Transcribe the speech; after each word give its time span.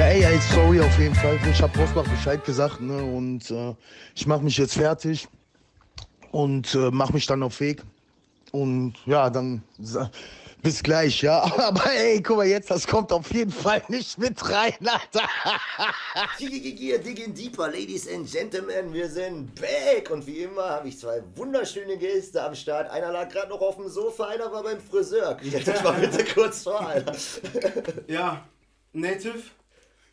Ja, 0.00 0.06
ey, 0.06 0.24
ey, 0.24 0.38
sorry 0.54 0.80
auf 0.80 0.98
jeden 0.98 1.14
Fall. 1.14 1.38
Ich 1.50 1.60
habe 1.60 1.78
Rosbach 1.78 2.08
Bescheid 2.08 2.42
gesagt, 2.42 2.80
ne? 2.80 3.04
Und 3.04 3.50
äh, 3.50 3.74
ich 4.14 4.26
mache 4.26 4.42
mich 4.42 4.56
jetzt 4.56 4.72
fertig 4.72 5.28
und 6.30 6.74
äh, 6.74 6.90
mache 6.90 7.12
mich 7.12 7.26
dann 7.26 7.42
auf 7.42 7.60
Weg. 7.60 7.82
Und 8.50 8.94
ja, 9.04 9.28
dann 9.28 9.62
bis 10.62 10.82
gleich, 10.82 11.20
ja. 11.20 11.42
Aber 11.58 11.84
ey, 11.92 12.22
guck 12.22 12.38
mal 12.38 12.46
jetzt, 12.46 12.70
das 12.70 12.86
kommt 12.86 13.12
auf 13.12 13.30
jeden 13.34 13.52
Fall 13.52 13.82
nicht 13.88 14.16
mit 14.16 14.42
rein, 14.48 14.72
Alter. 14.80 15.28
Digging 16.40 17.34
deeper, 17.34 17.68
Ladies 17.68 18.08
and 18.08 18.26
Gentlemen, 18.32 18.94
wir 18.94 19.06
sind 19.06 19.54
back 19.54 20.10
und 20.10 20.26
wie 20.26 20.44
immer 20.44 20.66
habe 20.66 20.88
ich 20.88 20.98
zwei 20.98 21.22
wunderschöne 21.34 21.98
Gäste 21.98 22.42
am 22.42 22.54
Start. 22.54 22.90
Einer 22.90 23.12
lag 23.12 23.28
gerade 23.28 23.50
noch 23.50 23.60
auf 23.60 23.76
dem 23.76 23.90
Sofa, 23.90 24.28
einer 24.28 24.50
war 24.50 24.62
beim 24.62 24.80
Friseur. 24.80 25.36
Stellt 25.46 25.68
euch 25.68 25.84
mal 25.84 26.00
bitte 26.00 26.24
kurz 26.24 26.62
vor, 26.62 26.80
Alter. 26.80 27.14
Ja, 28.06 28.48
Native. 28.94 29.42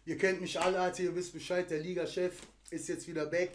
Ihr 0.08 0.18
kennt 0.18 0.40
mich 0.40 0.58
alle, 0.60 0.80
Alter, 0.80 1.04
ihr 1.04 1.14
wisst 1.16 1.34
Bescheid, 1.34 1.70
der 1.70 1.80
Liga-Chef 1.80 2.34
ist 2.72 2.88
jetzt 2.88 3.06
wieder 3.10 3.26
back. 3.26 3.52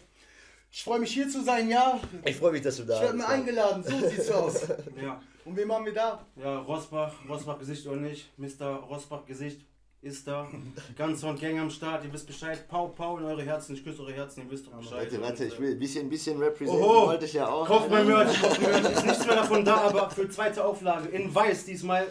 Ich 0.71 0.83
freue 0.83 0.99
mich 0.99 1.11
hier 1.11 1.27
zu 1.27 1.43
sein, 1.43 1.67
ja. 1.67 1.99
Ich 2.25 2.35
freue 2.35 2.51
mich, 2.51 2.61
dass 2.61 2.77
du 2.77 2.83
da 2.83 2.95
Ich 2.95 3.01
werde 3.01 3.13
mir 3.17 3.23
bist. 3.23 3.29
eingeladen, 3.33 3.83
so 3.83 4.07
sieht's 4.07 4.29
aus. 4.29 4.61
Ja, 5.01 5.19
Und 5.45 5.57
wen 5.57 5.71
haben 5.71 5.83
wir 5.85 5.93
da? 5.95 6.23
ja, 6.35 6.59
Rosbach, 6.59 7.11
Rosbach 7.27 7.57
Gesicht 7.57 7.87
oder 7.87 7.95
nicht. 7.97 8.29
Mr. 8.37 8.67
Rosbach 8.87 9.25
Gesicht 9.25 9.61
ist 10.03 10.27
da. 10.27 10.47
Ganz 10.95 11.23
und 11.23 11.41
Gang 11.41 11.59
am 11.59 11.71
Start, 11.71 12.03
ihr 12.05 12.13
wisst 12.13 12.27
Bescheid. 12.27 12.67
Pau, 12.67 12.89
Pau 12.89 13.17
in 13.17 13.23
eure 13.25 13.41
Herzen, 13.43 13.73
ich 13.75 13.83
küsse 13.83 14.01
eure 14.03 14.13
Herzen, 14.13 14.43
ihr 14.43 14.51
wisst 14.51 14.67
doch 14.67 14.73
Bescheid. 14.73 15.11
Warte, 15.11 15.21
warte, 15.21 15.45
ich 15.45 15.59
will 15.59 15.71
ein 15.71 15.79
bisschen, 15.79 16.05
ein 16.05 16.09
bisschen 16.09 16.37
representen, 16.37 16.83
Oho. 16.83 17.07
wollte 17.07 17.25
ich 17.25 17.33
ja 17.33 17.47
auch. 17.47 17.65
Kauft 17.65 17.89
mein. 17.89 18.05
Merch, 18.05 18.39
kauft 18.39 18.61
mein 18.61 18.71
Merch. 18.83 18.93
Ist 18.93 19.05
nichts 19.07 19.25
mehr 19.25 19.35
davon 19.37 19.65
da, 19.65 19.75
aber 19.77 20.09
für 20.11 20.29
zweite 20.29 20.63
Auflage. 20.63 21.09
In 21.09 21.33
weiß 21.33 21.65
diesmal. 21.65 22.05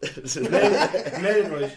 Meldet, 0.36 1.20
meldet 1.22 1.52
euch. 1.52 1.72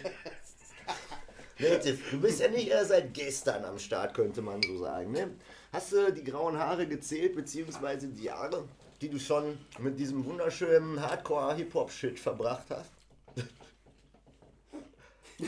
Native, 1.62 1.98
du 2.10 2.20
bist 2.20 2.40
ja 2.40 2.48
nicht 2.48 2.68
erst 2.68 2.88
seit 2.90 3.14
gestern 3.14 3.64
am 3.64 3.78
Start, 3.78 4.14
könnte 4.14 4.42
man 4.42 4.62
so 4.62 4.78
sagen. 4.78 5.12
Ne? 5.12 5.30
Hast 5.72 5.92
du 5.92 6.12
die 6.12 6.24
grauen 6.24 6.58
Haare 6.58 6.86
gezählt, 6.86 7.34
beziehungsweise 7.34 8.08
die 8.08 8.24
Jahre, 8.24 8.64
die 9.00 9.08
du 9.08 9.18
schon 9.18 9.58
mit 9.78 9.98
diesem 9.98 10.24
wunderschönen 10.24 11.00
Hardcore-Hip-Hop-Shit 11.00 12.18
verbracht 12.18 12.66
hast? 12.70 12.90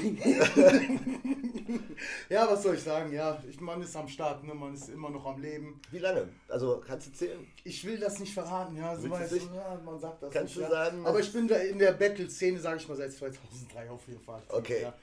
Ja, 2.29 2.51
was 2.51 2.63
soll 2.63 2.75
ich 2.75 2.83
sagen? 2.83 3.13
Ja, 3.13 3.39
ich, 3.49 3.61
man 3.61 3.81
ist 3.83 3.97
am 3.97 4.09
Start, 4.09 4.45
ne? 4.45 4.55
man 4.55 4.75
ist 4.75 4.89
immer 4.89 5.11
noch 5.11 5.25
am 5.27 5.41
Leben. 5.41 5.81
Wie 5.91 5.99
lange? 5.99 6.29
Also 6.49 6.83
kannst 6.87 7.09
du 7.09 7.13
zählen? 7.13 7.47
Ich 7.65 7.85
will 7.85 7.99
das 7.99 8.19
nicht 8.19 8.33
verraten, 8.33 8.77
ja, 8.77 8.97
so 8.97 9.09
weißt 9.11 9.33
du, 9.33 9.37
ja, 9.37 9.81
man 9.85 9.99
sagt 9.99 10.23
das 10.23 10.31
Kannst 10.33 10.57
nicht, 10.57 10.69
du 10.69 10.73
ja. 10.73 10.85
sagen, 10.85 11.07
Aber 11.07 11.21
ich 11.21 11.33
bin 11.33 11.49
da 11.49 11.57
in 11.57 11.79
der 11.79 11.93
Battle-Szene, 11.93 12.59
sage 12.61 12.79
ich 12.79 12.89
mal, 12.89 12.97
seit 12.97 13.13
2003 13.13 13.91
auf 13.91 14.07
jeden 14.09 14.21
Fall. 14.21 14.43
Okay. 14.49 14.83
Ja, 14.83 14.95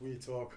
Real 0.00 0.18
Talk. 0.18 0.56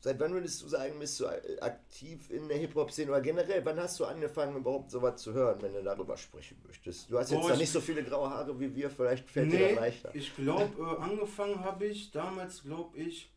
Seit 0.00 0.20
wann 0.20 0.34
würdest 0.34 0.60
du 0.62 0.68
sagen, 0.68 0.98
bist 0.98 1.18
du 1.18 1.26
aktiv 1.62 2.30
in 2.30 2.46
der 2.48 2.58
Hip-Hop-Szene 2.58 3.10
oder 3.10 3.22
generell, 3.22 3.64
wann 3.64 3.78
hast 3.80 3.98
du 3.98 4.04
angefangen, 4.04 4.54
überhaupt 4.56 4.90
sowas 4.90 5.22
zu 5.22 5.32
hören, 5.32 5.62
wenn 5.62 5.72
du 5.72 5.82
darüber 5.82 6.16
sprechen 6.18 6.58
möchtest? 6.66 7.10
Du 7.10 7.18
hast 7.18 7.30
jetzt 7.30 7.42
Oh, 7.42 7.48
da 7.48 7.54
ich- 7.54 7.60
nicht 7.60 7.72
so 7.72 7.80
viele 7.80 8.04
graue 8.04 8.28
Haare 8.28 8.60
wie 8.60 8.74
wir, 8.74 8.90
vielleicht 8.90 9.30
fällt 9.30 9.50
dir 9.50 9.58
Nee, 9.58 9.68
das 9.70 9.80
leichter. 9.80 10.14
ich 10.14 10.36
glaube, 10.36 10.70
äh, 10.78 11.02
angefangen 11.02 11.60
habe 11.64 11.86
ich 11.86 12.10
damals, 12.10 12.62
glaube 12.64 12.98
ich, 12.98 13.32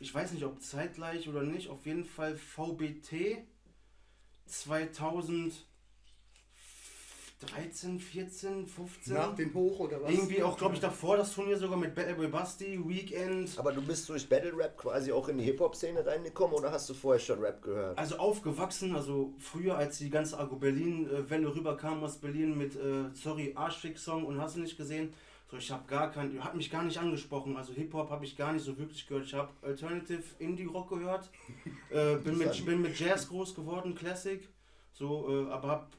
ich 0.00 0.12
weiß 0.12 0.32
nicht, 0.32 0.44
ob 0.44 0.60
zeitgleich 0.60 1.28
oder 1.28 1.42
nicht, 1.42 1.68
auf 1.68 1.86
jeden 1.86 2.04
Fall 2.04 2.34
VBT 2.36 3.46
2013, 7.40 7.98
14, 7.98 8.66
15. 8.66 9.14
Nach 9.14 9.34
den 9.34 9.54
Hoch 9.54 9.80
oder 9.80 10.02
was? 10.02 10.12
Irgendwie 10.12 10.42
auch, 10.42 10.58
glaube 10.58 10.74
ich, 10.74 10.80
davor 10.80 11.16
das 11.16 11.32
Turnier 11.32 11.56
sogar 11.56 11.78
mit 11.78 11.94
Battle 11.94 12.14
Boy 12.14 12.28
Basti, 12.28 12.78
Weekend. 12.86 13.58
Aber 13.58 13.72
du 13.72 13.80
bist 13.80 14.06
durch 14.10 14.28
Battle 14.28 14.54
Rap 14.56 14.76
quasi 14.76 15.10
auch 15.10 15.26
in 15.28 15.38
die 15.38 15.44
Hip-Hop-Szene 15.44 16.04
reingekommen 16.04 16.54
oder 16.54 16.70
hast 16.70 16.90
du 16.90 16.94
vorher 16.94 17.18
schon 17.18 17.40
Rap 17.40 17.62
gehört? 17.62 17.96
Also 17.96 18.18
aufgewachsen, 18.18 18.94
also 18.94 19.32
früher, 19.38 19.76
als 19.76 19.98
die 19.98 20.10
ganze 20.10 20.38
Agro 20.38 20.56
Berlin-Welle 20.56 21.54
rüberkam 21.54 22.04
aus 22.04 22.18
Berlin 22.18 22.58
mit 22.58 22.76
äh, 22.76 23.08
Sorry, 23.14 23.52
Arschfick-Song 23.54 24.26
und 24.26 24.38
hast 24.38 24.56
du 24.56 24.60
nicht 24.60 24.76
gesehen. 24.76 25.14
So, 25.50 25.56
ich 25.56 25.70
habe 25.70 25.84
gar 25.88 26.10
kein, 26.12 26.44
hat 26.44 26.54
mich 26.54 26.70
gar 26.70 26.84
nicht 26.84 26.98
angesprochen. 26.98 27.56
Also 27.56 27.72
Hip-Hop 27.72 28.10
habe 28.10 28.24
ich 28.26 28.36
gar 28.36 28.52
nicht 28.52 28.64
so 28.64 28.76
wirklich 28.76 29.06
gehört. 29.06 29.24
Ich 29.24 29.34
habe 29.34 29.48
Alternative 29.62 30.22
Indie-Rock 30.38 30.90
gehört. 30.90 31.30
Äh, 31.90 32.18
bin, 32.18 32.38
mit, 32.38 32.64
bin 32.64 32.82
mit 32.82 32.96
Jazz 33.00 33.28
groß 33.28 33.52
geworden, 33.52 33.96
Classic. 33.96 34.48
So, 34.92 35.48
äh, 35.48 35.50
aber 35.50 35.68
hab 35.68 35.92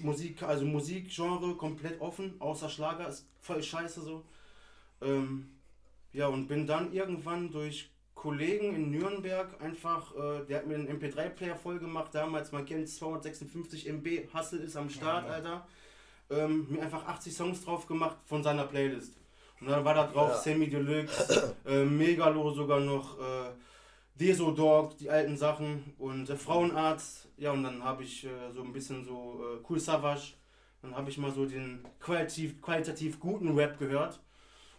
Musik, 0.00 0.42
also 0.42 0.64
Musikgenre 0.64 1.54
komplett 1.56 2.00
offen, 2.00 2.34
außer 2.38 2.68
Schlager, 2.68 3.08
ist 3.08 3.26
voll 3.40 3.62
scheiße 3.62 4.02
so. 4.02 4.24
Ähm, 5.00 5.50
ja, 6.12 6.26
und 6.28 6.46
bin 6.48 6.66
dann 6.66 6.92
irgendwann 6.92 7.50
durch 7.50 7.90
Kollegen 8.14 8.74
in 8.74 8.90
Nürnberg 8.90 9.60
einfach, 9.60 10.14
äh, 10.14 10.44
der 10.46 10.58
hat 10.58 10.66
mir 10.66 10.76
einen 10.76 10.88
MP3-Player 10.88 11.56
voll 11.56 11.78
gemacht 11.78 12.14
damals, 12.14 12.52
man 12.52 12.64
kennt 12.64 12.88
256 12.88 13.88
MB, 13.88 14.32
Hustle 14.32 14.60
ist 14.60 14.76
am 14.76 14.88
Start, 14.90 15.28
Alter. 15.28 15.66
Ähm, 16.30 16.66
mir 16.70 16.82
einfach 16.82 17.06
80 17.06 17.34
Songs 17.34 17.64
drauf 17.64 17.86
gemacht 17.86 18.16
von 18.26 18.42
seiner 18.42 18.64
Playlist. 18.64 19.14
Und 19.60 19.68
dann 19.68 19.84
war 19.84 19.94
da 19.94 20.06
drauf 20.06 20.30
Ja. 20.30 20.38
Semi 20.38 20.68
Deluxe, 20.68 21.56
äh, 21.66 21.84
Megalo 21.84 22.52
sogar 22.52 22.80
noch, 22.80 23.18
äh, 23.18 23.50
Deso 24.22 24.52
Dog, 24.52 24.96
die 24.98 25.10
alten 25.10 25.36
Sachen 25.36 25.94
und 25.98 26.30
äh, 26.30 26.36
Frauenarzt. 26.36 27.28
Ja, 27.36 27.50
und 27.50 27.64
dann 27.64 27.82
habe 27.82 28.04
ich 28.04 28.24
äh, 28.24 28.52
so 28.52 28.62
ein 28.62 28.72
bisschen 28.72 29.04
so 29.04 29.40
äh, 29.42 29.64
Cool 29.68 29.80
Savage. 29.80 30.34
Dann 30.80 30.94
habe 30.94 31.10
ich 31.10 31.18
mal 31.18 31.32
so 31.32 31.44
den 31.44 31.80
qualitativ, 31.98 32.62
qualitativ 32.62 33.18
guten 33.18 33.56
Rap 33.56 33.80
gehört. 33.80 34.20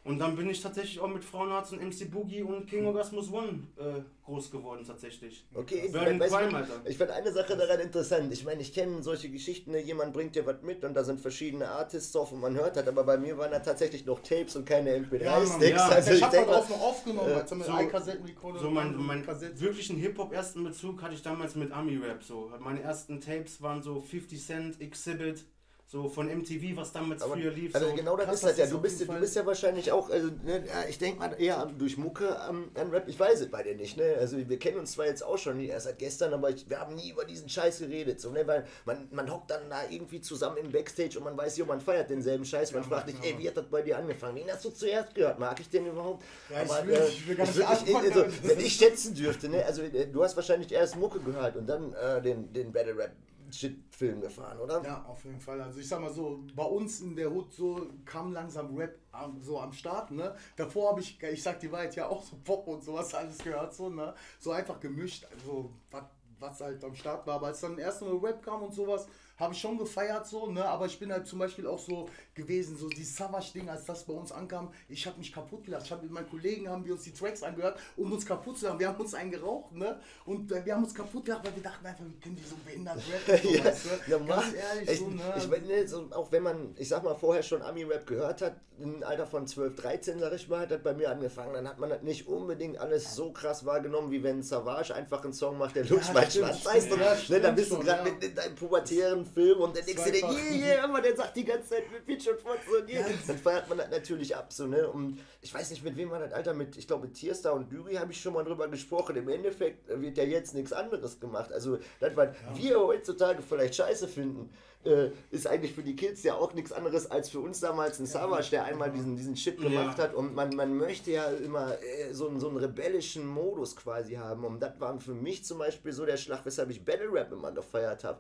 Und 0.06 0.19
dann 0.19 0.36
bin 0.36 0.50
ich 0.50 0.62
tatsächlich 0.62 1.00
auch 1.00 1.08
mit 1.08 1.24
Frauenarzt 1.24 1.72
und 1.72 1.81
MC 1.81 2.12
Boogie 2.12 2.41
und 2.44 2.68
King 2.68 2.86
Orgasmus 2.86 3.31
One 3.31 3.64
äh, 3.78 4.02
groß 4.25 4.52
geworden 4.52 4.84
tatsächlich. 4.86 5.46
Okay, 5.56 5.90
weißt 5.94 6.19
du, 6.34 6.38
Crime, 6.38 6.58
Alter. 6.58 6.81
ich 6.84 6.97
finde 6.97 7.14
eine 7.14 7.31
Sache 7.31 7.56
daran 7.56 7.80
interessant. 7.80 8.34
Ich 8.34 8.44
meine, 8.44 8.62
ich 8.62 8.74
kenne 8.74 9.02
solche 9.02 9.30
Geschichten, 9.30 9.72
ne? 9.72 9.80
jemand 9.80 10.12
bringt 10.12 10.36
dir 10.36 10.46
was 10.46 10.62
mit 10.62 10.84
und 10.84 10.94
da 10.94 11.06
sind 11.06 11.22
verschiedene 11.22 11.69
Artists 11.69 12.12
drauf 12.12 12.34
und 12.34 12.41
man 12.41 12.53
hört 12.53 12.75
das, 12.75 12.86
aber 12.86 13.06
bei 13.06 13.18
mir 13.18 13.38
waren 13.38 13.52
da 13.52 13.59
tatsächlich 13.59 14.06
noch 14.06 14.19
Tapes 14.22 14.58
und 14.58 14.66
keine 14.66 14.90
Ja, 14.91 14.97
MP3-Sticks. 15.03 15.50
Mann, 15.50 15.62
ja. 15.69 15.88
also 15.88 16.12
ich 16.12 16.18
ich 16.18 16.24
hab 16.24 16.31
das 16.34 16.47
auch 16.47 16.70
noch 16.70 16.81
aufgenommen, 16.81 17.31
äh, 17.31 17.64
so- 17.64 17.80
iCassettenrecorder. 17.80 18.59
So 18.59 18.70
mein, 18.70 18.96
mein 18.97 19.25
Kassetten. 19.25 19.62
wirklichen 19.62 19.96
Hip-Hop 19.97 20.34
ersten 20.34 20.66
Bezug 20.66 21.02
hatte 21.02 21.14
ich 21.14 21.22
damals 21.22 21.56
mit 21.56 21.72
Ami-Rap 21.72 22.22
so. 22.24 22.52
Meine 22.59 22.81
ersten 22.81 23.22
Tapes 23.22 23.62
waren 23.62 23.81
so 23.81 24.02
50 24.02 24.46
Cent, 24.46 24.81
Exhibit, 24.81 25.46
so 25.94 26.09
von 26.09 26.26
MTV, 26.28 26.76
was 26.76 26.92
damals 26.92 27.22
Aber, 27.22 27.36
früher 27.36 27.52
lief. 27.52 27.76
also 27.76 27.88
so. 27.90 27.94
genau 27.96 28.18
das 28.18 28.34
ist 28.34 28.44
das 28.44 28.58
ja. 28.58 28.66
Du 28.66 28.81
bist, 28.81 29.00
du 29.00 29.06
bist 29.06 29.36
ja 29.36 29.46
wahrscheinlich 29.46 29.92
auch, 29.92 30.09
also, 30.09 30.30
ne, 30.44 30.64
ja, 30.66 30.86
ich 30.90 30.98
denke 30.98 31.20
mal 31.20 31.40
eher 31.40 31.68
durch 31.78 31.98
Mucke 32.00 32.40
am 32.42 32.72
an 32.74 32.90
Rap. 32.90 33.08
Ich 33.08 33.20
weiß 33.20 33.42
es 33.42 33.52
bei 33.52 33.62
dir 33.62 33.76
nicht, 33.76 33.96
ne? 33.96 34.16
Also 34.20 34.38
wir 34.50 34.58
kennen 34.58 34.80
uns 34.80 34.94
zwar 34.94 35.06
jetzt 35.06 35.24
auch 35.24 35.38
schon 35.38 35.59
erst 35.59 35.86
seit 35.86 36.00
gestern, 36.00 36.34
aber 36.34 36.50
ich, 36.50 36.68
wir 36.68 36.80
haben 36.80 36.96
nie 36.96 37.12
über 37.12 37.26
diesen 37.26 37.48
Scheiß 37.48 37.78
geredet. 37.78 38.20
So, 38.20 38.32
ne? 38.32 38.48
Weil 38.48 38.66
man, 38.86 39.08
man 39.12 39.32
hockt 39.32 39.52
dann 39.52 39.70
da 39.70 39.84
irgendwie 39.88 40.20
zusammen 40.20 40.58
im 40.58 40.72
Backstage 40.72 41.20
und 41.20 41.26
man 41.26 41.38
weiß, 41.38 41.58
jo, 41.58 41.66
man 41.66 41.80
feiert 41.80 42.09
denselben 42.09 42.44
Scheiß. 42.44 42.72
Man 42.74 42.82
Ja, 42.82 42.90
fragt 42.90 43.09
dich, 43.09 43.16
ja, 43.20 43.26
ey, 43.26 43.38
wie 43.38 43.48
hat 43.48 43.56
das 43.58 43.66
bei 43.70 43.84
dir 43.84 43.96
angefangen? 44.00 44.36
Wen 44.36 44.50
hast 44.52 44.66
du 44.66 44.72
zuerst 44.72 45.14
gehört? 45.14 45.38
Mag 45.38 45.59
ich 45.59 45.70
den 45.70 45.86
überhaupt? 45.86 46.24
Ja, 46.50 46.64
ich 46.64 46.72
aber, 46.72 46.88
will- 46.88 46.96
äh, 46.96 47.08
ich 47.08 47.28
will 47.28 47.36
gar 47.36 47.46
nicht 47.46 47.56
würd 47.56 47.68
anfangen, 47.68 48.08
also, 48.08 48.20
aber- 48.24 48.32
wenn 48.42 48.59
ich 48.59 48.74
schätzen 48.74 49.14
dürfte, 49.14 49.48
ne? 49.48 49.64
Also 49.64 49.84
äh, 49.84 50.08
du 50.08 50.24
hast 50.24 50.36
wahrscheinlich 50.36 50.72
erst 50.72 50.96
Mucke 50.96 51.20
gehört 51.20 51.56
und 51.56 51.68
dann 51.70 51.94
äh, 51.94 52.20
den, 52.20 52.52
den 52.52 52.72
Battle 52.72 52.98
Rap 52.98 53.12
Shit-Film 53.56 54.22
gefahren, 54.22 54.59
oder? 54.59 54.84
Ja, 54.84 55.03
auf 55.06 55.24
jeden 55.25 55.40
Fall. 55.40 55.62
Also 55.62 55.80
ich 55.80 55.88
sag 55.88 56.02
mal 56.02 56.12
so, 56.12 56.44
bei 56.56 56.64
uns 56.64 57.02
in 57.02 57.16
der 57.16 57.31
Hood 57.31 57.53
so 57.53 57.88
kam 58.06 58.34
langsam 58.34 58.75
Rap 58.75 58.97
so 59.41 59.59
am 59.59 59.72
Start, 59.72 60.12
ne? 60.12 60.36
Davor 60.56 60.91
habe 60.91 61.02
ich, 61.02 61.22
ich 61.22 61.44
sag 61.44 61.59
die 61.59 61.72
Wahrheit, 61.72 61.96
ja 61.96 62.08
auch 62.08 62.24
so 62.24 62.38
Pop 62.44 62.68
und 62.68 62.84
sowas 62.84 63.14
alles 63.14 63.38
gehört, 63.38 63.74
so, 63.74 63.90
ne? 63.90 64.14
So 64.40 64.52
einfach 64.52 64.80
gemischt, 64.80 65.25
also 65.31 65.72
was 65.91 66.03
was 66.44 66.62
halt 66.62 66.84
am 66.84 66.94
Start 66.94 67.25
war. 67.25 67.36
Aber 67.36 67.47
als 67.47 67.62
dann 67.62 67.78
erst 67.80 68.02
mal 68.02 68.16
Rap 68.18 68.44
kam 68.44 68.62
und 68.62 68.74
sowas, 68.74 69.08
habe 69.38 69.53
ich 69.53 69.59
schon 69.59 69.78
gefeiert 69.78 70.28
so, 70.28 70.52
ne? 70.52 70.64
Aber 70.66 70.85
ich 70.85 71.00
bin 71.00 71.12
halt 71.12 71.25
zum 71.25 71.40
Beispiel 71.40 71.66
auch 71.66 71.80
so 71.80 72.08
gewesen, 72.36 72.78
so 72.78 72.90
die 72.90 73.04
Savage-Ding, 73.04 73.70
als 73.70 73.86
das 73.86 74.04
bei 74.04 74.14
uns 74.14 74.32
ankam, 74.32 74.72
ich 74.90 75.06
habe 75.06 75.18
mich 75.18 75.32
kaputt 75.32 75.64
gelacht. 75.64 75.84
Ich 75.86 75.92
habe 75.92 76.04
mit 76.04 76.12
meinen 76.12 76.30
Kollegen, 76.30 76.70
haben 76.70 76.86
wir 76.86 76.94
uns 76.94 77.03
die 77.03 77.14
Tracks 77.14 77.44
angehört, 77.44 77.80
um 77.96 78.12
uns 78.12 78.26
kaputt 78.26 78.58
zu 78.58 78.66
machen. 78.66 78.80
Wir 78.80 78.88
haben 78.88 79.00
uns 79.00 79.14
einen 79.14 79.32
geraucht, 79.32 79.74
ne? 79.74 80.00
Und 80.26 80.52
äh, 80.52 80.66
wir 80.66 80.76
haben 80.76 80.84
uns 80.84 80.94
kaputt 80.94 81.26
gelacht, 81.26 81.46
weil 81.46 81.56
wir 81.56 81.64
dachten 81.64 81.85
einfach, 81.85 82.06
wie 82.06 82.20
können 82.20 82.35
die 82.35 82.44
so 82.44 82.56
behindert 82.66 82.97
rappen? 82.97 83.44
So, 83.44 83.50
ja, 83.58 83.66
weißt 83.66 83.85
du? 83.85 84.12
ja, 84.12 84.18
Ganz 84.18 84.30
Mann. 84.30 84.56
ehrlich, 84.56 84.90
ich, 84.90 85.00
so, 85.00 85.08
ne? 85.08 85.34
ich 85.38 85.47
meine, 85.47 85.88
so, 85.88 86.09
auch 86.12 86.32
wenn 86.32 86.44
man, 86.44 86.76
ich 86.78 86.90
sag 86.90 87.03
mal, 87.03 87.16
vorher 87.16 87.44
schon 87.44 87.62
Ami-Rap 87.62 88.08
gehört 88.08 88.41
hat, 88.41 88.56
im 88.79 89.03
Alter 89.03 89.28
von 89.28 89.46
12, 89.46 89.76
13, 89.76 90.20
sag 90.20 90.34
ich 90.34 90.50
mal, 90.50 90.62
hat 90.62 90.72
das 90.72 90.82
bei 90.82 90.94
mir 90.94 91.12
angefangen, 91.12 91.53
dann 91.53 91.68
hat 91.68 91.79
man 91.79 91.90
das 91.90 92.02
nicht 92.02 92.28
unbedingt 92.28 92.79
alles 92.79 93.16
so 93.16 93.32
krass 93.32 93.66
wahrgenommen, 93.66 94.12
wie 94.12 94.24
wenn 94.24 94.41
Savage 94.41 94.96
einfach 94.96 95.24
einen 95.24 95.34
Song 95.34 95.58
macht, 95.58 95.76
der 95.76 95.86
Lutsch 95.86 96.12
mein 96.14 96.29
stimmt, 96.29 96.47
Schwanz 96.47 96.66
heißt. 96.66 96.90
ja, 96.90 97.36
ne, 97.36 97.41
dann 97.41 97.56
bist 97.56 97.72
du 97.72 97.79
gerade 97.79 98.08
ja. 98.09 98.14
mit 98.14 98.24
in 98.24 98.36
deinem 98.36 98.56
pubertären 98.56 99.26
Film 99.26 99.59
und 99.59 99.76
denkst 99.76 99.94
du 99.94 100.12
dir, 100.12 100.24
yeah, 100.24 100.88
yeah, 100.88 101.02
der 101.02 101.16
sagt 101.16 101.36
die 101.36 101.46
ganze 101.46 101.70
Zeit 101.70 101.84
mit 101.91 102.08
Fotze 102.31 102.70
und 102.79 102.90
yeah. 102.90 103.05
Dann 103.28 103.37
feiert 103.37 103.70
man 103.70 103.78
das 103.78 103.90
natürlich 103.90 104.35
ab, 104.35 104.52
so, 104.52 104.67
ne? 104.67 104.90
Und 104.90 105.20
ich 105.41 105.53
weiß 105.53 105.70
nicht, 105.72 105.84
mit 105.84 105.96
wem 105.97 106.09
man 106.09 106.22
das, 106.22 106.34
Alter, 106.34 106.53
mit, 106.53 106.78
ich 106.78 106.87
glaube, 106.87 107.08
mit 107.08 107.16
Tierstar 107.16 107.53
und 107.53 107.72
Düri 107.72 107.96
habe 107.96 108.11
ich 108.11 108.22
schon 108.22 108.34
mal 108.34 108.43
drüber 108.43 108.67
gesprochen. 108.67 109.16
Im 109.16 109.29
Endeffekt 109.29 109.87
wird 109.87 110.17
ja 110.17 110.23
jetzt 110.23 110.53
nichts 110.53 110.73
anderes 110.73 111.20
gemacht. 111.20 111.52
Also, 111.52 111.78
das, 111.99 112.16
was 112.16 112.29
ja. 112.29 112.58
wir 112.58 112.79
heutzutage 112.79 113.41
vielleicht 113.41 113.75
scheiße 113.75 114.08
finden, 114.08 114.49
äh, 114.85 115.11
ist 115.31 115.47
eigentlich 115.47 115.73
für 115.73 115.84
die 115.84 115.96
Kids 115.96 116.23
ja 116.23 116.35
auch 116.35 116.53
nichts 116.53 116.72
anderes 116.72 117.09
als 117.09 117.29
für 117.29 117.40
uns 117.40 117.59
damals 117.59 117.99
ein 117.99 118.05
Savage, 118.05 118.49
der 118.52 118.66
einmal 118.66 118.91
diesen, 118.91 119.16
diesen 119.16 119.35
Chip 119.35 119.61
gemacht 119.61 119.97
ja. 119.97 120.05
hat. 120.05 120.14
Und 120.14 120.35
man, 120.35 120.55
man 120.55 120.76
möchte 120.76 121.11
ja 121.11 121.26
immer 121.29 121.78
äh, 121.81 122.14
so, 122.14 122.37
so 122.40 122.49
einen 122.49 122.58
rebellischen 122.58 123.26
Modus 123.26 123.76
quasi 123.76 124.16
haben. 124.16 124.43
Und 124.43 124.61
das 124.61 124.79
war 124.79 124.99
für 124.99 125.14
mich 125.14 125.46
zum 125.46 125.59
Beispiel 125.59 125.93
so 125.93 126.05
der 126.05 126.17
Schlag, 126.17 126.46
weshalb 126.46 126.69
ich 126.69 126.84
Battle 126.84 127.11
Rap 127.11 127.31
immer 127.31 127.52
gefeiert 127.52 128.03
habe. 128.03 128.19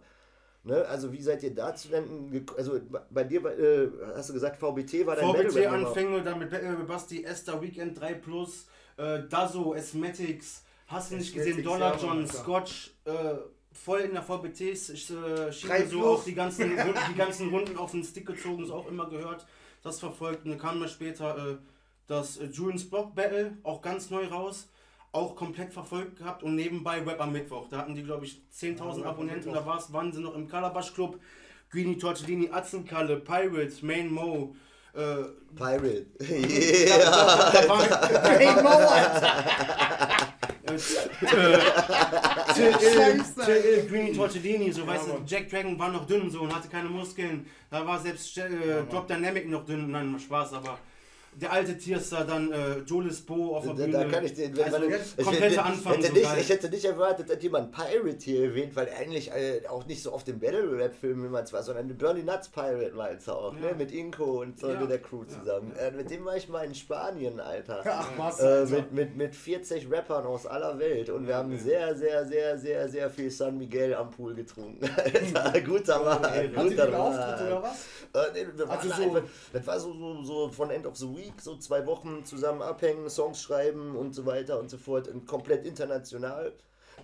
Ne? 0.65 0.85
Also 0.87 1.11
wie 1.11 1.21
seid 1.21 1.43
ihr 1.43 1.53
dazu 1.53 1.89
denn, 1.89 2.45
also 2.57 2.79
bei 3.09 3.25
dir 3.25 3.45
äh, 3.45 3.89
hast 4.15 4.29
du 4.29 4.33
gesagt, 4.33 4.57
VBT 4.57 5.05
war 5.05 5.17
dein 5.17 5.27
VBT 5.27 5.67
Anfänge, 5.67 6.23
dann 6.23 6.39
mit 6.39 6.53
äh, 6.53 6.73
Basti, 6.87 7.23
Esther, 7.23 7.61
Weekend 7.61 7.99
3 7.99 8.13
Plus, 8.15 8.67
äh, 8.95 9.23
Dazo, 9.29 9.73
Esmatics, 9.73 10.63
hast 10.87 11.11
du 11.11 11.15
nicht 11.17 11.33
gesehen, 11.33 11.61
Dollar 11.63 11.99
John, 12.01 12.25
Scotch, 12.25 12.91
äh, 13.03 13.35
voll 13.73 14.01
in 14.01 14.13
der 14.13 14.23
VBT, 14.23 14.61
ich 14.61 15.09
äh, 15.09 15.85
so 15.85 16.05
auch 16.05 16.23
die 16.23 16.33
ganzen, 16.33 16.71
die 16.71 17.17
ganzen 17.17 17.49
Runden 17.49 17.75
auf 17.77 17.91
den 17.91 18.03
Stick 18.03 18.25
gezogen, 18.25 18.63
ist 18.63 18.71
auch 18.71 18.87
immer 18.87 19.09
gehört, 19.09 19.45
das 19.81 19.99
verfolgt. 19.99 20.45
Und 20.45 20.51
dann 20.51 20.59
kam 20.59 20.79
mir 20.79 20.87
später 20.87 21.37
äh, 21.37 21.57
das 22.07 22.37
äh, 22.37 22.45
Julians 22.45 22.89
Block 22.89 23.15
Battle, 23.15 23.57
auch 23.63 23.81
ganz 23.81 24.09
neu 24.09 24.27
raus, 24.27 24.69
auch 25.13 25.35
komplett 25.35 25.71
verfolgt 25.71 26.17
gehabt 26.17 26.43
und 26.43 26.55
nebenbei 26.55 27.05
Web 27.05 27.21
am 27.21 27.31
Mittwoch. 27.31 27.67
Da 27.69 27.77
hatten 27.77 27.95
die, 27.95 28.03
glaube 28.03 28.25
ich, 28.25 28.41
10.000 28.53 29.01
ja, 29.01 29.05
Abonnenten, 29.05 29.53
da 29.53 29.65
war's, 29.65 29.93
waren 29.93 30.11
sie 30.11 30.19
noch 30.19 30.35
im 30.35 30.47
Calabash 30.47 30.93
Club. 30.93 31.19
Greeny 31.71 31.97
Tortellini, 31.97 32.49
Atzenkalle, 32.51 33.17
Pirates, 33.17 33.81
Main 33.81 34.11
Mo, 34.11 34.55
äh, 34.93 35.23
Pirate. 35.55 36.07
Yeah. 36.19 36.97
Da, 36.97 37.51
da, 37.51 37.61
da 37.61 37.69
war, 37.69 38.37
Main 38.37 38.63
Mo, 38.63 38.69
Alter. 38.69 39.43
Till 42.55 43.87
Green 43.87 44.15
Tortellini, 44.15 44.71
so 44.71 44.87
weißt 44.87 45.07
du, 45.07 45.21
Jack 45.25 45.49
Dragon 45.49 45.77
war 45.77 45.89
noch 45.89 46.05
dünn 46.05 46.29
so 46.29 46.41
und 46.41 46.55
hatte 46.55 46.67
keine 46.67 46.89
Muskeln. 46.89 47.45
Da 47.69 47.85
war 47.85 47.99
selbst 47.99 48.35
äh, 48.37 48.83
Drop 48.89 49.07
Dynamic 49.07 49.47
noch 49.49 49.65
dünn. 49.65 49.91
Nein, 49.91 50.17
Spaß, 50.19 50.53
aber 50.53 50.79
der 51.35 51.51
alte 51.51 51.77
Tierstar, 51.77 52.25
dann 52.25 52.51
äh, 52.51 52.79
Jolis 52.79 53.21
Bo 53.21 53.55
auf 53.55 53.65
der 53.65 53.73
Bühne. 53.73 53.91
Da 53.91 54.05
kann 54.05 54.25
ich 54.25 54.33
den, 54.33 54.55
wenn 54.55 54.63
also 54.65 54.79
man, 54.79 54.99
komplette 55.23 55.53
ich, 55.53 55.59
Anfang. 55.59 55.93
Hätte 55.93 56.07
so 56.07 56.13
nicht, 56.13 56.37
ich 56.39 56.49
hätte 56.49 56.69
nicht 56.69 56.85
erwartet, 56.85 57.29
dass 57.29 57.41
jemand 57.41 57.71
Pirate 57.71 58.17
hier 58.19 58.45
erwähnt, 58.45 58.75
weil 58.75 58.89
eigentlich 58.89 59.31
äh, 59.31 59.61
auch 59.67 59.85
nicht 59.85 60.01
so 60.01 60.13
oft 60.13 60.27
im 60.27 60.39
Battle 60.39 60.77
Rap 60.77 60.95
Film 60.95 61.25
immer 61.25 61.43
zwar, 61.45 61.63
sondern 61.63 61.87
Bernie 61.97 62.23
Nuts 62.23 62.49
Pirate 62.49 62.95
war 62.95 63.11
jetzt 63.11 63.29
auch, 63.29 63.53
ja. 63.55 63.59
ne? 63.59 63.75
mit 63.77 63.91
Inko 63.91 64.41
und 64.41 64.59
so 64.59 64.69
ja. 64.69 64.85
der 64.85 64.99
Crew 64.99 65.23
zusammen. 65.25 65.73
Ja. 65.75 65.87
Äh, 65.87 65.91
mit 65.91 66.09
dem 66.09 66.25
war 66.25 66.37
ich 66.37 66.47
mal 66.49 66.65
in 66.65 66.75
Spanien, 66.75 67.39
Alter. 67.39 67.83
Ach, 67.85 68.09
was, 68.17 68.39
äh, 68.39 68.65
mit, 68.65 68.91
mit, 68.91 69.15
mit 69.15 69.35
40 69.35 69.89
Rappern 69.91 70.25
aus 70.25 70.45
aller 70.45 70.77
Welt 70.79 71.09
und 71.09 71.27
wir 71.27 71.35
haben 71.35 71.57
sehr, 71.57 71.95
sehr, 71.95 72.25
sehr, 72.25 72.57
sehr, 72.57 72.87
sehr 72.87 73.09
viel 73.09 73.31
San 73.31 73.57
Miguel 73.57 73.95
am 73.95 74.11
Pool 74.11 74.35
getrunken. 74.35 74.79
Alter, 75.35 75.61
guter 75.61 76.03
Mann. 76.03 76.53
Guter 76.53 76.89
Mann. 76.89 77.47
oder 77.47 77.63
was? 77.63 77.85
Äh, 78.13 78.31
nee, 78.33 78.47
das, 78.55 78.69
also 78.69 78.89
war 78.89 78.97
so, 78.97 79.27
das 79.53 79.67
war 79.67 79.79
so, 79.79 79.93
so, 79.93 80.23
so 80.23 80.49
von 80.49 80.69
End 80.69 80.85
of 80.85 80.95
the 80.95 81.07
Week 81.07 81.22
Week, 81.23 81.41
so 81.41 81.55
zwei 81.57 81.85
Wochen 81.85 82.25
zusammen 82.25 82.61
abhängen, 82.61 83.09
Songs 83.09 83.41
schreiben 83.41 83.95
und 83.95 84.13
so 84.13 84.25
weiter 84.25 84.59
und 84.59 84.69
so 84.69 84.77
fort, 84.77 85.07
und 85.07 85.25
komplett 85.25 85.65
international. 85.65 86.53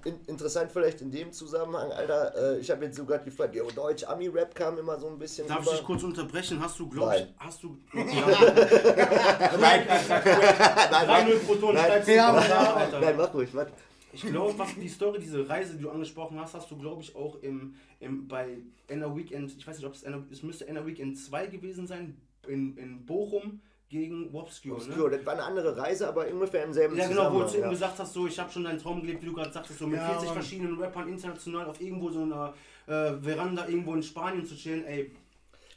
In, 0.05 0.19
interessant 0.27 0.71
vielleicht 0.71 1.01
in 1.01 1.11
dem 1.11 1.31
Zusammenhang, 1.33 1.91
Alter, 1.91 2.55
äh, 2.55 2.59
ich 2.59 2.69
habe 2.71 2.85
jetzt 2.85 2.95
sogar 2.95 3.19
gefragt, 3.19 3.55
jo, 3.55 3.69
Deutsch, 3.71 4.03
Ami-Rap 4.03 4.55
kam 4.55 4.77
immer 4.77 4.97
so 4.97 5.07
ein 5.07 5.17
bisschen 5.17 5.47
Darf 5.47 5.59
rüber. 5.61 5.71
ich 5.71 5.77
dich 5.77 5.85
kurz 5.85 6.03
unterbrechen? 6.03 6.61
Hast 6.61 6.79
du, 6.79 6.87
glaub 6.87 7.13
ich, 7.13 7.27
hast 7.37 7.63
du... 7.63 7.77
Ja. 7.93 8.03
nein, 9.59 9.85
nein, 9.87 11.27
3-0 11.27 11.39
Proton, 11.39 11.75
nein, 11.75 12.03
nein, 12.05 12.91
nein, 13.01 13.17
mach 13.17 13.33
ruhig, 13.33 13.53
warte. 13.53 13.73
Ich 14.11 14.21
glaube, 14.21 14.57
was 14.57 14.73
die 14.75 14.87
Story, 14.87 15.19
diese 15.19 15.47
Reise, 15.47 15.75
die 15.75 15.83
du 15.83 15.89
angesprochen 15.89 16.39
hast, 16.39 16.53
hast 16.53 16.71
du, 16.71 16.77
glaube 16.77 17.01
ich, 17.01 17.15
auch 17.15 17.35
im, 17.41 17.75
im, 17.99 18.27
bei 18.27 18.57
Enner 18.87 19.15
Weekend, 19.15 19.55
ich 19.57 19.67
weiß 19.67 19.77
nicht, 19.77 19.85
ob 19.85 19.93
es, 19.93 20.03
es 20.31 20.43
müsste 20.43 20.67
Enner 20.67 20.85
Weekend 20.85 21.17
2 21.17 21.47
gewesen 21.47 21.87
sein, 21.87 22.15
in, 22.47 22.77
in 22.77 23.05
Bochum, 23.05 23.61
gegen 23.89 24.31
Wobscure. 24.31 24.75
Wobscure, 24.75 25.09
ne? 25.09 25.17
das 25.17 25.25
war 25.25 25.33
eine 25.33 25.43
andere 25.43 25.75
Reise, 25.75 26.07
aber 26.07 26.27
ungefähr 26.27 26.63
im 26.63 26.73
selben 26.73 26.95
Ja, 26.95 27.07
genau, 27.07 27.33
wo 27.33 27.41
du 27.41 27.57
ja. 27.57 27.69
gesagt 27.69 27.97
hast, 27.97 28.13
so, 28.13 28.27
ich 28.27 28.39
habe 28.39 28.51
schon 28.51 28.63
deinen 28.63 28.79
Traum 28.79 29.01
gelebt, 29.01 29.21
wie 29.23 29.25
du 29.27 29.33
gerade 29.33 29.51
sagtest, 29.51 29.79
so 29.79 29.87
mit 29.87 29.97
ja, 29.97 30.07
40 30.09 30.25
Mann. 30.25 30.33
verschiedenen 30.35 30.79
Rappern 30.79 31.09
international 31.09 31.65
auf 31.65 31.81
irgendwo 31.81 32.09
so 32.09 32.21
einer 32.21 32.53
äh, 32.85 33.13
Veranda 33.21 33.67
irgendwo 33.67 33.95
in 33.95 34.03
Spanien 34.03 34.45
zu 34.45 34.55
chillen, 34.55 34.85
ey, 34.85 35.11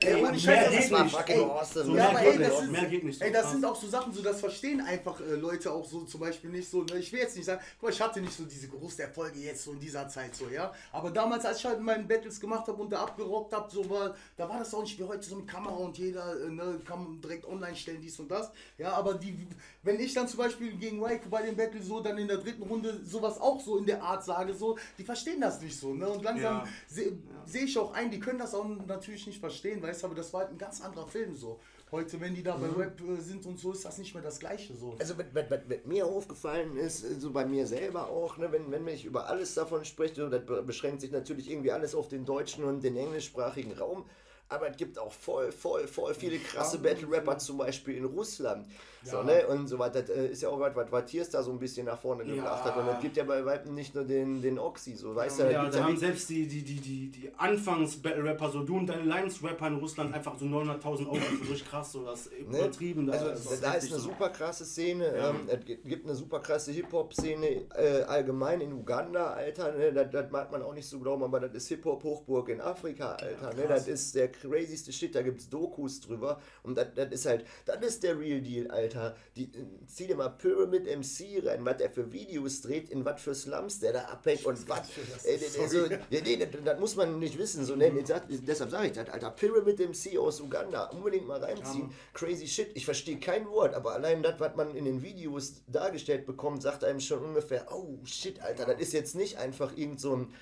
Ey, 0.05 0.37
ich 0.37 0.47
weiß, 0.47 0.77
das 0.77 0.91
war 0.91 1.09
fucking 1.09 1.37
ey, 1.37 1.45
awesome. 1.45 1.85
So, 1.85 1.97
ja, 1.97 2.09
aber 2.09 2.21
ey, 2.21 2.39
das 2.39 2.63
ist, 2.63 2.71
mehr 2.71 2.87
geht 2.87 3.05
nicht. 3.05 3.21
Ey, 3.21 3.33
das 3.33 3.51
sind 3.51 3.65
auch 3.65 3.77
so 3.77 3.87
Sachen, 3.89 4.13
so 4.13 4.23
das 4.23 4.41
verstehen 4.41 4.81
einfach 4.81 5.21
äh, 5.21 5.35
Leute 5.35 5.71
auch 5.71 5.85
so 5.85 6.03
zum 6.03 6.21
Beispiel 6.21 6.51
nicht 6.51 6.69
so. 6.69 6.83
Ne? 6.83 6.99
Ich 6.99 7.13
will 7.13 7.21
jetzt 7.21 7.37
nicht 7.37 7.45
sagen, 7.45 7.61
guck 7.79 7.89
mal, 7.89 7.95
ich 7.95 8.01
hatte 8.01 8.21
nicht 8.21 8.33
so 8.33 8.45
diese 8.45 8.69
großen 8.69 9.01
Erfolge 9.01 9.39
jetzt 9.39 9.65
so 9.65 9.73
in 9.73 9.81
dieser 9.81 10.09
Zeit 10.09 10.35
so, 10.35 10.49
ja. 10.49 10.73
Aber 10.93 11.11
damals, 11.11 11.45
als 11.45 11.59
ich 11.59 11.65
halt 11.65 11.81
meine 11.81 12.05
Battles 12.05 12.41
gemacht 12.41 12.67
habe 12.67 12.83
und 12.83 12.91
da 12.91 13.03
abgerockt 13.03 13.53
habe, 13.53 13.71
so 13.71 13.89
war, 13.89 14.15
da 14.37 14.49
war 14.49 14.59
das 14.59 14.73
auch 14.75 14.83
nicht 14.83 14.99
wie 14.99 15.05
heute 15.05 15.23
so 15.23 15.37
mit 15.37 15.49
Kamera 15.49 15.75
und 15.75 15.99
jeder 15.99 16.41
äh, 16.41 16.51
ne, 16.51 16.81
kann 16.85 17.21
direkt 17.21 17.47
online 17.47 17.77
stellen, 17.77 18.01
dies 18.01 18.19
und 18.19 18.31
das. 18.31 18.51
Ja, 18.79 18.93
aber 18.93 19.15
die, 19.15 19.47
wenn 19.83 20.01
ich 20.01 20.15
dann 20.15 20.29
zum 20.29 20.39
Beispiel 20.39 20.73
gegen 20.77 21.01
Waiko 21.01 21.29
bei 21.29 21.43
den 21.43 21.57
Battles 21.57 21.87
so 21.87 22.01
dann 22.01 22.19
in 22.19 22.29
der 22.29 22.39
dritten 22.39 22.63
Runde 22.63 23.01
sowas 23.05 23.41
auch 23.41 23.61
so 23.61 23.79
in 23.79 23.87
der 23.87 24.03
Art 24.03 24.25
sage, 24.25 24.55
so, 24.55 24.79
die 24.99 25.05
verstehen 25.05 25.41
das 25.41 25.61
nicht 25.61 25.79
so, 25.79 25.95
ne? 25.95 26.09
Und 26.09 26.23
langsam 26.23 26.59
ja. 26.59 26.69
sehe 26.89 27.09
ja. 27.09 27.13
seh 27.47 27.61
ich 27.61 27.79
auch 27.79 27.93
ein, 27.93 28.11
die 28.11 28.21
können 28.21 28.39
das 28.39 28.55
auch 28.55 28.67
natürlich 28.87 29.27
nicht 29.27 29.41
verstehen, 29.41 29.83
weißt 29.83 29.92
du, 30.01 30.07
aber 30.07 30.15
das 30.15 30.33
war 30.33 30.43
halt 30.43 30.53
ein 30.53 30.59
ganz 30.59 30.81
anderer 30.81 31.07
Film 31.07 31.35
so. 31.35 31.61
Heute, 31.91 32.19
wenn 32.23 32.35
die 32.35 32.43
da 32.43 32.57
bei 32.57 32.69
mhm. 32.69 32.79
Web 32.79 33.01
äh, 33.03 33.21
sind 33.21 33.45
und 33.45 33.59
so, 33.59 33.73
ist 33.73 33.85
das 33.85 33.99
nicht 33.99 34.15
mehr 34.15 34.23
das 34.23 34.39
Gleiche 34.39 34.75
so. 34.75 34.97
Also, 34.99 35.19
was, 35.19 35.27
was, 35.35 35.47
was 35.51 35.79
mir 35.85 36.07
aufgefallen 36.07 36.79
ist, 36.79 37.21
so 37.21 37.31
bei 37.33 37.45
mir 37.45 37.67
selber 37.67 38.09
auch, 38.09 38.39
ne, 38.39 38.51
wenn, 38.51 38.71
wenn 38.71 38.89
ich 38.89 39.05
über 39.05 39.27
alles 39.27 39.53
davon 39.55 39.85
spreche, 39.85 40.15
so, 40.15 40.29
das 40.31 40.43
beschränkt 40.65 41.03
sich 41.03 41.11
natürlich 41.11 41.51
irgendwie 41.51 41.71
alles 41.71 41.95
auf 41.95 42.09
den 42.09 42.25
deutschen 42.25 42.65
und 42.65 42.83
den 42.83 42.97
englischsprachigen 42.97 43.73
Raum. 43.73 44.07
Aber 44.49 44.71
es 44.71 44.77
gibt 44.77 44.99
auch 44.99 45.13
voll, 45.13 45.53
voll, 45.53 45.87
voll 45.87 46.15
viele 46.15 46.39
krasse 46.39 46.79
Battle-Rapper, 46.79 47.39
zum 47.39 47.59
Beispiel 47.59 47.97
in 47.97 48.05
Russland. 48.05 48.67
So, 49.05 49.19
ja. 49.19 49.25
ne? 49.25 49.47
Und 49.49 49.67
so 49.67 49.79
weiter. 49.79 50.03
Das 50.03 50.11
äh, 50.11 50.27
ist 50.29 50.43
ja 50.43 50.49
auch 50.49 50.61
was, 50.61 50.73
was 50.91 51.05
Tiers 51.07 51.31
da 51.31 51.43
so 51.43 51.51
ein 51.51 51.59
bisschen 51.59 51.87
nach 51.87 51.99
vorne 51.99 52.25
gebracht 52.25 52.65
ja. 52.65 52.75
hat. 52.75 52.77
Und 52.77 52.89
es 52.89 53.01
gibt 53.01 53.17
ja 53.17 53.25
bei 53.25 53.45
weitem 53.45 53.75
nicht 53.75 53.95
nur 53.95 54.05
den, 54.05 54.41
den 54.41 54.59
Oxy, 54.59 54.95
so 54.95 55.15
weißt 55.15 55.41
ja, 55.41 55.47
du. 55.47 55.53
Ja, 55.53 55.69
da 55.69 55.79
ja 55.79 55.85
haben 55.85 55.97
selbst 55.97 56.29
die, 56.31 56.47
die, 56.47 56.63
die, 56.63 56.81
die, 56.81 57.09
die 57.09 57.31
Anfangs-Battle-Rapper, 57.37 58.51
so 58.51 58.63
du 58.63 58.77
und 58.77 58.87
deine 58.87 59.03
Lines-Rapper 59.03 59.67
in 59.67 59.77
Russland 59.77 60.15
einfach 60.15 60.39
so 60.39 60.45
900.000 60.45 61.07
Euro. 61.07 61.17
Das 61.17 61.33
ist 61.33 61.41
richtig 61.51 61.69
krass, 61.69 61.93
so 61.93 62.05
das 62.05 62.31
ne? 62.31 62.59
übertrieben. 62.59 63.11
Also, 63.11 63.27
da, 63.27 63.33
ist, 63.33 63.65
da 63.65 63.73
ist 63.75 63.93
eine 63.93 64.01
so. 64.01 64.09
super 64.11 64.29
krasse 64.29 64.65
Szene. 64.65 65.07
Ähm, 65.07 65.49
es 65.49 65.65
gibt 65.65 66.07
eine 66.07 66.15
super 66.15 66.39
krasse 66.41 66.71
Hip-Hop-Szene 66.73 67.63
äh, 67.75 68.03
allgemein 68.03 68.61
in 68.61 68.73
Uganda, 68.73 69.33
Alter. 69.33 69.73
Ne? 69.73 69.93
Das, 69.93 70.11
das 70.11 70.31
mag 70.31 70.53
man 70.53 70.63
auch 70.63 70.75
nicht 70.75 70.87
so 70.87 71.01
glauben, 71.01 71.25
aber 71.25 71.41
das 71.41 71.55
ist 71.55 71.69
Hip-Hop-Hochburg 71.69 72.49
in 72.51 72.61
Afrika, 72.61 73.13
Alter. 73.13 73.55
ne? 73.55 73.67
Das 73.67 73.89
ist 73.89 74.15
der 74.15 74.31
crazyste 74.31 74.93
Shit. 74.93 75.15
Da 75.15 75.23
gibt 75.23 75.41
es 75.41 75.49
Dokus 75.49 76.01
drüber. 76.01 76.41
Und 76.63 76.77
das, 76.77 76.89
das 76.95 77.11
ist 77.11 77.27
halt, 77.27 77.45
das 77.67 77.81
ist 77.85 78.03
der 78.05 78.19
Real 78.19 78.41
Deal, 78.41 78.71
Alter. 78.71 78.92
Alter. 78.95 79.17
Die, 79.37 79.51
zieh 79.87 80.07
dir 80.07 80.17
mal 80.17 80.29
Pyramid 80.29 80.85
MC 80.85 81.47
rein, 81.47 81.65
was 81.65 81.79
der 81.79 81.91
für 81.91 82.13
Videos 82.13 82.61
dreht, 82.61 82.91
in 82.91 83.05
was 83.05 83.21
für 83.21 83.35
Slums 83.35 83.81
der 83.81 83.93
da 83.93 84.01
abhängt 84.05 84.45
und 84.45 84.69
was. 84.69 84.89
Äh, 85.25 85.39
so, 85.39 85.87
nee, 86.11 86.37
das, 86.37 86.49
das, 86.65 86.81
muss 86.81 86.97
man 86.97 87.19
nicht 87.19 87.39
wissen. 87.39 87.65
So, 87.65 87.77
nee, 87.77 87.91
deshalb 87.91 88.71
sage 88.71 88.87
ich 88.87 88.93
das, 88.93 89.09
Alter. 89.09 89.31
Pyramid 89.31 89.79
MC 89.79 90.19
aus 90.19 90.41
Uganda, 90.41 90.85
unbedingt 90.91 91.27
mal 91.27 91.43
reinziehen. 91.43 91.89
Ja. 91.89 91.95
Crazy 92.13 92.47
shit. 92.47 92.71
Ich 92.75 92.85
verstehe 92.85 93.19
kein 93.19 93.49
Wort, 93.49 93.75
aber 93.75 93.93
allein 93.93 94.23
das, 94.23 94.39
was 94.39 94.55
man 94.57 94.75
in 94.75 94.85
den 94.85 95.03
Videos 95.03 95.63
dargestellt 95.67 96.27
bekommt, 96.27 96.63
sagt 96.63 96.85
einem 96.85 97.01
schon 97.01 97.25
ungefähr, 97.25 97.67
oh 97.73 97.99
shit, 98.05 98.41
Alter, 98.41 98.67
das 98.67 98.81
ist 98.81 98.93
jetzt 98.93 99.15
nicht 99.15 99.39
einfach 99.39 99.77
irgend 99.77 100.01
so 100.01 100.17
ein 100.17 100.35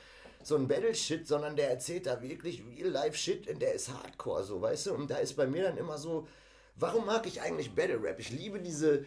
so 0.42 0.57
ein 0.57 0.69
Battle-Shit, 0.69 1.28
sondern 1.28 1.54
der 1.54 1.69
erzählt 1.69 2.07
da 2.07 2.23
wirklich 2.23 2.62
Real-Life-Shit 2.64 3.47
und 3.50 3.61
der 3.61 3.75
ist 3.75 3.92
Hardcore, 3.92 4.42
so, 4.42 4.62
weißt 4.62 4.87
du? 4.87 4.95
Und 4.95 5.11
da 5.11 5.16
ist 5.16 5.35
bei 5.35 5.47
mir 5.47 5.64
dann 5.64 5.76
immer 5.76 5.99
so, 5.99 6.26
Warum 6.81 7.05
mag 7.07 7.27
ich 7.27 7.43
eigentlich 7.43 7.75
Battle 7.75 8.03
Rap? 8.03 8.19
Ich 8.19 8.31
liebe 8.31 8.59
diese 8.59 9.05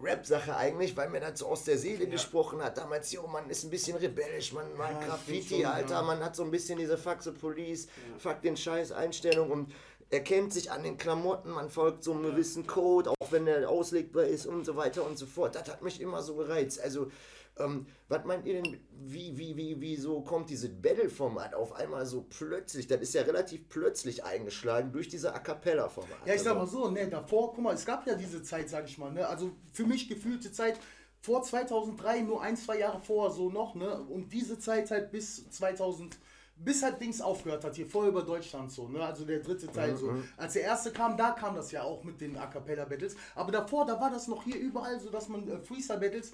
Rap-Sache 0.00 0.56
eigentlich, 0.56 0.96
weil 0.96 1.08
mir 1.08 1.20
das 1.20 1.40
so 1.40 1.46
aus 1.46 1.64
der 1.64 1.76
Seele 1.76 2.04
ja. 2.04 2.10
gesprochen 2.10 2.62
hat. 2.62 2.78
Damals, 2.78 3.10
jo, 3.12 3.26
man 3.26 3.50
ist 3.50 3.64
ein 3.64 3.70
bisschen 3.70 3.96
rebellisch, 3.96 4.52
man 4.52 4.76
mag 4.76 4.92
ja, 5.00 5.08
Graffiti, 5.08 5.62
schon, 5.62 5.64
Alter, 5.64 5.94
ja. 5.94 6.02
man 6.02 6.22
hat 6.22 6.36
so 6.36 6.44
ein 6.44 6.50
bisschen 6.50 6.78
diese 6.78 6.96
Fuck 6.96 7.22
the 7.22 7.32
Police. 7.32 7.88
Fuck 8.18 8.42
den 8.42 8.56
Scheiß 8.56 8.92
Einstellung 8.92 9.50
und 9.50 9.72
erkennt 10.10 10.52
sich 10.52 10.70
an 10.70 10.82
den 10.82 10.98
Klamotten, 10.98 11.50
man 11.50 11.70
folgt 11.70 12.04
so 12.04 12.12
einem 12.12 12.22
gewissen 12.22 12.66
Code, 12.66 13.10
auch 13.10 13.32
wenn 13.32 13.46
der 13.46 13.68
auslegbar 13.68 14.24
ist 14.24 14.46
und 14.46 14.64
so 14.64 14.76
weiter 14.76 15.04
und 15.04 15.18
so 15.18 15.26
fort. 15.26 15.54
Das 15.54 15.68
hat 15.68 15.82
mich 15.82 16.00
immer 16.00 16.22
so 16.22 16.36
gereizt. 16.36 16.80
Also 16.80 17.10
ähm, 17.58 17.86
was 18.08 18.24
meint 18.24 18.46
ihr 18.46 18.62
denn, 18.62 18.80
wie, 18.90 19.36
wie, 19.36 19.56
wie, 19.56 19.80
wie 19.80 19.96
so 19.96 20.20
kommt 20.20 20.50
dieses 20.50 20.70
Battle-Format 20.70 21.54
auf 21.54 21.72
einmal 21.74 22.04
so 22.04 22.26
plötzlich? 22.28 22.86
Das 22.86 23.00
ist 23.00 23.14
ja 23.14 23.22
relativ 23.22 23.68
plötzlich 23.68 24.24
eingeschlagen 24.24 24.92
durch 24.92 25.08
diese 25.08 25.34
A 25.34 25.38
Cappella-Format. 25.38 26.26
Ja, 26.26 26.34
ich 26.34 26.42
sag 26.42 26.56
mal 26.56 26.66
so, 26.66 26.90
ne, 26.90 27.08
davor, 27.08 27.54
guck 27.54 27.64
mal, 27.64 27.74
es 27.74 27.86
gab 27.86 28.06
ja 28.06 28.14
diese 28.14 28.42
Zeit, 28.42 28.68
sag 28.68 28.86
ich 28.86 28.98
mal, 28.98 29.10
ne, 29.10 29.26
also 29.26 29.52
für 29.72 29.86
mich 29.86 30.08
gefühlte 30.08 30.52
Zeit 30.52 30.78
vor 31.20 31.42
2003, 31.42 32.20
nur 32.20 32.42
ein, 32.42 32.56
zwei 32.56 32.78
Jahre 32.78 33.00
vor, 33.00 33.30
so 33.30 33.50
noch, 33.50 33.74
ne, 33.74 34.02
und 34.02 34.32
diese 34.32 34.58
Zeit 34.58 34.90
halt 34.90 35.10
bis 35.10 35.48
2000 35.50 36.18
bis 36.58 36.82
halt 36.82 37.00
Dings 37.00 37.20
aufgehört 37.20 37.64
hat, 37.64 37.76
hier 37.76 37.86
vorher 37.86 38.10
über 38.10 38.22
Deutschland 38.22 38.72
so, 38.72 38.88
ne? 38.88 39.04
Also 39.04 39.24
der 39.24 39.40
dritte 39.40 39.66
Teil 39.70 39.92
Mhm, 39.92 39.96
so. 39.98 40.14
Als 40.36 40.54
der 40.54 40.62
erste 40.62 40.90
kam, 40.90 41.16
da 41.16 41.32
kam 41.32 41.54
das 41.54 41.70
ja 41.70 41.82
auch 41.82 42.02
mit 42.02 42.20
den 42.20 42.36
A 42.38 42.46
Cappella 42.46 42.84
Battles. 42.86 43.14
Aber 43.34 43.52
davor, 43.52 43.84
da 43.86 44.00
war 44.00 44.10
das 44.10 44.26
noch 44.26 44.42
hier 44.44 44.56
überall 44.58 44.98
so, 44.98 45.10
dass 45.10 45.28
man 45.28 45.46
äh, 45.48 45.58
Freestyle 45.60 46.00
Battles, 46.00 46.32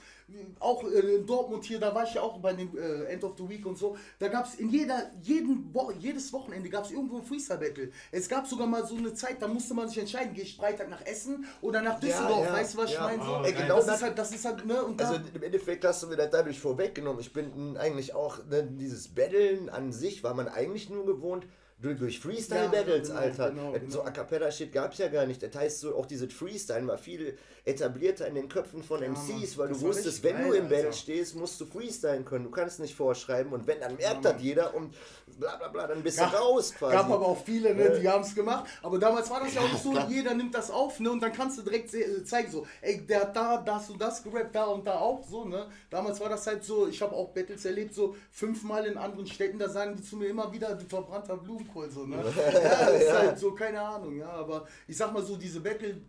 auch 0.61 0.85
äh, 0.85 1.17
in 1.17 1.26
Dortmund 1.26 1.64
hier, 1.64 1.81
da 1.81 1.95
war 1.95 2.05
ich 2.05 2.14
ja 2.14 2.23
auch 2.23 2.38
bei 2.38 2.52
den 2.52 2.76
äh, 2.79 3.05
End 3.07 3.25
of 3.25 3.33
the 3.37 3.49
Week 3.49 3.67
und 3.67 3.76
so. 3.76 3.97
Da 4.19 4.29
gab 4.29 4.47
es 4.47 4.55
in 4.55 4.71
jeder, 4.71 5.11
jeden 5.23 5.69
Wo 5.75 5.91
jedes 5.91 6.33
Wochenende 6.33 6.69
gab 6.71 6.85
es 6.85 6.93
irgendwo 6.93 7.17
ein 7.19 7.25
Freestyle 7.25 7.59
Battle. 7.59 7.91
Es 8.12 8.29
gab 8.29 8.47
sogar 8.47 8.67
mal 8.67 8.87
so 8.87 8.95
eine 8.97 9.12
Zeit, 9.14 9.43
da 9.43 9.49
musste 9.49 9.75
man 9.75 9.88
sich 9.88 9.99
entscheiden, 9.99 10.35
gehe 10.35 10.45
ich 10.45 10.57
Freitag 10.57 10.88
nach 10.88 11.05
Essen 11.05 11.45
oder 11.61 11.83
nach 11.83 11.99
Düsseldorf, 11.99 12.47
ja, 12.47 12.52
weißt 12.52 12.75
du 12.75 12.79
was 12.79 12.91
ich 12.91 12.95
ja. 12.97 13.02
meine? 13.05 13.23
So, 13.25 13.33
Oh, 13.33 13.43
genau 13.43 13.76
das 13.76 13.87
das- 13.87 13.97
ist 13.97 14.02
halt, 14.02 14.19
das 14.19 14.33
ist 14.35 14.45
halt, 14.45 14.67
ne? 14.67 14.85
Und 14.85 15.00
Also 15.00 15.19
da, 15.19 15.25
im 15.35 15.43
Endeffekt 15.43 15.85
hast 15.85 16.02
du 16.05 16.07
mir 16.07 16.17
das 16.17 16.31
dadurch 16.31 16.61
vorweggenommen. 16.61 17.21
Ich 17.21 17.33
bin 17.33 17.76
eigentlich 17.76 18.14
auch, 18.14 18.38
ne, 18.47 18.62
dieses 18.64 19.09
Battlen 19.09 19.69
an 19.69 19.93
sich 19.93 20.12
war 20.23 20.35
man 20.35 20.49
eigentlich 20.49 20.90
nur 20.90 21.07
gewohnt 21.07 21.47
durch, 21.83 22.21
Freestyle-Battles, 22.21 23.09
Ja, 23.09 23.14
genau, 23.14 23.26
Alter. 23.26 23.50
genau, 23.50 23.73
genau. 23.73 23.90
So 23.90 24.02
A 24.02 24.11
Cappella-Shit 24.11 24.73
gab 24.73 24.92
es 24.92 24.99
ja 24.99 25.09
gar 25.09 25.26
nicht. 25.26 25.42
Das 25.42 25.54
heißt, 25.54 25.81
so 25.81 25.97
auch 25.97 26.07
dieses 26.07 26.33
Freestyle 26.33 26.87
war 26.87 26.97
viel 26.99 27.37
etablierter 27.64 28.26
in 28.26 28.35
den 28.35 28.49
Köpfen 28.49 28.83
von 28.83 29.00
MCs, 29.00 29.57
Mann, 29.57 29.59
weil 29.59 29.69
du 29.69 29.81
wusstest, 29.83 30.25
wenn 30.25 30.37
du 30.37 30.49
geil, 30.50 30.54
im 30.54 30.62
Battle 30.64 30.76
Alter. 30.87 30.92
stehst, 30.92 31.37
musst 31.37 31.61
du 31.61 31.66
freestylen 31.66 32.25
können. 32.25 32.45
Du 32.45 32.50
kannst 32.50 32.81
nicht 32.81 32.95
vorschreiben 32.95 33.52
und 33.52 33.66
wenn, 33.69 33.78
dann 33.81 33.97
merkt 33.97 34.25
das 34.25 34.42
jeder 34.42 34.75
und 34.75 34.92
bla 35.38 35.57
bla 35.57 35.69
bla, 35.69 35.87
dann 35.87 36.02
bist 36.02 36.19
du 36.19 36.25
raus 36.25 36.75
quasi. 36.75 36.97
Gab 36.97 37.09
aber 37.11 37.25
auch 37.26 37.45
viele, 37.45 37.73
ne, 37.75 37.85
Ja. 37.85 37.99
die 38.00 38.09
haben 38.09 38.23
es 38.25 38.35
gemacht. 38.35 38.69
Aber 38.83 38.99
damals 38.99 39.31
war 39.31 39.40
das 39.40 39.54
ja 39.54 39.61
auch 39.61 39.71
nicht 39.71 39.83
so, 39.83 39.97
jeder 40.09 40.35
nimmt 40.35 40.54
das 40.54 40.71
auf, 40.73 40.99
ne, 40.99 41.11
und 41.11 41.21
dann 41.23 41.33
kannst 41.33 41.57
du 41.59 41.62
direkt 41.62 41.95
äh, 41.95 42.25
zeigen, 42.25 42.50
so, 42.50 42.66
ey, 42.81 43.07
der 43.07 43.21
hat 43.23 43.37
da, 43.37 43.59
das 43.59 43.88
und 43.90 44.00
das 44.00 44.23
gerappt, 44.25 44.54
da 44.57 44.64
und 44.64 44.85
da 44.85 44.99
auch, 44.99 45.23
so, 45.25 45.45
ne. 45.45 45.66
Damals 45.88 46.19
war 46.21 46.28
das 46.28 46.45
halt 46.47 46.64
so, 46.64 46.88
ich 46.88 47.00
habe 47.00 47.14
auch 47.14 47.28
Battles 47.31 47.64
erlebt, 47.64 47.95
so 47.95 48.16
fünfmal 48.33 48.87
in 48.87 48.97
anderen 48.99 49.26
Städten, 49.28 49.61
da 49.61 49.69
sagen 49.69 49.95
die 49.97 50.02
zu 50.02 50.16
mir 50.16 50.26
immer 50.26 50.52
wieder, 50.52 50.75
du 50.75 50.85
verbrannter 50.85 51.37
Blumenkohl, 51.37 51.88
so, 51.90 52.07
ne. 52.07 52.16
Ja, 52.62 52.90
das 52.90 53.02
ist 53.02 53.12
halt 53.12 53.38
so, 53.38 53.52
keine 53.54 53.81
Ahnung, 53.81 54.16
ja, 54.16 54.31
aber 54.31 54.66
ich 54.88 54.97
sag 54.97 55.12
mal 55.12 55.23
so, 55.23 55.37
diese 55.37 55.61
Battle, 55.61 56.00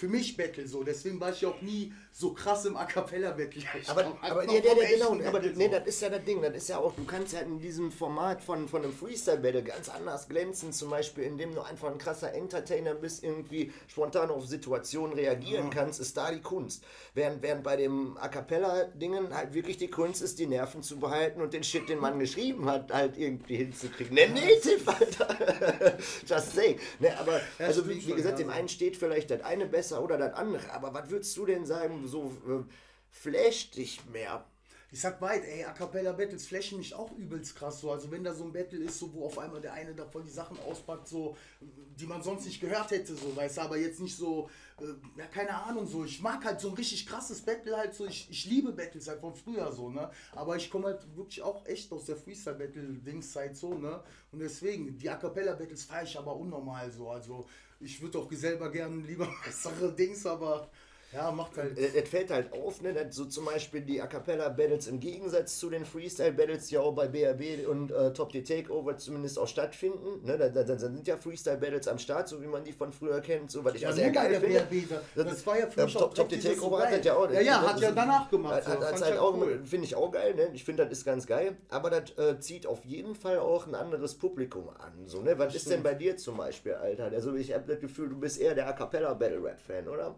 für 0.00 0.08
mich 0.08 0.34
Battle 0.34 0.66
so, 0.66 0.82
deswegen 0.82 1.20
war 1.20 1.30
ich 1.30 1.42
ja 1.42 1.50
auch 1.50 1.60
nie 1.60 1.92
so 2.10 2.32
krass 2.32 2.64
im 2.64 2.74
A 2.74 2.86
Cappella 2.86 3.32
Battle. 3.32 3.62
Ich 3.78 3.88
Aber, 3.90 4.16
aber 4.22 4.50
ja, 4.50 4.60
der, 4.62 4.74
genau, 4.74 5.12
aber 5.12 5.32
Battle 5.32 5.52
nee, 5.56 5.66
so. 5.66 5.72
das 5.72 5.86
ist 5.86 6.00
ja 6.00 6.08
das 6.08 6.24
Ding, 6.24 6.40
das 6.40 6.54
ist 6.54 6.70
ja 6.70 6.78
auch, 6.78 6.94
du 6.94 7.04
kannst 7.04 7.34
ja 7.34 7.40
in 7.40 7.60
diesem 7.60 7.92
Format 7.92 8.42
von, 8.42 8.66
von 8.66 8.82
einem 8.82 8.94
Freestyle-Battle 8.94 9.62
ganz 9.62 9.90
anders 9.90 10.26
glänzen, 10.26 10.72
zum 10.72 10.88
Beispiel, 10.88 11.24
indem 11.24 11.54
du 11.54 11.60
einfach 11.60 11.90
ein 11.90 11.98
krasser 11.98 12.32
Entertainer 12.32 12.94
bist, 12.94 13.22
irgendwie 13.22 13.72
spontan 13.88 14.30
auf 14.30 14.46
Situationen 14.46 15.14
reagieren 15.14 15.68
kannst, 15.68 16.00
ist 16.00 16.16
da 16.16 16.32
die 16.32 16.40
Kunst. 16.40 16.82
Während, 17.12 17.42
während 17.42 17.62
bei 17.62 17.76
dem 17.76 18.16
A 18.16 18.28
Cappella-Dingen 18.28 19.36
halt 19.36 19.52
wirklich 19.52 19.76
die 19.76 19.90
Kunst 19.90 20.22
ist, 20.22 20.38
die 20.38 20.46
Nerven 20.46 20.82
zu 20.82 20.98
behalten 20.98 21.42
und 21.42 21.52
den 21.52 21.62
Shit, 21.62 21.90
den 21.90 21.98
man 21.98 22.18
geschrieben 22.18 22.70
hat, 22.70 22.90
halt 22.90 23.18
irgendwie 23.18 23.56
hinzukriegen. 23.56 24.14
Ne, 24.14 24.28
Native, 24.28 24.80
Alter! 24.86 25.98
Just 26.26 26.54
saying. 26.54 26.78
Ne, 27.00 27.18
aber, 27.18 27.42
also 27.58 27.86
wie, 27.86 28.06
wie 28.06 28.14
gesagt, 28.14 28.38
ja. 28.38 28.46
dem 28.46 28.50
einen 28.50 28.70
steht 28.70 28.96
vielleicht 28.96 29.30
das 29.30 29.42
eine 29.42 29.66
besser 29.66 29.89
oder 29.98 30.18
das 30.18 30.34
andere, 30.34 30.70
aber 30.72 30.94
was 30.94 31.10
würdest 31.10 31.36
du 31.36 31.46
denn 31.46 31.66
sagen, 31.66 32.06
so 32.06 32.32
äh, 32.46 32.62
flasht 33.10 33.76
dich 33.76 34.04
mehr? 34.06 34.44
Ich 34.92 35.00
sag 35.00 35.20
weit, 35.20 35.44
ey, 35.44 35.64
A 35.64 35.72
Cappella 35.72 36.10
Battles 36.12 36.48
flashen 36.48 36.78
mich 36.78 36.94
auch 36.94 37.12
übelst 37.16 37.54
krass 37.54 37.80
so. 37.80 37.92
Also 37.92 38.10
wenn 38.10 38.24
da 38.24 38.34
so 38.34 38.42
ein 38.42 38.52
Battle 38.52 38.80
ist, 38.80 38.98
so 38.98 39.12
wo 39.14 39.24
auf 39.24 39.38
einmal 39.38 39.60
der 39.60 39.72
eine 39.72 39.94
davon 39.94 40.24
die 40.24 40.30
Sachen 40.30 40.58
auspackt, 40.58 41.06
so, 41.06 41.36
die 41.60 42.06
man 42.06 42.22
sonst 42.22 42.44
nicht 42.44 42.60
gehört 42.60 42.90
hätte, 42.90 43.14
so, 43.14 43.36
weißt 43.36 43.58
du, 43.58 43.60
aber 43.60 43.76
jetzt 43.76 44.00
nicht 44.00 44.16
so, 44.16 44.50
äh, 44.80 44.86
ja, 45.16 45.26
keine 45.26 45.54
Ahnung, 45.54 45.86
so. 45.86 46.04
Ich 46.04 46.20
mag 46.20 46.44
halt 46.44 46.60
so 46.60 46.70
ein 46.70 46.74
richtig 46.74 47.06
krasses 47.06 47.40
Battle 47.40 47.76
halt 47.76 47.94
so. 47.94 48.04
Ich, 48.04 48.28
ich 48.30 48.46
liebe 48.46 48.72
Battles 48.72 49.06
halt 49.06 49.20
von 49.20 49.32
früher 49.32 49.70
so, 49.70 49.90
ne? 49.90 50.10
Aber 50.32 50.56
ich 50.56 50.68
komme 50.68 50.86
halt 50.86 51.16
wirklich 51.16 51.40
auch 51.42 51.64
echt 51.66 51.92
aus 51.92 52.06
der 52.06 52.16
Freestyle-Battle-Dingszeit 52.16 53.56
so, 53.56 53.74
ne? 53.74 54.02
Und 54.32 54.40
deswegen, 54.40 54.98
die 54.98 55.08
A 55.08 55.14
Cappella 55.14 55.54
Battles 55.54 55.84
feiere 55.84 56.02
ich 56.02 56.18
aber 56.18 56.34
unnormal 56.34 56.90
so. 56.90 57.10
Also 57.10 57.46
ich 57.80 58.00
würde 58.00 58.18
auch 58.18 58.30
selber 58.32 58.70
gerne 58.70 59.02
lieber 59.02 59.28
bessere 59.44 59.92
Dings, 59.94 60.26
aber 60.26 60.70
ja, 61.12 61.30
macht 61.32 61.56
halt. 61.56 61.76
Äh, 61.78 61.90
Es 62.00 62.08
fällt 62.08 62.30
halt 62.30 62.52
auf, 62.52 62.82
ne, 62.82 62.92
dass 62.92 63.14
so 63.16 63.24
zum 63.24 63.44
Beispiel 63.46 63.80
die 63.80 64.00
A 64.00 64.06
Cappella 64.06 64.48
Battles 64.48 64.86
im 64.86 65.00
Gegensatz 65.00 65.58
zu 65.58 65.68
den 65.70 65.84
Freestyle 65.84 66.32
Battles, 66.32 66.68
die 66.68 66.76
ja 66.76 66.80
auch 66.82 66.92
bei 66.94 67.08
BRB 67.08 67.66
und 67.68 67.90
äh, 67.90 68.12
Top 68.12 68.32
the 68.32 68.42
Takeover 68.42 68.96
zumindest 68.96 69.38
auch 69.38 69.48
stattfinden. 69.48 70.24
Ne, 70.24 70.38
da, 70.38 70.48
da, 70.48 70.62
da 70.62 70.78
sind 70.78 71.06
ja 71.08 71.16
Freestyle 71.16 71.58
Battles 71.58 71.88
am 71.88 71.98
Start, 71.98 72.28
so 72.28 72.40
wie 72.40 72.46
man 72.46 72.62
die 72.64 72.72
von 72.72 72.92
früher 72.92 73.20
kennt, 73.20 73.50
so 73.50 73.64
was 73.64 73.74
ich 73.74 73.80
Ja, 73.82 73.92
sehr 73.92 74.10
geil 74.10 74.30
der 74.30 74.40
finde. 74.40 74.60
BRB, 74.60 74.88
da- 75.16 75.24
das 75.24 75.46
war 75.46 75.58
ja 75.58 75.66
für 75.68 75.84
mich 75.84 75.94
Top, 75.94 76.14
Top 76.14 76.30
the 76.30 76.38
Takeover 76.38 76.78
so 76.78 76.82
hat 76.84 76.92
das 76.98 77.04
ja 77.04 77.14
auch. 77.16 77.30
Ja, 77.30 77.40
ja, 77.40 77.60
hat 77.62 77.80
ja 77.80 77.90
danach 77.90 78.30
gemacht, 78.30 78.62
so, 78.64 78.70
hat, 78.70 79.00
halt 79.02 79.18
auch, 79.18 79.34
cool. 79.34 79.60
finde 79.64 79.86
ich 79.86 79.94
auch 79.96 80.10
geil, 80.12 80.34
ne? 80.34 80.50
Ich 80.52 80.64
finde, 80.64 80.84
das 80.84 80.92
ist 80.98 81.04
ganz 81.04 81.26
geil. 81.26 81.56
Aber 81.70 81.90
das 81.90 82.16
äh, 82.18 82.38
zieht 82.38 82.66
auf 82.66 82.84
jeden 82.84 83.14
Fall 83.14 83.38
auch 83.38 83.66
ein 83.66 83.74
anderes 83.74 84.14
Publikum 84.14 84.68
an. 84.68 84.92
So, 85.06 85.20
ne? 85.22 85.38
Was 85.38 85.54
ist 85.54 85.70
denn 85.70 85.82
bei 85.82 85.94
dir 85.94 86.16
zum 86.16 86.36
Beispiel, 86.36 86.74
Alter? 86.74 87.04
Also 87.06 87.34
ich 87.34 87.52
habe 87.52 87.64
das 87.66 87.80
Gefühl, 87.80 88.08
du 88.10 88.18
bist 88.18 88.38
eher 88.40 88.54
der 88.54 88.68
A 88.68 88.72
Cappella 88.72 89.14
Battle 89.14 89.42
Rap 89.42 89.60
Fan, 89.60 89.88
oder? 89.88 90.14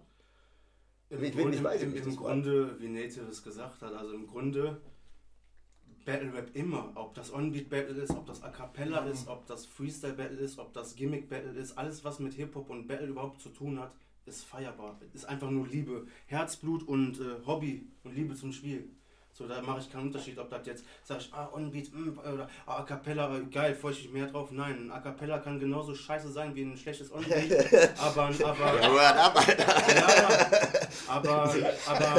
Im, 1.12 1.31
Grunde, 1.33 1.57
ich 1.57 1.62
weiß 1.64 1.83
im, 1.83 1.95
im 1.95 2.07
war- 2.07 2.16
Grunde, 2.16 2.81
wie 2.81 2.88
Native 2.88 3.26
es 3.31 3.42
gesagt 3.42 3.83
hat, 3.83 3.92
also 3.95 4.14
im 4.14 4.26
Grunde 4.26 4.81
Battle 6.04 6.33
Rap 6.33 6.50
immer, 6.54 6.90
ob 6.97 7.14
das 7.14 7.33
On-Beat 7.33 7.69
Battle 7.69 8.02
ist, 8.02 8.11
ob 8.11 8.26
das 8.26 8.42
A 8.42 8.49
Cappella 8.49 9.04
ist, 9.07 9.28
ob 9.28 9.47
das 9.47 9.66
Freestyle 9.66 10.14
Battle 10.14 10.38
ist, 10.38 10.59
ob 10.59 10.73
das 10.73 10.97
Gimmick 10.97 11.28
Battle 11.28 11.52
ist, 11.52 11.78
alles 11.78 12.02
was 12.04 12.19
mit 12.19 12.35
Hip-Hop 12.35 12.71
und 12.71 12.88
Battle 12.88 13.07
überhaupt 13.07 13.40
zu 13.40 13.50
tun 13.50 13.78
hat, 13.78 13.92
ist 14.25 14.45
feierbar. 14.45 14.99
Ist 15.12 15.26
einfach 15.26 15.50
nur 15.50 15.66
Liebe, 15.69 16.07
Herzblut 16.26 16.83
und 16.88 17.21
äh, 17.21 17.45
Hobby 17.47 17.87
und 18.04 18.14
Liebe 18.14 18.35
zum 18.35 18.52
Spiel. 18.52 18.88
So, 19.42 19.49
da 19.49 19.61
mache 19.61 19.80
ich 19.80 19.90
keinen 19.90 20.06
Unterschied, 20.06 20.38
ob 20.38 20.49
das 20.50 20.64
jetzt, 20.66 20.84
sag 21.02 21.18
ich, 21.18 21.28
ah, 21.32 21.49
On-Beat, 21.52 21.92
mm, 21.92 22.18
oder 22.18 22.49
ah, 22.66 22.76
A 22.78 22.82
Cappella, 22.82 23.40
geil, 23.50 23.75
freue 23.75 23.92
ich 23.92 24.04
mich 24.04 24.12
mehr 24.12 24.26
drauf. 24.26 24.52
Nein, 24.52 24.87
ein 24.87 24.92
A 24.92 25.00
Cappella 25.00 25.38
kann 25.38 25.58
genauso 25.58 25.94
scheiße 25.94 26.30
sein 26.30 26.54
wie 26.54 26.62
ein 26.62 26.76
schlechtes 26.76 27.12
On-Beat, 27.12 27.52
aber, 27.99 28.26
aber, 28.26 28.80
ja, 28.80 29.32
aber, 31.08 31.54
aber 31.88 32.16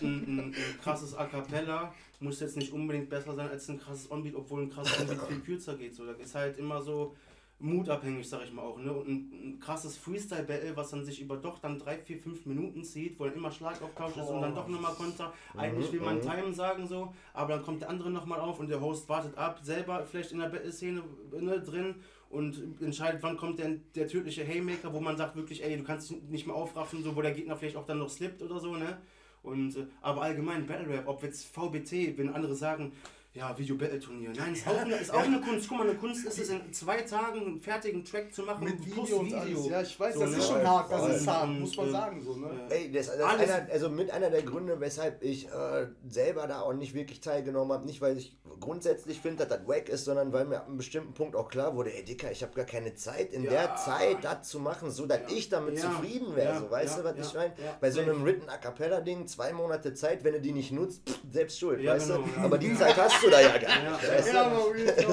ein, 0.00 0.02
ein, 0.02 0.38
ein 0.38 0.54
krasses 0.82 1.14
A 1.16 1.26
Cappella 1.26 1.94
muss 2.18 2.40
jetzt 2.40 2.56
nicht 2.56 2.72
unbedingt 2.72 3.08
besser 3.10 3.34
sein 3.34 3.48
als 3.48 3.68
ein 3.68 3.78
krasses 3.78 4.10
Onbeat, 4.10 4.34
obwohl 4.34 4.62
ein 4.62 4.70
krasses 4.70 4.98
Onbeat 4.98 5.22
viel 5.28 5.40
kürzer 5.40 5.76
geht. 5.76 5.94
So, 5.94 6.04
das 6.04 6.18
ist 6.18 6.34
halt 6.34 6.58
immer 6.58 6.82
so 6.82 7.14
mutabhängig, 7.58 8.28
sag 8.28 8.44
ich 8.44 8.52
mal 8.52 8.62
auch. 8.62 8.78
Ne? 8.78 8.92
Und 8.92 9.08
ein, 9.08 9.32
ein 9.32 9.58
krasses 9.60 9.96
Freestyle-Battle, 9.96 10.76
was 10.76 10.90
dann 10.90 11.04
sich 11.04 11.20
über 11.20 11.36
doch 11.36 11.58
dann 11.58 11.78
drei, 11.78 11.96
vier, 11.98 12.18
fünf 12.18 12.44
Minuten 12.44 12.84
zieht, 12.84 13.18
wo 13.18 13.24
dann 13.24 13.34
immer 13.34 13.50
Schlagauftausch 13.50 14.16
ist 14.16 14.28
und 14.28 14.42
dann 14.42 14.54
doch 14.54 14.68
nochmal 14.68 14.94
Konter. 14.94 15.32
Eigentlich 15.56 15.90
will 15.92 16.00
man 16.00 16.20
Time 16.20 16.52
sagen 16.52 16.86
so, 16.86 17.14
aber 17.32 17.54
dann 17.54 17.62
kommt 17.64 17.80
der 17.80 17.88
andere 17.88 18.10
nochmal 18.10 18.40
auf 18.40 18.60
und 18.60 18.68
der 18.68 18.80
Host 18.80 19.08
wartet 19.08 19.36
ab, 19.38 19.60
selber 19.62 20.04
vielleicht 20.04 20.32
in 20.32 20.38
der 20.38 20.48
Battle-Szene 20.48 21.02
ne, 21.32 21.60
drin 21.60 21.94
und 22.28 22.82
entscheidet, 22.82 23.22
wann 23.22 23.36
kommt 23.36 23.58
denn 23.58 23.82
der 23.94 24.08
tödliche 24.08 24.44
Haymaker, 24.44 24.92
wo 24.92 25.00
man 25.00 25.16
sagt 25.16 25.36
wirklich, 25.36 25.64
ey, 25.64 25.76
du 25.76 25.84
kannst 25.84 26.10
dich 26.10 26.22
nicht 26.24 26.46
mehr 26.46 26.56
aufraffen, 26.56 27.02
so, 27.02 27.16
wo 27.16 27.22
der 27.22 27.32
Gegner 27.32 27.56
vielleicht 27.56 27.76
auch 27.76 27.86
dann 27.86 27.98
noch 27.98 28.10
slippt 28.10 28.42
oder 28.42 28.60
so, 28.60 28.74
ne? 28.76 28.98
Und, 29.42 29.76
äh, 29.76 29.86
aber 30.02 30.22
allgemein 30.22 30.66
Battle 30.66 30.88
Rap, 30.88 31.06
ob 31.06 31.22
jetzt 31.22 31.46
VBT, 31.46 32.18
wenn 32.18 32.34
andere 32.34 32.56
sagen, 32.56 32.92
ja, 33.36 33.56
Video-Battle-Turnier. 33.58 34.30
Nein, 34.36 34.54
ist 34.54 34.66
auch, 34.66 34.78
eine, 34.78 34.94
ist 34.96 35.12
auch 35.12 35.22
eine 35.22 35.40
Kunst. 35.40 35.68
Guck 35.68 35.78
mal, 35.78 35.88
eine 35.88 35.96
Kunst 35.98 36.24
ist 36.26 36.38
es, 36.38 36.48
in 36.48 36.72
zwei 36.72 37.02
Tagen 37.02 37.40
einen 37.40 37.60
fertigen 37.60 38.04
Track 38.04 38.34
zu 38.34 38.42
machen. 38.42 38.64
Mit 38.64 38.82
plus 38.82 38.96
Video 39.08 39.18
und 39.18 39.34
alles. 39.34 39.66
Ja, 39.68 39.82
ich 39.82 40.00
weiß, 40.00 40.18
das 40.18 40.30
ne? 40.30 40.36
ist 40.38 40.46
schon 40.48 40.66
hart, 40.66 40.90
das 40.90 41.16
ist 41.20 41.26
hart, 41.26 41.48
muss 41.50 41.76
man 41.76 41.88
äh, 41.88 41.90
sagen, 41.90 42.22
so, 42.22 42.36
ne? 42.36 42.50
Ey, 42.70 42.90
das, 42.90 43.06
das 43.08 43.20
einer, 43.20 43.68
also 43.70 43.90
mit 43.90 44.10
einer 44.10 44.30
der 44.30 44.42
Gründe, 44.42 44.80
weshalb 44.80 45.22
ich 45.22 45.46
äh, 45.48 45.86
selber 46.08 46.46
da 46.46 46.60
auch 46.62 46.72
nicht 46.72 46.94
wirklich 46.94 47.20
teilgenommen 47.20 47.72
habe. 47.72 47.84
Nicht, 47.86 48.00
weil 48.00 48.16
ich 48.16 48.36
grundsätzlich 48.58 49.20
finde, 49.20 49.46
dass 49.46 49.58
das 49.58 49.68
wack 49.68 49.88
ist, 49.88 50.04
sondern 50.06 50.32
weil 50.32 50.46
mir 50.46 50.56
ab 50.58 50.66
einem 50.66 50.78
bestimmten 50.78 51.12
Punkt 51.12 51.36
auch 51.36 51.48
klar 51.48 51.76
wurde, 51.76 51.94
ey 51.94 52.04
Dicker, 52.04 52.30
ich 52.32 52.42
habe 52.42 52.54
gar 52.54 52.64
keine 52.64 52.94
Zeit 52.94 53.32
in 53.32 53.44
Ja. 53.44 53.50
der 53.50 53.76
Zeit 53.76 54.18
das 54.22 54.48
zu 54.48 54.58
machen, 54.60 54.90
so 54.90 55.04
dass 55.06 55.20
ich 55.30 55.48
damit 55.50 55.76
Ja. 55.76 55.82
zufrieden 55.82 56.34
wäre. 56.34 56.54
Ja. 56.54 56.60
So, 56.60 56.70
weißt 56.70 56.96
Ja. 56.96 57.02
du, 57.02 57.08
was 57.08 57.16
Ja. 57.18 57.24
ich 57.26 57.34
meine? 57.34 57.54
Ja. 57.64 57.76
Bei 57.80 57.90
so 57.90 58.00
einem. 58.00 58.24
Written 58.24 58.48
A 58.48 58.56
Cappella-Ding, 58.56 59.26
zwei 59.26 59.52
Monate 59.52 59.92
Zeit, 59.94 60.24
wenn 60.24 60.32
du 60.32 60.40
die 60.40 60.52
nicht 60.52 60.72
nutzt, 60.72 61.08
pff, 61.08 61.18
selbst 61.30 61.58
schuld, 61.58 61.80
Ja, 61.82 61.92
weißt 61.94 62.08
genau, 62.08 62.22
du? 62.22 62.28
ja. 62.36 62.44
Aber 62.44 62.56
die 62.58 62.74
Zeit 62.74 62.96
hast 62.96 63.22
du 63.22 63.25
da 63.30 63.40
ja 63.40 63.58
gar 63.58 63.62
Ja. 63.84 63.90
nicht. 63.90 64.08
Weißt 64.08 64.28
du? 64.28 64.34
Ja, 64.34 64.42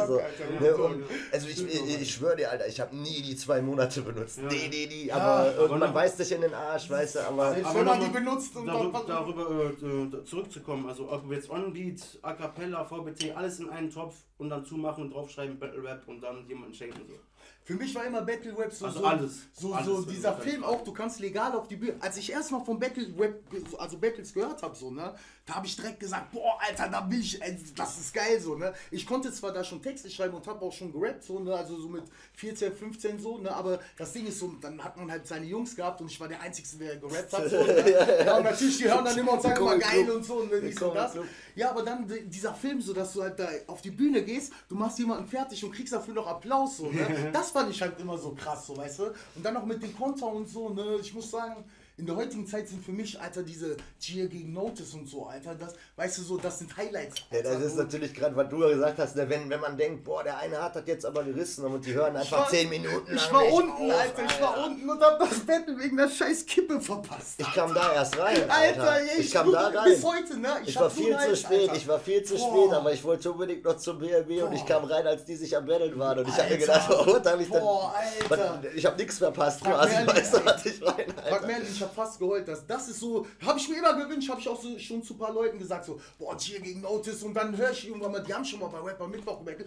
Also, 0.01 0.15
ne, 0.59 0.67
Ja, 0.67 0.75
und, 0.75 0.99
ja. 1.01 1.05
also 1.31 1.47
ich, 1.47 1.67
ich, 1.67 2.01
ich 2.01 2.13
schwöre 2.13 2.35
dir, 2.35 2.51
Alter, 2.51 2.67
ich 2.67 2.79
habe 2.79 2.95
nie 2.95 3.21
die 3.21 3.35
zwei 3.35 3.61
Monate 3.61 4.01
benutzt. 4.01 4.37
Ja. 4.37 4.43
Nee, 4.43 4.67
nee, 4.69 4.87
nee, 4.89 5.05
Ja, 5.07 5.15
aber 5.15 5.23
aber 5.49 5.55
irgendwann 5.57 5.79
noch- 5.79 5.93
beißt 5.93 6.19
dich 6.19 6.31
in 6.31 6.41
den 6.41 6.53
Arsch, 6.53 6.89
weißt 6.89 7.15
du, 7.15 7.19
aber... 7.27 7.53
Selbst 7.53 7.69
Aber 7.69 7.79
wenn 7.79 7.85
man 7.85 7.99
noch 7.99 8.05
die 8.07 8.11
benutzt 8.13 8.55
und 8.55 8.65
darüber, 8.67 8.99
dann... 8.99 9.07
darüber 9.07 9.49
äh, 9.81 10.17
äh, 10.17 10.23
zurückzukommen, 10.25 10.87
also 10.87 11.11
ob 11.11 11.31
jetzt 11.31 11.49
Onbeat, 11.49 12.01
A 12.21 12.33
Cappella, 12.33 12.85
VBT, 12.85 13.35
alles 13.35 13.59
in 13.59 13.69
einen 13.69 13.89
Topf 13.89 14.15
und 14.37 14.49
dann 14.49 14.65
zumachen 14.65 15.05
und 15.05 15.13
draufschreiben 15.13 15.57
Battle 15.59 15.83
Rap 15.83 16.01
und 16.07 16.21
dann 16.21 16.47
jemanden 16.47 16.73
schenken. 16.73 17.01
So. 17.07 17.13
Für 17.65 17.75
mich 17.75 17.95
war 17.95 18.03
immer 18.05 18.21
Battle 18.21 18.57
Rap 18.57 18.73
so, 18.73 18.85
Also 18.85 18.99
so, 18.99 19.05
alles. 19.05 19.31
so, 19.53 19.73
Alles 19.73 19.85
so 19.87 20.01
dieser 20.03 20.33
Film 20.37 20.63
auch, 20.65 20.83
du 20.83 20.91
kannst 20.91 21.19
legal 21.21 21.53
auf 21.55 21.67
die 21.67 21.77
Bühne. 21.77 21.95
Als 22.01 22.17
ich 22.17 22.31
erstmal 22.31 22.63
von 22.65 22.77
Battle 22.77 23.07
Rap, 23.17 23.39
also 23.77 23.97
Battles 23.97 24.33
gehört 24.33 24.61
habe, 24.61 24.75
so, 24.75 24.91
ne, 24.91 25.15
da 25.45 25.55
habe 25.55 25.65
ich 25.65 25.75
direkt 25.75 25.99
gesagt, 26.01 26.31
boah, 26.31 26.57
Alter, 26.67 26.89
da 26.89 27.09
will 27.09 27.19
ich, 27.21 27.39
das 27.75 27.99
ist 27.99 28.13
geil, 28.13 28.39
so, 28.41 28.55
ne. 28.55 28.73
Ich 28.91 29.05
konnte 29.05 29.31
zwar 29.31 29.51
da 29.53 29.63
schon 29.63 29.81
Texte 29.81 30.09
schreiben 30.09 30.33
und 30.35 30.45
habe 30.45 30.61
auch 30.65 30.73
schon 30.73 30.91
gerappt, 30.91 31.23
so, 31.23 31.39
ne, 31.39 31.53
also 31.55 31.79
so 31.79 31.87
mit 31.87 32.03
14, 32.35 32.73
15 32.73 33.19
so, 33.19 33.37
ne, 33.37 33.53
aber 33.55 33.79
das 33.97 34.11
Ding 34.11 34.27
ist 34.27 34.39
so, 34.39 34.53
dann 34.59 34.83
hat 34.83 34.97
man 34.97 35.09
halt 35.09 35.25
seine 35.25 35.45
Jungs 35.45 35.73
gehabt 35.75 36.01
und 36.01 36.11
ich 36.11 36.19
war 36.19 36.27
der 36.27 36.41
Einzige, 36.41 36.67
der 36.77 36.97
gerappt 36.97 37.31
hat, 37.31 37.49
so, 37.49 37.63
ne. 37.63 37.91
ja, 38.25 38.37
und 38.37 38.43
natürlich, 38.43 38.77
die 38.77 38.85
hören 38.89 39.05
dann 39.05 39.17
immer 39.17 39.33
und 39.33 39.41
sagen 39.41 39.61
immer 39.61 39.77
geil 39.77 40.11
und 40.11 40.25
so, 40.25 40.35
und 40.35 40.51
dies 40.61 40.81
und 40.81 40.95
das. 40.95 41.13
Ja, 41.55 41.69
aber 41.69 41.83
dann 41.83 42.07
di- 42.07 42.25
dieser 42.27 42.53
Film, 42.53 42.81
so 42.81 42.91
dass 42.93 43.13
du 43.13 43.21
halt 43.21 43.39
da 43.39 43.47
auf 43.67 43.81
die 43.81 43.91
Bühne 43.91 44.23
gehst, 44.23 44.51
du 44.67 44.75
machst 44.75 44.99
jemanden 44.99 45.27
fertig 45.27 45.63
und 45.63 45.71
kriegst 45.71 45.93
dafür 45.93 46.13
noch 46.13 46.27
Applaus, 46.27 46.77
so, 46.77 46.89
ne? 46.91 47.29
Das 47.31 47.52
fand 47.53 47.71
ich 47.71 47.81
halt 47.81 47.99
immer 47.99 48.17
so 48.17 48.31
krass, 48.31 48.67
so, 48.67 48.75
weißt 48.75 48.99
du? 48.99 49.03
Und 49.35 49.43
dann 49.43 49.53
noch 49.53 49.65
mit 49.65 49.81
dem 49.81 49.95
Konter 49.95 50.27
und 50.27 50.47
so, 50.47 50.69
ne? 50.69 50.97
Ich 50.99 51.13
muss 51.13 51.31
sagen, 51.31 51.63
in 52.03 52.07
der 52.07 52.17
heutigen 52.17 52.45
Zeit 52.45 52.67
sind 52.67 52.83
für 52.83 52.91
mich, 52.91 53.17
Alter, 53.21 53.43
diese 53.43 53.77
Cheer 53.97 54.27
gegen 54.27 54.51
Notice 54.51 54.93
und 54.93 55.07
so, 55.07 55.25
Alter, 55.25 55.55
das, 55.55 55.73
weißt 55.95 56.17
du, 56.17 56.21
so, 56.23 56.37
das 56.37 56.59
sind 56.59 56.75
Highlights. 56.75 57.15
Ja, 57.31 57.41
das 57.41 57.53
Alter, 57.53 57.65
ist 57.65 57.75
natürlich 57.77 58.13
gerade, 58.13 58.35
was 58.35 58.49
du 58.49 58.61
ja 58.61 58.67
gesagt 58.73 58.99
hast, 58.99 59.15
ne, 59.15 59.29
wenn, 59.29 59.49
wenn 59.49 59.61
man 59.61 59.77
denkt, 59.77 60.03
boah, 60.03 60.21
der 60.21 60.37
eine 60.37 60.61
hat 60.61 60.75
das 60.75 60.83
jetzt 60.85 61.05
aber 61.05 61.23
gerissen 61.23 61.63
und 61.63 61.85
die 61.85 61.93
hören 61.93 62.17
einfach 62.17 62.39
war- 62.39 62.49
10 62.49 62.67
Minuten 62.67 63.15
Ich 63.15 63.23
lang 63.23 63.33
war 63.33 63.41
nicht 63.43 63.53
unten, 63.53 63.71
auf, 63.91 63.99
Alter, 64.01 64.23
ich 64.25 64.41
war 64.41 64.65
unten 64.65 64.89
und 64.89 65.01
hab 65.01 65.17
das 65.19 65.39
Battle 65.45 65.79
wegen 65.79 65.95
der 65.95 66.09
scheiß 66.09 66.45
Kippe 66.45 66.81
verpasst. 66.81 67.35
Ich 67.37 67.53
kam 67.53 67.73
da 67.73 67.93
erst 67.93 68.19
rein, 68.19 68.49
Alter. 68.49 68.83
Alter, 68.83 69.03
ich, 69.17 69.19
ich, 69.27 69.31
kam 69.31 69.49
da 69.49 69.67
rein. 69.69 69.85
bis 69.85 70.03
heute, 70.03 70.37
ne? 70.39 70.49
Ich 70.65 70.75
hab 70.75 70.83
war 70.83 70.89
viel 70.89 71.17
zu 71.17 71.35
spät, 71.37 71.61
Alter. 71.61 71.75
ich 71.75 71.87
war 71.87 71.99
viel 72.01 72.21
zu 72.23 72.35
Boah. 72.35 72.65
spät, 72.65 72.73
aber 72.77 72.91
ich 72.91 73.03
wollte 73.05 73.31
unbedingt 73.31 73.63
noch 73.63 73.77
zum 73.77 73.97
BRB 73.97 74.43
und 74.43 74.51
ich 74.51 74.65
kam 74.65 74.83
rein, 74.83 75.07
als 75.07 75.23
die 75.23 75.37
sich 75.37 75.55
am 75.55 75.65
Battlen 75.65 75.97
waren 75.97 76.19
und 76.19 76.27
ich 76.27 76.33
habe 76.37 76.49
mir 76.49 76.55
Alter. 76.55 76.65
gedacht, 76.89 76.89
oh, 77.07 77.19
da 77.23 77.31
hab 77.31 77.39
ich 77.39 77.49
dann, 77.49 77.61
Boah, 77.61 77.95
Alter. 77.95 78.59
Was- 78.61 78.73
ich 78.75 78.85
habe 78.85 78.97
nichts 78.97 79.17
verpasst, 79.19 79.61
Frag 79.61 79.73
quasi, 79.89 79.95
weißt 80.07 80.33
du, 80.33 80.45
was 80.45 80.65
ich 80.65 80.81
meine, 80.81 81.13
Frag 81.13 81.31
Alter. 81.31 81.47
Merlin, 81.47 81.67
ich 81.71 81.81
habe 81.81 81.92
fast 81.93 82.19
geheult. 82.19 82.47
Das, 82.47 82.65
das 82.65 82.89
ist 82.89 82.99
so, 82.99 83.25
habe 83.45 83.59
ich 83.59 83.69
mir 83.69 83.77
immer 83.77 83.95
gewünscht, 83.95 84.29
habe 84.29 84.41
ich 84.41 84.49
auch 84.49 84.61
so, 84.61 84.77
schon 84.79 85.03
zu 85.03 85.13
ein 85.13 85.19
paar 85.19 85.33
Leuten 85.33 85.59
gesagt, 85.59 85.85
so, 85.85 85.99
boah, 86.17 86.37
Tier 86.37 86.59
gegen 86.59 86.81
Notice 86.81 87.23
und 87.23 87.33
dann 87.33 87.55
höre 87.55 87.71
ich 87.71 87.87
irgendwann 87.87 88.11
mal, 88.11 88.23
die 88.23 88.33
haben 88.33 88.45
schon 88.45 88.59
mal 88.59 88.67
bei 88.67 88.79
Rapper 88.79 89.07
Mittwoch 89.07 89.39
gemerkt, 89.39 89.65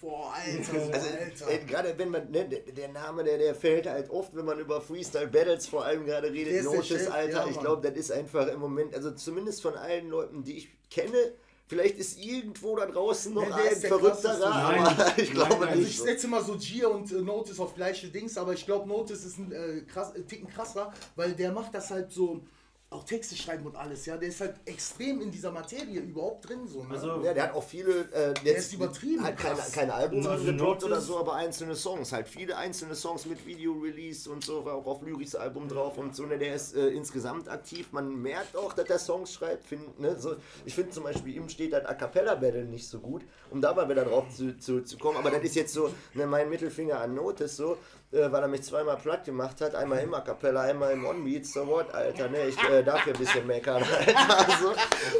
boah, 0.00 0.32
Alter, 0.34 0.80
so, 0.80 0.92
Also, 0.96 1.08
Alter. 1.08 1.48
ey, 1.48 1.66
gerade 1.66 1.98
wenn 1.98 2.10
man, 2.10 2.30
ne, 2.30 2.44
der, 2.48 2.88
Name, 2.88 3.24
der, 3.24 3.38
der 3.38 3.54
fällt 3.54 3.86
halt 3.86 4.10
oft, 4.10 4.34
wenn 4.34 4.44
man 4.44 4.58
über 4.58 4.80
Freestyle 4.80 5.28
Battles 5.28 5.66
vor 5.66 5.84
allem 5.84 6.06
gerade 6.06 6.32
redet, 6.32 6.64
Chef, 6.84 7.10
Alter, 7.10 7.44
ja, 7.44 7.48
ich 7.48 7.58
glaube, 7.58 7.88
das 7.88 7.98
ist 7.98 8.12
einfach 8.12 8.46
im 8.48 8.60
Moment, 8.60 8.94
also 8.94 9.10
zumindest 9.12 9.62
von 9.62 9.74
allen 9.74 10.08
Leuten, 10.08 10.42
die 10.42 10.56
ich 10.56 10.68
kenne, 10.90 11.32
vielleicht 11.68 11.98
ist 11.98 12.18
irgendwo 12.18 12.76
da 12.76 12.86
draußen 12.86 13.34
noch 13.34 13.48
Ja, 13.48 13.56
der 13.56 13.70
ein 13.70 13.76
verrückterer, 13.76 14.38
krasseste. 14.38 14.46
aber 14.46 14.72
Nein, 14.94 15.12
ich 15.16 15.24
nein, 15.28 15.34
glaube 15.34 15.54
nein. 15.60 15.68
also 15.68 15.80
nicht. 15.80 15.90
ich 15.90 15.96
so. 15.98 16.04
setze 16.04 16.26
immer 16.26 16.42
so 16.42 16.56
Gier 16.56 16.90
und 16.90 17.10
äh, 17.12 17.14
Notice 17.22 17.60
auf 17.60 17.74
gleiche 17.74 18.08
Dings, 18.08 18.36
aber 18.38 18.52
ich 18.52 18.64
glaube, 18.64 18.88
Notice 18.88 19.24
ist 19.24 19.38
ein 19.38 19.52
äh, 19.52 19.80
krass, 19.82 20.12
äh, 20.14 20.22
Ticken 20.22 20.48
krasser, 20.48 20.92
weil 21.16 21.32
der 21.34 21.52
macht 21.52 21.74
das 21.74 21.90
halt 21.90 22.12
so, 22.12 22.40
auch 22.88 23.02
Texte 23.02 23.34
schreiben 23.34 23.66
und 23.66 23.74
alles, 23.74 24.06
ja, 24.06 24.16
der 24.16 24.28
ist 24.28 24.40
halt 24.40 24.54
extrem 24.64 25.20
in 25.20 25.32
dieser 25.32 25.50
Materie 25.50 25.98
überhaupt 25.98 26.48
drin, 26.48 26.68
so, 26.68 26.84
ne? 26.84 26.94
Also, 26.94 27.20
Ja, 27.20 27.34
der 27.34 27.42
hat 27.44 27.54
auch 27.54 27.62
viele, 27.64 28.08
äh, 28.12 28.32
jetzt 28.44 28.66
ist 28.66 28.74
übertrieben 28.74 29.24
halt 29.24 29.36
keine, 29.36 29.56
krass. 29.56 29.72
kein 29.72 29.90
Album 29.90 30.24
Also 30.24 30.44
gedroppt 30.44 30.84
oder 30.84 31.00
so, 31.00 31.18
aber 31.18 31.34
einzelne 31.34 31.74
Songs, 31.74 32.12
halt 32.12 32.28
viele 32.28 32.56
einzelne 32.56 32.94
Songs 32.94 33.26
mit 33.26 33.44
Video-Release 33.44 34.30
und 34.30 34.44
so, 34.44 34.64
war 34.64 34.74
auch 34.74 34.86
auf 34.86 35.02
Lyris 35.02 35.34
Album 35.34 35.68
drauf 35.68 35.98
und 35.98 36.14
so, 36.14 36.26
ne, 36.26 36.38
der 36.38 36.54
ist 36.54 36.76
äh, 36.76 36.88
insgesamt 36.90 37.48
aktiv, 37.48 37.88
man 37.90 38.22
merkt 38.22 38.56
auch, 38.56 38.72
dass 38.72 38.86
der 38.86 39.00
Songs 39.00 39.32
schreibt, 39.32 39.64
find, 39.64 39.98
ne, 39.98 40.14
so, 40.16 40.36
ich 40.64 40.74
finde 40.74 40.90
zum 40.90 41.02
Beispiel, 41.02 41.34
ihm 41.34 41.48
steht 41.48 41.72
das 41.72 41.84
A 41.86 41.94
Cappella 41.94 42.36
Battle 42.36 42.66
nicht 42.66 42.86
so 42.88 43.00
gut, 43.00 43.22
um 43.50 43.60
da 43.60 43.72
mal 43.74 43.88
wieder 43.88 44.04
drauf 44.04 44.24
zu, 44.34 44.56
zu, 44.58 44.82
zu 44.84 44.98
kommen, 44.98 45.16
aber 45.18 45.30
das 45.30 45.42
ist 45.42 45.54
jetzt 45.56 45.72
so, 45.74 45.90
ne, 46.14 46.26
mein 46.26 46.48
Mittelfinger 46.48 47.00
an 47.00 47.14
Notice, 47.14 47.56
so, 47.56 47.78
äh, 48.12 48.30
weil 48.30 48.42
er 48.42 48.48
mich 48.48 48.62
zweimal 48.62 48.96
platt 48.96 49.24
gemacht 49.24 49.60
hat, 49.60 49.74
einmal 49.74 49.98
im 49.98 50.14
A 50.14 50.20
Cappella, 50.20 50.62
einmal 50.62 50.92
im 50.92 51.04
On-Beat, 51.04 51.46
so 51.46 51.66
what, 51.66 51.92
Alter, 51.94 52.28
ne, 52.28 52.46
ich 52.48 52.62
äh, 52.68 52.82
darf 52.82 53.02
hier 53.04 53.14
ein 53.14 53.18
bisschen 53.18 53.46
meckern, 53.46 53.82
Alter, 53.98 54.46
so. 54.60 54.72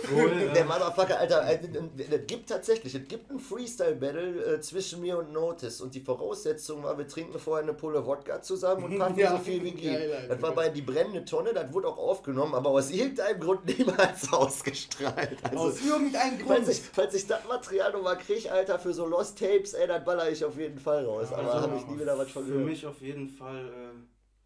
Obwohl, 0.04 0.33
äh, 0.33 0.52
Der 0.52 0.64
Motherfucker, 0.64 1.18
Alter, 1.18 1.47
äh, 1.49 1.59
es 2.11 2.26
gibt 2.26 2.49
tatsächlich, 2.49 2.95
es 2.95 3.09
gibt 3.09 3.30
ein 3.30 3.38
Freestyle-Battle 3.40 4.54
äh, 4.56 4.61
zwischen 4.61 5.00
mir 5.00 5.18
und 5.18 5.33
Notice 5.33 5.80
und 5.80 5.95
die 5.95 6.00
Voraussetzung 6.00 6.83
war, 6.85 6.97
wir 6.97 7.09
trinken 7.09 7.38
vorher 7.38 7.62
eine 7.64 7.75
Pulle 7.75 8.04
Wodka 8.06 8.40
zusammen 8.42 8.85
und 8.85 8.99
packen 8.99 9.18
Ja, 9.18 9.33
so 9.33 9.38
viel 9.38 9.62
wie 9.64 9.73
geht. 9.73 10.11
das 10.28 10.40
war 10.42 10.52
bei 10.52 10.68
Die 10.68 10.83
brennende 10.83 11.25
Tonne, 11.25 11.52
das 11.52 11.73
wurde 11.73 11.88
auch 11.88 11.99
aufgenommen, 11.99 12.54
aber 12.54 12.71
aus 12.71 12.90
irgendeinem 12.90 13.40
Grund 13.40 13.64
niemals 13.78 14.33
ausgestrahlt. 14.33 15.38
Also, 15.42 15.59
Aus 15.59 15.80
irgendeinem 15.85 16.38
Grund. 16.38 16.49
falls 16.49 16.68
ich, 16.68 16.83
falls 16.92 17.14
ich 17.14 17.26
das 17.26 17.45
Material 17.49 17.92
nochmal 17.92 18.15
kriege, 18.16 18.50
Alter, 18.50 18.78
für 18.78 18.92
so 18.92 19.06
Lost 19.06 19.38
Tapes, 19.38 19.75
ey, 19.75 19.87
das 19.87 20.04
baller 20.04 20.30
ich 20.30 20.44
auf 20.44 20.58
jeden 20.58 20.78
Fall 20.78 21.04
raus. 21.04 21.32
Aber 21.32 21.54
Also, 21.54 21.68
habe 21.70 21.78
ich 21.78 21.87
nie 21.87 22.00
wieder 22.00 22.18
was 22.18 22.30
von 22.30 22.44
Für 22.44 22.58
mich 22.58 22.85
auf 22.87 23.00
jeden 23.00 23.28
Fall, 23.28 23.66
äh, 23.66 23.99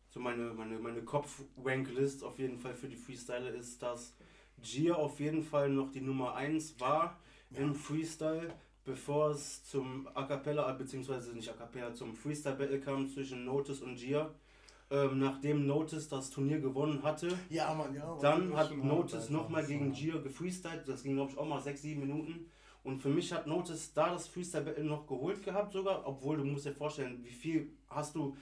so 0.08 0.20
meine, 0.20 0.52
meine, 0.52 0.78
meine 0.78 1.02
Kopf-Rank-List 1.02 2.24
auf 2.24 2.38
jeden 2.38 2.58
Fall 2.58 2.74
für 2.74 2.88
die 2.88 2.96
Freestyler 2.96 3.52
ist, 3.52 3.82
dass 3.82 4.14
Gia 4.62 4.94
auf 4.94 5.20
jeden 5.20 5.42
Fall 5.42 5.70
noch 5.70 5.90
die 5.90 6.00
Nummer 6.00 6.34
1 6.34 6.78
war 6.80 7.18
im 7.54 7.74
Freestyle, 7.74 8.52
bevor 8.84 9.30
es 9.30 9.64
zum 9.64 10.08
A 10.14 10.24
Cappella, 10.24 10.70
beziehungsweise 10.72 11.32
nicht 11.32 11.48
A 11.48 11.54
Cappella, 11.54 11.94
zum 11.94 12.14
Freestyle-Battle 12.14 12.80
kam 12.80 13.08
zwischen 13.08 13.44
Notice 13.44 13.82
und 13.82 13.96
Gia. 13.96 14.30
Ähm, 14.92 15.20
nachdem 15.20 15.68
Notice 15.68 16.08
das 16.08 16.30
Turnier 16.30 16.58
gewonnen 16.58 17.04
hatte, 17.04 17.28
ja, 17.48 17.72
Mann, 17.72 17.94
ja. 17.94 18.18
dann 18.20 18.50
war 18.50 18.58
hat 18.58 18.76
Notice 18.76 19.30
nochmal 19.30 19.64
gegen 19.64 19.92
Gia 19.92 20.18
gefreestylt. 20.18 20.88
Das 20.88 21.04
ging, 21.04 21.14
glaube 21.14 21.30
ich, 21.30 21.38
auch 21.38 21.46
mal 21.46 21.60
6, 21.60 21.80
7 21.80 22.00
Minuten. 22.00 22.50
Und 22.82 23.00
für 23.00 23.08
mich 23.08 23.32
hat 23.32 23.46
Notice 23.46 23.92
da 23.92 24.12
das 24.12 24.28
Freestyle-Battle 24.28 24.84
noch 24.84 25.06
geholt 25.06 25.44
gehabt 25.44 25.72
sogar. 25.72 26.06
Obwohl, 26.06 26.38
du 26.38 26.44
musst 26.44 26.66
dir 26.66 26.72
vorstellen, 26.72 27.20
wie 27.22 27.32
viel 27.32 27.72
hast 27.88 28.14
du... 28.14 28.36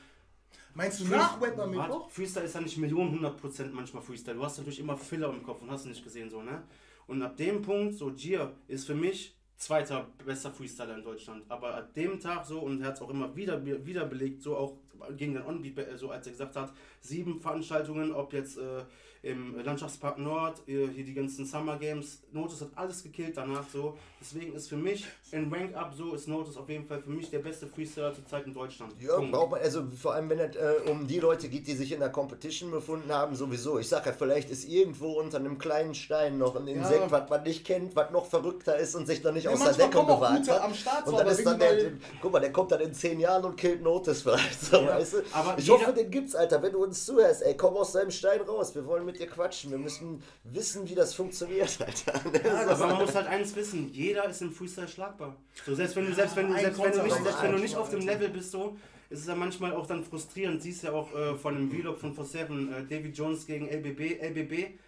Meinst 0.74 1.00
du 1.00 1.04
nach 1.06 1.40
Rapper 1.40 1.58
Warte, 1.58 1.70
Mittwoch? 1.70 2.10
Freestyle 2.10 2.46
ist 2.46 2.54
ja 2.54 2.60
nicht 2.60 2.78
Millionen, 2.78 3.08
100 3.08 3.36
Prozent 3.36 3.74
manchmal 3.74 4.02
Freestyle. 4.02 4.36
Du 4.36 4.44
hast 4.44 4.58
natürlich 4.58 4.80
immer 4.80 4.96
Filler 4.96 5.30
im 5.30 5.42
Kopf 5.42 5.62
und 5.62 5.70
hast 5.70 5.86
nicht 5.86 6.04
gesehen 6.04 6.30
so, 6.30 6.42
ne? 6.42 6.62
Und 7.06 7.22
ab 7.22 7.36
dem 7.36 7.62
Punkt, 7.62 7.94
so 7.94 8.10
Gia 8.10 8.52
ist 8.68 8.86
für 8.86 8.94
mich 8.94 9.34
zweiter 9.56 10.06
bester 10.24 10.52
Freestyler 10.52 10.94
in 10.94 11.02
Deutschland. 11.02 11.44
Aber 11.48 11.74
ab 11.74 11.92
dem 11.94 12.20
Tag 12.20 12.46
so, 12.46 12.60
und 12.60 12.80
er 12.80 12.88
hat 12.88 12.94
es 12.94 13.02
auch 13.02 13.10
immer 13.10 13.34
wieder, 13.34 13.64
wieder 13.64 14.04
belegt, 14.04 14.42
so 14.42 14.56
auch 14.56 14.76
gegen 15.16 15.34
den 15.34 15.42
Onbeat, 15.44 15.74
Battle, 15.74 15.98
so 15.98 16.10
als 16.10 16.26
er 16.26 16.32
gesagt 16.32 16.56
hat, 16.56 16.72
sieben 17.00 17.40
Veranstaltungen, 17.40 18.12
ob 18.12 18.32
jetzt 18.32 18.58
äh, 18.58 18.84
im 19.28 19.58
Landschaftspark 19.64 20.18
Nord, 20.18 20.62
hier 20.66 20.88
die 20.88 21.14
ganzen 21.14 21.44
Summer 21.44 21.76
Games, 21.76 22.20
Notice 22.32 22.62
hat 22.62 22.70
alles 22.76 23.02
gekillt 23.02 23.36
danach 23.36 23.64
so. 23.72 23.96
Deswegen 24.20 24.54
ist 24.54 24.68
für 24.68 24.76
mich 24.76 25.06
in 25.30 25.52
Rank 25.52 25.76
Up 25.76 25.92
so, 25.96 26.14
ist 26.14 26.26
Notice 26.26 26.56
auf 26.56 26.68
jeden 26.68 26.86
Fall 26.86 27.00
für 27.00 27.10
mich 27.10 27.30
der 27.30 27.38
beste 27.40 27.66
Freestyler 27.66 28.12
zurzeit 28.14 28.46
in 28.46 28.54
Deutschland. 28.54 28.92
Ja, 29.00 29.16
Punkt. 29.16 29.32
braucht 29.32 29.50
man, 29.52 29.60
also 29.60 29.82
vor 30.00 30.14
allem 30.14 30.28
wenn 30.30 30.38
es 30.40 30.56
äh, 30.56 30.74
um 30.90 31.06
die 31.06 31.20
Leute 31.20 31.48
geht, 31.48 31.66
die 31.66 31.74
sich 31.74 31.92
in 31.92 32.00
der 32.00 32.10
Competition 32.10 32.70
befunden 32.70 33.12
haben, 33.12 33.36
sowieso. 33.36 33.78
Ich 33.78 33.88
sag 33.88 34.06
ja, 34.06 34.12
vielleicht 34.12 34.50
ist 34.50 34.68
irgendwo 34.68 35.20
unter 35.20 35.38
einem 35.38 35.58
kleinen 35.58 35.94
Stein 35.94 36.38
noch 36.38 36.56
ein 36.56 36.66
Insekt, 36.66 37.02
Ja. 37.02 37.10
was 37.10 37.28
man 37.30 37.42
nicht 37.44 37.64
kennt, 37.64 37.94
was 37.94 38.10
noch 38.10 38.26
verrückter 38.26 38.76
ist 38.76 38.94
und 38.96 39.06
sich 39.06 39.22
noch 39.22 39.32
nicht 39.32 39.44
Ja, 39.44 39.52
aus 39.52 39.62
der 39.62 39.72
Deckung 39.74 40.06
gute 40.06 40.28
hat. 40.28 40.62
am 40.62 40.74
Start, 40.74 41.06
und 41.06 41.18
dann 41.18 41.26
ist 41.28 41.44
dann 41.46 41.58
der, 41.58 41.78
irgendwie 41.78 42.06
guck 42.20 42.32
mal, 42.32 42.40
der 42.40 42.52
kommt 42.52 42.72
dann 42.72 42.80
in 42.80 42.92
zehn 42.94 43.20
Jahren 43.20 43.44
und 43.44 43.56
killt 43.56 43.82
Notice 43.82 44.22
vielleicht, 44.22 44.60
so, 44.60 44.78
Ja, 44.78 44.96
weißt 44.96 45.12
du? 45.12 45.16
aber 45.32 45.56
ich 45.58 45.68
hoffe, 45.70 45.92
den 45.92 46.10
gibt's, 46.10 46.34
Alter, 46.34 46.62
wenn 46.62 46.72
du 46.72 46.82
uns 46.82 47.04
zuhörst, 47.04 47.42
ey, 47.42 47.56
komm 47.56 47.76
aus 47.76 47.92
deinem 47.92 48.10
Stein 48.10 48.40
raus, 48.40 48.74
wir 48.74 48.84
wollen 48.86 49.04
mit 49.04 49.17
dir 49.18 49.26
quatschen, 49.26 49.70
wir 49.70 49.78
müssen 49.78 50.22
wissen, 50.44 50.88
wie 50.88 50.94
das 50.94 51.14
funktioniert, 51.14 51.78
Alter. 51.86 52.70
Aber 52.70 52.86
man 52.86 52.98
muss 52.98 53.14
halt 53.14 53.26
eins 53.26 53.54
wissen, 53.56 53.92
jeder 53.92 54.24
ist 54.28 54.42
im 54.42 54.52
Freestyle 54.52 54.88
schlagbar. 54.88 55.36
So, 55.66 55.74
selbst 55.74 55.96
wenn 55.96 56.06
du, 56.06 56.14
selbst 56.14 56.36
wenn 56.36 56.52
selbst 56.52 56.82
wenn 56.82 56.92
du, 56.92 57.02
nicht, 57.02 57.16
selbst 57.16 57.42
wenn 57.42 57.52
du 57.52 57.58
nicht 57.58 57.76
auf 57.76 57.90
dem. 57.90 58.00
Level 58.00 58.28
bist, 58.30 58.52
so, 58.52 58.76
ist 59.10 59.20
es 59.20 59.26
ja 59.26 59.34
manchmal 59.34 59.74
auch 59.74 59.86
dann 59.86 60.04
frustrierend. 60.04 60.62
Siehst 60.62 60.82
ja 60.84 60.92
auch 60.92 61.14
äh, 61.14 61.34
von 61.34 61.54
dem 61.54 61.70
Vlog 61.70 61.98
von 61.98 62.14
47, 62.14 62.70
äh, 62.70 62.82
Davy 62.84 63.10
Jones 63.10 63.46
gegen 63.46 63.68
LBB. 63.68 64.22
LBB 64.22 64.78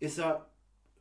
ist 0.00 0.18
ja 0.18 0.46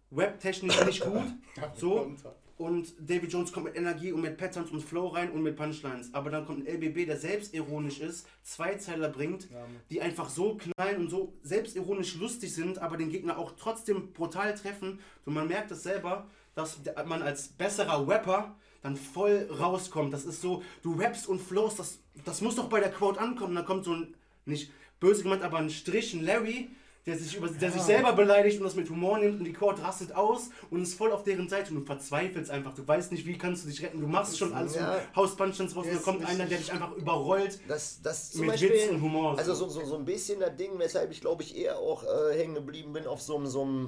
webtechnisch 0.10 0.86
nicht 0.86 1.04
gut. 1.04 1.24
So. 1.76 2.12
Und 2.58 2.96
Davy 3.00 3.28
Jones 3.28 3.52
kommt 3.52 3.68
mit 3.68 3.78
Energie 3.78 4.12
und 4.12 4.22
mit 4.22 4.36
Patterns 4.36 4.72
und 4.72 4.82
Flow 4.82 5.08
rein 5.08 5.30
und 5.30 5.44
mit 5.44 5.56
Punchlines. 5.56 6.12
Aber 6.14 6.32
dann 6.32 6.46
kommt 6.46 6.68
ein 6.68 6.76
LBB, 6.76 7.06
der 7.06 7.18
selbstironisch 7.18 8.00
ist, 8.00 8.28
Zweizeiler 8.42 9.10
bringt, 9.10 9.48
die 9.92 10.02
einfach 10.02 10.28
so 10.30 10.58
knallen 10.58 11.02
und 11.02 11.10
so 11.10 11.34
selbstironisch 11.44 12.16
lustig 12.16 12.54
sind, 12.54 12.80
aber 12.80 12.98
den 12.98 13.10
Gegner 13.10 13.38
auch 13.38 13.54
trotzdem 13.58 14.12
brutal 14.12 14.56
treffen. 14.56 15.00
Und 15.26 15.36
man 15.36 15.48
merkt 15.48 15.70
es 15.70 15.84
selber, 15.84 16.28
dass 16.56 16.80
man 17.06 17.22
als 17.22 17.50
besserer 17.50 18.08
Rapper 18.08 18.56
dann 18.82 18.96
voll 18.96 19.48
rauskommt. 19.60 20.12
Das 20.12 20.26
ist 20.26 20.42
so, 20.42 20.64
du 20.82 20.94
rappst 20.94 21.28
und 21.28 21.40
flowst, 21.40 21.78
das, 21.78 22.00
das 22.26 22.42
muss 22.42 22.56
doch 22.56 22.70
bei 22.70 22.80
der 22.80 22.92
Crowd 22.92 23.20
ankommen. 23.20 23.54
Da 23.54 23.62
kommt 23.62 23.86
so 23.86 23.94
ein, 23.94 24.16
nicht 24.46 24.72
böse 25.00 25.22
gemeint, 25.22 25.44
aber 25.44 25.58
ein 25.60 25.70
Strich, 25.70 26.14
ein 26.16 26.26
Larry, 26.26 26.70
der 27.08 27.18
sich, 27.18 27.36
über, 27.38 27.48
der 27.48 27.72
sich 27.72 27.82
selber 27.82 28.12
beleidigt 28.12 28.60
und 28.60 28.66
das 28.66 28.76
mit 28.76 28.90
Humor 28.90 29.18
nimmt 29.18 29.40
und 29.40 29.46
die 29.46 29.54
Court 29.54 29.82
rastet 29.82 30.14
aus 30.14 30.50
und 30.70 30.82
ist 30.84 30.94
voll 30.96 31.14
auf 31.14 31.24
deren 31.24 31.48
Seite 31.48 31.74
und 31.74 31.80
du 31.80 31.86
verzweifelst 31.86 32.52
einfach. 32.52 32.74
Du 32.76 32.86
weißt 32.86 33.14
nicht, 33.14 33.26
wie 33.26 33.38
kannst 33.38 33.64
du 33.64 33.70
dich 33.70 33.82
retten. 33.82 34.02
Du 34.02 34.08
machst 34.08 34.38
schon 34.38 34.54
alles 34.54 34.76
Ja. 34.76 34.96
und 34.96 35.16
haust 35.16 35.38
Punchlands 35.38 35.74
raus 35.76 35.86
und 35.86 35.94
dann 35.96 36.04
kommt 36.04 36.26
einer, 36.26 36.46
der 36.46 36.58
dich 36.58 36.72
einfach 36.72 36.92
überrollt. 36.92 37.62
Das, 37.68 38.02
das 38.04 38.36
Mit 38.36 38.50
Beispiel, 38.50 38.72
Witz 38.72 38.90
und 38.90 39.02
Humor, 39.02 39.38
Also 39.38 39.54
so. 39.54 39.70
so, 39.70 39.86
so, 39.86 39.96
ein 39.96 40.04
bisschen 40.04 40.42
das 40.42 40.56
Ding, 40.58 40.72
weshalb 40.78 41.10
ich 41.12 41.22
glaube 41.22 41.44
ich 41.44 41.58
eher 41.58 41.80
auch 41.80 42.04
äh, 42.04 42.38
hängen 42.38 42.56
geblieben 42.56 42.92
bin 42.92 43.08
auf 43.08 43.22
so 43.22 43.38
einem, 43.38 43.48
so 43.48 43.64
ähm, 43.64 43.88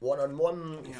One-on-One 0.00 0.78
Ja. 0.84 0.98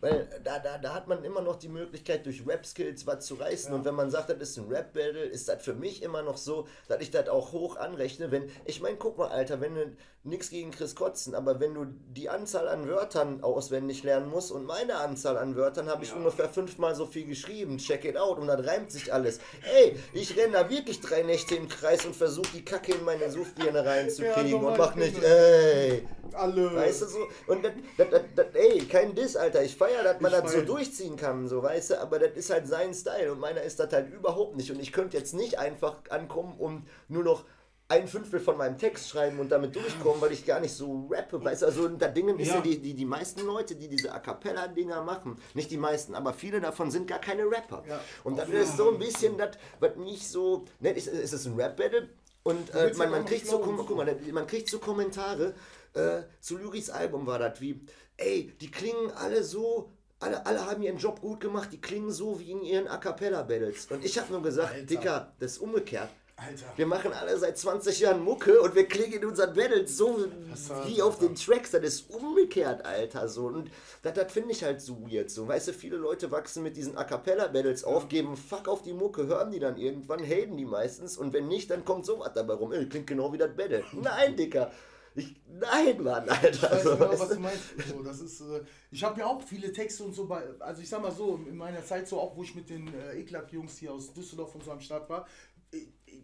Weil 0.00 0.28
da, 0.44 0.58
da, 0.58 0.78
da 0.78 0.94
hat 0.94 1.08
man 1.08 1.24
immer 1.24 1.40
noch 1.40 1.56
die 1.56 1.68
Möglichkeit 1.68 2.26
durch 2.26 2.46
Rap-Skills 2.46 3.06
was 3.06 3.24
zu 3.24 3.34
reißen. 3.34 3.72
Und 3.72 3.84
wenn 3.84 3.94
man 3.94 4.10
sagt, 4.10 4.30
das 4.30 4.50
ist 4.50 4.58
ein 4.58 4.68
Rap-Battle, 4.68 5.24
ist 5.24 5.48
das 5.48 5.62
für 5.62 5.74
mich 5.74 6.02
immer 6.02 6.22
noch 6.22 6.36
so, 6.36 6.66
dass 6.88 7.00
ich 7.00 7.10
das 7.10 7.28
auch 7.28 7.52
hoch 7.52 7.76
anrechne, 7.76 8.30
wenn, 8.30 8.50
ich 8.64 8.80
meine, 8.80 8.96
guck 8.96 9.16
mal, 9.18 9.28
Alter, 9.28 9.60
wenn 9.60 9.74
du 9.74 9.96
nichts 10.26 10.50
gegen 10.50 10.70
Chris 10.70 10.94
Kotzen, 10.94 11.34
aber 11.34 11.60
wenn 11.60 11.74
du 11.74 11.86
die 12.14 12.28
Anzahl 12.28 12.68
an 12.68 12.88
Wörtern 12.88 13.42
auswendig 13.42 14.02
lernen 14.02 14.28
musst 14.28 14.50
und 14.50 14.66
meine 14.66 14.96
Anzahl 14.96 15.36
an 15.38 15.56
Wörtern 15.56 15.88
habe 15.88 16.04
ich 16.04 16.10
Ja. 16.10 16.16
ungefähr 16.16 16.48
fünfmal 16.48 16.94
so 16.94 17.06
viel 17.06 17.24
geschrieben, 17.26 17.78
check 17.78 18.04
it 18.04 18.16
out 18.16 18.38
und 18.38 18.48
dann 18.48 18.60
reimt 18.60 18.90
sich 18.90 19.12
alles. 19.12 19.38
Ey, 19.74 19.96
ich 20.12 20.36
renne 20.36 20.54
da 20.54 20.68
wirklich 20.70 21.00
drei 21.00 21.22
Nächte 21.22 21.54
im 21.54 21.68
Kreis 21.68 22.04
und 22.04 22.14
versuche 22.16 22.48
die 22.54 22.64
Kacke 22.64 22.92
in 22.92 23.04
meine 23.04 23.30
Suffbirne 23.30 23.84
reinzukriegen 23.84 24.50
Ja, 24.50 24.56
und 24.56 24.62
mach 24.64 24.78
mach 24.78 24.96
ich 24.96 25.12
nicht, 25.12 25.22
ey. 25.22 26.08
Alle. 26.32 26.74
Weißt 26.74 27.02
du 27.02 27.06
so? 27.06 27.18
Und 27.46 27.64
das, 27.64 27.72
das, 27.96 28.10
das, 28.10 28.22
das, 28.34 28.46
ey, 28.54 28.80
kein 28.86 29.14
Diss, 29.14 29.36
Alter. 29.36 29.62
Ich 29.62 29.76
feiere, 29.76 30.02
dass 30.02 30.20
man 30.20 30.32
das 30.32 30.52
so 30.52 30.60
durchziehen 30.62 31.16
kann, 31.16 31.46
so, 31.48 31.62
weißt 31.62 31.90
du? 31.90 32.00
Aber 32.00 32.18
das 32.18 32.32
ist 32.32 32.50
halt 32.50 32.66
sein 32.66 32.92
Style 32.92 33.32
und 33.32 33.38
meiner 33.40 33.62
ist 33.62 33.78
das 33.80 33.92
halt 33.92 34.12
überhaupt 34.12 34.56
nicht. 34.56 34.70
Und 34.70 34.80
ich 34.80 34.92
könnte 34.92 35.16
jetzt 35.16 35.34
nicht 35.34 35.58
einfach 35.58 35.96
ankommen 36.10 36.58
und 36.58 36.86
nur 37.08 37.22
noch 37.24 37.44
ein 37.88 38.08
Fünftel 38.08 38.40
von 38.40 38.56
meinem 38.56 38.78
Text 38.78 39.08
schreiben 39.08 39.38
und 39.38 39.48
damit 39.50 39.76
durchkommen, 39.76 40.20
weil 40.20 40.32
ich 40.32 40.44
gar 40.44 40.58
nicht 40.58 40.74
so 40.74 41.08
rappe, 41.10 41.42
weißt 41.42 41.62
du? 41.62 41.66
Also, 41.66 41.88
da 41.88 42.08
Dingen 42.08 42.38
ist 42.38 42.48
ja, 42.48 42.54
Ja. 42.56 42.60
die, 42.60 42.78
die, 42.80 42.94
die 42.94 43.04
meisten 43.04 43.46
Leute, 43.46 43.76
die 43.76 43.88
diese 43.88 44.12
A 44.12 44.18
Cappella-Dinger 44.18 45.02
machen, 45.02 45.36
nicht 45.54 45.70
die 45.70 45.76
meisten, 45.76 46.14
aber 46.14 46.32
viele 46.32 46.60
davon 46.60 46.90
sind 46.90 47.06
gar 47.06 47.20
keine 47.20 47.44
Rapper. 47.44 47.84
Ja. 47.88 48.00
Und 48.24 48.38
das 48.38 48.48
ist 48.48 48.76
so 48.76 48.90
ein 48.90 48.98
bisschen 48.98 49.38
das, 49.38 49.50
was 49.78 49.94
nicht 49.96 50.26
so, 50.28 50.64
ne, 50.80 50.90
ist, 50.90 51.06
ist 51.06 51.32
es 51.32 51.46
ein 51.46 51.54
Rap-Battle? 51.54 52.08
Und 52.42 52.74
äh, 52.74 52.92
man, 52.96 53.10
man 53.10 53.24
kriegt 53.24 53.46
so, 53.46 53.60
guck, 53.60 53.76
guck 53.86 53.96
mal, 53.96 54.16
man 54.32 54.46
kriegt 54.46 54.68
so 54.68 54.78
Kommentare 54.78 55.54
äh, 55.94 56.22
zu 56.40 56.58
Lyris 56.58 56.90
Album 56.90 57.26
war 57.26 57.38
das 57.38 57.60
wie, 57.60 57.80
ey, 58.16 58.52
die 58.60 58.70
klingen 58.70 59.10
alle 59.12 59.42
so, 59.44 59.90
alle, 60.20 60.44
alle 60.46 60.64
haben 60.66 60.82
ihren 60.82 60.98
Job 60.98 61.20
gut 61.20 61.40
gemacht, 61.40 61.68
die 61.72 61.80
klingen 61.80 62.10
so 62.10 62.38
wie 62.40 62.50
in 62.50 62.62
ihren 62.62 62.88
A 62.88 62.96
Cappella 62.98 63.42
Battles. 63.42 63.86
Und 63.90 64.04
ich 64.04 64.18
habe 64.18 64.32
nur 64.32 64.42
gesagt, 64.42 64.72
Alter. 64.74 64.86
Dicker, 64.86 65.32
das 65.38 65.52
ist 65.52 65.58
umgekehrt. 65.58 66.08
Alter. 66.38 66.66
Wir 66.76 66.86
machen 66.86 67.12
alle 67.14 67.38
seit 67.38 67.56
20 67.56 67.98
Jahren 68.00 68.22
Mucke 68.22 68.60
und 68.60 68.74
wir 68.74 68.86
klingen 68.86 69.14
in 69.14 69.24
unseren 69.24 69.54
Battles 69.54 69.96
so 69.96 70.26
Das 70.50 70.70
wie 70.86 71.00
auf 71.00 71.18
den 71.18 71.34
Tracks. 71.34 71.70
Das 71.70 71.82
ist 71.82 72.10
umgekehrt, 72.10 72.84
Alter. 72.84 73.26
So. 73.26 73.46
Und 73.46 73.70
das, 74.02 74.12
das 74.12 74.30
finde 74.30 74.52
ich 74.52 74.62
halt 74.62 74.82
so 74.82 75.00
weird. 75.10 75.30
So. 75.30 75.48
Weißt 75.48 75.68
du, 75.68 75.72
viele 75.72 75.96
Leute 75.96 76.30
wachsen 76.30 76.62
mit 76.62 76.76
diesen 76.76 76.98
A 76.98 77.04
Cappella-Battles 77.04 77.84
auf, 77.84 78.08
geben 78.08 78.36
Fuck 78.36 78.68
auf 78.68 78.82
die 78.82 78.92
Mucke, 78.92 79.26
hören 79.26 79.50
die 79.50 79.60
dann 79.60 79.78
irgendwann, 79.78 80.22
haten 80.22 80.58
die 80.58 80.66
meistens. 80.66 81.16
Und 81.16 81.32
wenn 81.32 81.48
nicht, 81.48 81.70
dann 81.70 81.86
kommt 81.86 82.04
sowas 82.04 82.32
dabei 82.34 82.54
rum. 82.54 82.70
Ey, 82.72 82.86
klingt 82.86 83.06
genau 83.06 83.32
wie 83.32 83.38
das 83.38 83.56
Battle. 83.56 83.82
Nein, 83.92 84.36
Dicker. 84.36 84.70
Ich, 85.18 85.34
nein, 85.48 86.02
Mann, 86.02 86.28
Alter. 86.28 86.50
Ich 86.50 86.62
weiß 86.62 86.82
genau, 86.82 87.18
was 87.18 87.28
du? 87.30 87.40
meinst. 87.40 87.62
So, 87.88 88.02
das 88.02 88.20
ist, 88.20 88.42
äh, 88.42 88.60
ich 88.90 89.02
habe 89.02 89.20
ja 89.20 89.26
auch 89.26 89.40
viele 89.40 89.72
Texte 89.72 90.04
und 90.04 90.12
so 90.12 90.26
bei, 90.26 90.42
also 90.58 90.82
ich 90.82 90.88
sag 90.90 91.00
mal 91.00 91.10
so, 91.10 91.40
in 91.48 91.56
meiner 91.56 91.82
Zeit 91.82 92.06
so 92.06 92.20
auch, 92.20 92.36
wo 92.36 92.42
ich 92.42 92.54
mit 92.54 92.68
den 92.68 92.92
äh, 92.92 93.18
Eklak-Jungs 93.20 93.78
hier 93.78 93.94
aus 93.94 94.12
Düsseldorf 94.12 94.54
und 94.54 94.62
so 94.62 94.72
am 94.72 94.80
Start 94.80 95.08
war, 95.08 95.26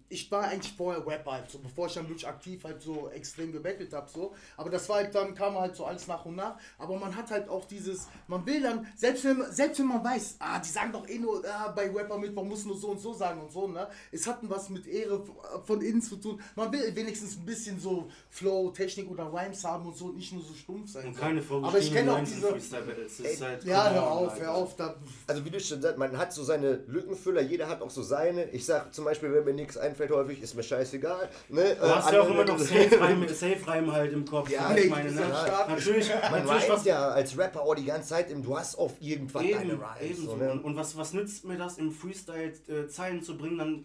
ich, 0.08 0.30
war 0.30 0.44
eigentlich 0.44 0.72
vorher 0.74 1.06
Rapper 1.06 1.32
halt, 1.32 1.50
so 1.50 1.58
bevor 1.58 1.86
ich 1.86 1.94
dann 1.94 2.08
wirklich 2.08 2.26
aktiv 2.26 2.62
halt 2.64 2.82
so 2.82 3.08
extrem 3.10 3.52
gebettelt 3.52 3.92
habe, 3.92 4.10
so. 4.10 4.34
Aber 4.56 4.70
das 4.70 4.88
war 4.88 4.96
halt 4.96 5.14
dann, 5.14 5.34
kam 5.34 5.56
halt 5.56 5.76
so 5.76 5.84
alles 5.84 6.06
nach 6.06 6.24
und 6.24 6.36
nach. 6.36 6.56
Aber 6.78 6.96
man 6.96 7.14
hat 7.16 7.30
halt 7.30 7.48
auch 7.48 7.64
dieses, 7.64 8.08
man 8.26 8.44
will 8.46 8.62
dann, 8.62 8.86
selbst 8.96 9.24
wenn, 9.24 9.44
selbst 9.50 9.78
wenn 9.78 9.86
man 9.86 10.04
weiß, 10.04 10.36
ah, 10.38 10.58
die 10.58 10.68
sagen 10.68 10.92
doch 10.92 11.08
eh 11.08 11.18
nur, 11.18 11.42
ah, 11.46 11.68
bei 11.68 11.90
Rapper 11.90 12.18
mit, 12.18 12.34
man 12.34 12.48
muss 12.48 12.64
nur 12.64 12.76
so 12.76 12.88
und 12.88 13.00
so 13.00 13.12
sagen 13.12 13.40
und 13.40 13.52
so, 13.52 13.68
ne? 13.68 13.88
Es 14.10 14.26
hat 14.26 14.38
was 14.42 14.68
mit 14.68 14.86
Ehre 14.86 15.24
von 15.64 15.80
innen 15.80 16.02
zu 16.02 16.16
tun. 16.16 16.40
Man 16.56 16.72
will 16.72 16.94
wenigstens 16.94 17.36
ein 17.36 17.44
bisschen 17.44 17.78
so 17.78 18.10
Flow, 18.30 18.70
Technik 18.70 19.10
oder 19.10 19.32
Rhymes 19.32 19.64
haben 19.64 19.86
und 19.86 19.96
so 19.96 20.06
und 20.06 20.16
nicht 20.16 20.32
nur 20.32 20.42
so 20.42 20.54
stumpf 20.54 20.90
sein. 20.90 21.06
Und 21.06 21.14
so. 21.14 21.20
keine 21.20 21.42
Aber 21.50 21.78
ich 21.78 21.92
kenne 21.92 22.12
auch 22.12 22.20
diese. 22.20 22.48
Ist 22.48 23.42
halt 23.42 23.64
Ja, 23.64 23.90
hör 23.90 24.10
auf, 24.10 24.40
hör 24.40 24.54
auf. 24.54 24.76
Da, 24.76 24.96
Also 25.26 25.44
wie 25.44 25.50
du 25.50 25.60
schon 25.60 25.80
sagst, 25.80 25.98
man 25.98 26.16
hat 26.16 26.32
so 26.32 26.44
seine 26.44 26.74
Lückenfüller, 26.86 27.40
jeder 27.40 27.68
hat 27.68 27.82
auch 27.82 27.90
so 27.90 28.02
seine. 28.02 28.44
Ich 28.50 28.66
sag 28.66 28.94
zum 28.94 29.04
Beispiel, 29.04 29.32
wenn 29.32 29.44
mir 29.44 29.54
nichts 29.54 29.76
einfällt 29.82 30.10
häufig, 30.10 30.40
ist 30.40 30.54
mir 30.54 30.62
scheißegal. 30.62 31.28
Ne? 31.50 31.76
Du 31.78 31.82
hast 31.94 32.10
ja 32.12 32.22
auch 32.22 32.30
immer 32.30 32.44
noch 32.44 32.58
Safe-Reim 32.58 33.28
Safe 33.28 33.66
halt 33.92 34.12
im 34.12 34.24
Kopf. 34.24 34.48
Ja, 34.50 34.70
so, 34.70 34.76
ich 34.76 34.88
meine, 34.90 35.10
ne? 35.12 35.20
Start. 35.20 35.68
Natürlich, 35.68 36.08
Man 36.30 36.44
natürlich 36.44 36.68
was, 36.70 36.84
ja 36.84 37.08
als 37.10 37.36
Rapper 37.36 37.60
auch 37.60 37.74
die 37.74 37.84
ganze 37.84 38.08
Zeit, 38.08 38.30
im, 38.30 38.42
du 38.42 38.56
hast 38.58 38.76
auf 38.76 38.92
irgendwann 39.00 39.44
deine 39.50 39.72
Eben, 39.72 39.82
Rhymes. 39.82 40.00
ebenso. 40.00 40.30
So, 40.30 40.36
ne? 40.36 40.52
Und, 40.52 40.64
und 40.64 40.76
was, 40.76 40.96
was 40.96 41.12
nützt 41.12 41.44
mir 41.44 41.58
das, 41.58 41.78
im 41.78 41.92
Freestyle 41.92 42.52
äh, 42.68 42.86
Zeilen 42.88 43.22
zu 43.22 43.36
bringen, 43.36 43.58
dann 43.58 43.84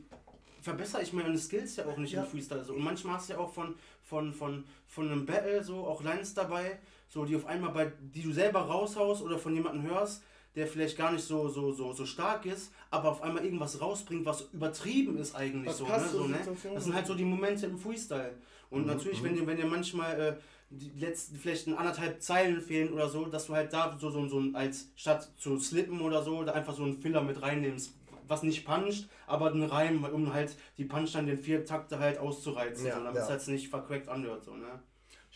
verbessere 0.62 1.02
ich 1.02 1.14
meine 1.14 1.38
Skills 1.38 1.76
ja 1.78 1.86
auch 1.86 1.98
nicht 1.98 2.14
Ja. 2.14 2.24
im 2.24 2.28
Freestyle. 2.30 2.64
So. 2.64 2.74
Und 2.74 2.84
manchmal 2.84 3.16
hast 3.16 3.30
du 3.30 3.34
ja 3.34 3.40
auch 3.40 3.54
von, 3.54 3.76
von, 4.04 4.34
von, 4.34 4.64
von 4.88 5.12
einem 5.12 5.26
Battle 5.26 5.64
so 5.64 5.86
auch 5.86 6.04
Lines 6.04 6.34
dabei, 6.34 6.80
so 7.10 7.26
die 7.26 7.36
auf 7.36 7.46
einmal 7.46 7.72
bei, 7.72 7.92
die 8.02 8.22
du 8.22 8.32
selber 8.34 8.62
raushaust 8.62 9.22
oder 9.22 9.38
von 9.38 9.54
jemandem 9.54 9.84
hörst, 9.90 10.22
der 10.58 10.66
vielleicht 10.68 10.98
gar 10.98 11.12
nicht 11.12 11.24
so, 11.24 11.48
so, 11.50 11.72
so, 11.72 11.94
so 11.94 12.06
stark 12.06 12.46
ist, 12.48 12.72
aber 12.90 13.12
auf 13.12 13.22
einmal 13.22 13.46
irgendwas 13.46 13.80
rausbringt, 13.80 14.26
was 14.26 14.50
übertrieben 14.52 15.18
ist 15.20 15.36
eigentlich 15.36 15.68
Was 15.70 15.78
so. 15.78 15.86
Ne? 15.86 16.00
so 16.12 16.24
ne? 16.24 16.40
Das 16.74 16.84
sind 16.84 16.96
halt 16.96 17.06
so 17.06 17.14
die 17.14 17.24
Momente 17.26 17.68
im 17.68 17.78
Freestyle. 17.78 18.34
Und 18.72 18.82
Mhm, 18.82 18.88
natürlich, 18.88 19.24
wenn 19.24 19.36
dir, 19.36 19.46
wenn 19.46 19.56
dir 19.58 19.68
manchmal 19.68 20.20
äh, 20.20 20.36
die 20.72 20.92
letzten 21.00 21.36
vielleicht 21.38 21.68
ein 21.68 21.76
anderthalb 21.78 22.22
Zeilen 22.24 22.60
fehlen 22.60 22.92
oder 22.92 23.08
so, 23.08 23.26
dass 23.26 23.46
du 23.46 23.54
halt 23.54 23.72
da 23.72 23.96
so, 24.00 24.10
so, 24.10 24.28
so 24.28 24.40
ein- 24.40 24.56
als 24.56 24.90
statt 24.96 25.32
zu 25.38 25.60
slippen 25.60 26.02
oder 26.02 26.24
so, 26.24 26.44
da 26.44 26.54
einfach 26.54 26.74
so 26.74 26.84
einen 26.84 27.00
Filler 27.00 27.22
mit 27.22 27.40
reinnimmst, 27.42 27.94
was 28.28 28.42
nicht 28.42 28.66
puncht, 28.66 29.08
aber 29.28 29.52
einen 29.52 29.64
Reim, 29.64 30.04
um 30.06 30.34
halt 30.34 30.58
die 30.78 30.86
Punch 30.86 31.14
dann 31.14 31.28
den 31.28 31.38
vier 31.38 31.64
Takte 31.66 32.00
halt 32.00 32.18
auszureizen, 32.18 32.88
Ja, 32.88 32.96
so, 32.98 33.04
damit 33.04 33.22
es 33.22 33.30
ja. 33.30 33.36
halt 33.36 33.48
nicht 33.48 33.70
verquackt 33.70 34.10
anhört. 34.10 34.44
So, 34.44 34.56
ne? 34.56 34.80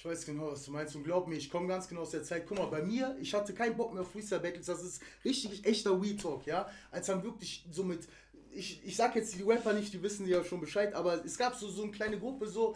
Ich 0.02 0.06
weiß 0.06 0.26
genau, 0.26 0.52
was 0.52 0.66
du 0.66 0.72
meinst 0.72 0.96
und 0.96 1.04
glaub 1.04 1.28
mir, 1.28 1.36
ich 1.36 1.48
komme 1.48 1.68
ganz 1.68 1.88
genau 1.88 2.02
aus 2.02 2.10
der 2.10 2.24
Zeit. 2.24 2.48
Guck 2.48 2.58
mal, 2.58 2.66
bei 2.66 2.82
mir, 2.82 3.16
ich 3.22 3.36
hatte 3.36 3.54
keinen 3.54 3.78
Bock 3.78 3.94
mehr 3.94 4.02
auf 4.02 4.12
Freestyle 4.12 4.42
Battles, 4.42 4.66
das 4.66 4.82
ist 4.82 5.00
richtig 5.24 5.64
echter 5.64 6.02
Weed 6.02 6.20
Talk, 6.20 6.48
ja. 6.48 6.68
Als 6.90 7.06
dann 7.06 7.24
wirklich 7.24 7.68
so 7.70 7.84
mit, 7.84 8.08
ich, 8.52 8.82
ich 8.84 8.96
sag 8.96 9.16
jetzt 9.16 9.36
die 9.36 9.44
Rapper 9.44 9.74
nicht, 9.74 9.94
die 9.94 10.02
wissen 10.02 10.28
ja 10.28 10.44
schon 10.44 10.60
Bescheid, 10.60 10.96
aber 10.96 11.24
es 11.24 11.38
gab 11.38 11.54
so, 11.54 11.70
so 11.70 11.84
eine 11.84 11.92
kleine 11.92 12.18
Gruppe, 12.18 12.48
so, 12.48 12.76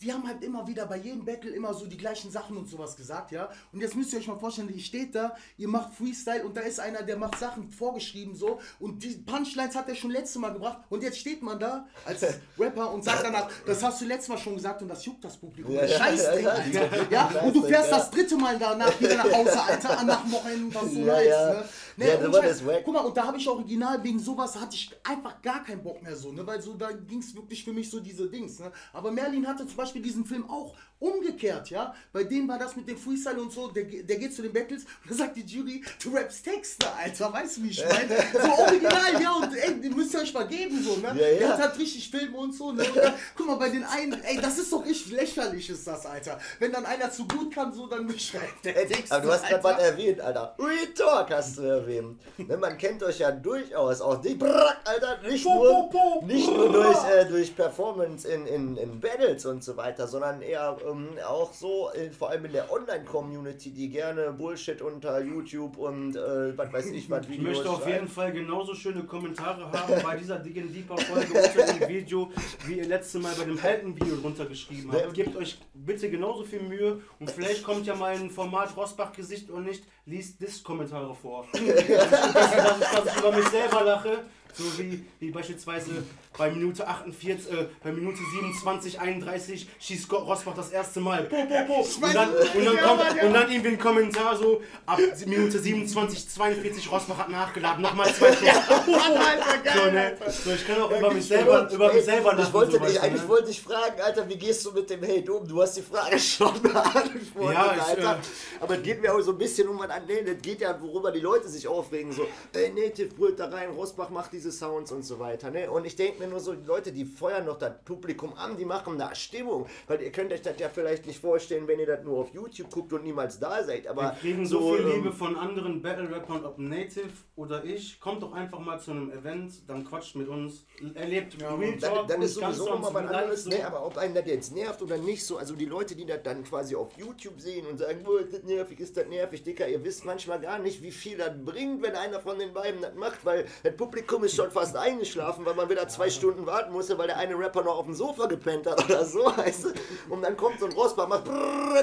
die 0.00 0.12
haben 0.12 0.26
halt 0.26 0.44
immer 0.44 0.66
wieder 0.66 0.86
bei 0.86 0.96
jedem 0.96 1.24
Battle 1.24 1.50
immer 1.50 1.74
so 1.74 1.86
die 1.86 1.96
gleichen 1.96 2.30
Sachen 2.30 2.56
und 2.56 2.68
sowas 2.68 2.96
gesagt, 2.96 3.32
ja. 3.32 3.48
Und 3.72 3.80
jetzt 3.80 3.96
müsst 3.96 4.12
ihr 4.12 4.20
euch 4.20 4.28
mal 4.28 4.38
vorstellen, 4.38 4.72
ihr 4.72 4.80
steht 4.80 5.14
da, 5.14 5.34
ihr 5.56 5.68
macht 5.68 5.94
Freestyle 5.94 6.44
und 6.44 6.56
da 6.56 6.60
ist 6.60 6.78
einer, 6.78 7.02
der 7.02 7.16
macht 7.16 7.38
Sachen 7.38 7.70
vorgeschrieben 7.70 8.34
so 8.34 8.60
und 8.78 9.02
die 9.02 9.16
Punchlines 9.16 9.74
hat 9.74 9.88
er 9.88 9.94
schon 9.94 10.10
letztes 10.10 10.36
Mal 10.40 10.52
gebracht 10.52 10.78
und 10.88 11.02
jetzt 11.02 11.18
steht 11.18 11.42
man 11.42 11.58
da 11.58 11.86
als 12.04 12.24
Rapper 12.58 12.92
und 12.92 13.04
sagt 13.04 13.24
danach, 13.24 13.50
das 13.66 13.82
hast 13.82 14.00
du 14.00 14.06
letztes 14.06 14.28
Mal 14.28 14.38
schon 14.38 14.54
gesagt 14.54 14.82
und 14.82 14.88
das 14.88 15.04
juckt 15.04 15.24
das 15.24 15.36
Publikum. 15.36 15.74
Ja, 15.74 15.88
Scheiß 15.88 16.22
ja, 16.22 16.34
Ding. 16.34 16.46
Alter. 16.46 17.10
Ja, 17.10 17.28
und 17.42 17.54
du 17.54 17.62
fährst 17.62 17.90
das 17.90 18.10
dritte 18.10 18.36
Mal 18.36 18.58
danach 18.58 18.98
wieder 19.00 19.16
nach 19.16 19.32
Hause, 19.32 19.60
Alter, 19.60 20.04
nach 20.04 20.22
dem 20.22 20.32
Wochenende, 20.32 20.74
das 20.74 20.84
ist 20.84 20.94
so 20.94 21.00
Ja, 21.00 21.12
nice, 21.14 21.26
ja. 21.26 21.52
ne? 21.54 21.64
Ne, 21.98 22.06
Ja, 22.06 22.40
ist 22.42 22.64
wack. 22.64 22.82
Guck 22.84 22.94
mal, 22.94 23.00
und 23.00 23.16
da 23.16 23.26
habe 23.26 23.38
ich 23.38 23.48
original 23.48 24.02
wegen 24.04 24.20
sowas 24.20 24.54
hatte 24.54 24.76
ich 24.76 24.90
einfach 25.02 25.42
gar 25.42 25.64
keinen 25.64 25.82
Bock 25.82 26.00
mehr 26.00 26.14
so, 26.14 26.30
ne? 26.30 26.46
Weil 26.46 26.62
so 26.62 26.74
da 26.74 26.92
ging 26.92 27.18
es 27.18 27.34
wirklich 27.34 27.64
für 27.64 27.72
mich 27.72 27.90
so 27.90 27.98
diese 27.98 28.28
Dings, 28.28 28.60
ne? 28.60 28.70
Aber 28.92 29.10
Merlin 29.10 29.46
hatte 29.46 29.66
zum 29.66 29.76
Beispiel 29.76 29.87
diesen 29.94 30.24
Film 30.24 30.48
auch 30.48 30.74
umgekehrt, 31.00 31.70
ja? 31.70 31.94
Bei 32.12 32.24
denen 32.24 32.48
war 32.48 32.58
das 32.58 32.74
mit 32.74 32.88
dem 32.88 32.96
Freestyle 32.96 33.40
und 33.40 33.52
so, 33.52 33.68
der, 33.68 33.84
der 33.84 34.16
geht 34.16 34.34
zu 34.34 34.42
den 34.42 34.52
Battles 34.52 34.82
und 34.82 35.10
dann 35.10 35.18
sagt 35.18 35.36
die 35.36 35.42
Jury, 35.42 35.84
du 36.02 36.10
rappst 36.10 36.44
Texte, 36.44 36.86
Alter, 36.92 37.32
weißt 37.32 37.58
du, 37.58 37.62
wie 37.62 37.70
ich 37.70 37.84
meine? 37.84 38.18
So 38.32 38.62
original, 38.62 39.22
ja, 39.22 39.32
und 39.32 39.56
ey, 39.56 39.80
die 39.80 39.90
müsst 39.90 40.14
ihr 40.14 40.20
euch 40.20 40.34
mal 40.34 40.46
geben, 40.46 40.82
so, 40.82 40.96
ne? 40.96 41.14
Ja, 41.16 41.28
ja. 41.28 41.38
Der 41.38 41.48
hat 41.50 41.60
halt 41.60 41.78
richtig 41.78 42.10
Filme 42.10 42.36
und 42.36 42.52
so, 42.52 42.72
ne? 42.72 42.84
Und 42.84 42.96
dann, 42.96 43.14
guck 43.36 43.46
mal, 43.46 43.56
bei 43.56 43.68
den 43.68 43.84
einen, 43.84 44.20
ey, 44.24 44.40
das 44.40 44.58
ist 44.58 44.72
doch 44.72 44.84
richtig 44.84 45.12
lächerlich, 45.12 45.70
ist 45.70 45.86
das, 45.86 46.04
Alter. 46.06 46.38
Wenn 46.58 46.72
dann 46.72 46.84
einer 46.84 47.10
zu 47.10 47.26
gut 47.26 47.54
kann, 47.54 47.72
so, 47.72 47.86
dann 47.86 48.08
schreibt 48.18 48.64
der 48.64 48.86
Texte, 48.88 49.14
Aber 49.14 49.26
du 49.26 49.32
hast 49.32 49.46
gerade 49.46 49.64
was 49.64 49.80
erwähnt, 49.80 50.20
Alter. 50.20 50.56
Real 50.58 50.86
Talk 50.94 51.30
hast 51.30 51.58
du 51.58 51.62
erwähnt. 51.62 52.20
Ne, 52.38 52.56
man 52.56 52.76
kennt 52.76 53.02
euch 53.02 53.18
ja 53.20 53.30
durchaus 53.30 54.00
auch. 54.00 54.20
Die 54.20 54.34
Brack, 54.34 54.78
Alter, 54.84 55.18
nicht 55.28 55.44
nur, 55.44 55.90
nicht 56.26 56.48
nur 56.48 56.72
durch, 56.72 57.04
äh, 57.08 57.24
durch 57.26 57.54
Performance 57.54 58.26
in, 58.26 58.46
in, 58.46 58.76
in 58.76 59.00
Battles 59.00 59.46
und 59.46 59.62
so 59.62 59.76
weiter, 59.78 60.06
sondern 60.06 60.42
eher 60.42 60.76
ähm, 60.86 61.08
auch 61.26 61.54
so, 61.54 61.90
äh, 61.92 62.10
vor 62.10 62.28
allem 62.28 62.44
in 62.44 62.52
der 62.52 62.70
Online-Community, 62.70 63.70
die 63.70 63.88
gerne 63.88 64.32
Bullshit 64.32 64.82
unter 64.82 65.22
YouTube 65.22 65.78
und 65.78 66.14
äh, 66.16 66.58
was 66.58 66.70
weiß 66.70 66.90
ich, 66.90 67.08
was 67.08 67.26
Ich 67.28 67.30
Videos 67.30 67.56
möchte 67.56 67.70
auf 67.70 67.78
schreiben. 67.78 67.92
jeden 67.92 68.08
Fall 68.08 68.32
genauso 68.32 68.74
schöne 68.74 69.04
Kommentare 69.04 69.72
haben 69.72 69.94
bei 70.02 70.16
dieser 70.16 70.38
Diggin 70.38 70.70
Deeper 70.72 70.98
Folge 70.98 71.32
unter 71.32 71.72
dem 71.72 71.88
Video, 71.88 72.30
wie 72.66 72.78
ihr 72.78 72.86
letztes 72.86 73.22
Mal 73.22 73.34
bei 73.38 73.44
dem 73.44 73.58
Helden-Video 73.58 74.16
runtergeschrieben 74.22 74.92
habt. 74.92 75.14
Gebt 75.14 75.34
euch 75.36 75.58
bitte 75.72 76.10
genauso 76.10 76.44
viel 76.44 76.60
Mühe 76.60 77.00
und 77.18 77.30
vielleicht 77.30 77.62
kommt 77.64 77.86
ja 77.86 77.94
mal 77.94 78.14
ein 78.14 78.28
Format 78.30 78.76
Rosbach-Gesicht 78.76 79.50
und 79.50 79.64
nicht, 79.64 79.84
liest 80.04 80.40
Diss-Kommentare 80.40 81.14
vor. 81.14 81.46
dass, 81.52 81.60
ich, 81.62 81.68
dass, 81.68 81.86
ich, 81.86 81.86
dass 81.86 83.06
ich 83.06 83.18
über 83.18 83.32
mich 83.32 83.48
selber 83.48 83.84
lache. 83.84 84.24
So 84.58 84.64
wie, 84.78 85.04
wie 85.20 85.30
beispielsweise 85.30 86.02
bei 86.36 86.50
Minute 86.50 86.86
48, 86.86 87.52
äh, 87.52 87.66
bei 87.82 87.92
Minute 87.92 88.18
27, 88.18 89.00
31 89.00 89.68
schießt 89.78 90.12
Rosbach 90.12 90.54
das 90.54 90.70
erste 90.70 91.00
Mal. 91.00 91.26
Und, 91.26 91.30
dann, 91.30 92.30
und, 92.30 92.64
dann 92.64 92.76
kommt, 92.78 93.22
und 93.22 93.32
dann 93.32 93.50
irgendwie 93.50 93.68
ein 93.68 93.78
Kommentar 93.78 94.36
so, 94.36 94.60
ab 94.84 94.98
Minute 95.26 95.58
27, 95.58 96.28
42, 96.28 96.90
Rosbach 96.90 97.18
hat 97.18 97.30
nachgeladen, 97.30 97.82
nochmal 97.82 98.12
zwei 98.12 98.32
Stunden. 98.32 98.52
so, 99.74 99.90
ne? 99.90 100.16
so, 100.28 100.50
ich 100.50 100.66
kann 100.66 100.82
auch 100.82 100.90
über 100.90 101.12
mich 101.12 101.26
selber, 101.26 101.70
über 101.70 101.92
mich 101.92 102.04
selber 102.04 102.32
lachen. 102.32 102.46
Ich 102.48 102.52
wollte, 102.52 102.80
dich, 102.80 103.00
eigentlich 103.00 103.22
ne? 103.22 103.28
wollte 103.28 103.50
ich 103.50 103.62
fragen, 103.62 104.00
Alter, 104.00 104.28
wie 104.28 104.36
gehst 104.36 104.64
du 104.64 104.72
mit 104.72 104.90
dem 104.90 105.02
Hey 105.02 105.22
du 105.22 105.38
Du 105.40 105.62
hast 105.62 105.76
die 105.76 105.82
Frage 105.82 106.18
schon 106.18 106.60
beantwortet, 106.62 107.12
ja, 107.36 107.74
ich, 107.76 107.82
Alter. 107.82 108.12
Äh, 108.14 108.62
Aber 108.62 108.76
es 108.76 108.82
geht 108.82 109.00
mir 109.00 109.14
auch 109.14 109.20
so 109.20 109.32
ein 109.32 109.38
bisschen 109.38 109.68
um 109.68 109.78
was 109.78 109.90
an. 109.90 110.02
Nee, 110.06 110.22
das 110.22 110.42
geht 110.42 110.60
ja, 110.60 110.76
worüber 110.80 111.10
die 111.12 111.20
Leute 111.20 111.48
sich 111.48 111.66
aufregen. 111.66 112.12
So, 112.12 112.26
ey, 112.52 112.70
Native 112.70 113.14
brüllt 113.14 113.38
da 113.38 113.48
rein, 113.48 113.70
Rosbach 113.70 114.10
macht 114.10 114.32
diese 114.32 114.47
Sounds 114.52 114.92
und 114.92 115.02
so 115.02 115.18
weiter. 115.18 115.50
Ne? 115.50 115.70
Und 115.70 115.84
ich 115.84 115.96
denke 115.96 116.20
mir 116.20 116.28
nur 116.28 116.40
so, 116.40 116.54
die 116.54 116.66
Leute, 116.66 116.92
die 116.92 117.04
feuern 117.04 117.46
noch 117.46 117.58
das 117.58 117.72
Publikum 117.84 118.32
an, 118.34 118.56
die 118.56 118.64
machen 118.64 118.98
da 118.98 119.14
Stimmung. 119.14 119.66
Weil 119.86 120.02
ihr 120.02 120.12
könnt 120.12 120.32
euch 120.32 120.42
das 120.42 120.58
ja 120.58 120.68
vielleicht 120.68 121.06
nicht 121.06 121.20
vorstellen, 121.20 121.66
wenn 121.68 121.78
ihr 121.80 121.86
das 121.86 122.04
nur 122.04 122.18
auf 122.18 122.32
YouTube 122.32 122.70
guckt 122.70 122.92
und 122.92 123.04
niemals 123.04 123.38
da 123.38 123.62
seid. 123.62 123.86
Aber 123.86 124.02
Wir 124.02 124.16
kriegen 124.20 124.46
so, 124.46 124.60
so 124.60 124.74
viel 124.74 124.86
ähm, 124.86 124.92
Liebe 124.92 125.12
von 125.12 125.36
anderen 125.36 125.82
Battle-Rappern, 125.82 126.44
ob 126.44 126.58
Native 126.58 127.10
oder 127.36 127.64
ich. 127.64 128.00
Kommt 128.00 128.22
doch 128.22 128.32
einfach 128.32 128.58
mal 128.58 128.78
zu 128.78 128.90
einem 128.90 129.10
Event, 129.10 129.68
dann 129.68 129.84
quatscht 129.84 130.16
mit 130.16 130.28
uns, 130.28 130.66
erlebt 130.94 131.40
ja, 131.40 131.54
Real 131.54 131.76
Talk. 131.78 131.94
Dann, 131.94 132.06
dann 132.08 132.22
ist 132.22 132.34
sowieso 132.34 132.66
nochmal 132.66 132.94
was 132.94 133.10
anderes. 133.10 133.44
So. 133.44 133.50
Ne, 133.50 133.66
aber 133.66 133.84
ob 133.84 133.96
einen 133.96 134.14
das 134.14 134.26
jetzt 134.26 134.54
nervt 134.54 134.82
oder 134.82 134.98
nicht, 134.98 135.24
so, 135.24 135.36
also 135.38 135.54
die 135.54 135.66
Leute, 135.66 135.94
die 135.94 136.06
das 136.06 136.22
dann 136.22 136.44
quasi 136.44 136.74
auf 136.74 136.96
YouTube 136.96 137.40
sehen 137.40 137.66
und 137.66 137.78
sagen, 137.78 138.04
oh, 138.06 138.16
ist 138.16 138.32
das 138.32 138.42
nervig, 138.42 138.80
ist 138.80 138.96
das 138.96 139.06
nervig, 139.06 139.42
Dicker, 139.42 139.68
ihr 139.68 139.82
wisst 139.84 140.04
manchmal 140.04 140.40
gar 140.40 140.58
nicht, 140.58 140.82
wie 140.82 140.90
viel 140.90 141.18
das 141.18 141.32
bringt, 141.44 141.82
wenn 141.82 141.94
einer 141.94 142.20
von 142.20 142.38
den 142.38 142.52
beiden 142.52 142.80
das 142.80 142.94
macht, 142.94 143.24
weil 143.24 143.46
das 143.62 143.76
Publikum 143.76 144.24
ist 144.24 144.27
schon 144.34 144.50
fast 144.50 144.76
eingeschlafen, 144.76 145.44
weil 145.44 145.54
man 145.54 145.68
wieder 145.68 145.86
zwei 145.88 146.10
Stunden 146.10 146.46
warten 146.46 146.72
musste, 146.72 146.98
weil 146.98 147.06
der 147.06 147.16
eine 147.18 147.38
Rapper 147.38 147.62
noch 147.62 147.78
auf 147.78 147.84
dem 147.84 147.94
Sofa 147.94 148.26
gepennt 148.26 148.66
hat 148.66 148.84
oder 148.84 149.04
so, 149.04 149.24
weißt 149.36 149.64
du? 149.64 149.68
Und 150.08 150.22
dann 150.22 150.36
kommt 150.36 150.60
so 150.60 150.66
ein 150.66 150.72
Rossbach, 150.72 151.08
macht 151.08 151.24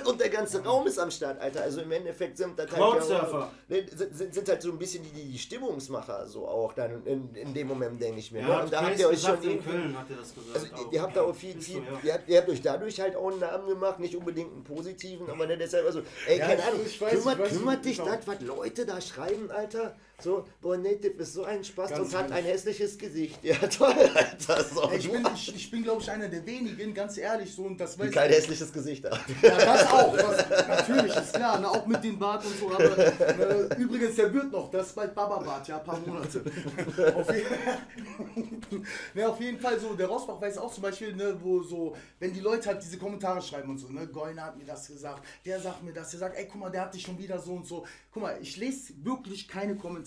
und 0.05 0.19
der 0.19 0.29
ganze 0.29 0.63
Raum 0.63 0.87
ist 0.87 0.99
am 0.99 1.11
Start, 1.11 1.41
Alter. 1.41 1.61
Also 1.61 1.81
im 1.81 1.91
Endeffekt 1.91 2.37
sind 2.37 2.57
das 2.57 2.71
halt, 2.71 3.09
ja, 3.09 3.49
sind, 3.67 4.33
sind, 4.33 4.49
halt 4.49 4.61
so 4.61 4.71
ein 4.71 4.77
bisschen 4.77 5.03
die, 5.03 5.31
die 5.31 5.37
Stimmungsmacher 5.37 6.27
so 6.27 6.47
auch 6.47 6.73
dann 6.73 7.05
in, 7.05 7.33
in 7.35 7.53
dem 7.53 7.67
Moment, 7.67 8.01
denke 8.01 8.19
ich 8.19 8.31
mir. 8.31 8.41
Ja, 8.41 8.47
ne? 8.47 8.63
Und 8.63 8.73
da 8.73 8.85
habt 8.85 8.99
ihr 8.99 9.07
euch 9.07 9.21
schon 9.21 9.41
in 9.41 9.63
Köln 9.63 9.97
hat 9.97 10.09
ihr 10.09 10.17
das 10.17 10.33
gesagt. 10.33 10.73
Also, 10.73 10.91
ihr 10.91 11.01
habt 11.01 11.15
da 11.15 11.21
auch 11.21 11.35
viel, 11.35 11.59
viel, 11.61 11.77
ja. 11.77 11.99
ihr, 12.03 12.13
habt, 12.13 12.29
ihr 12.29 12.37
habt 12.37 12.49
euch 12.49 12.61
dadurch 12.61 12.99
halt 12.99 13.15
auch 13.15 13.31
einen 13.31 13.39
Namen 13.39 13.67
gemacht, 13.67 13.99
nicht 13.99 14.15
unbedingt 14.15 14.51
einen 14.51 14.63
positiven, 14.63 15.29
aber 15.29 15.47
deshalb, 15.47 15.85
also, 15.85 16.01
ey, 16.27 16.39
keine 16.39 16.63
Ahnung, 16.63 16.81
kümmert, 16.85 17.49
kümmert 17.49 17.85
dich 17.85 17.97
das, 17.97 18.27
was 18.27 18.41
Leute 18.41 18.85
da 18.85 19.01
schreiben, 19.01 19.49
Alter? 19.51 19.95
So, 20.21 20.45
Native 20.63 21.21
ist 21.21 21.33
so 21.33 21.43
ein 21.43 21.63
Spaß 21.63 21.89
ganz 21.89 22.13
und 22.13 22.17
hat 22.17 22.31
ein 22.31 22.43
hässliches 22.43 22.97
Gesicht. 22.97 23.37
Ja, 23.43 23.55
toll, 23.77 23.93
Alter. 24.15 24.63
So. 24.63 24.89
Ich 24.91 25.11
bin, 25.11 25.27
ich, 25.35 25.55
ich 25.55 25.71
bin 25.71 25.83
glaube 25.83 26.01
ich, 26.01 26.09
einer 26.09 26.29
der 26.29 26.45
wenigen, 26.45 26.93
ganz 26.93 27.17
ehrlich, 27.17 27.53
so 27.53 27.63
und 27.63 27.77
das 27.77 27.99
weiß 27.99 28.11
kein 28.11 28.29
hässliches 28.29 28.71
Gesicht 28.71 29.03
hat. 29.03 29.19
Ja, 29.41 29.57
das 29.57 29.91
auch. 29.91 30.15
Das, 30.15 30.67
natürlich, 30.67 31.15
ist 31.15 31.33
klar, 31.33 31.59
ne, 31.59 31.69
auch 31.69 31.85
mit 31.85 32.03
dem 32.03 32.17
Bart 32.17 32.45
und 32.45 32.57
so. 32.57 32.71
Aber 32.71 32.97
äh, 32.97 33.81
übrigens, 33.81 34.15
der 34.15 34.33
wird 34.33 34.51
noch, 34.51 34.71
das 34.71 34.87
ist 34.87 34.95
bald 34.95 35.13
Baba-Bart, 35.13 35.67
ja, 35.67 35.79
ein 35.79 35.83
paar 35.83 35.99
Monate. 35.99 36.39
auf, 37.15 37.29
jeden, 37.35 38.85
ne, 39.13 39.27
auf 39.27 39.41
jeden 39.41 39.59
Fall 39.59 39.79
so, 39.79 39.93
der 39.95 40.07
Rosbach 40.07 40.39
weiß 40.39 40.57
auch 40.59 40.73
zum 40.73 40.83
Beispiel, 40.83 41.13
ne, 41.13 41.37
wo 41.41 41.61
so, 41.61 41.95
wenn 42.19 42.33
die 42.33 42.39
Leute 42.39 42.69
halt 42.69 42.81
diese 42.81 42.97
Kommentare 42.97 43.41
schreiben 43.41 43.69
und 43.69 43.77
so, 43.77 43.89
ne, 43.89 44.07
Goyner 44.07 44.45
hat 44.45 44.57
mir 44.57 44.65
das 44.65 44.87
gesagt, 44.87 45.25
der 45.45 45.59
sagt 45.59 45.83
mir 45.83 45.93
das, 45.93 46.09
der 46.11 46.21
sagt, 46.21 46.37
ey, 46.37 46.47
guck 46.49 46.61
mal, 46.61 46.69
der 46.69 46.81
hat 46.83 46.93
dich 46.93 47.01
schon 47.01 47.17
wieder 47.17 47.37
so 47.37 47.53
und 47.53 47.67
so. 47.67 47.85
Guck 48.11 48.23
mal, 48.23 48.37
ich 48.41 48.55
lese 48.55 48.93
wirklich 49.03 49.47
keine 49.47 49.75
Kommentare 49.75 50.04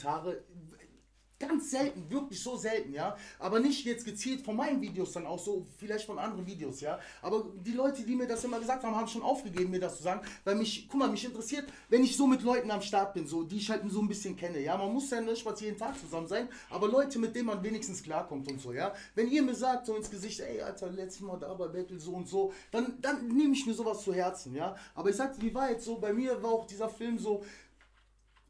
Ganz 1.40 1.70
selten, 1.70 2.10
wirklich 2.10 2.42
so 2.42 2.56
selten, 2.56 2.92
ja. 2.92 3.16
Aber 3.38 3.60
nicht 3.60 3.84
jetzt 3.84 4.04
gezielt 4.04 4.44
von 4.44 4.56
meinen 4.56 4.80
Videos 4.80 5.12
dann 5.12 5.24
auch 5.24 5.38
so, 5.38 5.68
vielleicht 5.76 6.04
von 6.04 6.18
anderen 6.18 6.44
Videos, 6.44 6.80
ja. 6.80 6.98
Aber 7.22 7.44
die 7.64 7.74
Leute, 7.74 8.02
die 8.02 8.16
mir 8.16 8.26
das 8.26 8.42
immer 8.42 8.58
gesagt 8.58 8.82
haben, 8.82 8.96
haben 8.96 9.06
schon 9.06 9.22
aufgegeben, 9.22 9.70
mir 9.70 9.78
das 9.78 9.98
zu 9.98 10.02
sagen. 10.02 10.20
Weil 10.42 10.56
mich, 10.56 10.88
guck 10.90 10.98
mal, 10.98 11.08
mich 11.08 11.24
interessiert, 11.24 11.72
wenn 11.90 12.02
ich 12.02 12.16
so 12.16 12.26
mit 12.26 12.42
Leuten 12.42 12.68
am 12.72 12.82
Start 12.82 13.14
bin, 13.14 13.28
so, 13.28 13.44
die 13.44 13.58
ich 13.58 13.70
halt 13.70 13.82
so 13.88 14.00
ein 14.00 14.08
bisschen 14.08 14.34
kenne, 14.34 14.58
ja. 14.58 14.76
Man 14.76 14.92
muss 14.92 15.10
ja 15.10 15.20
nicht 15.20 15.44
mal 15.44 15.54
jeden 15.56 15.78
Tag 15.78 15.96
zusammen 16.00 16.26
sein, 16.26 16.48
aber 16.70 16.88
Leute, 16.88 17.20
mit 17.20 17.36
denen 17.36 17.46
man 17.46 17.62
wenigstens 17.62 18.02
klarkommt 18.02 18.50
und 18.50 18.60
so, 18.60 18.72
ja. 18.72 18.92
Wenn 19.14 19.28
ihr 19.30 19.42
mir 19.42 19.54
sagt, 19.54 19.86
so 19.86 19.94
ins 19.94 20.10
Gesicht, 20.10 20.40
ey, 20.40 20.60
Alter, 20.60 20.90
letztes 20.90 21.20
Mal 21.20 21.38
da 21.38 21.54
bei 21.54 21.68
Battle 21.68 22.00
so 22.00 22.14
und 22.14 22.26
so, 22.26 22.52
dann, 22.72 23.00
dann 23.00 23.28
nehme 23.28 23.52
ich 23.52 23.64
mir 23.64 23.74
sowas 23.74 24.02
zu 24.02 24.12
Herzen, 24.12 24.56
ja. 24.56 24.74
Aber 24.92 25.10
ich 25.10 25.14
sag, 25.14 25.40
wie 25.40 25.54
war 25.54 25.70
jetzt 25.70 25.84
so, 25.84 26.00
bei 26.00 26.12
mir 26.12 26.42
war 26.42 26.50
auch 26.50 26.66
dieser 26.66 26.88
Film 26.88 27.16
so, 27.16 27.44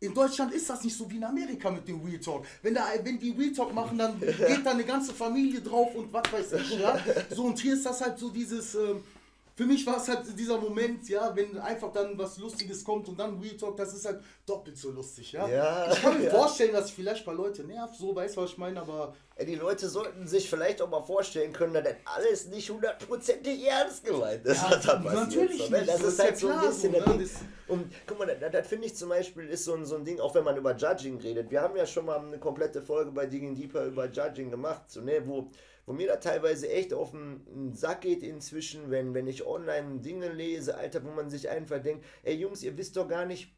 in 0.01 0.15
Deutschland 0.15 0.53
ist 0.53 0.69
das 0.71 0.85
nicht 0.85 0.97
so 0.97 1.11
wie 1.11 1.17
in 1.17 1.25
Amerika 1.25 1.71
mit 1.71 1.87
dem 1.89 2.01
Real 2.05 2.21
Talk. 2.21 2.45
Wenn, 2.63 2.75
da, 2.75 2.87
wenn 3.03 3.19
die 3.19 3.31
Real 3.31 3.53
Talk 3.53 3.75
machen, 3.75 3.99
dann 3.99 4.21
geht 4.21 4.65
da 4.65 4.71
eine 4.71 4.85
ganze 4.85 5.13
Familie 5.13 5.61
drauf 5.61 5.95
und 5.95 6.13
was 6.13 6.33
weiß 6.33 6.53
ich. 6.53 6.79
Ja? 6.79 6.99
So, 7.31 7.45
und 7.45 7.59
hier 7.59 7.75
ist 7.75 7.85
das 7.85 8.01
halt 8.01 8.19
so 8.19 8.31
dieses, 8.31 8.75
ähm, 8.75 9.03
für 9.59 9.67
mich 9.67 9.85
war 9.89 9.97
es 9.97 10.07
halt 10.07 10.21
dieser 10.39 10.57
Moment, 10.57 11.09
ja, 11.09 11.35
wenn 11.35 11.59
einfach 11.59 11.91
dann 11.91 12.17
was 12.17 12.39
Lustiges 12.39 12.85
kommt 12.85 13.09
und 13.09 13.19
dann 13.19 13.41
Real 13.41 13.57
Talk, 13.57 13.77
das 13.77 13.93
ist 13.93 14.05
halt 14.05 14.21
doppelt 14.47 14.79
so 14.79 14.93
lustig, 14.93 15.33
ja. 15.33 15.49
ja 15.49 15.91
ich 15.91 16.01
kann 16.01 16.17
mir 16.17 16.27
ja. 16.27 16.31
vorstellen, 16.31 16.73
dass 16.73 16.93
vielleicht 16.93 17.23
ein 17.23 17.25
paar 17.25 17.35
Leute 17.35 17.65
nervt, 17.65 17.97
so 17.97 18.15
weißt 18.15 18.37
du, 18.37 18.43
was 18.43 18.51
ich 18.51 18.59
meine, 18.59 18.81
aber. 18.81 19.17
Ja, 19.37 19.45
die 19.45 19.57
Leute 19.57 19.89
sollten 19.89 20.29
sich 20.29 20.49
vielleicht 20.49 20.81
auch 20.81 20.89
mal 20.89 21.01
vorstellen 21.01 21.53
können, 21.53 21.75
dass 21.75 21.83
das 21.83 21.95
alles 22.05 22.47
nicht 22.47 22.71
hundertprozentig 22.71 23.67
ernst 23.67 24.05
gemeint 24.05 24.47
ist, 24.47 24.63
ja, 24.63 24.71
was 24.71 24.87
da 24.87 24.95
passiert. 24.95 25.15
Natürlich 25.15 25.59
so, 25.65 25.71
ne? 25.71 25.85
Das, 25.85 26.03
das, 26.03 26.13
ist 26.13 26.23
halt 26.23 26.39
so 26.39 26.49
ein 26.51 26.61
bisschen 26.61 26.95
so, 26.95 27.13
ne? 27.13 27.29
Und 27.67 27.93
guck 28.07 28.19
mal, 28.21 28.27
das, 28.27 28.53
das 28.53 28.67
finde 28.69 28.87
ich 28.87 28.95
zum 28.95 29.09
Beispiel 29.09 29.49
ist 29.49 29.65
so 29.65 29.75
ein, 29.75 29.85
so 29.85 29.97
ein 29.97 30.05
Ding, 30.05 30.21
auch 30.21 30.37
wenn 30.37 30.45
man 30.45 30.57
über 30.57 30.77
Judging 30.77 31.19
redet. 31.19 31.51
Wir 31.51 31.63
haben 31.63 31.77
ja 31.77 31.85
schon 31.85 32.07
mal 32.07 32.21
eine 32.21 32.39
komplette 32.39 32.81
Folge 32.81 33.11
bei 33.11 33.27
Digging 33.27 33.57
Deeper 33.57 33.87
über 33.87 34.09
Judging 34.09 34.53
gemacht, 34.53 34.83
so, 34.87 35.01
ne, 35.01 35.21
wo 35.27 35.51
wo 35.89 35.95
mir 35.95 36.07
da 36.07 36.17
teilweise 36.17 36.69
echt 36.69 36.93
auf 36.93 37.13
den 37.13 37.73
Sack 37.73 38.03
geht 38.03 38.23
inzwischen, 38.23 38.91
wenn, 38.91 39.15
wenn 39.15 39.27
ich 39.27 39.47
online 39.47 40.01
Dinge 40.01 40.29
lese, 40.29 40.77
Alter, 40.77 41.03
wo 41.03 41.11
man 41.11 41.31
sich 41.31 41.49
einfach 41.49 41.83
denkt, 41.83 42.05
ey 42.25 42.35
Jungs, 42.35 42.63
ihr 42.63 42.77
wisst 42.77 42.99
doch 42.99 43.09
gar 43.09 43.25
nicht, 43.25 43.57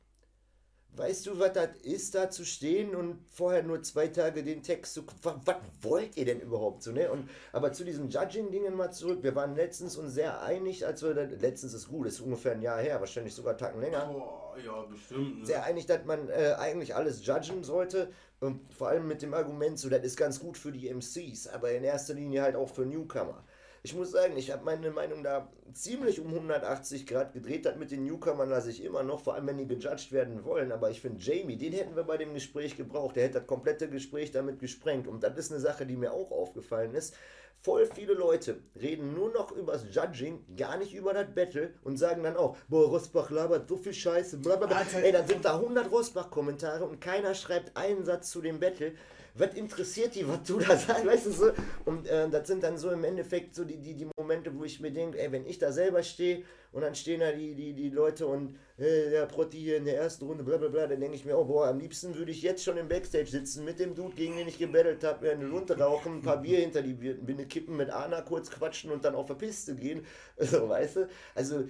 weißt 0.95 1.27
du, 1.27 1.41
was 1.41 1.53
das 1.55 1.71
ist, 1.83 2.15
da 2.15 2.31
zu 2.31 2.45
stehen 2.45 2.95
und 2.95 3.19
vorher 3.33 3.65
nur 3.65 3.83
zwei 3.83 4.07
Tage 4.07 4.45
den 4.45 4.63
Text 4.63 4.95
zu. 4.95 5.03
Was, 5.23 5.35
was 5.45 5.57
wollt 5.83 6.17
ihr 6.17 6.25
denn 6.25 6.41
überhaupt 6.41 6.85
so, 6.85 6.93
ne? 6.93 7.11
Und, 7.11 7.29
aber 7.53 7.73
zu 7.73 7.85
diesen 7.85 8.11
Judging-Dingen 8.11 8.77
mal 8.77 8.93
zurück. 8.93 9.25
Wir 9.25 9.35
waren 9.35 9.57
letztens 9.57 9.97
uns 9.97 10.15
sehr 10.15 10.41
einig, 10.41 10.87
als 10.87 11.03
wir. 11.03 11.15
Letztens 11.15 11.75
ist 11.75 11.89
gut, 11.89 12.07
ist 12.07 12.21
ungefähr 12.21 12.53
ein 12.53 12.63
Jahr 12.63 12.81
her, 12.81 13.01
wahrscheinlich 13.01 13.35
sogar 13.35 13.57
Tagen 13.57 13.81
länger. 13.81 14.09
Oh, 14.09 14.40
ja, 14.65 14.83
bestimmt. 14.83 15.41
Ne? 15.41 15.47
Sehr 15.47 15.65
einig, 15.65 15.87
dass 15.87 16.05
man 16.05 16.29
äh, 16.29 16.55
eigentlich 16.59 16.95
alles 16.95 17.25
judgen 17.25 17.65
sollte. 17.65 18.11
Und 18.41 18.73
vor 18.73 18.89
allem 18.89 19.07
mit 19.07 19.23
dem 19.23 19.35
Argument, 19.35 19.79
so, 19.79 19.89
das 19.89 20.03
ist 20.03 20.17
ganz 20.17 20.41
gut 20.41 20.57
für 20.57 20.73
die 20.73 20.89
MCs, 20.89 21.49
aber 21.49 21.73
in 21.73 21.85
erster 21.85 22.15
Linie 22.15 22.43
halt 22.43 22.57
auch 22.57 22.71
für 22.71 22.87
Newcomer. 22.87 23.45
Ich 23.83 23.95
muss 23.95 24.11
sagen, 24.11 24.37
ich 24.37 24.51
habe 24.51 24.65
meine 24.65 24.91
Meinung 24.91 25.23
da 25.23 25.51
ziemlich 25.73 26.21
um 26.21 26.29
180 26.29 27.07
Grad 27.07 27.33
gedreht. 27.33 27.65
Das 27.65 27.77
mit 27.77 27.91
den 27.91 28.05
Newcomern 28.05 28.51
lasse 28.51 28.71
ich 28.71 28.85
immer 28.85 29.03
noch, 29.03 29.21
vor 29.21 29.35
allem 29.35 29.47
wenn 29.47 29.57
die 29.57 29.67
gejudged 29.67 30.13
werden 30.13 30.45
wollen. 30.45 30.71
Aber 30.71 30.91
ich 30.91 31.01
finde, 31.01 31.23
Jamie, 31.23 31.57
den 31.57 31.73
hätten 31.73 31.97
wir 31.97 32.05
bei 32.05 32.19
dem 32.19 32.35
Gespräch 32.35 32.77
gebraucht. 32.77 33.17
Der 33.17 33.25
hätte 33.25 33.39
das 33.39 33.47
komplette 33.47 33.89
Gespräch 33.89 34.33
damit 34.33 34.59
gesprengt. 34.59 35.07
Und 35.07 35.23
das 35.23 35.39
ist 35.39 35.51
eine 35.51 35.61
Sache, 35.61 35.87
die 35.87 35.97
mir 35.97 36.13
auch 36.13 36.31
aufgefallen 36.31 36.95
ist. 36.95 37.15
Voll 37.63 37.87
viele 37.95 38.15
Leute 38.15 38.59
reden 38.81 39.13
nur 39.13 39.31
noch 39.33 39.53
über 39.53 39.73
das 39.73 39.85
Judging, 39.91 40.43
gar 40.57 40.79
nicht 40.79 40.95
über 40.95 41.13
das 41.13 41.27
Battle 41.35 41.75
und 41.83 41.99
sagen 41.99 42.23
dann 42.23 42.37
auch, 42.37 42.57
boah, 42.69 42.89
Rosbach 42.89 43.31
labert 43.31 43.69
so 43.69 43.77
viel 43.77 43.93
Scheiße, 43.93 44.39
blablabla. 44.39 44.87
Ey, 45.03 45.13
dann 45.13 45.27
sind 45.27 45.45
da 45.45 45.57
100 45.57 45.91
Rosbach-Kommentare 45.91 46.87
und 46.87 47.03
keiner 47.03 47.35
schreibt 47.35 47.77
einen 47.77 48.07
Satz 48.07 48.31
zu 48.31 48.41
dem 48.41 48.61
Battle. 48.61 48.95
Was 49.35 49.55
interessiert 49.55 50.15
die, 50.15 50.27
was 50.27 50.43
du 50.43 50.59
da 50.59 50.77
sagst, 50.77 51.07
weißt 51.07 51.27
du 51.27 51.31
so? 51.31 51.51
Und 51.85 52.07
äh, 52.09 52.29
das 52.29 52.49
sind 52.49 52.63
dann 52.63 52.77
so 52.77 52.91
im 52.91 53.05
Endeffekt 53.05 53.55
so 53.55 53.65
die, 53.65 53.77
die, 53.77 53.95
die 53.95 54.09
Momente, 54.17 54.57
wo 54.57 54.65
ich 54.65 54.81
mir 54.81 54.91
denke, 54.91 55.19
ey, 55.19 55.31
wenn 55.31 55.47
ich 55.47 55.59
da 55.59 55.73
selber 55.73 56.03
stehe 56.03 56.43
und 56.73 56.83
dann 56.83 56.95
stehen 56.95 57.21
da 57.21 57.33
die, 57.33 57.55
die, 57.55 57.73
die 57.73 57.91
Leute 57.91 58.27
und 58.27 58.57
äh, 58.77 59.11
der 59.11 59.27
Protti 59.27 59.59
hier 59.59 59.77
in 59.77 59.85
der 59.85 59.97
ersten 59.97 60.27
Runde, 60.27 60.45
bla 60.45 60.57
bla 60.57 60.69
bla, 60.69 60.87
dann 60.87 61.01
denke 61.01 61.17
ich 61.17 61.25
mir, 61.25 61.39
oh 61.39 61.45
boah, 61.45 61.69
am 61.69 61.79
liebsten 61.79 62.15
würde 62.17 62.33
ich 62.33 62.43
jetzt 62.43 62.65
schon 62.65 62.77
im 62.77 62.89
Backstage 62.89 63.27
sitzen 63.27 63.65
mit 63.65 63.79
dem 63.79 63.95
Dude, 63.95 64.15
gegen 64.15 64.37
den 64.37 64.49
ich 64.49 64.59
gebettelt 64.59 65.05
habe, 65.05 65.27
mir 65.27 65.33
eine 65.33 65.47
Lunte 65.47 65.79
rauchen, 65.79 66.19
ein 66.19 66.23
paar 66.23 66.43
Bier 66.43 66.59
hinter 66.59 66.83
die 66.83 66.95
Binde 66.95 67.47
kippen, 67.47 67.77
mit 67.77 67.91
Anna 67.91 68.23
kurz 68.23 68.51
quatschen 68.51 68.91
und 68.91 69.05
dann 69.05 69.15
auf 69.15 69.27
der 69.27 69.35
Piste 69.35 69.75
gehen. 69.75 70.07
So, 70.39 70.69
weißt 70.69 70.97
du? 70.97 71.09
Also, 71.35 71.65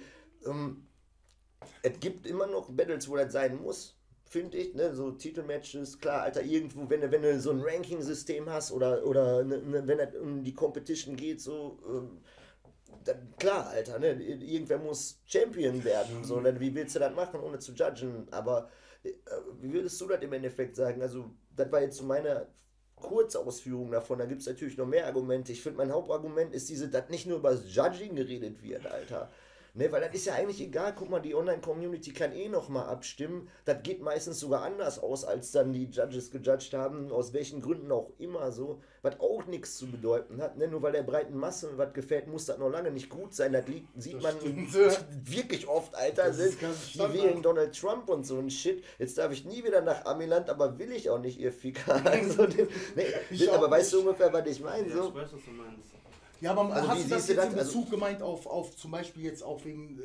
ähm, 0.45 0.87
es 1.83 1.99
gibt 1.99 2.25
immer 2.25 2.47
noch 2.47 2.69
Battles, 2.71 3.07
wo 3.09 3.15
das 3.15 3.31
sein 3.31 3.61
muss 3.61 4.00
finde 4.31 4.57
ich, 4.59 4.73
ne, 4.73 4.95
so 4.95 5.11
Titelmatches, 5.11 5.99
klar, 5.99 6.21
Alter, 6.21 6.41
irgendwo, 6.41 6.89
wenn 6.89 7.11
wenn 7.11 7.21
du 7.21 7.37
so 7.41 7.51
ein 7.51 7.61
Ranking-System 7.61 8.49
hast 8.49 8.71
oder, 8.71 9.05
oder 9.05 9.43
ne, 9.43 9.57
ne, 9.57 9.85
wenn 9.85 9.99
es 9.99 10.15
um 10.15 10.41
die 10.41 10.53
Competition 10.53 11.17
geht, 11.17 11.41
so, 11.41 11.77
ähm, 11.85 12.21
dann, 13.03 13.33
klar, 13.37 13.67
Alter, 13.67 13.99
ne, 13.99 14.13
irgendwer 14.13 14.77
muss 14.77 15.19
Champion 15.25 15.83
werden, 15.83 16.23
so, 16.23 16.39
dann, 16.39 16.57
wie 16.61 16.73
willst 16.73 16.95
du 16.95 16.99
das 16.99 17.13
machen, 17.13 17.41
ohne 17.41 17.59
zu 17.59 17.73
judgen, 17.73 18.25
aber 18.31 18.69
äh, 19.03 19.11
wie 19.59 19.73
würdest 19.73 19.99
du 19.99 20.07
das 20.07 20.21
im 20.21 20.31
Endeffekt 20.31 20.77
sagen, 20.77 21.01
also, 21.01 21.29
das 21.53 21.69
war 21.69 21.81
jetzt 21.81 21.97
so 21.97 22.05
meine 22.05 22.47
Kurzausführung 22.95 23.91
davon, 23.91 24.19
da 24.19 24.25
gibt 24.25 24.39
es 24.39 24.47
natürlich 24.47 24.77
noch 24.77 24.87
mehr 24.87 25.07
Argumente, 25.07 25.51
ich 25.51 25.61
finde, 25.61 25.79
mein 25.79 25.91
Hauptargument 25.91 26.53
ist 26.53 26.69
diese, 26.69 26.87
dass 26.87 27.09
nicht 27.09 27.27
nur 27.27 27.39
über 27.39 27.51
das 27.51 27.75
Judging 27.75 28.15
geredet 28.15 28.63
wird, 28.63 28.87
Alter, 28.87 29.29
Ne, 29.73 29.89
weil 29.89 30.01
das 30.01 30.13
ist 30.13 30.25
ja 30.25 30.33
eigentlich 30.33 30.59
egal. 30.59 30.93
Guck 30.97 31.09
mal, 31.09 31.21
die 31.21 31.33
Online-Community 31.33 32.11
kann 32.11 32.33
eh 32.33 32.49
nochmal 32.49 32.87
abstimmen. 32.87 33.47
Das 33.63 33.81
geht 33.83 34.01
meistens 34.01 34.39
sogar 34.41 34.63
anders 34.63 34.99
aus, 34.99 35.23
als 35.23 35.51
dann 35.51 35.71
die 35.71 35.85
Judges 35.85 36.29
gejudged 36.29 36.73
haben, 36.73 37.09
aus 37.09 37.31
welchen 37.31 37.61
Gründen 37.61 37.89
auch 37.91 38.11
immer 38.17 38.51
so. 38.51 38.81
Was 39.01 39.19
auch 39.21 39.45
nichts 39.45 39.77
zu 39.77 39.89
bedeuten 39.89 40.41
hat. 40.41 40.57
Ne? 40.57 40.67
Nur 40.67 40.81
weil 40.81 40.91
der 40.91 41.03
breiten 41.03 41.37
Masse 41.37 41.69
was 41.77 41.93
gefällt, 41.93 42.27
muss 42.27 42.45
das 42.47 42.57
noch 42.57 42.69
lange 42.69 42.91
nicht 42.91 43.09
gut 43.09 43.33
sein. 43.33 43.53
Das 43.53 43.65
liegt, 43.67 43.87
sieht 44.01 44.15
Das 44.15 44.23
man 44.23 44.35
stimmt. 44.39 44.73
wirklich 45.31 45.67
oft, 45.69 45.95
Alter. 45.95 46.25
Das 46.25 46.37
ist 46.39 46.59
Die 46.59 46.65
ganz 46.65 46.89
Standard. 46.89 47.13
wählen 47.13 47.41
Donald 47.41 47.73
Trump 47.79 48.09
und 48.09 48.25
so 48.27 48.37
ein 48.39 48.49
Shit. 48.49 48.83
Jetzt 48.99 49.17
darf 49.17 49.31
ich 49.31 49.45
nie 49.45 49.63
wieder 49.63 49.79
nach 49.81 50.03
Amiland, 50.05 50.49
aber 50.49 50.77
will 50.79 50.91
ich 50.91 51.09
auch 51.09 51.19
nicht, 51.19 51.39
ihr 51.39 51.53
Ficker. 51.53 52.01
Also, 52.05 52.43
nee, 52.95 53.05
Ich 53.29 53.49
aber 53.51 53.67
auch 53.67 53.71
weißt 53.71 53.93
du 53.93 53.97
nicht. 53.97 54.05
ungefähr, 54.07 54.33
was 54.33 54.45
ich 54.47 54.59
meine? 54.59 54.87
Ja, 54.89 54.95
So? 54.97 55.07
ich 55.09 55.15
weiß, 55.15 55.33
was 55.33 55.45
du 55.45 55.51
meinst. 55.51 55.91
Ja, 56.41 56.51
aber 56.51 56.73
Also 56.73 56.87
hast 56.89 56.97
wie 56.99 57.03
du 57.03 57.09
das 57.09 57.27
jetzt 57.27 57.37
das? 57.37 57.53
in 57.53 57.59
Also- 57.59 57.65
Bezug 57.79 57.91
gemeint 57.91 58.21
auf, 58.21 58.45
auf 58.47 58.75
zum 58.75 58.91
Beispiel 58.91 59.23
jetzt 59.23 59.43
auf 59.43 59.63
wegen. 59.65 59.99
Äh, 59.99 60.03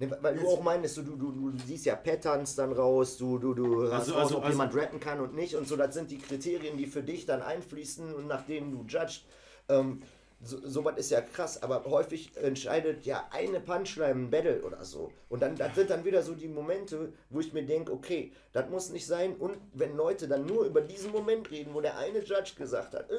Nee, 0.00 0.08
weil 0.20 0.36
du 0.36 0.46
auch 0.46 0.62
meinst, 0.62 0.96
du, 0.96 1.02
du, 1.02 1.16
du, 1.16 1.32
du 1.50 1.58
siehst 1.66 1.84
ja 1.86 1.96
Patterns 1.96 2.54
dann 2.54 2.70
raus, 2.72 3.16
du, 3.16 3.36
du, 3.38 3.52
du 3.52 3.82
hast 3.90 3.92
Also- 4.02 4.12
raus, 4.12 4.22
also- 4.24 4.36
ob 4.36 4.44
also- 4.44 4.52
jemand 4.52 4.76
rappen 4.76 5.00
kann 5.00 5.18
und 5.20 5.34
nicht 5.34 5.56
und 5.56 5.66
so, 5.66 5.74
das 5.76 5.92
sind 5.92 6.10
die 6.12 6.18
Kriterien, 6.18 6.76
die 6.76 6.86
für 6.86 7.02
dich 7.02 7.26
dann 7.26 7.42
einfließen 7.42 8.14
und 8.14 8.28
nach 8.28 8.46
denen 8.46 8.70
du 8.70 8.84
judgst. 8.86 9.24
Ähm, 9.68 10.02
so, 10.40 10.58
sowas 10.62 10.94
ist 10.98 11.10
ja 11.10 11.20
krass, 11.20 11.62
aber 11.62 11.84
häufig 11.84 12.30
entscheidet 12.36 13.04
ja 13.04 13.26
eine 13.30 13.58
Punchline 13.58 14.28
Battle 14.28 14.62
oder 14.62 14.84
so. 14.84 15.10
Und 15.28 15.42
dann 15.42 15.56
das 15.56 15.74
sind 15.74 15.90
dann 15.90 16.04
wieder 16.04 16.22
so 16.22 16.34
die 16.34 16.48
Momente, 16.48 17.12
wo 17.28 17.40
ich 17.40 17.52
mir 17.52 17.64
denke, 17.64 17.92
okay, 17.92 18.32
das 18.52 18.70
muss 18.70 18.90
nicht 18.90 19.06
sein. 19.06 19.34
Und 19.36 19.56
wenn 19.74 19.96
Leute 19.96 20.28
dann 20.28 20.46
nur 20.46 20.64
über 20.64 20.80
diesen 20.80 21.10
Moment 21.10 21.50
reden, 21.50 21.74
wo 21.74 21.80
der 21.80 21.98
eine 21.98 22.20
Judge 22.20 22.52
gesagt 22.56 22.94
hat, 22.94 23.10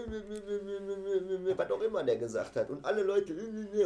was 1.56 1.72
auch 1.72 1.82
immer 1.82 2.04
der 2.04 2.16
gesagt 2.16 2.56
hat, 2.56 2.70
und 2.70 2.86
alle 2.86 3.04
Leute, 3.04 3.36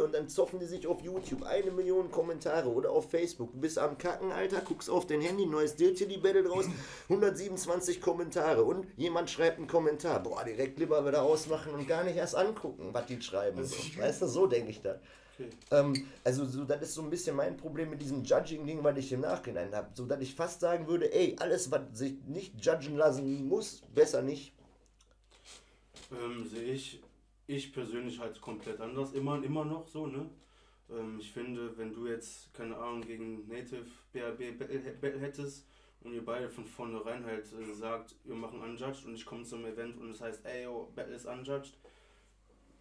und 0.02 0.14
dann 0.14 0.28
zoffen 0.28 0.60
die 0.60 0.66
sich 0.66 0.86
auf 0.86 1.00
YouTube 1.00 1.42
eine 1.42 1.72
Million 1.72 2.10
Kommentare 2.10 2.68
oder 2.68 2.90
auf 2.90 3.10
Facebook. 3.10 3.52
Du 3.52 3.58
bist 3.60 3.78
am 3.78 3.98
Kacken, 3.98 4.30
Alter, 4.30 4.60
guckst 4.60 4.88
auf 4.88 5.06
dein 5.06 5.20
Handy, 5.20 5.44
neues 5.46 5.74
Dirty 5.74 6.16
Battle 6.18 6.44
draus, 6.44 6.66
127 7.08 8.00
Kommentare 8.00 8.62
und 8.62 8.86
jemand 8.96 9.28
schreibt 9.28 9.58
einen 9.58 9.66
Kommentar. 9.66 10.22
Boah, 10.22 10.44
direkt 10.44 10.78
lieber 10.78 11.04
wieder 11.06 11.22
ausmachen 11.22 11.74
und 11.74 11.88
gar 11.88 12.04
nicht 12.04 12.16
erst 12.16 12.36
angucken, 12.36 12.90
was 12.92 13.06
die 13.06 13.23
schreiben. 13.24 13.64
So. 13.64 13.76
Weißt 14.00 14.22
du, 14.22 14.26
so 14.26 14.46
denke 14.46 14.70
ich 14.70 14.80
das. 14.80 14.98
Okay. 15.34 15.50
Ähm, 15.72 16.06
also 16.22 16.44
so, 16.44 16.64
das 16.64 16.82
ist 16.82 16.94
so 16.94 17.02
ein 17.02 17.10
bisschen 17.10 17.34
mein 17.34 17.56
Problem 17.56 17.90
mit 17.90 18.00
diesem 18.00 18.22
Judging-Ding, 18.22 18.84
was 18.84 18.96
ich 18.98 19.12
im 19.12 19.20
Nachhinein 19.20 19.74
habe. 19.74 19.88
So, 19.94 20.06
dass 20.06 20.20
ich 20.20 20.34
fast 20.34 20.60
sagen 20.60 20.86
würde, 20.86 21.12
ey, 21.12 21.36
alles, 21.40 21.70
was 21.70 21.80
sich 21.92 22.14
nicht 22.26 22.64
judgen 22.64 22.96
lassen 22.96 23.48
muss, 23.48 23.82
besser 23.94 24.22
nicht. 24.22 24.52
Ähm, 26.12 26.46
sehe 26.46 26.72
ich, 26.72 27.02
ich 27.46 27.72
persönlich 27.72 28.18
halt 28.20 28.40
komplett 28.40 28.80
anders, 28.80 29.12
immer, 29.12 29.42
immer 29.42 29.64
noch 29.64 29.88
so, 29.88 30.06
ne? 30.06 30.30
Ähm, 30.90 31.18
ich 31.18 31.32
finde, 31.32 31.76
wenn 31.76 31.92
du 31.92 32.06
jetzt, 32.06 32.52
keine 32.54 32.76
Ahnung, 32.76 33.00
gegen 33.00 33.48
Native 33.48 33.86
BRB 34.12 34.58
Battle 35.00 35.20
hättest 35.20 35.66
und 36.02 36.12
ihr 36.12 36.24
beide 36.24 36.48
von 36.48 36.66
vornherein 36.66 37.24
halt 37.24 37.46
äh, 37.52 37.74
sagt, 37.74 38.14
wir 38.24 38.34
machen 38.34 38.60
Unjudged 38.60 39.06
und 39.06 39.14
ich 39.14 39.24
komme 39.24 39.44
zum 39.44 39.64
Event 39.64 39.98
und 39.98 40.10
es 40.10 40.20
heißt, 40.20 40.44
ey, 40.44 40.64
yo, 40.64 40.92
Battle 40.94 41.14
ist 41.14 41.26
Unjudged, 41.26 41.76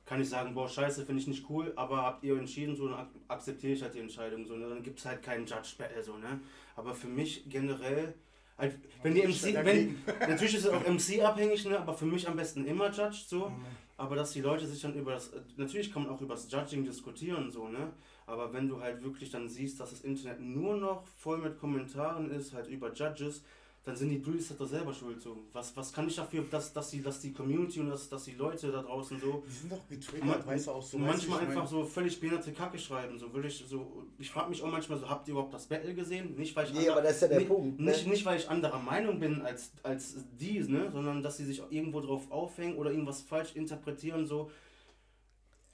kann 0.05 0.21
ich 0.21 0.29
sagen, 0.29 0.53
boah, 0.53 0.67
scheiße, 0.67 1.05
finde 1.05 1.21
ich 1.21 1.27
nicht 1.27 1.49
cool, 1.49 1.71
aber 1.75 2.03
habt 2.03 2.23
ihr 2.23 2.37
entschieden, 2.37 2.75
so, 2.75 2.87
dann 2.87 2.99
ak 2.99 3.07
akzeptiere 3.27 3.73
ich 3.73 3.81
halt 3.81 3.93
die 3.93 3.99
Entscheidung, 3.99 4.45
so, 4.45 4.55
ne? 4.55 4.67
Dann 4.67 4.83
gibt 4.83 4.99
es 4.99 5.05
halt 5.05 5.21
keinen 5.21 5.45
Judged 5.45 5.77
Battle, 5.77 6.03
so, 6.03 6.17
ne? 6.17 6.39
Aber 6.75 6.93
für 6.93 7.07
mich 7.07 7.49
generell, 7.49 8.13
halt, 8.57 8.77
wenn 9.01 9.13
die 9.13 9.21
MC, 9.21 9.53
wenn, 9.63 9.97
natürlich 10.19 10.55
ist 10.55 10.65
es 10.65 10.69
auch 10.69 10.85
MC 10.87 11.23
abhängig, 11.23 11.65
ne? 11.65 11.79
aber 11.79 11.93
für 11.93 12.05
mich 12.05 12.27
am 12.27 12.35
besten 12.35 12.65
immer 12.65 12.91
Judged 12.91 13.27
so. 13.27 13.51
Aber 13.95 14.15
dass 14.15 14.31
die 14.31 14.41
Leute 14.41 14.65
sich 14.65 14.81
dann 14.81 14.95
über 14.95 15.11
das, 15.11 15.31
natürlich 15.55 15.93
kann 15.93 16.03
man 16.03 16.11
auch 16.11 16.19
über 16.19 16.33
das 16.33 16.51
Judging 16.51 16.83
diskutieren, 16.83 17.51
so, 17.51 17.67
ne? 17.67 17.93
Aber 18.25 18.51
wenn 18.51 18.67
du 18.67 18.81
halt 18.81 19.03
wirklich 19.03 19.29
dann 19.29 19.47
siehst, 19.47 19.79
dass 19.79 19.91
das 19.91 20.01
Internet 20.01 20.41
nur 20.41 20.77
noch 20.77 21.05
voll 21.05 21.37
mit 21.37 21.59
Kommentaren 21.59 22.31
ist, 22.31 22.53
halt 22.53 22.67
über 22.67 22.91
Judges, 22.91 23.43
dann 23.85 23.97
sind 23.97 24.09
die 24.11 24.23
halt 24.25 24.59
doch 24.59 24.65
selber 24.65 24.93
schuld, 24.93 25.21
so. 25.21 25.43
Was, 25.51 25.75
was 25.75 25.91
kann 25.91 26.07
ich 26.07 26.15
dafür, 26.15 26.45
dass, 26.49 26.71
dass, 26.71 26.89
die, 26.91 27.01
dass 27.03 27.19
die 27.19 27.33
Community 27.33 27.81
und 27.81 27.89
dass, 27.89 28.07
dass 28.07 28.23
die 28.23 28.31
Leute 28.31 28.71
da 28.71 28.81
draußen 28.81 29.19
so, 29.19 29.43
die 29.45 29.51
sind 29.51 29.71
doch 29.73 29.87
getriggert, 29.89 30.25
man- 30.25 30.45
weißt 30.45 30.67
du 30.67 30.71
auch 30.71 30.81
so. 30.81 30.97
manchmal 30.97 31.41
einfach 31.41 31.67
so 31.67 31.83
völlig 31.83 32.17
behinderte 32.17 32.53
Kacke 32.53 32.79
schreiben, 32.79 33.19
so 33.19 33.33
will 33.33 33.43
ich 33.43 33.61
so, 33.67 34.05
ich 34.17 34.31
frage 34.31 34.49
mich 34.51 34.63
auch 34.63 34.71
manchmal 34.71 34.99
so, 34.99 35.09
habt 35.09 35.27
ihr 35.27 35.33
überhaupt 35.33 35.53
das 35.53 35.65
Battle 35.65 35.93
gesehen? 35.93 36.33
Nicht, 36.37 36.55
weil 36.55 36.65
ich 36.67 36.71
Nee, 36.73 36.79
ander- 36.79 36.91
aber 36.93 37.01
das 37.01 37.15
ist 37.15 37.21
ja 37.23 37.27
der 37.27 37.39
nicht, 37.39 37.47
Punkt, 37.49 37.79
ne? 37.81 37.91
Nicht, 37.91 38.07
nicht, 38.07 38.25
weil 38.25 38.39
ich 38.39 38.49
anderer 38.49 38.79
Meinung 38.79 39.19
bin 39.19 39.41
als, 39.41 39.71
als 39.83 40.15
die, 40.39 40.59
ne? 40.61 40.89
sondern 40.93 41.21
dass 41.21 41.35
sie 41.35 41.45
sich 41.45 41.61
irgendwo 41.69 41.99
drauf 41.99 42.31
aufhängen 42.31 42.77
oder 42.77 42.89
irgendwas 42.91 43.21
falsch 43.21 43.53
interpretieren, 43.53 44.25
so. 44.25 44.49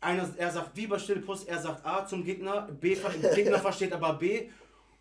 Einer, 0.01 0.27
er 0.37 0.49
sagt 0.49 0.75
wie 0.77 0.87
bei 0.87 0.97
Stillpuss, 0.97 1.43
er 1.43 1.59
sagt 1.59 1.85
A 1.85 2.07
zum 2.07 2.23
Gegner, 2.23 2.69
B, 2.71 2.95
Gegner 3.35 3.59
versteht 3.59 3.93
aber 3.93 4.13
B 4.13 4.49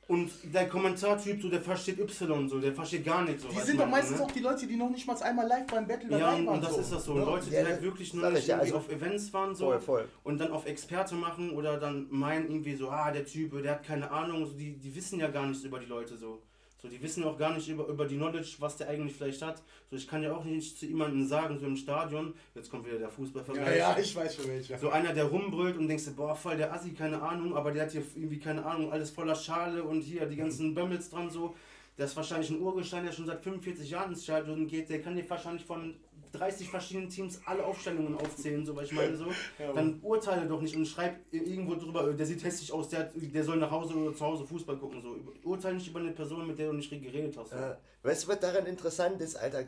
und 0.09 0.31
der 0.55 0.69
Kommentartyp, 0.69 1.41
so, 1.43 1.49
der 1.51 1.61
versteht 1.61 1.99
Y, 2.01 2.49
so, 2.49 2.59
der 2.59 2.73
versteht 2.73 3.05
gar 3.05 3.23
nichts. 3.25 3.43
So, 3.43 3.49
Die 3.51 3.61
sind 3.61 3.79
doch 3.79 3.87
meistens 3.87 4.19
ne? 4.19 4.25
auch 4.25 4.31
die 4.31 4.41
Leute, 4.41 4.67
die 4.67 4.75
noch 4.77 4.89
nicht 4.89 5.07
mal 5.07 5.17
einmal 5.23 5.47
live 5.47 5.67
beim 5.67 5.87
Battle 5.87 6.11
Ja, 6.11 6.19
dabei 6.19 6.37
und, 6.39 6.47
waren. 6.47 6.55
und 6.57 6.65
das 6.65 6.75
so. 6.75 6.81
ist 6.81 6.93
das 6.93 7.05
so. 7.05 7.13
Ne? 7.15 7.21
Leute, 7.25 7.47
die 7.51 7.55
Ja, 7.57 7.65
halt 7.67 7.83
wirklich 7.83 8.15
nur 8.15 8.31
nicht 8.31 8.41
ich 8.41 8.47
ja, 8.49 8.59
also- 8.59 8.77
auf 8.79 8.89
Events 8.91 9.33
waren 9.35 9.55
so 9.55 9.67
Voll, 9.67 9.81
voll. 9.81 10.09
und 10.25 10.39
dann 10.41 10.51
auf 10.51 10.65
Experte 10.67 11.15
machen 11.15 11.51
oder 11.51 11.77
dann 11.79 12.07
meinen 12.11 12.49
irgendwie 12.49 12.75
so, 12.75 12.89
ah, 12.89 13.11
der 13.11 13.27
Typ, 13.27 13.63
der 13.63 13.73
hat 13.73 13.85
keine 13.85 14.11
Ahnung, 14.11 14.47
so, 14.47 14.55
die, 14.55 14.79
die 14.79 14.95
wissen 14.97 15.21
ja 15.21 15.29
gar 15.29 15.47
nichts 15.47 15.63
über 15.65 15.79
die 15.79 15.87
Leute 15.87 16.17
so. 16.17 16.43
So, 16.81 16.87
die 16.89 17.03
wissen 17.03 17.25
auch 17.25 17.37
gar 17.37 17.55
nicht 17.55 17.69
über, 17.69 17.87
über 17.89 18.07
die 18.07 18.17
Knowledge, 18.17 18.55
was 18.61 18.77
der 18.77 18.89
eigentlich 18.89 19.17
vielleicht 19.17 19.43
hat. 19.43 19.63
So, 19.91 19.97
ich 19.97 20.07
kann 20.07 20.23
ja 20.23 20.33
auch 20.35 20.45
nicht 20.45 20.79
zu 20.79 20.87
jemandem 20.87 21.27
sagen, 21.27 21.59
so 21.59 21.67
im 21.67 21.77
Stadion, 21.77 22.35
jetzt 22.55 22.71
kommt 22.71 22.87
wieder 22.87 22.99
der 22.99 23.09
Ja, 23.09 23.11
Fußballvergleich. 23.11 23.79
ja, 23.79 23.99
ich 23.99 24.15
weiß 24.15 24.37
schon 24.37 24.47
welcher. 24.47 24.79
So 24.79 24.91
einer, 24.91 25.13
der 25.13 25.25
rumbrüllt 25.25 25.77
und 25.77 25.89
denkst, 25.89 26.05
boah, 26.17 26.37
voll 26.37 26.57
der 26.57 26.73
Assi, 26.73 26.93
keine 26.93 27.21
Ahnung, 27.21 27.57
aber 27.57 27.73
der 27.73 27.83
hat 27.85 27.91
hier 27.93 28.03
irgendwie, 28.15 28.39
keine 28.39 28.65
Ahnung, 28.65 28.93
alles 28.93 29.11
voller 29.11 29.35
Schale 29.35 29.83
und 29.83 30.03
hier 30.03 30.27
die 30.27 30.37
ganzen 30.37 30.73
Bömmels 30.75 31.11
dran 31.11 31.31
so. 31.31 31.57
Der 31.97 32.05
ist 32.07 32.15
wahrscheinlich 32.17 32.51
ein 32.51 32.61
Urgestein, 32.61 33.05
der 33.05 33.11
schon 33.11 33.27
seit 33.27 33.43
45 33.43 33.91
Jahren 33.91 34.13
ins 34.13 34.23
Stadion 34.23 34.69
geht, 34.69 34.89
der 34.89 35.03
kann 35.03 35.17
dir 35.17 35.29
wahrscheinlich 35.29 35.65
von 35.65 35.97
30 36.33 36.69
verschiedenen 36.69 37.09
Teams 37.09 37.41
alle 37.45 37.65
Aufstellungen 37.65 38.15
aufzählen, 38.17 38.65
so, 38.65 38.75
weil 38.77 38.85
ich 38.85 38.93
meine 38.93 39.17
so. 39.17 39.27
Ja, 39.59 39.73
Dann 39.73 39.99
urteile 40.03 40.47
doch 40.47 40.61
nicht 40.61 40.77
und 40.77 40.87
schreib 40.87 41.17
irgendwo 41.31 41.75
drüber, 41.75 42.13
der 42.13 42.27
sieht 42.27 42.43
hässlich 42.45 42.73
aus, 42.73 42.89
der, 42.89 43.01
hat- 43.01 43.13
der 43.17 43.45
soll 43.45 43.57
nach 43.57 43.71
Hause 43.71 43.95
oder 43.95 44.15
zu 44.15 44.25
Hause 44.25 44.45
Fußball 44.47 44.77
gucken, 44.77 45.01
so. 45.03 45.17
Urteile 45.49 45.75
nicht 45.77 45.89
über 45.89 46.01
eine 46.01 46.13
Person, 46.13 46.47
mit 46.47 46.59
der 46.59 46.69
du 46.69 46.75
nicht 46.75 46.91
geredet 46.91 47.37
hast. 47.37 47.51
So. 47.51 47.57
Äh, 47.57 47.77
weißt 48.03 48.25
du, 48.25 48.29
was 48.29 48.41
daran 48.41 48.67
interessant 48.67 49.21
ist, 49.21 49.37
Alter? 49.37 49.65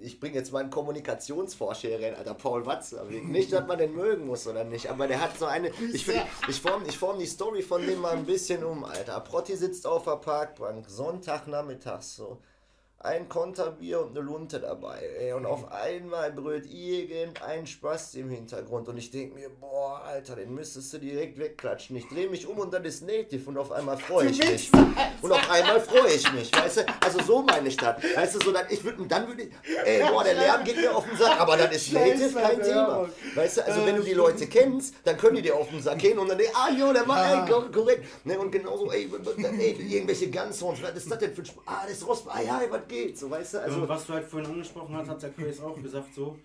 Ich 0.00 0.20
bringe 0.20 0.34
jetzt 0.34 0.52
mal 0.52 0.58
einen 0.60 0.70
Kommunikationsforscher 0.70 1.88
hier 1.88 2.00
rein, 2.00 2.14
Alter, 2.14 2.34
Paul 2.34 2.66
Watzlawick. 2.66 3.26
Nicht, 3.26 3.52
dass 3.52 3.66
man 3.66 3.78
den 3.78 3.94
mögen 3.94 4.26
muss 4.26 4.46
oder 4.46 4.64
nicht, 4.64 4.88
aber 4.90 5.06
der 5.06 5.20
hat 5.20 5.38
so 5.38 5.46
eine. 5.46 5.70
Ich, 5.92 6.04
find- 6.04 6.22
ich 6.48 6.60
form, 6.60 6.82
ich 6.86 6.98
form 6.98 7.18
die 7.18 7.26
Story 7.26 7.62
von 7.62 7.86
dem 7.86 8.00
mal 8.00 8.16
ein 8.16 8.26
bisschen 8.26 8.64
um, 8.64 8.84
Alter. 8.84 9.18
Protti 9.20 9.56
sitzt 9.56 9.86
auf 9.86 10.04
der 10.04 10.16
Parkbank, 10.16 10.88
Sonntagnachmittags 10.90 12.16
so. 12.16 12.38
Ein 13.04 13.28
Konterbier 13.28 14.00
und 14.00 14.12
eine 14.16 14.20
Lunte 14.20 14.58
dabei. 14.60 14.98
Ey, 15.20 15.34
und 15.34 15.44
auf 15.44 15.70
einmal 15.70 16.32
brüllt 16.32 16.64
irgendein 16.72 17.66
Spaß 17.66 18.14
im 18.14 18.30
Hintergrund. 18.30 18.88
Und 18.88 18.96
ich 18.96 19.10
denke 19.10 19.34
mir, 19.34 19.50
boah, 19.60 20.00
Alter, 20.06 20.36
den 20.36 20.54
müsstest 20.54 20.90
du 20.94 20.98
direkt 20.98 21.38
wegklatschen. 21.38 21.96
Ich 21.96 22.08
drehe 22.08 22.30
mich 22.30 22.46
um 22.46 22.56
und 22.58 22.72
dann 22.72 22.82
ist 22.86 23.02
Native 23.06 23.46
und 23.50 23.58
auf 23.58 23.72
einmal 23.72 23.98
freue 23.98 24.28
ich 24.30 24.38
mich. 24.38 24.70
Und 25.22 25.32
auf 25.32 25.50
einmal 25.50 25.80
freue 25.80 26.12
ich 26.12 26.30
mich, 26.34 26.54
weißt 26.54 26.76
du? 26.78 26.82
Also 27.02 27.22
so 27.22 27.40
meine 27.42 27.68
ich 27.68 27.76
das. 27.78 27.96
Weißt 28.14 28.34
du, 28.34 28.40
so 28.44 28.52
dann, 28.52 28.66
ich 28.68 28.84
würde, 28.84 29.06
dann 29.06 29.26
würde 29.26 29.44
ich, 29.44 29.50
ey, 29.86 30.02
boah, 30.02 30.22
der 30.22 30.34
Lärm 30.34 30.62
geht 30.64 30.76
mir 30.76 30.94
auf 30.94 31.06
den 31.08 31.16
Sack, 31.16 31.40
aber 31.40 31.56
das 31.56 31.74
ist 31.76 31.92
Native 31.94 32.38
kein 32.38 32.62
Thema. 32.62 33.08
Weißt 33.34 33.56
du, 33.56 33.64
also 33.66 33.86
wenn 33.86 33.96
du 33.96 34.02
die. 34.02 34.12
Leute 34.12 34.46
kennst, 34.46 34.94
dann 35.04 35.16
können 35.16 35.36
die 35.36 35.42
dir 35.42 35.54
auf 35.56 35.70
den 35.70 35.80
Sack 35.82 35.98
gehen 36.00 36.18
und 36.18 36.28
dann, 36.28 36.36
denken, 36.36 36.52
ah, 36.54 36.68
jo, 36.70 36.92
der 36.92 37.08
war, 37.08 37.16
Ah. 37.16 37.42
ey, 37.46 37.50
kor- 37.50 37.70
korrekt. 37.72 38.04
Ne, 38.26 38.38
und 38.38 38.50
genauso, 38.50 38.92
ey, 38.92 39.10
ey, 39.58 39.70
irgendwelche 39.96 40.30
Gunsons, 40.30 40.82
was 40.82 40.92
ist 40.94 41.10
das 41.10 41.18
denn 41.18 41.32
für 41.34 41.40
ein 41.40 41.46
Sp 41.48 41.60
Ah, 41.64 41.82
das 41.84 41.92
ist 41.92 42.06
Rost, 42.06 42.24
ah 42.28 42.42
ja, 42.42 42.60
was 42.68 42.80
geht, 42.86 42.93
so, 43.14 43.30
weißt 43.30 43.54
du, 43.54 43.58
also, 43.62 43.76
Also, 43.76 43.88
was 43.88 44.06
du 44.06 44.12
halt 44.14 44.24
vorhin 44.26 44.50
angesprochen 44.50 44.94
hast, 44.96 45.08
hat 45.08 45.22
der 45.22 45.30
Chris 45.30 45.60
auch 45.60 45.80
gesagt, 45.80 46.14
so, 46.14 46.38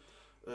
äh, 0.46 0.52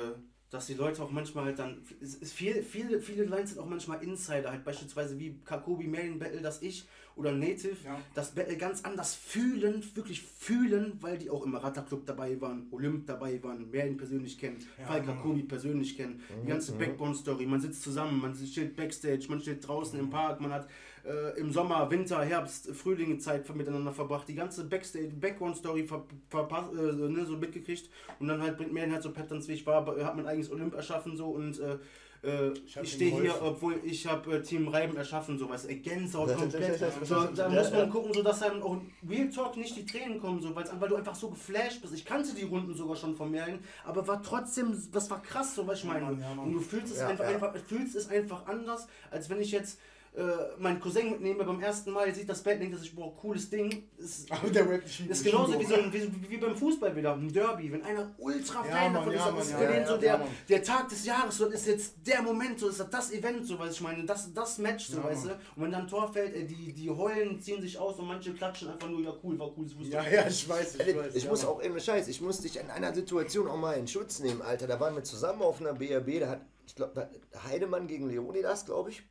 dass 0.51 0.67
die 0.67 0.75
Leute 0.75 1.03
auch 1.03 1.11
manchmal 1.11 1.47
halt 1.47 1.59
dann, 1.59 1.83
es 2.01 2.15
ist 2.15 2.33
viel, 2.33 2.63
viele, 2.63 3.01
viele 3.01 3.25
Lines 3.25 3.51
sind 3.51 3.59
auch 3.61 3.67
manchmal 3.67 4.03
Insider, 4.05 4.51
halt 4.53 4.63
beispielsweise 4.65 5.19
wie 5.19 5.37
Kakobi 5.45 5.89
Marion 5.89 6.19
Battle, 6.21 6.41
dass 6.43 6.63
ich 6.63 6.87
oder 7.17 7.33
Native 7.33 7.77
Ja. 7.85 8.01
das 8.15 8.33
Battle 8.33 8.57
ganz 8.57 8.85
anders 8.85 9.15
fühlen, 9.15 9.85
wirklich 9.97 10.23
fühlen, 10.23 10.99
weil 11.01 11.19
die 11.19 11.29
auch 11.31 11.45
im 11.45 11.57
Ratterclub 11.57 12.07
dabei 12.07 12.41
waren, 12.41 12.69
Olymp 12.71 13.07
dabei 13.07 13.43
waren, 13.43 13.69
Marion 13.71 13.97
persönlich 13.97 14.39
kennen, 14.39 14.59
Ja, 14.79 14.87
Fall. 14.87 15.03
Kakobi 15.03 15.43
persönlich 15.43 15.97
kennen, 15.97 16.21
die 16.43 16.47
ganze 16.47 16.73
Mhm. 16.75 16.79
Backbone-Story, 16.79 17.47
man 17.47 17.61
sitzt 17.61 17.83
zusammen, 17.83 18.21
man 18.21 18.35
steht 18.37 18.77
Backstage, 18.77 19.27
man 19.29 19.41
steht 19.41 19.67
draußen 19.67 19.99
im 19.99 20.11
Park, 20.11 20.41
man 20.41 20.53
hat 20.53 20.69
äh, 21.05 21.39
im 21.39 21.53
Sommer, 21.53 21.91
Winter, 21.91 22.23
Herbst, 22.23 22.71
Frühling 22.75 23.21
Zeit 23.21 23.53
miteinander 23.55 23.93
verbracht, 23.93 24.29
die 24.29 24.35
ganze 24.35 24.65
Backstage, 24.65 25.13
Background-Story 25.21 25.85
ver, 25.85 26.05
verpasst, 26.29 26.73
äh, 26.73 26.93
so, 26.93 27.09
ne, 27.09 27.25
so 27.27 27.37
mitgekriegt 27.37 27.91
und 28.21 28.29
dann 28.29 28.43
halt 28.43 28.57
bringt 28.57 28.73
Marion 28.73 28.93
halt 28.93 29.03
so 29.03 29.13
Patterns, 29.13 29.49
wie 29.49 29.53
ich 29.53 29.67
war, 29.67 29.97
äh, 29.97 30.05
hat 30.05 30.17
mein 30.17 30.27
eigenes 30.27 30.51
Olymp 30.51 30.75
erschaffen 30.75 31.17
so 31.17 31.27
und 31.27 31.59
äh, 31.61 31.79
äh, 32.25 32.53
Ich 32.67 32.77
hab 32.77 32.85
ich 32.85 32.93
stehe 32.93 33.21
hier, 33.21 33.35
obwohl 33.43 33.81
ich 33.85 34.07
habe 34.07 34.37
äh, 34.37 34.43
Team 34.43 34.69
Reiben 34.69 34.97
erschaffen, 34.97 35.39
so 35.39 35.49
was, 35.49 35.67
ey, 35.67 35.77
Gänsehaut 35.77 36.35
komplett. 36.35 36.79
So, 37.03 37.25
da 37.25 37.49
muss 37.49 37.71
man 37.71 37.91
gucken, 37.91 38.13
so 38.15 38.23
dass 38.23 38.41
dann 38.41 38.63
auch 38.63 38.81
Real 39.09 39.29
Talk 39.29 39.57
nicht 39.57 39.77
die 39.77 39.85
Tränen 39.85 40.19
kommen, 40.21 40.41
so, 40.41 40.55
weil's, 40.55 40.71
weil 40.79 40.89
du 40.89 40.97
einfach 40.97 41.15
so 41.15 41.29
geflasht 41.31 41.83
bist. 41.83 41.95
Ich 41.95 42.05
kannte 42.05 42.35
die 42.35 42.45
Runden 42.45 42.75
sogar 42.75 42.97
schon 42.97 43.15
von 43.15 43.31
Merlin, 43.31 43.59
aber 43.85 44.07
war 44.09 44.23
trotzdem, 44.23 44.75
das 44.93 45.11
war 45.11 45.23
krass, 45.23 45.55
so 45.55 45.67
was 45.67 45.81
ich 45.81 45.85
meine. 45.85 46.07
Und 46.07 46.53
du 46.53 46.61
fühlst 46.61 46.95
es 46.95 47.01
einfach, 47.01 47.25
einfach, 47.27 47.55
fühlst 47.67 47.95
es 47.95 48.09
einfach 48.09 48.47
anders, 48.47 48.89
als 49.11 49.29
wenn 49.29 49.41
ich 49.41 49.53
jetzt 49.53 49.79
äh, 50.17 50.23
meinen 50.59 50.79
Cousin 50.81 51.11
mitnehme 51.11 51.43
beim 51.43 51.61
ersten 51.61 51.91
Mal, 51.91 52.15
sieht 52.15 52.29
das 52.29 52.41
Bett, 52.41 52.61
denkt 52.61 52.75
er 52.77 52.79
sich, 52.79 52.95
boah, 52.95 53.15
cooles 53.17 53.51
Ding. 53.51 53.89
Ist, 53.99 54.31
Aber 54.33 54.49
der 54.49 54.69
Rap 54.69 54.85
nicht 54.85 55.01
ist 55.09 55.25
genauso 55.25 55.59
wie, 55.59 55.65
so 55.65 55.75
ein, 55.75 55.93
wie, 55.93 56.31
wie 56.31 56.37
beim 56.37 56.57
Fußball 56.57 56.95
wieder, 56.95 57.15
ein 57.15 57.33
Derby. 57.33 57.73
Wenn 57.73 57.83
einer 57.83 58.15
ultra 58.19 58.65
Ja, 58.65 58.73
Fan 58.73 58.93
Mann, 58.93 58.95
davon 58.95 59.13
ist, 59.13 59.19
ja, 59.19 59.39
ist 59.39 59.51
ja, 59.51 59.59
für 59.59 59.67
den 59.67 59.83
ja, 59.83 59.87
so 59.87 59.95
ja, 59.95 59.99
der, 59.99 60.27
der 60.49 60.63
Tag 60.63 60.89
des 60.89 61.05
Jahres, 61.05 61.37
so 61.37 61.47
ist 61.47 61.67
jetzt 61.67 61.95
der 62.07 62.23
Moment, 62.23 62.61
so 62.61 62.69
ist 62.69 62.79
das, 62.79 62.91
das 62.91 63.13
Event, 63.13 63.45
so 63.45 63.59
weiß 63.59 63.75
ich 63.75 63.81
meine, 63.81 64.05
das, 64.05 64.33
das 64.33 64.59
Match, 64.59 64.87
so 64.87 64.99
Ja, 64.99 65.05
weißt 65.05 65.25
du. 65.25 65.31
Und 65.31 65.41
wenn 65.57 65.73
dann 65.73 65.83
ein 65.83 65.89
Tor 65.89 66.13
fällt, 66.13 66.35
äh, 66.37 66.45
die, 66.45 66.73
die 66.73 66.89
heulen, 66.91 67.41
ziehen 67.41 67.61
sich 67.61 67.77
aus 67.77 67.99
und 67.99 68.07
manche 68.07 68.33
klatschen 68.33 68.69
einfach 68.71 68.89
nur, 68.89 69.01
ja 69.01 69.13
cool, 69.25 69.37
war 69.37 69.51
cooles 69.51 69.73
Fußball. 69.73 70.05
Ja, 70.05 70.09
ja, 70.09 70.29
ich 70.29 70.49
weiß, 70.49 70.77
ich 70.77 70.97
weiß. 70.97 71.15
Ich 71.17 71.25
ja, 71.25 71.31
muss 71.31 71.43
Mann. 71.43 71.51
auch 71.53 71.61
in 71.61 71.81
Scheiß, 71.81 72.07
ich 72.07 72.21
muss 72.21 72.39
dich 72.39 72.61
in 72.61 72.71
einer 72.71 72.95
Situation 72.95 73.49
auch 73.49 73.57
mal 73.57 73.73
in 73.73 73.89
Schutz 73.89 74.21
nehmen, 74.21 74.43
Alter. 74.43 74.69
Da 74.69 74.79
waren 74.79 74.95
wir 74.95 75.03
zusammen 75.03 75.43
auf 75.43 75.61
einer 75.61 75.75
BRB, 75.75 76.21
da 76.21 76.29
hat, 76.29 76.43
ich 76.69 76.77
glaube, 76.77 77.11
Heidemann 77.49 77.89
gegen 77.89 78.09
Leonidas, 78.09 78.65
glaube 78.65 78.91
ich. 78.91 79.03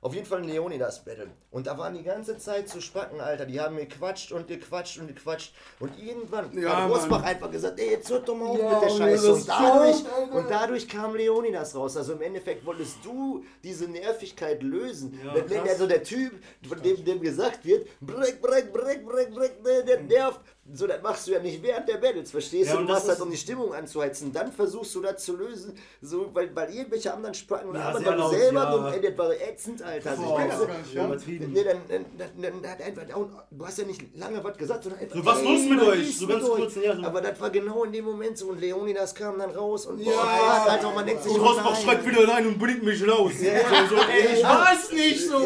Auf 0.00 0.14
jeden 0.14 0.26
Fall 0.26 0.38
ein 0.38 0.44
Leonidas-Battle. 0.44 1.28
Und 1.50 1.66
da 1.66 1.76
waren 1.76 1.94
die 1.94 2.04
ganze 2.04 2.38
Zeit 2.38 2.68
zu 2.68 2.80
Spacken, 2.80 3.20
Alter. 3.20 3.46
Die 3.46 3.60
haben 3.60 3.76
gequatscht 3.76 4.30
und 4.30 4.46
gequatscht 4.46 4.98
und 4.98 5.08
gequatscht. 5.08 5.52
Und 5.80 5.98
irgendwann 5.98 6.56
Ja, 6.56 6.84
hat 6.84 6.90
Rosbach 6.90 7.24
einfach 7.24 7.50
gesagt, 7.50 7.80
ey, 7.80 7.90
jetzt 7.90 8.08
hört 8.08 8.28
doch 8.28 8.36
mal 8.36 8.46
auf 8.46 8.58
Ja, 8.58 8.74
mit 8.74 8.82
der 8.82 8.90
Scheiße. 8.90 9.34
Und 9.34 9.48
dadurch, 9.48 9.96
und 10.32 10.50
dadurch 10.50 10.88
kam 10.88 11.16
Leonidas 11.16 11.74
raus. 11.74 11.96
Also 11.96 12.12
im 12.12 12.22
Endeffekt 12.22 12.64
wolltest 12.64 13.04
du 13.04 13.44
diese 13.64 13.88
Nervigkeit 13.88 14.62
lösen. 14.62 15.18
Ja, 15.24 15.40
krass. 15.40 15.68
also 15.68 15.86
der 15.88 16.04
Typ, 16.04 16.32
von 16.68 16.80
dem, 16.80 17.04
dem 17.04 17.20
gesagt 17.20 17.64
wird, 17.64 17.88
break, 18.00 18.40
break, 18.40 18.72
break, 18.72 19.04
break, 19.04 19.34
break, 19.34 19.64
der, 19.64 19.82
der 19.82 20.00
nervt. 20.02 20.40
So, 20.70 20.86
das 20.86 21.00
machst 21.02 21.26
du 21.26 21.32
ja 21.32 21.40
nicht 21.40 21.62
während 21.62 21.88
der 21.88 21.96
Battles, 21.96 22.30
verstehst 22.30 22.68
Ja, 22.68 22.74
du? 22.74 22.80
und 22.80 22.86
Du 22.88 22.92
das 22.92 22.98
machst 22.98 23.08
halt, 23.08 23.18
ist- 23.18 23.24
um 23.24 23.30
die 23.30 23.36
Stimmung 23.38 23.72
anzuheizen. 23.72 24.32
Dann 24.34 24.52
versuchst 24.52 24.94
du 24.94 25.00
das 25.00 25.24
zu 25.24 25.34
lösen, 25.36 25.72
so, 26.02 26.28
weil, 26.34 26.54
weil 26.54 26.74
irgendwelche 26.74 27.12
anderen 27.14 27.32
sehr 27.34 27.48
weil 27.48 27.64
du 28.04 28.10
laut, 28.10 28.30
selber 28.32 28.62
ja. 28.64 28.70
dumm, 28.70 28.86
ey, 28.92 29.00
das 29.00 29.16
war 29.18 29.30
ätzend, 29.32 29.82
Alter. 29.82 30.10
Also, 30.10 30.22
Boah, 30.24 30.40
ich 30.42 30.48
das 30.50 30.60
nicht, 30.60 30.94
ja. 30.94 31.06
übertrieben. 31.06 31.52
Nee, 31.54 31.64
dann, 31.64 31.78
dann, 31.88 32.04
dann, 32.18 32.62
dann 32.62 32.70
hat 32.70 32.82
einfach, 32.82 33.16
und 33.16 33.30
du 33.50 33.66
hast 33.66 33.78
ja 33.78 33.84
nicht 33.84 34.14
lange 34.14 34.44
was 34.44 34.58
gesagt, 34.58 34.82
sondern 34.84 35.00
einfach. 35.00 35.16
So, 35.16 35.24
was 35.24 35.38
ey, 35.38 35.44
los 35.44 35.60
mit 35.70 35.82
euch? 35.82 36.18
So 36.18 36.26
ganz 36.26 36.44
kurz, 36.44 36.74
ja, 36.76 36.96
so- 36.96 37.02
Aber 37.02 37.20
das 37.22 37.40
war 37.40 37.48
genau 37.50 37.84
in 37.84 37.92
dem 37.92 38.04
Moment 38.04 38.36
so 38.36 38.48
und 38.48 38.60
Leonidas 38.60 39.14
kam 39.14 39.38
dann 39.38 39.50
raus 39.52 39.86
und 39.86 40.00
Ja. 40.00 40.12
boah, 40.12 40.66
Alter, 40.70 40.88
und 40.88 40.94
man 40.96 41.06
denkt 41.06 41.22
sich, 41.22 41.32
Und 41.32 41.40
Rosbach 41.40 41.72
nein. 41.72 41.82
schreit 41.82 42.06
wieder 42.06 42.28
rein 42.28 42.46
und 42.46 42.58
bringt 42.58 42.82
mich 42.82 43.08
raus. 43.08 43.32
Ja. 43.40 43.52
So, 43.88 43.96
so, 43.96 44.02
ey, 44.02 44.36
ich 44.36 44.44
weiß 44.44 44.92
nicht 44.92 45.28
so. 45.28 45.36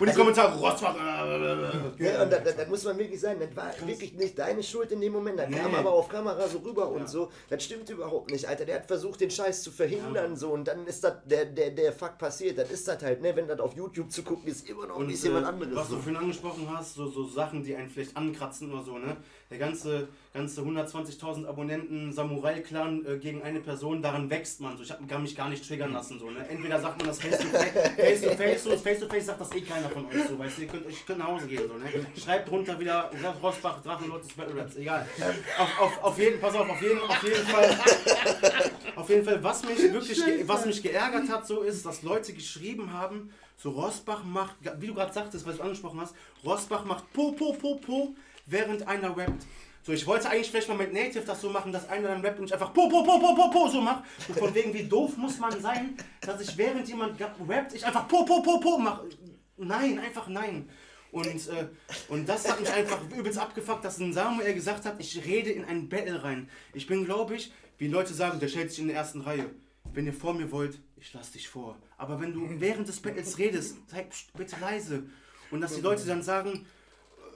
Und 0.00 0.08
die 0.10 0.12
Kommentare, 0.16 0.58
Rosbach. 0.58 0.96
äh, 0.96 2.04
Ja, 2.04 2.22
und 2.24 2.32
das, 2.32 2.42
das, 2.44 2.56
das 2.56 2.68
muss 2.68 2.82
man 2.84 2.98
wirklich 2.98 3.20
sagen, 3.20 3.38
das 3.38 3.54
war 3.56 3.70
wirklich 3.86 4.12
nicht 4.14 4.36
deine 4.38 4.62
Schuld 4.72 4.90
in 4.92 5.00
dem 5.00 5.12
Moment. 5.12 5.38
Das 5.38 5.48
Nee. 5.48 5.58
kam 5.58 5.74
aber 5.74 5.92
auf 5.92 6.08
Kamera 6.08 6.48
so 6.48 6.58
rüber 6.58 6.88
und 6.88 7.02
Ja. 7.02 7.06
so. 7.06 7.30
Das 7.50 7.62
stimmt 7.62 7.88
überhaupt 7.90 8.30
nicht, 8.30 8.46
Alter. 8.48 8.64
Der 8.64 8.76
hat 8.76 8.86
versucht, 8.86 9.20
den 9.20 9.30
Scheiß 9.30 9.62
zu 9.62 9.70
verhindern 9.70 10.34
so 10.36 10.50
und 10.50 10.66
dann 10.66 10.86
ist 10.86 11.04
das 11.04 11.14
der, 11.26 11.44
der, 11.44 11.70
der 11.70 11.92
Fuck 11.92 12.18
passiert. 12.18 12.58
Das 12.58 12.70
ist 12.70 12.88
das 12.88 13.02
halt, 13.02 13.22
ne? 13.22 13.36
Wenn 13.36 13.46
das 13.46 13.60
auf 13.60 13.74
YouTube 13.76 14.10
zu 14.10 14.22
gucken 14.22 14.48
ist, 14.50 14.68
immer 14.68 14.86
noch 14.86 14.96
Und 14.96 15.12
was 15.12 15.24
äh, 15.24 15.28
anderes. 15.28 15.76
was 15.76 15.88
so. 15.88 15.96
du 15.96 16.00
vorhin 16.02 16.16
angesprochen 16.16 16.66
hast, 16.76 16.94
so, 16.94 17.06
so 17.06 17.24
Sachen, 17.24 17.62
die 17.62 17.76
einen 17.76 17.88
vielleicht 17.90 18.16
ankratzen 18.16 18.72
oder 18.72 18.82
so, 18.82 18.98
ne? 18.98 19.16
Der 19.52 19.58
ganze, 19.58 20.08
ganze 20.32 20.62
120.000 20.62 21.46
Abonnenten 21.46 22.10
Samurai-Clan 22.10 23.04
äh, 23.04 23.18
gegen 23.18 23.42
eine 23.42 23.60
Person, 23.60 24.00
daran 24.00 24.30
wächst 24.30 24.62
man 24.62 24.78
so. 24.78 24.82
Ich 24.82 24.90
hab, 24.90 25.06
kann 25.06 25.20
mich 25.20 25.36
gar 25.36 25.50
nicht 25.50 25.66
triggern 25.68 25.92
lassen, 25.92 26.18
so, 26.18 26.30
ne? 26.30 26.48
Entweder 26.48 26.80
sagt 26.80 26.96
man 26.96 27.08
das 27.08 27.20
face 27.20 27.38
to 27.38 27.46
face, 27.48 27.72
face 27.96 28.22
to 28.22 28.30
face, 28.30 28.64
so, 28.64 28.70
face 28.78 29.00
to 29.00 29.06
face 29.08 29.26
sagt 29.26 29.42
das 29.42 29.52
eh 29.54 29.60
keiner 29.60 29.90
von 29.90 30.06
euch, 30.06 30.26
so, 30.26 30.38
weißt 30.38 30.56
du, 30.56 30.62
ihr 30.62 30.68
könnt, 30.68 30.86
euch 30.86 31.04
könnt 31.04 31.18
nach 31.18 31.26
Hause 31.28 31.46
gehen, 31.48 31.64
so, 31.68 31.74
ne? 31.74 31.84
Schreibt 32.18 32.48
drunter 32.50 32.80
wieder, 32.80 33.10
Rosbach, 33.42 33.82
Drachenlord 33.82 34.24
des 34.24 34.32
Battle 34.32 34.56
Raps, 34.58 34.74
egal. 34.76 35.06
Auf, 35.58 35.80
auf, 35.80 36.02
auf 36.04 36.18
jeden, 36.18 36.40
pass 36.40 36.54
auf, 36.54 36.66
auf 36.70 36.80
jeden, 36.80 37.00
auf 37.00 37.22
jeden 37.22 37.46
Fall, 37.46 37.78
auf 38.96 39.08
jeden 39.10 39.24
Fall, 39.26 39.44
was 39.44 39.62
mich 39.64 39.92
wirklich, 39.92 40.24
ge- 40.24 40.44
was 40.46 40.64
mich 40.64 40.82
geärgert 40.82 41.28
hat, 41.28 41.46
so 41.46 41.60
ist, 41.60 41.84
dass 41.84 42.02
Leute 42.02 42.32
geschrieben 42.32 42.90
haben, 42.92 43.30
so 43.58 43.68
Rosbach 43.70 44.24
macht, 44.24 44.56
wie 44.78 44.86
du 44.86 44.94
gerade 44.94 45.12
sagtest, 45.12 45.46
was 45.46 45.58
du 45.58 45.62
angesprochen 45.62 46.00
hast, 46.00 46.14
Rosbach 46.42 46.84
macht 46.86 47.12
Po, 47.12 47.32
Po, 47.32 47.52
Po, 47.52 47.76
Po, 47.76 48.14
während 48.46 48.86
einer 48.86 49.16
rappt. 49.16 49.44
So, 49.84 49.92
ich 49.92 50.06
wollte 50.06 50.30
eigentlich 50.30 50.50
vielleicht 50.50 50.68
mal 50.68 50.76
mit 50.76 50.92
Native 50.92 51.24
das 51.24 51.40
so 51.40 51.50
machen, 51.50 51.72
dass 51.72 51.88
einer 51.88 52.08
dann 52.08 52.20
rappt 52.20 52.38
und 52.38 52.46
ich 52.46 52.52
einfach 52.52 52.72
Po, 52.72 52.88
Po, 52.88 53.02
Po, 53.02 53.18
Po, 53.18 53.34
Po, 53.34 53.50
Po 53.50 53.68
so 53.68 53.80
mache. 53.80 54.04
So 54.28 54.34
von 54.34 54.54
wegen, 54.54 54.72
wie 54.72 54.84
doof 54.84 55.16
muss 55.16 55.38
man 55.38 55.60
sein, 55.60 55.96
dass 56.20 56.40
ich 56.40 56.56
während 56.56 56.88
jemand 56.88 57.20
rappt, 57.20 57.74
ich 57.74 57.84
einfach 57.84 58.06
Po, 58.06 58.24
Po, 58.24 58.42
Po, 58.42 58.60
Po 58.60 58.78
mache. 58.78 59.08
Nein, 59.56 59.98
einfach 59.98 60.28
nein. 60.28 60.68
Und, 61.10 61.26
äh, 61.26 61.68
und 62.08 62.28
das 62.28 62.48
hat 62.48 62.60
mich 62.60 62.72
einfach 62.72 62.98
übelst 63.10 63.38
abgefuckt, 63.38 63.84
dass 63.84 63.98
ein 63.98 64.14
Samuel 64.14 64.54
gesagt 64.54 64.86
hat, 64.86 64.98
ich 64.98 65.24
rede 65.26 65.50
in 65.50 65.64
einen 65.64 65.88
Battle 65.88 66.22
rein. 66.24 66.48
Ich 66.72 66.86
bin, 66.86 67.04
glaube 67.04 67.36
ich, 67.36 67.52
wie 67.76 67.88
Leute 67.88 68.14
sagen, 68.14 68.40
der 68.40 68.48
stellt 68.48 68.70
sich 68.70 68.78
in 68.78 68.86
der 68.86 68.96
ersten 68.96 69.20
Reihe. 69.20 69.50
Wenn 69.92 70.06
ihr 70.06 70.14
vor 70.14 70.32
mir 70.32 70.50
wollt, 70.52 70.78
ich 70.96 71.12
lass 71.12 71.32
dich 71.32 71.48
vor. 71.48 71.76
Aber 71.98 72.20
wenn 72.20 72.32
du 72.32 72.48
während 72.60 72.88
des 72.88 73.00
Battles 73.00 73.36
redest, 73.36 73.76
sei 73.88 74.06
bitte 74.36 74.56
leise. 74.60 75.02
Und 75.50 75.60
dass 75.60 75.74
die 75.74 75.82
Leute 75.82 76.06
dann 76.06 76.22
sagen, 76.22 76.66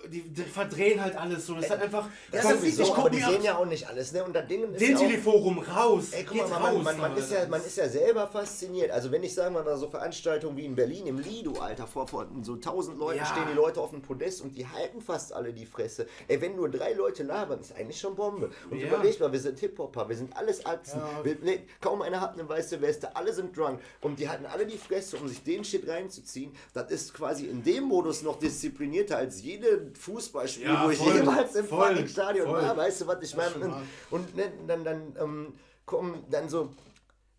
die, 0.08 0.22
die 0.22 0.42
verdrehen 0.42 1.00
halt 1.02 1.16
alles 1.16 1.46
so. 1.46 1.54
Das 1.54 1.64
ist 1.64 1.70
halt 1.70 1.82
einfach. 1.82 2.08
Ja, 2.32 2.40
Komm, 2.42 2.52
sowieso, 2.58 2.82
ich 2.82 2.88
guck 2.94 3.10
die 3.10 3.20
sehen 3.20 3.42
ja 3.42 3.56
auch 3.56 3.66
nicht 3.66 3.88
alles, 3.88 4.12
ne? 4.12 4.24
Und 4.24 4.34
das 4.34 4.46
Ding 4.46 4.64
ist 4.72 4.80
den 4.80 4.92
ja 4.92 4.98
Teleforum 4.98 5.58
raus. 5.58 6.08
Ey, 6.12 6.24
guck 6.24 6.38
mal, 6.38 6.48
man, 6.48 6.62
raus, 6.76 6.84
man, 6.84 6.98
man, 6.98 7.16
ist 7.16 7.30
ja, 7.32 7.46
man 7.48 7.60
ist 7.64 7.76
ja 7.76 7.88
selber 7.88 8.26
fasziniert. 8.28 8.90
Also 8.90 9.10
wenn 9.12 9.22
ich 9.22 9.34
sagen 9.34 9.54
wir 9.54 9.62
mal 9.62 9.76
so 9.76 9.88
Veranstaltungen 9.88 10.56
wie 10.56 10.64
in 10.64 10.74
Berlin 10.74 11.06
im 11.06 11.18
Lido, 11.18 11.58
Alter, 11.58 11.86
vor, 11.86 12.06
vor 12.08 12.26
so 12.42 12.54
1000 12.54 12.98
Leuten 12.98 13.18
Ja. 13.18 13.26
stehen 13.26 13.46
die 13.50 13.54
Leute 13.56 13.80
auf 13.80 13.90
dem 13.90 14.02
Podest 14.02 14.42
und 14.42 14.56
die 14.56 14.66
halten 14.66 15.00
fast 15.00 15.32
alle 15.32 15.52
die 15.52 15.66
Fresse. 15.66 16.06
Ey, 16.28 16.40
wenn 16.40 16.56
nur 16.56 16.68
drei 16.70 16.92
Leute 16.92 17.22
labern, 17.22 17.60
ist 17.60 17.74
eigentlich 17.74 18.00
schon 18.00 18.14
Bombe. 18.16 18.50
Und 18.70 18.78
Ja. 18.80 18.88
überleg 18.88 19.18
mal, 19.20 19.32
wir 19.32 19.40
sind 19.40 19.58
Hip-Hopper, 19.60 20.08
wir 20.08 20.16
sind 20.16 20.36
alles 20.36 20.64
Atzen. 20.66 21.00
Ja. 21.00 21.24
Wir, 21.24 21.36
ne, 21.42 21.60
kaum 21.80 22.02
einer 22.02 22.20
hat 22.20 22.34
eine 22.34 22.48
weiße 22.48 22.80
Weste, 22.80 23.14
alle 23.16 23.32
sind 23.32 23.56
drunk. 23.56 23.80
Und 24.00 24.18
die 24.18 24.28
hatten 24.28 24.46
alle 24.46 24.66
die 24.66 24.78
Fresse, 24.78 25.16
um 25.16 25.28
sich 25.28 25.42
den 25.42 25.64
Shit 25.64 25.88
reinzuziehen. 25.88 26.52
Das 26.74 26.90
ist 26.90 27.14
quasi 27.14 27.46
in 27.46 27.62
dem 27.62 27.84
Modus 27.84 28.22
noch 28.22 28.38
disziplinierter 28.38 29.16
als 29.16 29.42
jede 29.42 29.92
Fußballspiel, 29.96 30.64
Ja, 30.66 30.84
wo 30.84 30.90
ich 30.90 30.98
voll, 30.98 31.14
jemals 31.14 31.54
im 31.54 31.66
voll, 31.66 31.88
fucking 31.88 32.08
Stadion 32.08 32.46
voll. 32.46 32.62
war. 32.62 32.76
Weißt 32.76 33.00
du, 33.00 33.06
was 33.06 33.22
ich 33.22 33.36
meine? 33.36 33.54
Und, 33.56 33.74
und 34.10 34.36
ne, 34.36 34.52
dann, 34.66 34.84
dann 34.84 35.16
ähm, 35.20 35.54
kommen 35.84 36.24
dann 36.30 36.48
so, 36.48 36.70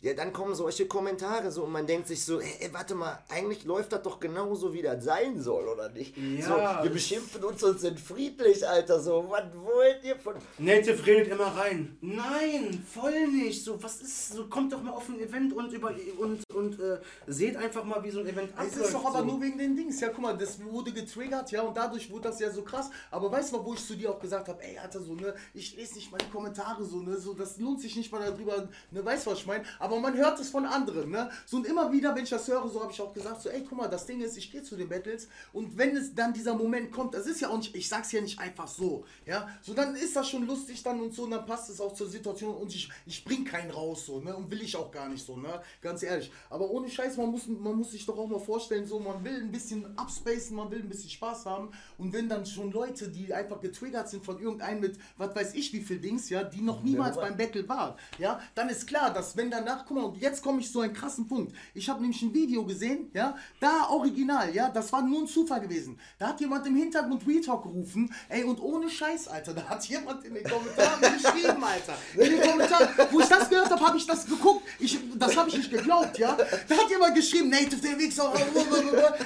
ja, 0.00 0.14
dann 0.14 0.32
kommen 0.32 0.54
solche 0.54 0.86
Kommentare 0.86 1.50
so 1.50 1.64
und 1.64 1.72
man 1.72 1.86
denkt 1.86 2.06
sich 2.08 2.24
so, 2.24 2.40
ey, 2.40 2.68
warte 2.72 2.94
mal, 2.94 3.18
eigentlich 3.28 3.64
läuft 3.64 3.92
das 3.92 4.02
doch 4.02 4.20
genauso, 4.20 4.72
wie 4.72 4.82
das 4.82 5.02
sein 5.04 5.40
soll, 5.40 5.66
oder 5.68 5.88
nicht? 5.88 6.16
Ja, 6.16 6.42
so, 6.46 6.50
wir 6.54 6.80
das- 6.84 6.92
beschimpfen 6.92 7.44
uns 7.44 7.62
und 7.64 7.80
sind 7.80 7.98
friedlich, 7.98 8.66
Alter, 8.66 9.00
so, 9.00 9.26
was 9.28 9.44
wollt 9.54 10.04
ihr 10.04 10.16
von... 10.16 10.34
Native 10.58 11.04
redet 11.06 11.32
immer 11.32 11.46
rein. 11.46 11.96
Nein, 12.00 12.84
voll 12.92 13.26
nicht. 13.28 13.64
So, 13.64 13.82
was 13.82 14.00
ist, 14.00 14.32
so 14.32 14.46
kommt 14.48 14.72
doch 14.72 14.82
mal 14.82 14.92
auf 14.92 15.08
ein 15.08 15.18
Event 15.20 15.52
und 15.52 15.72
über 15.72 15.92
und 16.18 16.42
und 16.54 16.80
äh, 16.80 16.98
seht 17.26 17.56
einfach 17.56 17.84
mal, 17.84 18.02
wie 18.02 18.10
so 18.10 18.20
ein 18.20 18.26
Event 18.26 18.50
Es 18.50 18.58
abläuft. 18.58 18.76
ist 18.86 18.94
doch 18.94 19.04
aber 19.04 19.18
so. 19.20 19.24
nur 19.24 19.40
wegen 19.42 19.58
den 19.58 19.76
Dings. 19.76 20.00
Ja, 20.00 20.08
guck 20.08 20.20
mal, 20.22 20.36
das 20.36 20.62
wurde 20.64 20.92
getriggert, 20.92 21.50
ja, 21.50 21.62
und 21.62 21.76
dadurch 21.76 22.10
wurde 22.10 22.28
das 22.28 22.40
ja 22.40 22.50
so 22.50 22.62
krass. 22.62 22.90
Aber 23.10 23.30
weißt 23.30 23.52
du 23.52 23.64
wo 23.64 23.74
ich 23.74 23.84
zu 23.86 23.94
dir 23.96 24.10
auch 24.10 24.18
gesagt 24.20 24.48
habe, 24.48 24.62
ey, 24.62 24.78
Alter, 24.78 25.00
so, 25.00 25.14
ne, 25.14 25.34
ich 25.54 25.76
lese 25.76 25.94
nicht 25.94 26.10
mal 26.12 26.18
die 26.18 26.30
Kommentare 26.30 26.84
so, 26.84 27.00
ne, 27.00 27.16
so, 27.16 27.34
das 27.34 27.58
lohnt 27.58 27.80
sich 27.80 27.96
nicht 27.96 28.10
mal 28.12 28.20
darüber, 28.24 28.68
ne, 28.90 29.04
weißt 29.04 29.26
du, 29.26 29.30
was 29.32 29.38
ich 29.40 29.46
meine? 29.46 29.64
Aber 29.88 30.00
man 30.00 30.14
hört 30.14 30.38
es 30.38 30.50
von 30.50 30.66
anderen, 30.66 31.10
ne? 31.10 31.30
So, 31.46 31.56
und 31.56 31.66
immer 31.66 31.90
wieder, 31.90 32.14
wenn 32.14 32.24
ich 32.24 32.28
das 32.28 32.46
höre, 32.46 32.68
so 32.68 32.82
habe 32.82 32.92
ich 32.92 33.00
auch 33.00 33.14
gesagt, 33.14 33.40
so, 33.40 33.48
ey, 33.48 33.64
guck 33.66 33.78
mal, 33.78 33.88
das 33.88 34.04
Ding 34.04 34.20
ist, 34.20 34.36
ich 34.36 34.52
gehe 34.52 34.62
zu 34.62 34.76
den 34.76 34.86
Battles. 34.86 35.28
Und 35.54 35.78
wenn 35.78 35.96
es 35.96 36.14
dann 36.14 36.34
dieser 36.34 36.54
Moment 36.54 36.92
kommt, 36.92 37.14
das 37.14 37.26
ist 37.26 37.40
ja 37.40 37.48
auch 37.48 37.56
nicht, 37.56 37.74
ich 37.74 37.88
sag's 37.88 38.12
ja 38.12 38.20
nicht 38.20 38.38
einfach 38.38 38.68
so, 38.68 39.06
ja, 39.24 39.48
so, 39.62 39.72
dann 39.72 39.96
ist 39.96 40.14
das 40.14 40.28
schon 40.28 40.46
lustig 40.46 40.82
dann 40.82 41.00
und 41.00 41.14
so, 41.14 41.22
und 41.22 41.30
dann 41.30 41.46
passt 41.46 41.70
es 41.70 41.80
auch 41.80 41.94
zur 41.94 42.06
Situation. 42.06 42.54
Und 42.54 42.74
ich, 42.74 42.90
ich 43.06 43.24
bring 43.24 43.46
keinen 43.46 43.70
raus, 43.70 44.04
so, 44.04 44.20
ne, 44.20 44.36
und 44.36 44.50
will 44.50 44.60
ich 44.60 44.76
auch 44.76 44.90
gar 44.90 45.08
nicht 45.08 45.24
so, 45.24 45.38
ne, 45.38 45.62
ganz 45.80 46.02
ehrlich. 46.02 46.30
Aber 46.50 46.70
ohne 46.70 46.90
Scheiß, 46.90 47.16
man 47.16 47.30
muss, 47.30 47.46
man 47.46 47.74
muss 47.74 47.92
sich 47.92 48.04
doch 48.04 48.18
auch 48.18 48.28
mal 48.28 48.40
vorstellen, 48.40 48.86
so, 48.86 48.98
man 48.98 49.24
will 49.24 49.40
ein 49.40 49.50
bisschen 49.50 49.96
abspacen, 49.96 50.54
man 50.54 50.70
will 50.70 50.80
ein 50.80 50.88
bisschen 50.90 51.08
Spaß 51.08 51.46
haben. 51.46 51.70
Und 51.96 52.12
wenn 52.12 52.28
dann 52.28 52.44
schon 52.44 52.72
Leute, 52.72 53.08
die 53.08 53.32
einfach 53.32 53.60
getriggert 53.60 54.10
sind 54.10 54.22
von 54.22 54.38
irgendeinem 54.38 54.80
mit, 54.80 54.98
was 55.16 55.34
weiß 55.34 55.54
ich, 55.54 55.72
wie 55.72 55.80
viel 55.80 55.98
Dings, 55.98 56.28
ja, 56.28 56.44
die 56.44 56.60
noch 56.60 56.82
niemals 56.82 57.16
beim 57.16 57.38
Battle 57.38 57.66
waren, 57.70 57.94
ja, 58.18 58.38
dann 58.54 58.68
ist 58.68 58.86
klar, 58.86 59.14
dass 59.14 59.34
wenn 59.38 59.50
danach, 59.50 59.77
guck 59.86 59.96
mal, 59.96 60.04
und 60.04 60.20
jetzt 60.20 60.42
komme 60.42 60.60
ich 60.60 60.70
zu 60.70 60.80
einem 60.80 60.92
krassen 60.94 61.26
Punkt. 61.28 61.54
Ich 61.74 61.88
habe 61.88 62.00
nämlich 62.00 62.20
ein 62.22 62.32
Video 62.32 62.64
gesehen, 62.64 63.10
ja, 63.14 63.36
da 63.60 63.88
original, 63.90 64.54
ja, 64.54 64.68
das 64.70 64.92
war 64.92 65.02
nur 65.02 65.20
ein 65.22 65.26
Zufall 65.26 65.60
gewesen. 65.60 65.98
Da 66.18 66.28
hat 66.28 66.40
jemand 66.40 66.66
im 66.66 66.76
Hintergrund 66.76 67.26
Retalk 67.26 67.62
gerufen, 67.62 68.12
ey, 68.28 68.44
und 68.44 68.60
ohne 68.60 68.88
Scheiß, 68.90 69.28
Alter, 69.28 69.54
da 69.54 69.62
hat 69.68 69.84
jemand 69.88 70.24
in 70.24 70.34
den 70.34 70.44
Kommentaren 70.44 71.00
geschrieben, 71.00 71.62
Alter. 71.64 71.96
In 72.14 72.30
den 72.36 72.40
Kommentaren, 72.40 72.88
wo 73.10 73.20
ich 73.20 73.26
das 73.26 73.48
gehört 73.48 73.70
habe, 73.70 73.84
habe 73.86 73.96
ich 73.96 74.06
das 74.06 74.26
geguckt, 74.26 74.66
ich, 74.78 74.98
das 75.16 75.36
habe 75.36 75.48
ich 75.48 75.58
nicht 75.58 75.70
geglaubt, 75.70 76.18
ja. 76.18 76.36
Da 76.68 76.76
hat 76.76 76.90
jemand 76.90 77.14
geschrieben, 77.14 77.50
Native 77.50 77.76
der 77.80 77.98
Wichser, 77.98 78.32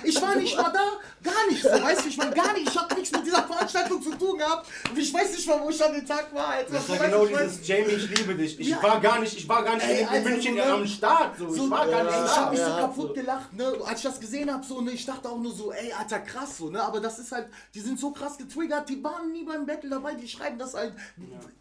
ich 0.05 0.21
war 0.21 0.35
nicht 0.37 0.57
mal 0.57 0.71
da, 0.71 0.93
gar 1.23 1.47
nicht 1.49 1.63
so, 1.63 1.69
weißt 1.69 2.05
du, 2.05 2.09
ich 2.09 2.19
war 2.19 2.31
gar 2.31 2.53
nicht, 2.55 2.69
ich 2.69 2.79
habe 2.79 2.95
nichts 2.95 3.13
mit 3.13 3.27
dieser 3.27 3.43
Veranstaltung 3.45 4.03
zu 4.03 4.11
tun 4.13 4.39
gehabt. 4.39 4.67
Ich 4.97 5.13
weiß 5.13 5.33
nicht 5.33 5.47
mal, 5.47 5.61
wo 5.63 5.71
ich 5.71 5.85
an 5.85 5.93
den 5.93 6.07
Tag 6.07 6.33
war, 6.35 6.49
Alter. 6.49 6.73
Das 6.73 6.89
war 6.89 6.99
genau 6.99 7.27
dieses 7.27 7.67
Jamie, 7.67 7.93
ich 7.93 8.19
liebe 8.19 8.35
dich. 8.35 8.59
Ich 8.59 8.69
Ja. 8.69 8.83
war 8.83 9.01
gar 9.01 9.21
nicht, 9.21 9.37
ich 9.37 9.49
war 9.49 9.63
gar 9.63 9.75
nicht 9.75 9.87
Ey, 9.87 10.03
in, 10.03 10.09
Alter, 10.09 10.31
München 10.51 10.55
nicht 10.55 10.65
ne? 10.67 10.73
am 10.73 10.87
Start. 10.87 11.39
So. 11.39 11.51
So, 11.51 11.65
ich 11.65 11.71
war 11.71 11.87
gar 11.89 12.05
nicht 12.05 12.15
ich 12.15 12.31
da. 12.31 12.37
hab 12.37 12.51
mich 12.51 12.61
so 12.61 12.67
Ja, 12.67 12.81
kaputt 12.81 13.09
so. 13.09 13.15
gelacht, 13.15 13.53
ne? 13.53 13.75
Als 13.85 13.99
ich 13.99 14.05
das 14.05 14.21
gesehen 14.21 14.53
hab, 14.53 14.65
so, 14.65 14.81
ne, 14.81 14.91
ich 14.93 15.07
dachte 15.07 15.29
auch 15.29 15.39
nur 15.39 15.53
so, 15.53 15.73
ey, 15.73 15.93
Alter, 15.93 16.21
krass, 16.21 16.59
so, 16.59 16.71
ne? 16.71 16.83
Aber 16.83 17.01
das 17.01 17.19
ist 17.19 17.33
halt, 17.33 17.49
die 17.75 17.81
sind 17.81 17.99
so 17.99 18.11
krass 18.13 18.37
getriggert, 18.39 18.89
die 18.89 19.03
waren 19.03 19.33
nie 19.33 19.45
beim 19.45 19.67
Battle 19.67 19.91
dabei, 19.91 20.15
die 20.15 20.29
schreiben 20.29 20.59
das 20.59 20.75
halt. 20.75 20.95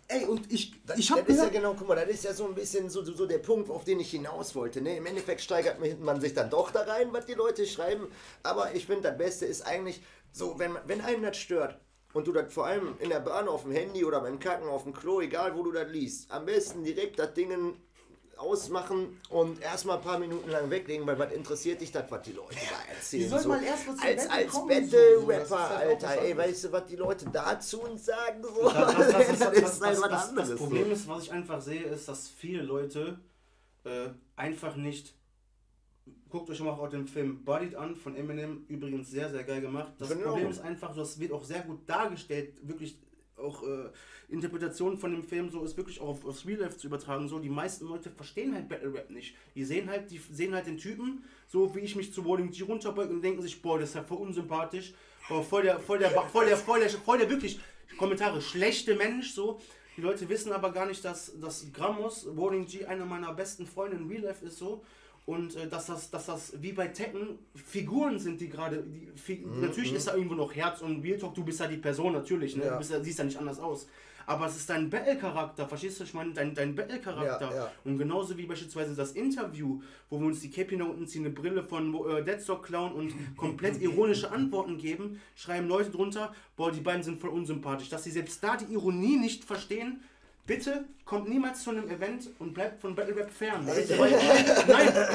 Ey, 0.08 0.26
und 0.26 0.52
ich, 0.52 0.74
ich 0.98 1.12
hab 1.12 1.26
das 1.26 1.38
ist 1.38 1.44
ja 1.44 1.50
genau, 1.50 1.76
guck 1.78 1.88
mal, 1.88 1.96
das 1.96 2.10
ist 2.10 2.24
ja 2.24 2.34
so 2.34 2.46
ein 2.46 2.56
bisschen 2.56 2.90
so, 2.90 3.04
so, 3.04 3.14
so 3.14 3.26
der 3.26 3.38
Punkt, 3.38 3.70
auf 3.70 3.84
den 3.84 4.00
ich 4.00 4.12
hinaus 4.12 4.56
wollte. 4.56 4.82
Ne? 4.82 4.98
Im 4.98 5.06
Endeffekt 5.06 5.42
steigert 5.42 5.78
man 6.02 6.20
sich 6.20 6.34
dann 6.34 6.50
doch 6.50 6.72
da 6.72 6.82
rein, 6.82 7.10
was 7.12 7.26
die 7.26 7.34
Leute 7.34 7.66
schreiben. 7.66 8.08
Aber 8.44 8.74
ich 8.76 8.86
finde, 8.86 9.04
das 9.04 9.18
Beste 9.18 9.46
ist 9.46 9.66
eigentlich 9.66 10.02
so, 10.34 10.60
wenn, 10.60 10.76
wenn 10.86 11.02
einen 11.02 11.24
das 11.24 11.38
stört 11.38 11.80
und 12.14 12.28
du 12.28 12.34
das 12.34 12.54
vor 12.54 12.66
allem 12.66 12.96
in 13.00 13.10
der 13.10 13.20
Bahn 13.20 13.48
auf 13.48 13.64
dem 13.64 13.72
Handy 13.72 14.04
oder 14.04 14.22
beim 14.22 14.40
Kacken 14.40 14.68
auf 14.68 14.84
dem 14.84 14.94
Klo, 14.94 15.22
egal 15.22 15.56
wo 15.56 15.64
du 15.64 15.72
das 15.72 15.90
liest, 15.90 16.30
am 16.32 16.46
besten 16.46 16.84
direkt 16.84 17.20
das 17.20 17.34
Ding 17.34 17.76
ausmachen 18.42 19.20
und 19.30 19.62
erstmal 19.62 19.98
ein 19.98 20.04
paar 20.04 20.20
Minuten 20.20 20.50
lang 20.50 20.70
weglegen, 20.70 21.06
weil 21.06 21.18
was 21.20 21.32
interessiert 21.32 21.82
dich 21.82 21.92
das, 21.92 22.10
was 22.10 22.22
die 22.24 22.34
Leute 22.34 22.56
da 22.56 22.94
erzählen. 22.94 23.24
Die 23.24 23.30
sollen 23.30 23.44
so. 23.44 23.50
mal 23.50 23.64
erst 23.64 23.88
mal 23.88 23.96
zum 23.96 24.06
als 24.06 24.28
Battle 24.28 24.44
als 24.44 24.52
kommen, 24.52 24.90
so. 24.90 24.98
Battle-Rapper, 24.98 25.70
halt 25.70 25.90
Alter, 25.90 26.08
was 26.08 26.18
ey, 26.18 26.38
weißt 26.38 26.64
du, 26.64 26.72
was 26.72 26.86
die 26.86 26.96
Leute 26.96 27.26
dazu 27.32 27.82
uns 27.82 28.06
sagen? 28.06 28.44
So? 28.44 28.70
Das, 28.70 28.74
das, 28.74 28.96
das, 28.96 29.12
das, 29.12 29.30
ist 29.30 29.46
halt 29.46 29.58
das, 29.62 29.82
was 29.82 30.30
anderes. 30.30 30.50
das 30.50 30.58
Problem 30.58 30.92
ist, 30.92 31.08
was 31.08 31.24
ich 31.24 31.32
einfach 31.32 31.62
sehe, 31.62 31.84
ist, 31.84 32.08
dass 32.08 32.28
viele 32.28 32.64
Leute 32.64 33.20
äh, 33.84 34.10
einfach 34.36 34.76
nicht. 34.76 35.16
Guckt 36.30 36.50
euch 36.50 36.62
mal 36.62 36.72
auch 36.72 36.90
den 36.90 37.08
Film 37.08 37.44
Bodied 37.44 37.76
an 37.76 37.96
von 37.96 38.16
Eminem, 38.16 38.66
übrigens 38.70 39.12
sehr, 39.12 39.30
sehr 39.30 39.44
geil 39.44 39.62
gemacht. 39.62 39.94
Das 40.00 40.10
Problem 40.18 40.50
ist 40.50 40.60
einfach, 40.60 40.96
das 40.96 41.20
wird 41.20 41.34
auch 41.34 41.44
sehr 41.44 41.62
gut 41.62 41.88
dargestellt, 41.88 42.56
wirklich 42.62 42.98
auch 43.42 43.64
äh, 43.64 43.90
Interpretation 44.30 44.98
von 44.98 45.12
dem 45.12 45.24
Film 45.24 45.50
so 45.50 45.64
ist 45.64 45.78
wirklich 45.78 46.00
auch 46.00 46.10
auf, 46.10 46.26
aufs 46.26 46.46
Real 46.46 46.60
Life 46.60 46.78
zu 46.78 46.88
übertragen. 46.88 47.28
So, 47.28 47.40
die 47.40 47.50
meisten 47.50 47.88
Leute 47.88 48.10
verstehen 48.10 48.54
halt 48.54 48.70
Battle 48.70 48.94
Rap 48.94 49.10
nicht. 49.10 49.36
Die 49.56 49.66
sehen 49.66 49.90
halt, 49.90 50.10
die 50.12 50.22
sehen 50.32 50.54
halt 50.54 50.68
den 50.68 50.78
Typen, 50.78 51.24
so 51.48 51.76
wie 51.76 51.80
ich 51.80 51.96
mich 51.96 52.14
zu 52.14 52.22
Rolling 52.22 52.52
G 52.52 52.64
runterbeuge 52.64 53.14
und 53.14 53.22
denken 53.22 53.42
sich, 53.42 53.62
boah, 53.62 53.80
das 53.80 53.90
ist 53.90 53.96
ja 53.96 54.04
voll 54.04 54.20
unsympathisch, 54.20 54.94
boah, 55.28 55.44
voll 55.44 55.64
der, 55.64 55.80
voll 55.80 56.00
der, 56.00 56.12
voll 56.12 56.46
der, 56.46 56.58
voll 56.58 56.80
der, 56.80 56.90
voll 56.90 57.18
der 57.18 57.30
wirklich 57.30 57.60
Kommentare 57.98 58.42
schlechte 58.42 58.96
Mensch, 58.96 59.34
so. 59.34 59.60
Die 59.98 60.02
Leute 60.02 60.28
wissen 60.30 60.54
aber 60.54 60.72
gar 60.72 60.86
nicht, 60.86 61.04
dass, 61.04 61.38
dass 61.40 61.72
Grammos, 61.74 62.26
Rolling 62.26 62.66
G, 62.66 62.86
einer 62.86 63.06
meiner 63.06 63.34
besten 63.34 63.66
Freunde 63.66 63.98
in 63.98 64.08
Real 64.08 64.24
Life 64.24 64.46
ist 64.46 64.58
so. 64.58 64.84
Und 65.26 65.56
äh, 65.56 65.68
dass, 65.68 65.86
das, 65.86 66.10
dass 66.10 66.26
das 66.26 66.54
wie 66.62 66.74
bei 66.74 66.88
Tekken 66.88 67.38
Figuren 67.56 68.18
sind, 68.20 68.42
die 68.42 68.50
gerade. 68.50 68.84
Fi- 69.16 69.46
Natürlich 69.62 69.94
ist 69.94 70.08
da 70.08 70.16
irgendwo 70.16 70.36
noch 70.36 70.54
Herz 70.56 70.82
und 70.82 71.04
Real 71.04 71.18
Talk, 71.20 71.36
du 71.36 71.44
bist 71.44 71.60
ja 71.60 71.68
die 71.68 71.78
Person, 71.78 72.14
natürlich. 72.14 72.56
Ne? 72.56 72.66
Ja. 72.66 72.72
Du 72.74 72.78
bist 72.80 72.92
ja, 72.92 73.00
siehst 73.04 73.20
ja 73.20 73.26
nicht 73.26 73.38
anders 73.38 73.60
aus. 73.60 73.88
Aber 74.28 74.46
es 74.46 74.56
ist 74.56 74.70
dein 74.70 74.90
Battle-Charakter, 74.90 75.68
verstehst 75.68 76.00
du? 76.00 76.04
Ich 76.04 76.14
meine, 76.14 76.32
dein, 76.32 76.54
dein 76.54 76.76
Battle-Charakter. 76.76 77.50
Ja, 77.50 77.56
ja. 77.56 77.72
Und 77.84 77.98
genauso 77.98 78.38
wie 78.38 78.46
beispielsweise 78.46 78.96
das 78.96 79.14
Interview, 79.14 79.82
wo 80.10 80.20
wir 80.20 80.28
uns 80.28 80.40
die 80.42 80.50
Cappy 80.52 80.78
nach 80.78 80.88
unten 80.88 81.08
ziehen, 81.08 81.26
eine 81.26 81.34
Brille 81.34 81.64
von 81.64 81.94
äh, 82.08 82.24
Deadstock 82.24 82.64
klauen 82.66 82.94
und 82.94 83.14
komplett 83.38 83.82
ironische 83.82 84.32
Antworten 84.32 84.78
geben, 84.78 85.20
schreiben 85.36 85.68
Leute 85.68 85.90
drunter, 85.90 86.34
boah, 86.56 86.72
die 86.72 86.82
beiden 86.82 87.04
sind 87.04 87.20
voll 87.20 87.32
unsympathisch. 87.32 87.90
Dass 87.90 88.04
sie 88.04 88.12
selbst 88.12 88.44
da 88.44 88.58
die 88.58 88.72
Ironie 88.74 89.18
nicht 89.18 89.44
verstehen, 89.44 90.02
bitte 90.46 90.86
kommt 91.06 91.28
niemals 91.28 91.64
zu 91.64 91.72
einem 91.72 91.90
Event 91.90 92.30
und 92.40 92.54
bleibt 92.54 92.80
von 92.82 92.96
Battle 92.96 93.16
Rap 93.16 93.30
fern. 93.32 93.66
nein, 93.66 93.84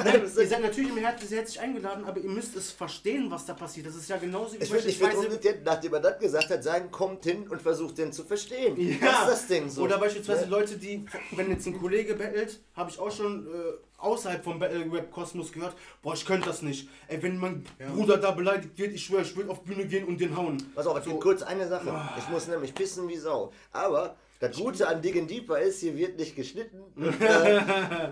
nein, 0.04 0.22
ihr 0.22 0.28
seid 0.28 0.60
natürlich 0.60 0.90
im 0.90 0.98
Herzen 0.98 1.26
sehr 1.26 1.38
herzlich 1.38 1.60
eingeladen, 1.60 2.04
aber 2.04 2.20
ihr 2.20 2.28
müsst 2.28 2.54
es 2.54 2.70
verstehen, 2.70 3.30
was 3.30 3.46
da 3.46 3.54
passiert. 3.54 3.86
Das 3.86 3.94
ist 3.94 4.08
ja 4.08 4.18
genauso 4.18 4.54
wie 4.54 4.62
Ich 4.64 4.70
würde 4.70 4.88
ich 4.88 5.00
würd 5.00 5.14
umgekehrt, 5.14 5.60
nachdem 5.64 5.94
er 5.94 6.00
das 6.00 6.18
gesagt 6.18 6.50
hat, 6.50 6.62
sagen, 6.62 6.90
kommt 6.90 7.24
hin 7.24 7.48
und 7.48 7.62
versucht 7.62 7.96
den 7.98 8.12
zu 8.12 8.24
verstehen. 8.24 8.76
Ja. 8.78 8.96
Das 9.00 9.20
ist 9.20 9.28
das 9.28 9.46
Ding 9.46 9.70
so. 9.70 9.82
Oder 9.82 9.98
beispielsweise 9.98 10.44
Ne? 10.44 10.50
Leute, 10.50 10.76
die, 10.76 11.06
wenn 11.32 11.50
jetzt 11.50 11.66
ein 11.66 11.78
Kollege 11.80 12.14
battelt, 12.14 12.60
habe 12.74 12.90
ich 12.90 12.98
auch 12.98 13.10
schon 13.10 13.46
äh, 13.46 13.50
außerhalb 13.96 14.44
vom 14.44 14.58
Battle 14.58 14.92
Rap 14.92 15.10
Kosmos 15.10 15.50
gehört, 15.50 15.74
boah, 16.02 16.12
ich 16.12 16.26
könnte 16.26 16.46
das 16.48 16.60
nicht. 16.60 16.88
Ey, 17.08 17.22
wenn 17.22 17.38
mein 17.38 17.64
Bruder 17.94 18.18
da 18.18 18.32
beleidigt 18.32 18.76
wird, 18.78 18.92
ich 18.92 19.04
schwöre, 19.04 19.22
ich 19.22 19.34
würde 19.34 19.50
auf 19.50 19.62
Bühne 19.62 19.86
gehen 19.86 20.04
und 20.04 20.20
den 20.20 20.36
hauen. 20.36 20.58
Pass 20.74 20.86
auf, 20.86 21.02
So. 21.02 21.18
kurz 21.18 21.42
eine 21.42 21.66
Sache. 21.66 21.90
Ich 22.18 22.28
muss 22.28 22.46
nämlich 22.48 22.74
pissen 22.74 23.08
wie 23.08 23.16
Sau. 23.16 23.52
Aber 23.72 24.16
das 24.40 24.56
Gute 24.56 24.86
an 24.88 25.00
Diggin 25.00 25.26
Deeper 25.26 25.58
ist, 25.58 25.80
hier 25.80 25.96
wird 25.96 26.18
nicht 26.18 26.36
geschnitten. 26.36 26.82
Und, 26.96 27.20
äh, 27.20 27.60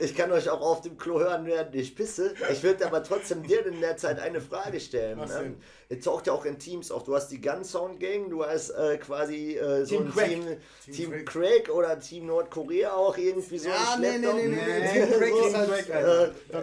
ich 0.01 0.15
kann 0.15 0.33
euch 0.33 0.49
auch 0.49 0.61
auf 0.61 0.81
dem 0.81 0.97
Klo 0.97 1.21
hören, 1.21 1.45
während 1.45 1.75
ich 1.75 1.95
pisse. 1.95 2.35
Ich 2.51 2.63
würde 2.63 2.87
aber 2.87 3.03
trotzdem 3.03 3.43
dir 3.43 3.65
in 3.67 3.81
der 3.81 3.97
Zeit 3.97 4.19
eine 4.19 4.41
Frage 4.41 4.81
stellen. 4.81 5.19
Ne? 5.19 5.27
denn? 5.27 5.57
Es 5.89 6.05
taucht 6.05 6.27
ja 6.27 6.33
auch 6.33 6.45
in 6.45 6.59
Teams 6.59 6.91
auf. 6.91 7.05
Du 7.05 7.15
hast 7.15 7.29
die 7.29 7.41
Gun 7.41 7.63
Sound 7.63 8.01
Gang, 8.01 8.31
du 8.31 8.45
hast 8.45 8.71
äh, 8.71 8.97
quasi 8.97 9.57
äh, 9.57 9.85
so 9.85 9.97
Team 9.97 10.07
ein 10.07 10.13
Craig. 10.13 10.29
Team, 10.29 10.45
Team 10.47 10.95
Team, 10.95 11.11
Craig. 11.11 11.27
Craig. 11.27 11.75
oder 11.75 12.01
Team 12.01 12.27
Nordkorea 12.27 12.93
auch 12.95 13.17
irgendwie 13.17 13.59
so. 13.59 13.69
Ja, 13.69 13.97
nee, 14.01 14.19
nee, 14.19 14.33
nee, 14.33 14.49
nee, 14.49 14.57
nee, 14.57 15.07
Team 15.07 15.19
Craig 15.19 15.33
So, 15.33 15.47
ist 15.47 15.57
halt, 15.57 15.89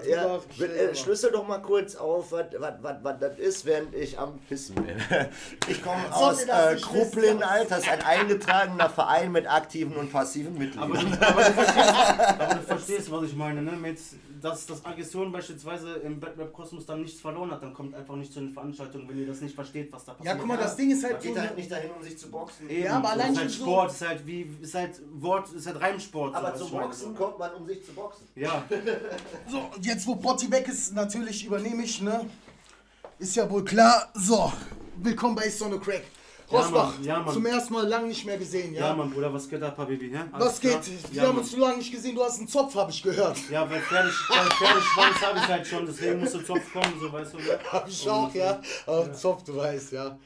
Äh, 0.05 0.09
ja, 0.09 0.41
äh, 0.59 0.95
schlüssel 0.95 1.32
doch 1.32 1.47
mal 1.47 1.62
kurz 1.62 1.95
auf, 1.95 2.32
was 2.32 3.20
das 3.20 3.38
ist, 3.38 3.66
während 3.66 3.93
ich 3.93 4.18
am 4.18 4.39
Pissen 4.49 4.76
bin. 4.76 5.01
Ich 5.68 5.84
komme 5.84 6.14
aus 6.14 6.43
äh, 6.43 6.76
Kruppeln? 6.82 7.43
Alter. 7.43 7.76
Das 7.76 7.80
ist 7.84 7.89
ein 7.89 8.01
eingetragener 8.01 8.89
Verein 8.89 9.32
mit 9.32 9.47
aktiven 9.52 9.95
und 9.95 10.12
passiven 10.12 10.54
Aber 10.78 10.89
Mitgliedern. 10.95 11.12
du, 11.20 11.28
aber, 11.28 11.43
du 11.43 11.54
verstehst, 11.54 11.89
aber 12.39 12.56
du 12.56 12.62
verstehst, 12.64 13.12
was 13.12 13.24
ich 13.24 13.36
meine, 13.36 13.62
ne? 13.62 13.72
Mit, 13.74 13.99
dass 14.41 14.66
das 14.66 14.84
Aggression 14.86 15.32
beispielsweise 15.32 15.93
im 15.97 16.20
Battle 16.20 16.43
Rap 16.45 16.54
Kosmos 16.54 16.86
dann 16.86 17.02
nichts 17.02 17.22
verloren 17.22 17.52
hat, 17.52 17.62
dann 17.62 17.74
kommt 17.74 17.93
einfach 17.93 18.16
nicht 18.16 18.34
zu 18.34 18.39
den 18.39 18.54
Veranstaltungen, 18.54 19.08
wenn 19.08 19.20
ihr 19.20 19.28
das 19.28 19.41
nicht 19.41 19.54
versteht, 19.54 19.91
was 19.93 20.06
da 20.06 20.14
passiert. 20.14 20.34
Ja, 20.34 20.39
guck 20.39 20.47
mal, 20.47 20.58
das 20.58 20.76
Ding 20.76 20.89
ist 20.91 21.04
halt 21.04 21.14
Man 21.14 21.22
so. 21.22 21.28
geht 21.30 21.38
halt 21.39 21.58
nicht 21.58 21.72
dahin, 21.72 21.91
um 21.91 22.02
sich 22.04 22.18
zu 22.18 22.30
boxen. 22.32 22.70
Eben, 22.70 22.84
Ja, 22.86 22.97
aber 22.97 23.08
so, 23.10 23.14
allein 23.14 23.34
ist 23.34 23.39
halt 23.39 23.52
schon 23.52 23.60
so- 23.60 23.66
Sport, 23.72 23.91
ist 23.91 24.02
halt 24.08 24.28
wie, 24.28 24.41
ist 24.62 24.74
halt 24.76 25.02
Wort, 25.14 25.54
ist 25.54 25.68
halt 25.68 25.82
Reimsport. 25.82 26.32
so, 26.34 26.38
Aber 26.39 26.52
was 26.52 26.58
zu 26.60 26.66
ich 26.66 26.72
meine, 26.72 26.84
Boxen 26.86 27.16
so. 27.16 27.24
kommt 27.24 27.39
man, 27.39 27.54
um 27.54 27.68
sich 27.68 27.86
zu 27.86 27.91
boxen. 27.93 28.28
Ja, 28.36 28.64
So, 29.47 29.70
jetzt 29.82 30.08
wo 30.08 30.16
Potti 30.16 30.49
weg 30.52 30.68
ist, 30.68 30.93
natürlich 30.93 31.45
übernehme 31.45 31.84
ich, 31.84 32.02
ne? 32.02 32.26
Ist 33.20 33.36
ja 33.36 33.47
wohl 33.49 33.64
klar. 33.64 34.10
So, 34.16 34.52
willkommen 34.97 35.36
bei 35.36 35.49
Sonne 35.49 35.78
Crack. 35.80 36.04
Ja, 36.52 36.60
Rosbach, 36.60 36.93
Mann, 36.95 37.04
ja, 37.04 37.20
Mann. 37.20 37.34
zum 37.34 37.45
ersten 37.45 37.74
Mal 37.74 37.88
lang 37.88 38.08
nicht 38.08 38.26
mehr 38.26 38.38
gesehen, 38.38 38.74
ja? 38.74 38.88
ja, 38.88 38.93
Mann, 38.95 39.10
Bruder, 39.12 39.34
was 39.34 39.47
geht 39.49 39.62
ab, 39.64 39.78
Habibi? 39.78 40.10
Ja? 40.12 40.28
Alles 40.32 40.47
Was 40.47 40.60
geht? 40.60 40.72
klar? 40.72 40.84
Wir 40.86 41.16
Ja, 41.22 41.22
haben 41.28 41.30
Mann. 41.36 41.38
uns 41.43 41.52
so 41.52 41.58
lange 41.58 41.78
nicht 41.78 41.91
gesehen, 41.91 42.16
du 42.16 42.24
hast 42.24 42.39
einen 42.39 42.47
Zopf, 42.47 42.76
habe 42.76 42.91
ich 42.91 43.02
gehört. 43.02 43.38
Ja, 43.49 43.70
weil 43.70 43.80
fertig, 43.82 44.14
weil 44.30 44.49
fertig 44.52 44.84
Schwanz 44.84 45.22
habe 45.22 45.38
ich 45.39 45.47
halt 45.47 45.68
schon, 45.68 45.86
deswegen 45.86 46.20
musst 46.20 46.34
du 46.36 46.39
Zopf 46.41 46.74
kommen, 46.74 46.93
so 46.99 47.12
weißt 47.12 47.34
du. 47.34 47.38
Ne? 47.38 47.60
Hab 47.72 47.88
ich 47.88 48.10
auch, 48.10 48.34
ja. 48.36 48.62
Aber 48.86 49.14
Zopf, 49.14 49.43
du 49.43 49.56
weißt, 49.56 49.91
ja. 49.93 50.18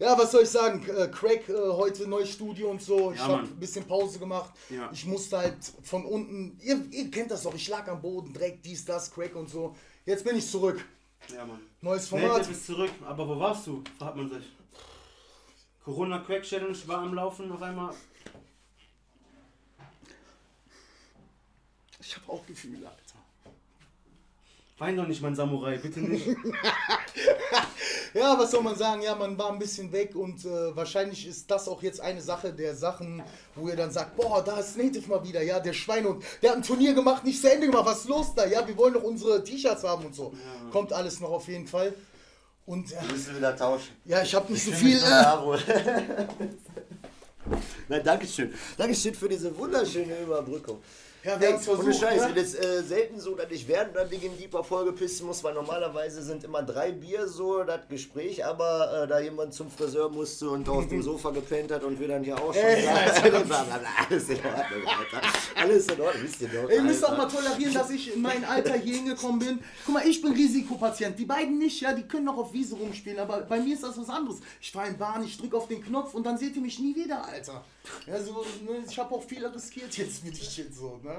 Ja, 0.00 0.18
was 0.18 0.32
soll 0.32 0.42
ich 0.42 0.48
sagen? 0.50 0.84
Äh, 0.88 1.06
Craig, 1.08 1.48
äh, 1.48 1.52
heute 1.70 2.08
neues 2.08 2.30
Studio 2.32 2.68
und 2.70 2.82
so. 2.82 3.12
Ich 3.12 3.18
Ja, 3.18 3.24
hab 3.26 3.30
Mann. 3.36 3.44
ein 3.44 3.60
bisschen 3.60 3.84
Pause 3.84 4.18
gemacht. 4.18 4.52
Ja. 4.68 4.90
Ich 4.92 5.06
musste 5.06 5.38
halt 5.38 5.54
von 5.84 6.04
unten. 6.04 6.58
Ihr, 6.60 6.84
ihr 6.90 7.10
kennt 7.12 7.30
das 7.30 7.44
doch, 7.44 7.54
ich 7.54 7.68
lag 7.68 7.86
am 7.88 8.02
Boden, 8.02 8.32
Dreck, 8.32 8.60
dies, 8.62 8.84
das, 8.84 9.10
Craig 9.12 9.36
und 9.36 9.48
so. 9.48 9.74
Jetzt 10.04 10.24
bin 10.24 10.36
ich 10.36 10.50
zurück. 10.50 10.84
Ja, 11.32 11.46
Mann. 11.46 11.60
Neues 11.80 12.10
Nee, 12.10 12.20
Format. 12.20 12.42
du 12.44 12.48
bist 12.48 12.66
zurück, 12.66 12.90
aber 13.06 13.26
wo 13.28 13.38
warst 13.38 13.66
du? 13.68 13.82
Fragt 13.98 14.16
man 14.16 14.28
sich. 14.28 14.44
Corona 15.84 16.18
Crack 16.20 16.42
Challenge 16.42 16.76
war 16.86 16.98
am 16.98 17.14
Laufen 17.14 17.52
auf 17.52 17.62
einmal. 17.62 17.94
Ich 22.00 22.16
habe 22.16 22.32
auch 22.32 22.46
Gefühle, 22.46 22.88
Alter. 22.88 23.00
Wein 24.78 24.96
doch 24.96 25.06
nicht, 25.06 25.22
mein 25.22 25.34
Samurai, 25.34 25.78
bitte 25.78 26.00
nicht. 26.00 26.26
Ja, 28.14 28.38
was 28.38 28.52
soll 28.52 28.62
man 28.62 28.76
sagen? 28.76 29.02
Ja, 29.02 29.16
man 29.16 29.36
war 29.36 29.50
ein 29.50 29.58
bisschen 29.58 29.90
weg 29.90 30.14
und 30.14 30.44
äh, 30.44 30.76
wahrscheinlich 30.76 31.26
ist 31.26 31.50
das 31.50 31.66
auch 31.66 31.82
jetzt 31.82 32.00
eine 32.00 32.20
Sache 32.22 32.52
der 32.52 32.76
Sachen, 32.76 33.20
wo 33.56 33.68
ihr 33.68 33.74
dann 33.74 33.90
sagt, 33.90 34.14
boah, 34.16 34.40
da 34.40 34.60
ist 34.60 34.76
Native 34.76 35.08
mal 35.08 35.24
wieder, 35.24 35.42
ja, 35.42 35.58
der 35.58 35.72
Schweinhund, 35.72 36.22
der 36.40 36.50
hat 36.50 36.58
ein 36.58 36.62
Turnier 36.62 36.94
gemacht, 36.94 37.24
nicht 37.24 37.40
zu 37.40 37.52
Ende 37.52 37.66
gemacht, 37.66 37.86
was 37.86 38.02
ist 38.02 38.08
los 38.08 38.32
da? 38.36 38.46
Ja, 38.46 38.66
wir 38.68 38.76
wollen 38.76 38.94
doch 38.94 39.02
unsere 39.02 39.42
T-Shirts 39.42 39.82
haben 39.82 40.06
und 40.06 40.14
so. 40.14 40.32
Kommt 40.70 40.92
alles 40.92 41.18
noch 41.18 41.30
auf 41.30 41.48
jeden 41.48 41.66
Fall. 41.66 41.92
Und 42.66 42.92
äh, 42.92 42.96
Müssen 43.12 43.28
wir 43.28 43.36
wieder 43.36 43.56
tauschen. 43.56 43.90
ja, 44.04 44.22
ich 44.22 44.34
habe 44.34 44.52
nicht 44.52 44.64
so 44.64 44.70
Ich 44.70 44.76
viel. 44.76 44.98
fühl 44.98 45.00
mich 45.00 45.12
Äh. 45.12 45.16
Nein, 47.88 48.02
Dankeschön. 48.02 48.52
Dankeschön 48.78 49.14
für 49.14 49.28
diese 49.28 49.54
wunderschöne 49.56 50.18
Überbrückung. 50.22 50.82
Ja, 51.24 51.40
wir 51.40 51.46
Ey, 51.46 51.52
haben 51.54 51.60
es 51.60 51.68
ohne 51.68 51.82
versucht. 51.84 52.00
Scheiß, 52.00 52.28
ne? 52.28 52.34
das 52.34 52.44
ist 52.44 52.64
äh, 52.64 52.82
selten 52.82 53.18
so, 53.18 53.34
dass 53.34 53.50
ich 53.50 53.66
während 53.66 53.94
der 53.96 54.10
in 54.12 54.36
Deeper 54.36 54.62
Folge 54.62 54.92
pissen 54.92 55.26
muss, 55.26 55.42
weil 55.42 55.54
normalerweise 55.54 56.22
sind 56.22 56.44
immer 56.44 56.62
drei 56.62 56.92
Bier 56.92 57.26
so 57.26 57.64
das 57.64 57.88
Gespräch, 57.88 58.44
aber 58.44 59.04
äh, 59.04 59.06
da 59.08 59.20
jemand 59.20 59.54
zum 59.54 59.70
Friseur 59.70 60.10
musste 60.10 60.50
und 60.50 60.68
auf 60.68 60.86
dem 60.88 61.02
Sofa 61.10 61.30
gepennt 61.30 61.72
hat 61.72 61.82
und 61.82 61.98
wir 61.98 62.08
dann 62.08 62.22
hier 62.22 62.36
auch 62.36 62.52
schon 62.52 62.62
Ey, 62.62 62.82
Blablabla. 63.22 63.78
alles 64.08 64.28
in 64.28 64.36
Ordnung, 64.36 64.86
Alter. 64.86 65.28
Alles 65.56 65.86
in 65.86 66.00
Ordnung, 66.00 66.22
wisst 66.24 66.40
ihr 66.42 66.48
doch. 66.48 66.70
Ihr 66.70 66.82
müsst 66.82 67.04
auch 67.04 67.16
mal 67.16 67.28
tolerieren, 67.28 67.72
dass 67.72 67.90
ich 67.90 68.14
in 68.14 68.20
meinem 68.22 68.44
Alter 68.44 68.74
hier 68.74 68.96
hingekommen 68.96 69.38
bin. 69.38 69.60
Guck 69.86 69.94
mal, 69.94 70.06
ich 70.06 70.20
bin 70.20 70.32
Risikopatient. 70.32 71.18
Die 71.18 71.24
beiden 71.24 71.58
nicht, 71.58 71.80
ja, 71.80 71.94
die 71.94 72.02
können 72.02 72.26
noch 72.26 72.36
auf 72.36 72.52
Wiese 72.52 72.76
rumspielen, 72.76 73.18
aber 73.18 73.40
bei 73.40 73.60
mir 73.60 73.74
ist 73.74 73.82
das 73.82 73.96
was 73.96 74.08
anderes. 74.10 74.40
Ich 74.60 74.70
fahre 74.70 74.88
in 74.88 74.98
Bahn, 74.98 75.24
ich 75.24 75.38
drücke 75.38 75.56
auf 75.56 75.68
den 75.68 75.82
Knopf 75.82 76.14
und 76.14 76.24
dann 76.24 76.36
seht 76.36 76.54
ihr 76.56 76.62
mich 76.62 76.78
nie 76.78 76.94
wieder, 76.94 77.24
Alter. 77.26 77.64
Ja, 78.06 78.20
so, 78.22 78.44
ne, 78.64 78.84
ich 78.88 78.98
habe 78.98 79.14
auch 79.14 79.22
viel 79.22 79.44
riskiert 79.46 79.96
jetzt 79.96 80.24
mit 80.24 80.36
dem 80.38 80.44
Shit 80.44 80.74
so, 80.74 80.98
ne? 81.02 81.13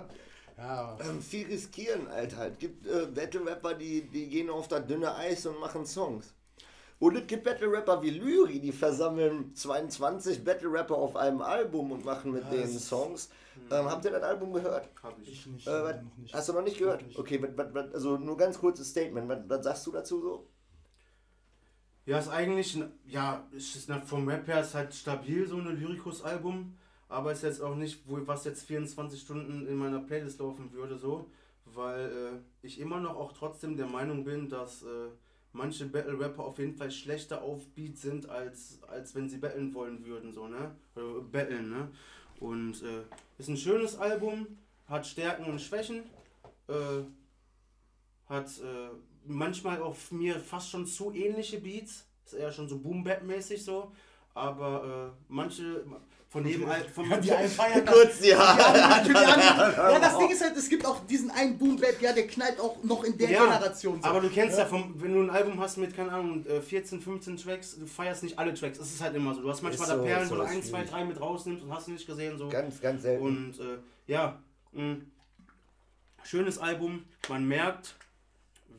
Ja. 0.57 0.97
Ähm, 1.01 1.21
viel 1.21 1.47
riskieren, 1.47 2.07
Alter. 2.07 2.47
Es 2.51 2.57
gibt 2.57 2.87
äh, 2.87 3.07
Battle-Rapper, 3.07 3.73
die, 3.73 4.07
die 4.07 4.29
gehen 4.29 4.49
auf 4.49 4.67
das 4.67 4.85
dünne 4.85 5.13
Eis 5.15 5.45
und 5.45 5.59
machen 5.59 5.85
Songs. 5.85 6.33
Und 6.97 7.17
es 7.17 7.27
gibt 7.27 7.43
Battle 7.43 7.69
Rapper 7.71 8.01
wie 8.01 8.09
Lyri, 8.09 8.59
die 8.59 8.71
versammeln 8.71 9.53
22 9.53 10.43
Battle 10.43 10.71
Rapper 10.71 10.95
auf 10.95 11.15
einem 11.17 11.41
Album 11.41 11.91
und 11.91 12.05
machen 12.05 12.31
mit 12.31 12.43
Ja, 12.45 12.51
denen 12.51 12.79
Songs. 12.79 13.29
Ähm, 13.69 13.85
habt 13.85 14.05
ihr 14.05 14.11
das 14.11 14.23
Album 14.23 14.53
gehört? 14.53 14.89
Hab 15.03 15.19
ich. 15.21 15.31
Ich 15.33 15.45
nicht. 15.47 15.67
Äh, 15.67 15.71
was, 15.71 15.95
noch 16.01 16.17
nicht. 16.17 16.33
hast 16.33 16.49
du 16.49 16.53
noch 16.53 16.63
nicht 16.63 16.77
gehört? 16.77 17.05
Nicht. 17.05 17.19
Okay, 17.19 17.41
was, 17.41 17.73
was, 17.73 17.93
also 17.93 18.17
nur 18.17 18.37
ganz 18.37 18.57
kurzes 18.57 18.89
Statement. 18.89 19.27
Was, 19.27 19.39
was 19.47 19.63
sagst 19.63 19.87
du 19.87 19.91
dazu 19.91 20.21
so? 20.21 20.47
Ja, 22.05 22.19
ist 22.19 22.29
eigentlich, 22.29 22.77
ja, 23.07 23.45
ist 23.51 23.91
vom 24.05 24.27
Rap 24.27 24.47
her 24.47 24.61
ist 24.61 24.75
halt 24.75 24.93
stabil, 24.93 25.47
so 25.47 25.57
ein 25.57 25.65
Lyrikus-Album. 25.65 26.77
Aber 27.15 27.31
ist 27.31 27.43
jetzt 27.43 27.61
auch 27.61 27.75
nicht, 27.75 28.01
wo, 28.07 28.19
was 28.27 28.43
jetzt 28.43 28.67
24 28.67 29.21
Stunden 29.21 29.65
in 29.67 29.77
meiner 29.77 29.99
Playlist 29.99 30.37
laufen 30.39 30.73
würde, 30.73 30.97
so. 30.97 31.29
Weil 31.63 32.09
äh, 32.11 32.37
ich 32.61 32.77
immer 32.77 32.99
noch 32.99 33.15
auch 33.15 33.31
trotzdem 33.31 33.77
der 33.77 33.85
Meinung 33.85 34.25
bin, 34.25 34.49
dass 34.49 34.83
äh, 34.83 35.07
manche 35.53 35.85
Battle-Rapper 35.85 36.43
auf 36.43 36.59
jeden 36.59 36.75
Fall 36.75 36.91
schlechter 36.91 37.41
auf 37.41 37.65
Beat 37.69 37.97
sind, 37.97 38.27
als, 38.27 38.83
als 38.83 39.15
wenn 39.15 39.29
sie 39.29 39.37
battlen 39.37 39.73
wollen 39.73 40.03
würden, 40.05 40.33
so, 40.33 40.49
ne? 40.49 40.75
Oder 40.93 41.21
battlen, 41.21 41.69
ne? 41.69 41.89
Und 42.41 42.83
äh, 42.83 43.03
ist 43.37 43.47
ein 43.47 43.55
schönes 43.55 43.97
Album, 43.97 44.47
hat 44.89 45.07
Stärken 45.07 45.45
und 45.45 45.61
Schwächen, 45.61 46.03
äh, 46.67 47.03
hat 48.27 48.49
äh, 48.59 48.89
manchmal 49.23 49.81
auch 49.81 49.95
mir 50.11 50.37
fast 50.41 50.69
schon 50.69 50.85
zu 50.85 51.13
ähnliche 51.13 51.61
Beats, 51.61 52.05
ist 52.25 52.33
eher 52.33 52.51
schon 52.51 52.67
so 52.67 52.77
Boom-Bap-mäßig 52.77 53.63
so, 53.63 53.93
aber 54.33 55.13
äh, 55.13 55.23
manche 55.29 55.85
von 56.35 56.45
jedem 56.45 56.67
Al 56.69 56.83
von 56.93 57.09
Ja, 57.09 57.15
die 57.15 57.31
einen 57.31 57.47
feiern 57.49 57.85
das. 57.85 57.95
Kurz, 57.95 58.19
ja. 58.25 58.35
Ja, 58.57 59.01
die 59.05 59.15
anderen- 59.15 59.73
ja, 59.93 59.99
das 59.99 60.17
Ding 60.17 60.29
ist 60.29 60.43
halt, 60.43 60.57
es 60.57 60.67
gibt 60.67 60.85
auch 60.85 60.99
diesen 61.07 61.31
einen 61.31 61.57
Boom 61.57 61.77
Bap, 61.77 62.01
ja, 62.01 62.11
der 62.11 62.27
knallt 62.27 62.59
auch 62.59 62.75
noch 62.83 63.05
in 63.05 63.17
der 63.17 63.29
Ja, 63.29 63.45
Generation. 63.45 64.01
so. 64.01 64.05
Aber 64.09 64.19
du 64.19 64.29
kennst 64.29 64.57
ja, 64.57 64.65
vom, 64.65 64.93
wenn 65.01 65.13
du 65.13 65.21
ein 65.21 65.29
Album 65.29 65.57
hast 65.61 65.77
mit, 65.77 65.95
keine 65.95 66.11
Ahnung, 66.11 66.45
äh, 66.45 66.59
14, 66.59 66.99
15 66.99 67.37
Tracks, 67.37 67.77
du 67.79 67.85
feierst 67.87 68.21
nicht 68.23 68.37
alle 68.37 68.53
Tracks. 68.53 68.77
Es 68.79 68.93
ist 68.93 69.01
halt 69.01 69.15
immer 69.15 69.33
so. 69.33 69.43
Du 69.43 69.49
hast 69.49 69.61
manchmal 69.61 69.87
so, 69.87 69.95
da 69.95 70.03
Perlen, 70.03 70.25
wo 70.29 70.35
so, 70.35 70.35
du 70.35 70.41
ist 70.41 70.49
ein, 70.51 70.61
zwei, 70.61 70.77
schwierig. 70.79 70.89
drei 70.91 71.05
mit 71.05 71.21
rausnimmst 71.21 71.63
und 71.63 71.73
hast 71.73 71.87
du 71.87 71.91
nicht 71.91 72.05
gesehen. 72.05 72.37
So. 72.37 72.49
Ganz, 72.49 72.81
ganz 72.81 73.01
selten. 73.03 73.23
Und 73.25 73.57
äh, 73.61 73.77
ja, 74.07 74.37
mh, 74.73 74.97
schönes 76.23 76.57
Album. 76.57 77.05
Man 77.29 77.47
merkt, 77.47 77.95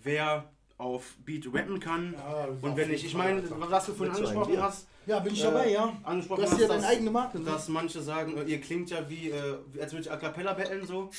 wer 0.02 0.44
auf 0.76 1.14
Beat 1.24 1.46
rappen 1.54 1.80
kann. 1.80 2.14
Ja, 2.18 2.48
und 2.60 2.76
wenn 2.76 2.88
nicht, 2.90 3.04
ich 3.06 3.14
meine, 3.14 3.42
was 3.48 3.86
du 3.86 3.94
vorhin 3.94 4.14
angesprochen 4.14 4.60
hast, 4.60 4.86
Ja, 5.06 5.20
bin 5.20 5.32
ich 5.32 5.40
äh, 5.40 5.44
dabei, 5.44 5.70
ja. 5.70 5.96
angesprochen 6.02 6.40
Du 6.40 6.46
hast 6.46 6.52
hast, 6.52 6.60
ja 6.60 6.68
deine 6.68 6.82
dass- 6.82 6.90
eigene 6.90 7.10
Marke, 7.10 7.38
ne? 7.38 7.44
dass 7.44 7.68
manche 7.68 8.00
sagen, 8.02 8.36
äh, 8.38 8.42
ihr 8.44 8.60
klingt 8.60 8.90
ja 8.90 9.08
wie, 9.08 9.30
äh, 9.30 9.56
als 9.80 9.92
würde 9.92 10.02
ich 10.02 10.10
A 10.10 10.16
Cappella 10.16 10.52
betteln 10.52 10.86
so. 10.86 11.10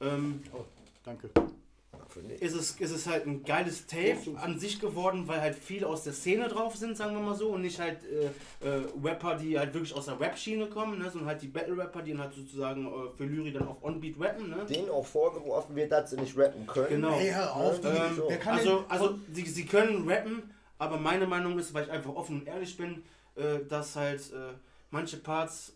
Ähm, 0.00 0.42
Oh, 0.52 0.64
danke. 1.04 1.30
Ist 2.40 2.54
es, 2.56 2.72
ist 2.80 2.90
es 2.90 3.06
halt 3.06 3.26
ein 3.26 3.44
geiles 3.44 3.86
Tape 3.86 4.16
an 4.42 4.58
sich 4.58 4.80
geworden, 4.80 5.28
weil 5.28 5.40
halt 5.40 5.54
viele 5.54 5.86
aus 5.86 6.02
der 6.04 6.12
Szene 6.12 6.48
drauf 6.48 6.74
sind, 6.74 6.96
sagen 6.96 7.14
wir 7.14 7.20
mal 7.20 7.34
so, 7.34 7.50
und 7.50 7.60
nicht 7.62 7.78
halt 7.78 7.98
äh, 8.04 8.66
äh, 8.66 8.82
Rapper, 9.04 9.36
die 9.36 9.56
halt 9.58 9.72
wirklich 9.74 9.94
aus 9.94 10.06
der 10.06 10.18
Rap-Schiene 10.18 10.66
kommen, 10.66 10.98
ne, 10.98 11.10
sondern 11.10 11.28
halt 11.28 11.42
die 11.42 11.46
Battle-Rapper, 11.48 12.02
die 12.02 12.12
dann 12.12 12.22
halt 12.22 12.34
sozusagen 12.34 12.86
äh, 12.86 12.90
für 13.16 13.24
Lyri 13.24 13.52
dann 13.52 13.68
auf 13.68 13.76
On-Beat 13.84 14.18
rappen, 14.18 14.48
ne? 14.50 14.64
Denen 14.68 14.88
auch 14.90 15.06
vorgeworfen 15.06 15.76
wird, 15.76 15.92
dass 15.92 16.10
sie 16.10 16.16
nicht 16.16 16.36
rappen 16.36 16.66
können. 16.66 16.88
Genau. 16.88 17.18
Ey, 17.18 17.30
hör 17.30 17.54
auf, 17.54 17.80
die, 17.80 17.86
Ähm, 17.86 18.22
der 18.28 18.38
kann 18.38 18.58
also, 18.58 18.84
also 18.88 19.18
sie, 19.32 19.42
sie 19.44 19.66
können 19.66 20.08
rappen, 20.08 20.42
aber 20.78 20.96
meine 20.98 21.26
Meinung 21.26 21.58
ist, 21.58 21.74
weil 21.74 21.84
ich 21.84 21.90
einfach 21.90 22.14
offen 22.14 22.40
und 22.40 22.46
ehrlich 22.46 22.76
bin, 22.76 23.02
äh, 23.36 23.58
dass 23.68 23.96
halt 23.96 24.20
äh, 24.32 24.54
manche 24.90 25.16
Parts, 25.18 25.74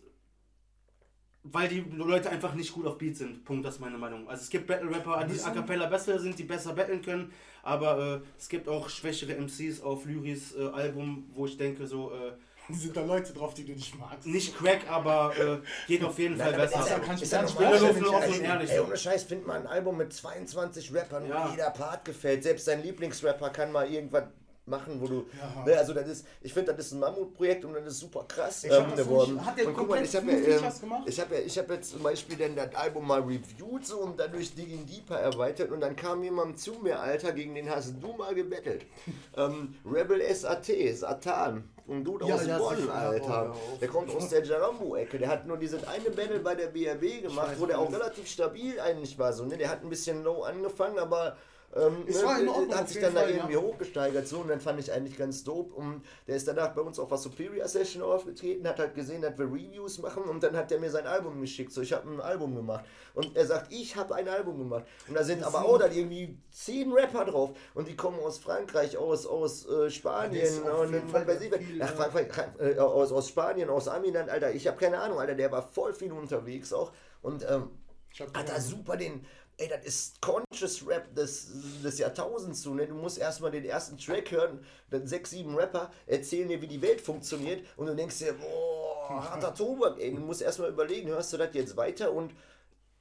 weil 1.43 1.67
die 1.67 1.81
Leute 1.81 2.29
einfach 2.29 2.53
nicht 2.53 2.71
gut 2.73 2.85
auf 2.87 2.97
Beat 2.97 3.17
sind. 3.17 3.43
Punkt, 3.43 3.65
das 3.65 3.75
ist 3.75 3.81
meine 3.81 3.97
Meinung. 3.97 4.29
Also 4.29 4.43
es 4.43 4.49
gibt 4.49 4.65
Battle-Rapper, 4.65 5.25
die 5.25 5.41
a 5.41 5.49
cappella 5.51 5.87
besser 5.87 6.17
sind, 6.17 6.39
die 6.39 6.43
besser 6.43 6.73
battlen 6.73 7.01
können, 7.01 7.33
aber 7.63 8.21
äh, 8.23 8.27
es 8.39 8.47
gibt 8.47 8.69
auch 8.69 8.87
schwächere 8.89 9.33
MCs 9.35 9.81
auf 9.81 10.05
Lyris 10.05 10.55
äh, 10.55 10.67
Album, 10.69 11.29
wo 11.33 11.45
ich 11.45 11.57
denke 11.57 11.85
so, 11.85 12.11
äh, 12.13 12.31
sind 12.73 12.95
da 12.95 13.03
Leute 13.03 13.33
drauf, 13.33 13.53
die 13.53 13.65
du 13.65 13.73
nicht 13.73 13.93
magst. 13.99 14.25
nicht 14.25 14.57
Crack, 14.57 14.89
aber 14.89 15.33
äh, 15.37 15.59
geht 15.85 16.01
auf 16.01 16.17
jeden 16.17 16.37
Fall 16.37 16.53
besser. 16.53 16.79
ist 16.79 16.89
ja- 16.89 16.99
kann 16.99 17.15
ich 17.17 17.23
ist 17.23 17.33
ja 17.33 17.41
normal, 17.41 17.77
vorstellen, 17.77 17.95
wenn 17.97 18.05
offen 18.05 18.29
ich- 18.31 18.39
und 18.39 18.45
ehrlich 18.45 18.69
Ey, 18.71 18.79
ohne 18.79 18.95
Scheiß, 18.97 19.23
find 19.23 19.45
mal 19.45 19.59
ein 19.59 19.67
Album 19.67 19.97
mit 19.97 20.13
22 20.13 20.93
Rappern, 20.93 21.27
Ja. 21.27 21.45
wo 21.45 21.51
jeder 21.51 21.71
Part 21.71 22.05
gefällt. 22.05 22.41
Selbst 22.43 22.65
dein 22.69 22.81
Lieblingsrapper 22.81 23.49
kann 23.49 23.73
mal 23.73 23.91
irgendwas 23.91 24.23
machen, 24.65 25.01
wo 25.01 25.07
du. 25.07 25.25
Ja. 25.37 25.65
Ne, 25.65 25.77
also 25.77 25.93
das 25.93 26.07
ist, 26.07 26.25
ich 26.41 26.53
finde, 26.53 26.73
das 26.73 26.85
ist 26.85 26.93
ein 26.93 26.99
Mammutprojekt 26.99 27.65
und 27.65 27.73
das 27.73 27.85
ist 27.85 27.99
super 27.99 28.23
krass 28.27 28.63
Ich 28.63 28.71
ähm, 28.71 28.95
geworden. 28.95 29.35
nicht- 29.35 29.45
hat 29.45 29.57
der 29.57 29.67
und 29.67 29.73
guck 29.75 29.89
mal, 29.89 30.01
ich 30.03 30.15
habe 30.15 30.31
ja, 30.31 30.37
ähm, 30.37 30.79
gemacht? 30.79 31.03
ich 31.05 31.19
habe 31.19 31.35
ja, 31.35 31.41
ich 31.41 31.57
habe 31.57 31.73
jetzt 31.73 31.91
zum 31.91 32.03
Beispiel 32.03 32.37
dann 32.37 32.55
das 32.55 32.73
Album 32.75 33.07
mal 33.07 33.21
reviewed 33.21 33.85
so 33.85 33.99
und 33.99 34.19
dadurch 34.19 34.55
Digging 34.55 34.85
Deeper 34.85 35.19
erweitert 35.19 35.71
und 35.71 35.81
dann 35.81 35.95
kam 35.95 36.23
jemand 36.23 36.59
zu 36.59 36.73
mir, 36.81 36.99
Alter, 36.99 37.33
gegen 37.33 37.55
den 37.55 37.69
hast 37.69 37.95
du 38.01 38.13
mal 38.13 38.33
gebettelt. 38.33 38.85
ähm, 39.37 39.75
Rebel 39.85 40.21
SAT, 40.33 40.67
Satan. 40.95 41.69
Und 41.85 42.05
Dude 42.05 42.25
Ja, 42.25 42.35
aus 42.35 42.47
ja, 42.47 42.57
Bonn. 42.57 42.87
Ja, 42.87 42.93
Alter. 42.93 43.25
oh, 43.25 43.29
ja, 43.29 43.49
auf 43.51 43.79
der 43.81 43.87
kommt 43.89 44.15
aus 44.15 44.29
der 44.29 44.41
Jarambo-Ecke. 44.45 45.17
Der 45.17 45.27
hat 45.27 45.45
nur 45.45 45.57
dieses 45.57 45.85
eine 45.85 46.09
Battle 46.11 46.39
bei 46.39 46.55
der 46.55 46.67
BRB 46.67 47.23
gemacht, 47.23 47.51
weiß, 47.51 47.59
wo 47.59 47.65
der 47.65 47.77
auch 47.77 47.91
relativ 47.91 48.25
stabil 48.25 48.79
eigentlich 48.79 49.19
war. 49.19 49.33
So, 49.33 49.43
ne? 49.43 49.57
Der 49.57 49.69
hat 49.69 49.83
ein 49.83 49.89
bisschen 49.89 50.23
low 50.23 50.43
angefangen, 50.43 50.97
aber 50.97 51.35
ähm, 51.75 52.03
Es 52.05 52.21
ne, 52.21 52.27
war 52.27 52.39
in 52.39 52.49
Ordnung, 52.49 52.75
hat 52.75 52.89
sich 52.89 53.01
dann 53.01 53.15
da 53.15 53.21
Fall, 53.21 53.31
irgendwie 53.31 53.53
ja. 53.53 53.59
hochgesteigert. 53.59 54.27
So, 54.27 54.39
und 54.39 54.49
dann 54.49 54.59
fand 54.59 54.79
ich 54.79 54.91
eigentlich 54.91 55.17
ganz 55.17 55.43
dope. 55.43 55.73
Und 55.73 56.03
der 56.27 56.35
ist 56.35 56.47
danach 56.47 56.73
bei 56.73 56.81
uns 56.81 56.99
auf 56.99 57.09
was 57.09 57.23
Superior 57.23 57.67
Session 57.67 58.03
aufgetreten, 58.03 58.67
hat 58.67 58.79
halt 58.79 58.93
gesehen, 58.93 59.21
dass 59.21 59.37
wir 59.37 59.45
Reviews 59.45 59.99
machen 59.99 60.23
und 60.23 60.43
dann 60.43 60.55
hat 60.55 60.71
er 60.71 60.79
mir 60.79 60.91
sein 60.91 61.07
Album 61.07 61.41
geschickt. 61.41 61.71
So, 61.71 61.81
ich 61.81 61.93
habe 61.93 62.09
ein 62.09 62.21
Album 62.21 62.55
gemacht. 62.55 62.85
Und 63.15 63.35
er 63.35 63.45
sagt, 63.45 63.71
ich 63.71 63.95
habe 63.95 64.15
ein 64.15 64.27
Album 64.27 64.59
gemacht. 64.59 64.85
Und 65.07 65.15
da 65.15 65.23
sind 65.23 65.43
aber 65.43 65.65
auch 65.65 65.79
dann 65.79 65.91
irgendwie 65.91 66.37
zehn 66.51 66.91
Rapper 66.91 67.25
drauf. 67.25 67.51
Und 67.73 67.87
die 67.87 67.95
kommen 67.95 68.19
aus 68.19 68.37
Frankreich, 68.37 68.97
aus, 68.97 69.25
aus 69.25 69.67
äh, 69.67 69.89
Spanien 69.89 70.63
und 70.63 70.93
jeden 70.93 71.13
was 71.13 71.27
weiß 71.27 71.41
ich, 71.41 71.53
viel. 71.53 71.83
Frankreich, 71.83 72.27
äh, 72.59 72.77
aus, 72.77 73.11
aus 73.11 73.29
Spanien, 73.29 73.69
aus 73.69 73.87
Amiland, 73.87 74.29
Alter. 74.29 74.53
Ich 74.53 74.67
habe 74.67 74.77
keine 74.77 74.99
Ahnung, 74.99 75.19
Alter. 75.19 75.35
Der 75.35 75.51
war 75.51 75.63
voll 75.63 75.93
viel 75.93 76.11
unterwegs 76.11 76.71
auch. 76.73 76.91
Und 77.21 77.45
ähm, 77.49 77.69
hat 78.19 78.49
da 78.49 78.59
super 78.59 78.97
den. 78.97 79.25
Ey, 79.57 79.67
das 79.67 79.85
ist 79.85 80.21
Conscious 80.21 80.85
Rap 80.87 81.13
des, 81.13 81.47
des 81.83 81.99
Jahrtausends 81.99 82.63
so, 82.63 82.73
ne? 82.73 82.87
Du 82.87 82.95
musst 82.95 83.19
erstmal 83.19 83.51
den 83.51 83.65
ersten 83.65 83.99
Track 83.99 84.31
hören, 84.31 84.65
dann 84.89 85.05
sechs, 85.05 85.29
sieben 85.29 85.55
Rapper 85.55 85.91
erzählen 86.07 86.47
dir, 86.47 86.59
wie 86.59 86.67
die 86.67 86.81
Welt 86.81 87.01
funktioniert 87.01 87.63
und 87.77 87.85
du 87.85 87.95
denkst 87.95 88.17
dir, 88.17 88.33
boah, 88.33 89.29
harter 89.29 89.53
Tobak, 89.53 89.99
ey. 89.99 90.11
Du 90.11 90.21
musst 90.21 90.41
erstmal 90.41 90.69
überlegen, 90.69 91.09
hörst 91.09 91.33
du 91.33 91.37
das 91.37 91.53
jetzt 91.53 91.77
weiter 91.77 92.11
und 92.13 92.33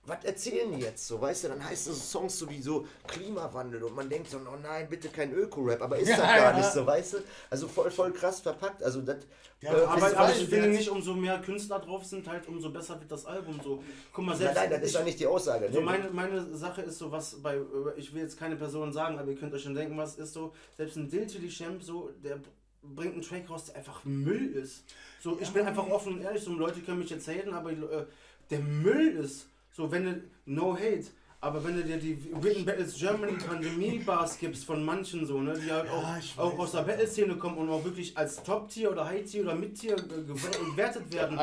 was 0.04 0.24
erzählen 0.24 0.72
die 0.72 0.80
jetzt 0.80 1.06
so, 1.06 1.20
weißt 1.20 1.44
du? 1.44 1.48
Dann 1.48 1.64
heißt 1.64 1.86
es 1.86 2.10
Songs 2.10 2.36
so 2.36 2.50
wie 2.50 2.60
so 2.60 2.86
Klimawandel 3.06 3.84
und 3.84 3.94
man 3.94 4.08
denkt 4.08 4.30
so, 4.30 4.38
oh 4.38 4.56
nein, 4.60 4.88
bitte 4.90 5.08
kein 5.08 5.32
Öko-Rap, 5.32 5.80
aber 5.80 5.96
ist 5.96 6.08
Ja, 6.10 6.16
das 6.16 6.26
gar 6.26 6.50
ja. 6.52 6.56
nicht 6.58 6.72
so, 6.72 6.84
weißt 6.84 7.12
du? 7.14 7.18
Also 7.50 7.68
voll, 7.68 7.90
voll 7.90 8.12
krass 8.12 8.40
verpackt. 8.40 8.82
Also 8.82 9.00
das. 9.02 9.18
Ja, 9.60 9.72
äh, 9.72 9.84
Aber, 9.84 10.32
ich 10.32 10.48
finde 10.48 10.70
nicht, 10.70 10.88
umso 10.88 11.14
mehr 11.14 11.38
Künstler 11.40 11.78
drauf 11.78 12.04
sind, 12.04 12.26
halt 12.26 12.48
umso 12.48 12.70
besser 12.70 12.98
wird 12.98 13.12
das 13.12 13.26
Album 13.26 13.60
so. 13.62 13.80
Guck 14.12 14.24
mal, 14.24 14.32
nein, 14.32 14.38
selbst 14.38 14.56
nein, 14.56 14.70
das 14.70 14.82
ist 14.82 14.94
ja 14.94 15.02
nicht 15.04 15.20
die 15.20 15.26
Aussage. 15.26 15.70
So 15.72 15.78
ne? 15.78 15.86
meine, 15.86 16.10
meine 16.10 16.56
Sache 16.56 16.82
ist 16.82 16.98
so, 16.98 17.12
was 17.12 17.40
bei, 17.40 17.60
ich 17.96 18.12
will 18.12 18.22
jetzt 18.22 18.36
keine 18.36 18.56
Person 18.56 18.92
sagen, 18.92 19.20
aber 19.20 19.30
ihr 19.30 19.36
könnt 19.36 19.54
euch 19.54 19.62
schon 19.62 19.76
denken, 19.76 19.96
was 19.96 20.16
ist 20.16 20.32
so, 20.32 20.52
selbst 20.76 20.96
ein 20.96 21.08
Diltily 21.08 21.48
Champ, 21.48 21.80
so, 21.80 22.10
der 22.24 22.40
bringt 22.82 23.12
einen 23.12 23.22
Track 23.22 23.48
raus, 23.48 23.66
der 23.66 23.76
einfach 23.76 24.02
Müll 24.04 24.52
ist. 24.56 24.82
So, 25.20 25.38
ich 25.40 25.50
bin 25.50 25.64
einfach 25.64 25.88
offen 25.88 26.14
und 26.14 26.22
ehrlich, 26.22 26.42
so 26.42 26.52
Leute 26.54 26.80
können 26.80 26.98
mich 26.98 27.10
jetzt 27.10 27.28
haten, 27.28 27.54
aber 27.54 27.70
äh, 27.70 28.06
der 28.50 28.58
Müll 28.58 29.16
ist, 29.16 29.46
so, 29.72 29.90
wenn 29.90 30.04
du, 30.04 30.22
no 30.46 30.74
hate, 30.74 31.06
aber 31.40 31.64
wenn 31.64 31.74
du 31.74 31.82
dir 31.82 31.96
die 31.96 32.16
Written 32.40 32.64
Battles 32.64 32.94
Germany 32.96 33.32
Pandemie-Bars 33.32 34.38
gibst 34.38 34.64
von 34.64 34.84
manchen 34.84 35.26
so, 35.26 35.40
ne, 35.40 35.54
die 35.54 35.72
halt 35.72 35.86
Ja, 35.86 36.20
auch, 36.36 36.52
auch 36.52 36.58
aus 36.60 36.72
der 36.72 36.82
Battle-Szene 36.82 37.36
kommen 37.36 37.58
und 37.58 37.68
auch 37.68 37.84
wirklich 37.84 38.16
als 38.16 38.42
Top-Tier 38.42 38.92
oder 38.92 39.06
High-Tier 39.06 39.42
oder 39.42 39.54
Mid-Tier 39.56 39.96
gewertet 39.96 41.12
werden, 41.12 41.38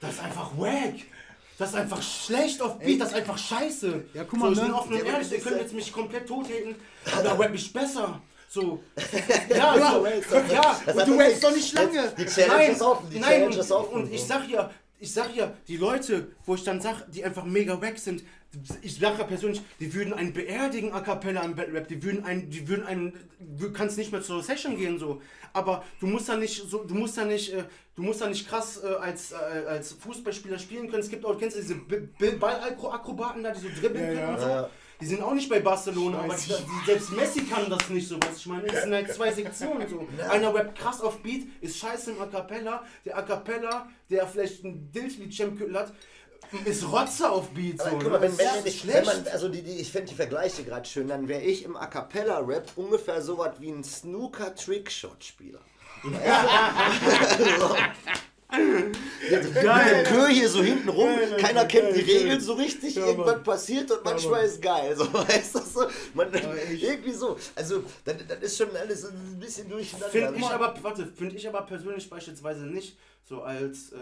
das 0.00 0.14
ist 0.14 0.22
einfach 0.22 0.50
wack. 0.56 0.94
Das 1.58 1.70
ist 1.70 1.76
einfach 1.76 2.02
schlecht 2.02 2.62
auf 2.62 2.78
Beat, 2.78 3.02
das 3.02 3.10
ist 3.10 3.16
einfach 3.16 3.36
scheiße. 3.36 4.04
Ja, 4.14 4.24
guck 4.24 4.38
mal, 4.38 4.46
so, 4.46 4.52
ich 4.52 4.60
bin 4.60 4.68
ne? 4.70 4.74
offen 4.78 4.94
und 4.94 5.06
Ja, 5.06 5.12
ehrlich, 5.12 5.32
ihr 5.32 5.40
könnt 5.40 5.60
jetzt 5.60 5.74
mich 5.74 5.92
komplett 5.92 6.26
totheten, 6.26 6.74
aber 7.04 7.38
rap 7.38 7.54
ich 7.54 7.70
besser. 7.70 8.22
So. 8.48 8.82
Ja, 9.50 9.76
Ja, 9.76 9.92
so. 9.92 10.06
Ja, 10.52 10.80
Und 10.94 11.06
du 11.06 11.18
rappst 11.18 11.44
doch 11.44 11.54
nicht 11.54 11.72
lange. 11.74 12.14
Die 12.16 12.24
Challenge 12.24 12.54
nein, 12.56 12.72
ist 12.72 12.82
offen. 12.82 13.10
Die 13.10 13.18
nein, 13.18 13.30
Challenge 13.30 13.46
und, 13.46 13.56
ist 13.58 13.72
offen. 13.72 13.94
und 13.94 14.12
ich 14.12 14.24
sag 14.24 14.48
ja, 14.48 14.70
ich 15.00 15.12
sag 15.12 15.34
ja, 15.34 15.52
die 15.66 15.78
Leute, 15.78 16.28
wo 16.44 16.54
ich 16.54 16.62
dann 16.62 16.80
sag, 16.80 17.10
die 17.10 17.24
einfach 17.24 17.44
mega 17.44 17.80
wack 17.80 17.98
sind, 17.98 18.22
ich 18.82 18.98
sag 18.98 19.18
ja 19.18 19.24
persönlich, 19.24 19.62
die 19.78 19.94
würden 19.94 20.12
einen 20.12 20.32
beerdigen 20.32 20.92
A 20.92 21.00
Cappella 21.00 21.42
im 21.42 21.54
Battle 21.54 21.74
Rap, 21.74 21.88
die 21.88 22.02
würden 22.02 22.24
einen, 22.24 22.50
die 22.50 22.68
würden 22.68 22.84
einen, 22.84 23.12
du 23.38 23.72
kannst 23.72 23.96
nicht 23.96 24.12
mehr 24.12 24.22
zur 24.22 24.42
Session 24.42 24.76
gehen 24.76 24.98
so, 24.98 25.22
aber 25.52 25.84
du 26.00 26.06
musst 26.06 26.28
da 26.28 26.36
nicht 26.36 26.68
so, 26.68 26.84
du 26.84 26.94
musst 26.94 27.16
da 27.16 27.24
nicht, 27.24 27.52
äh, 27.52 27.64
du 27.96 28.02
musst 28.02 28.20
da 28.20 28.28
nicht 28.28 28.46
krass 28.48 28.82
äh, 28.82 28.88
als, 28.88 29.32
äh, 29.32 29.36
als 29.36 29.92
Fußballspieler 29.92 30.58
spielen 30.58 30.90
können. 30.90 31.02
Es 31.02 31.08
gibt 31.08 31.24
auch, 31.24 31.38
kennst 31.38 31.56
du 31.56 31.62
diese 31.62 31.76
Ballakrobaten 32.36 33.42
da, 33.42 33.52
die 33.52 33.60
so 33.60 33.68
dribbeln 33.80 34.16
können 34.16 34.34
und 34.34 34.40
so? 34.40 34.68
Ja. 35.00 35.02
Die 35.06 35.06
sind 35.06 35.22
auch 35.22 35.32
nicht 35.32 35.48
bei 35.48 35.60
Barcelona, 35.60 36.20
aber 36.20 36.34
die, 36.34 36.52
selbst 36.86 37.10
Messi 37.12 37.44
kann 37.44 37.70
das 37.70 37.88
nicht 37.88 38.06
so, 38.06 38.16
was 38.20 38.36
ich 38.36 38.46
meine. 38.46 38.66
Es 38.66 38.82
sind 38.82 38.92
halt 38.92 39.12
zwei 39.14 39.32
Sektionen 39.32 39.88
so. 39.88 40.06
Einer 40.28 40.54
rappt 40.54 40.78
krass 40.78 41.00
auf 41.00 41.22
Beat, 41.22 41.46
ist 41.60 41.78
scheiße 41.78 42.12
im 42.12 42.20
A 42.20 42.26
Cappella. 42.26 42.84
Der 43.04 43.16
A 43.16 43.22
Cappella, 43.22 43.88
der 44.10 44.26
vielleicht 44.26 44.62
ein 44.64 44.92
Diltlied-Champ 44.92 45.58
hat, 45.74 45.92
ist 46.64 46.90
Rotze 46.90 47.30
auf 47.30 47.48
Beat. 47.50 47.80
So, 47.80 47.88
guck 47.90 48.02
ne? 48.02 48.08
mal, 48.10 48.20
wenn, 48.20 48.36
wenn, 48.36 48.46
wenn, 48.46 48.66
ist 48.66 48.80
schlecht. 48.80 49.06
wenn 49.06 49.22
man, 49.22 49.32
also 49.32 49.48
die, 49.48 49.62
die, 49.62 49.76
ich 49.76 49.90
finde 49.90 50.08
die 50.08 50.14
Vergleiche 50.14 50.64
gerade 50.64 50.86
schön, 50.86 51.08
dann 51.08 51.28
wäre 51.28 51.42
ich 51.42 51.64
im 51.64 51.76
A 51.76 51.86
Cappella-Rap 51.86 52.72
ungefähr 52.76 53.22
so 53.22 53.38
was 53.38 53.60
wie 53.60 53.70
ein 53.70 53.84
Snooker-Trickshot-Spieler. 53.84 55.60
Mit 58.50 59.44
dem 59.44 60.04
Kö 60.04 60.26
hier 60.28 60.48
so 60.48 60.62
hinten 60.62 60.88
rum, 60.88 61.10
keiner 61.38 61.64
kennt 61.66 61.94
die 61.94 62.00
Regeln 62.00 62.40
so 62.40 62.54
richtig, 62.54 62.96
irgendwas 62.96 63.42
passiert 63.42 63.90
und 63.90 64.04
manchmal 64.04 64.44
ist 64.44 64.60
geil. 64.60 64.96
So, 64.96 65.04
weißt 65.12 65.54
du, 65.54 65.58
so, 65.60 65.86
man, 66.14 66.28
irgendwie 66.70 67.12
so. 67.12 67.36
Also, 67.54 67.84
das, 68.04 68.16
das 68.28 68.38
ist 68.40 68.58
schon 68.58 68.76
alles 68.76 69.04
ein 69.04 69.38
bisschen 69.38 69.68
durcheinander. 69.68 70.10
Finde 70.10 70.38
ich 70.38 70.46
aber, 70.46 70.74
warte, 70.82 71.06
finde 71.06 71.36
ich 71.36 71.48
aber 71.48 71.62
persönlich 71.62 72.08
beispielsweise 72.08 72.66
nicht 72.66 72.96
so 73.24 73.42
als, 73.42 73.92
äh, 73.92 73.96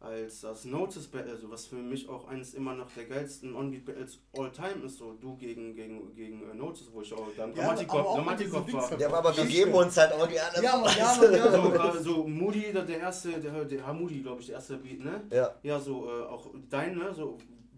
als 0.00 0.40
das 0.40 0.64
Notice 0.64 1.06
Battle, 1.08 1.36
so 1.36 1.50
was 1.50 1.66
für 1.66 1.76
mich 1.76 2.08
auch 2.08 2.26
eines 2.26 2.54
immer 2.54 2.74
noch 2.74 2.90
der 2.92 3.04
geilsten 3.04 3.54
Onbeat 3.54 3.84
Battles 3.84 4.18
all 4.36 4.50
time 4.50 4.84
ist, 4.86 4.96
so 4.96 5.12
du 5.12 5.36
gegen, 5.36 5.74
gegen, 5.74 6.14
gegen 6.14 6.50
äh, 6.50 6.54
Notice, 6.54 6.88
wo 6.92 7.02
ich 7.02 7.12
auch 7.12 7.28
dann 7.36 7.54
Ja, 7.54 7.70
aber 7.70 7.84
Grammatikopf 7.84 8.64
diesen 8.64 8.80
war. 8.80 8.98
Ja, 8.98 9.12
aber 9.12 9.36
wir 9.36 9.44
geben 9.44 9.74
uns 9.74 9.96
halt 9.98 10.12
auch 10.12 10.26
die 10.26 10.40
anderen. 10.40 10.64
Ja, 10.64 10.76
Mann, 10.78 10.96
ja, 10.96 11.14
Mann, 11.20 11.32
ja, 11.34 11.52
So, 11.52 11.62
Mann. 11.62 11.96
äh, 11.96 12.02
so 12.02 12.26
Moody, 12.26 12.72
der, 12.72 12.82
der 12.84 12.98
erste, 13.00 13.38
der, 13.40 13.64
der 13.66 13.86
Herr 13.86 13.92
Moody, 13.92 14.20
glaube 14.20 14.40
ich, 14.40 14.46
der 14.46 14.56
erste 14.56 14.78
Beat, 14.78 15.04
ne? 15.04 15.20
Ja. 15.30 15.54
Ja, 15.62 15.78
so 15.78 16.08
äh, 16.08 16.22
auch 16.22 16.46
dein, 16.70 16.96
ne? 16.96 17.12
So 17.14 17.36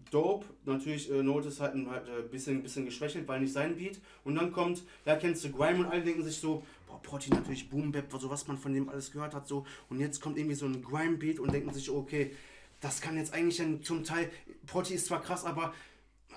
Dope, 0.09 0.45
natürlich 0.63 1.11
äh, 1.11 1.23
Notice 1.23 1.59
halt 1.59 1.73
ein 1.73 1.89
halt, 1.89 2.07
äh, 2.07 2.21
bisschen, 2.21 2.61
bisschen 2.61 2.85
geschwächelt, 2.85 3.27
weil 3.27 3.41
nicht 3.41 3.51
sein 3.51 3.75
Beat. 3.75 3.99
Und 4.23 4.35
dann 4.35 4.51
kommt, 4.53 4.83
ja, 5.05 5.15
kennst 5.17 5.43
du 5.43 5.51
Grime 5.51 5.79
und 5.79 5.87
alle 5.87 6.03
denken 6.03 6.23
sich 6.23 6.37
so, 6.37 6.63
Protti 7.03 7.29
natürlich 7.29 7.69
Boom 7.69 7.91
Bap, 7.91 8.05
so 8.19 8.29
was 8.29 8.47
man 8.47 8.57
von 8.57 8.73
dem 8.73 8.89
alles 8.89 9.11
gehört 9.11 9.33
hat, 9.33 9.47
so. 9.47 9.65
Und 9.89 9.99
jetzt 9.99 10.21
kommt 10.21 10.37
irgendwie 10.37 10.55
so 10.55 10.65
ein 10.65 10.81
Grime 10.81 11.17
Beat 11.17 11.39
und 11.39 11.53
denken 11.53 11.73
sich, 11.73 11.89
okay, 11.89 12.31
das 12.79 13.01
kann 13.01 13.17
jetzt 13.17 13.33
eigentlich 13.33 13.57
dann 13.57 13.83
zum 13.83 14.03
Teil, 14.03 14.29
Protti 14.65 14.95
ist 14.95 15.05
zwar 15.05 15.21
krass, 15.21 15.45
aber 15.45 15.73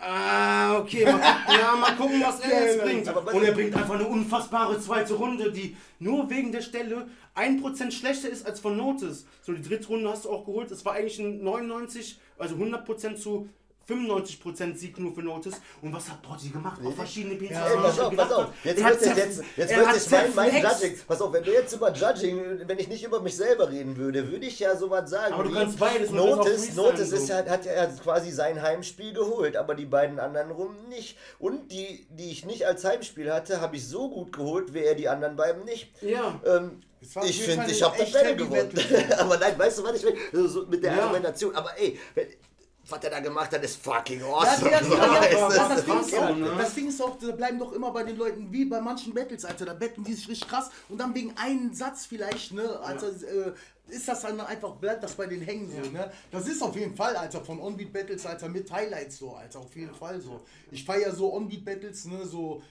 Ah, 0.01 0.79
okay, 0.79 1.05
mal, 1.05 1.21
ja, 1.59 1.75
mal 1.75 1.97
gucken, 1.97 2.21
was 2.23 2.41
er 2.41 2.67
jetzt 2.67 2.83
bringt. 2.83 3.09
Und 3.09 3.45
er 3.45 3.53
bringt 3.53 3.75
einfach 3.75 3.95
eine 3.95 4.07
unfassbare 4.07 4.79
zweite 4.81 5.15
Runde, 5.15 5.51
die 5.51 5.77
nur 5.99 6.29
wegen 6.29 6.53
der 6.53 6.61
Stelle 6.61 7.09
1% 7.35 7.91
schlechter 7.91 8.29
ist 8.29 8.47
als 8.47 8.61
von 8.61 8.77
Notice. 8.77 9.27
So, 9.43 9.53
die 9.53 9.63
dritte 9.63 9.89
Runde 9.89 10.11
hast 10.11 10.25
du 10.25 10.31
auch 10.31 10.45
geholt. 10.45 10.71
Es 10.71 10.85
war 10.85 10.95
eigentlich 10.95 11.19
ein 11.19 11.43
99, 11.43 12.19
also 12.39 12.57
100% 12.57 13.17
zu 13.17 13.49
95% 13.89 14.77
Sieg 14.77 14.99
nur 14.99 15.15
für 15.15 15.23
Notice. 15.23 15.55
Und 15.81 15.93
was 15.95 16.09
hat 16.11 16.21
Protti 16.23 16.49
gemacht? 16.49 16.81
Auf 16.85 16.95
verschiedene 16.97 17.37
Beats. 17.37 17.53
Ja, 17.53 17.65
pass 17.77 18.01
auf, 18.01 18.17
pass 18.17 18.33
auf. 18.33 18.47
Jetzt 18.65 18.81
Er 18.81 18.99
zerf- 18.99 19.17
jetzt, 19.17 19.43
jetzt 19.57 19.71
er 19.73 19.87
hat 19.87 19.97
ich 19.97 20.11
mein, 20.11 20.35
mein. 20.35 20.63
Judging. 20.63 20.99
Pass 21.07 21.21
auf, 21.21 21.33
wenn 21.33 21.45
du 21.45 21.53
jetzt 21.53 21.73
über 21.73 21.93
Judging, 21.93 22.61
wenn 22.67 22.79
ich 22.79 22.89
nicht 22.89 23.05
über 23.05 23.21
mich 23.21 23.37
selber 23.37 23.71
reden 23.71 23.97
würde, 23.97 24.31
würde 24.31 24.47
ich 24.47 24.59
ja 24.59 24.77
sowas 24.77 25.09
sagen. 25.09 25.35
Aber 25.35 25.45
du 25.45 25.53
kannst 25.53 25.79
beides 25.79 26.11
Notice, 26.11 26.75
Notice 26.75 27.13
ist 27.13 27.29
ja, 27.29 27.45
hat 27.47 27.65
ja 27.65 27.87
quasi 28.03 28.31
sein 28.33 28.61
Heimspiel 28.61 29.13
geholt, 29.13 29.57
aber 29.57 29.75
die 29.75 29.87
beiden 29.87 30.19
anderen 30.19 30.51
rum 30.51 30.75
nicht. 30.89 31.17
Und 31.39 31.71
die, 31.71 32.07
die 32.11 32.31
ich 32.31 32.45
nicht 32.45 32.67
als 32.67 32.85
Heimspiel 32.85 33.33
hatte, 33.33 33.61
habe 33.61 33.77
ich 33.77 33.87
so 33.87 34.11
gut 34.11 34.33
geholt, 34.33 34.75
wie 34.75 34.81
er 34.83 34.95
die 34.95 35.09
anderen 35.09 35.37
beiden 35.37 35.65
nicht. 35.65 35.91
Ja. 36.03 36.41
Ähm, 36.45 36.81
ich 37.25 37.43
finde, 37.43 37.71
ich 37.71 37.83
habe 37.83 37.97
das 37.99 38.11
Battle 38.11 38.35
gewonnen. 38.35 38.73
Aber 39.19 39.37
nein, 39.39 39.57
weißt 39.57 39.79
du, 39.79 39.85
was 39.85 39.97
ich 39.97 40.03
will? 40.03 40.49
So 40.49 40.67
mit 40.67 40.83
der 40.83 40.93
Ja. 40.93 41.03
Argumentation. 41.05 41.55
Aber 41.55 41.71
ey, 41.79 41.99
wenn, 42.15 42.27
was 42.89 43.03
er 43.03 43.11
da 43.11 43.21
gemacht 43.21 43.53
hat, 43.53 43.63
ist 43.63 43.83
fucking 43.83 44.23
awesome. 44.23 44.71
ja, 44.71 44.81
ja, 44.81 45.21
ja, 45.31 45.69
das, 45.69 45.69
das 45.69 45.85
Ding 45.85 46.01
ist 46.01 46.15
auch, 46.15 46.23
auch, 46.23 46.37
ne? 46.37 46.55
das 46.59 46.75
Ding 46.75 46.89
ist 46.89 47.03
auch, 47.03 47.19
da 47.19 47.33
bleiben 47.33 47.59
doch 47.59 47.73
immer 47.73 47.91
bei 47.91 48.05
den 48.05 48.17
Leuten, 48.17 48.53
wie 48.53 48.65
bei 48.65 48.81
manchen 48.81 49.15
Battles, 49.15 49.45
Alter, 49.45 49.65
da 49.65 49.75
betten 49.75 50.05
die 50.05 50.15
sich 50.15 50.29
richtig 50.29 50.49
krass 50.49 50.71
und 50.89 50.99
dann 50.99 51.15
wegen 51.15 51.37
einem 51.37 51.75
Satz 51.75 52.07
vielleicht, 52.07 52.53
ne, 52.53 52.79
Alter, 52.81 53.09
äh, 53.09 53.53
ist 53.89 54.09
das 54.09 54.23
dann 54.23 54.41
einfach, 54.41 54.75
bleibt 54.75 55.05
das 55.05 55.15
bei 55.15 55.27
den 55.27 55.43
hängen 55.43 55.71
so, 55.71 55.91
ne? 55.91 56.11
Das 56.31 56.49
ist 56.49 56.61
auf 56.63 56.75
jeden 56.75 56.97
Fall, 56.97 57.17
Alter, 57.17 57.45
von 57.45 57.61
Onbeat 57.61 57.93
Battles, 57.93 58.27
Alter, 58.27 58.49
mit 58.49 58.71
Highlights 58.71 59.19
so, 59.19 59.35
Alter, 59.35 59.61
auf 59.61 59.75
jeden 59.77 59.95
Fall 59.95 60.21
so. 60.21 60.41
Ich 60.71 60.85
feiere 60.85 61.15
so 61.15 61.33
Onbeat 61.33 61.65
Battles, 61.65 62.05
ne, 62.07 62.25
so, 62.25 62.63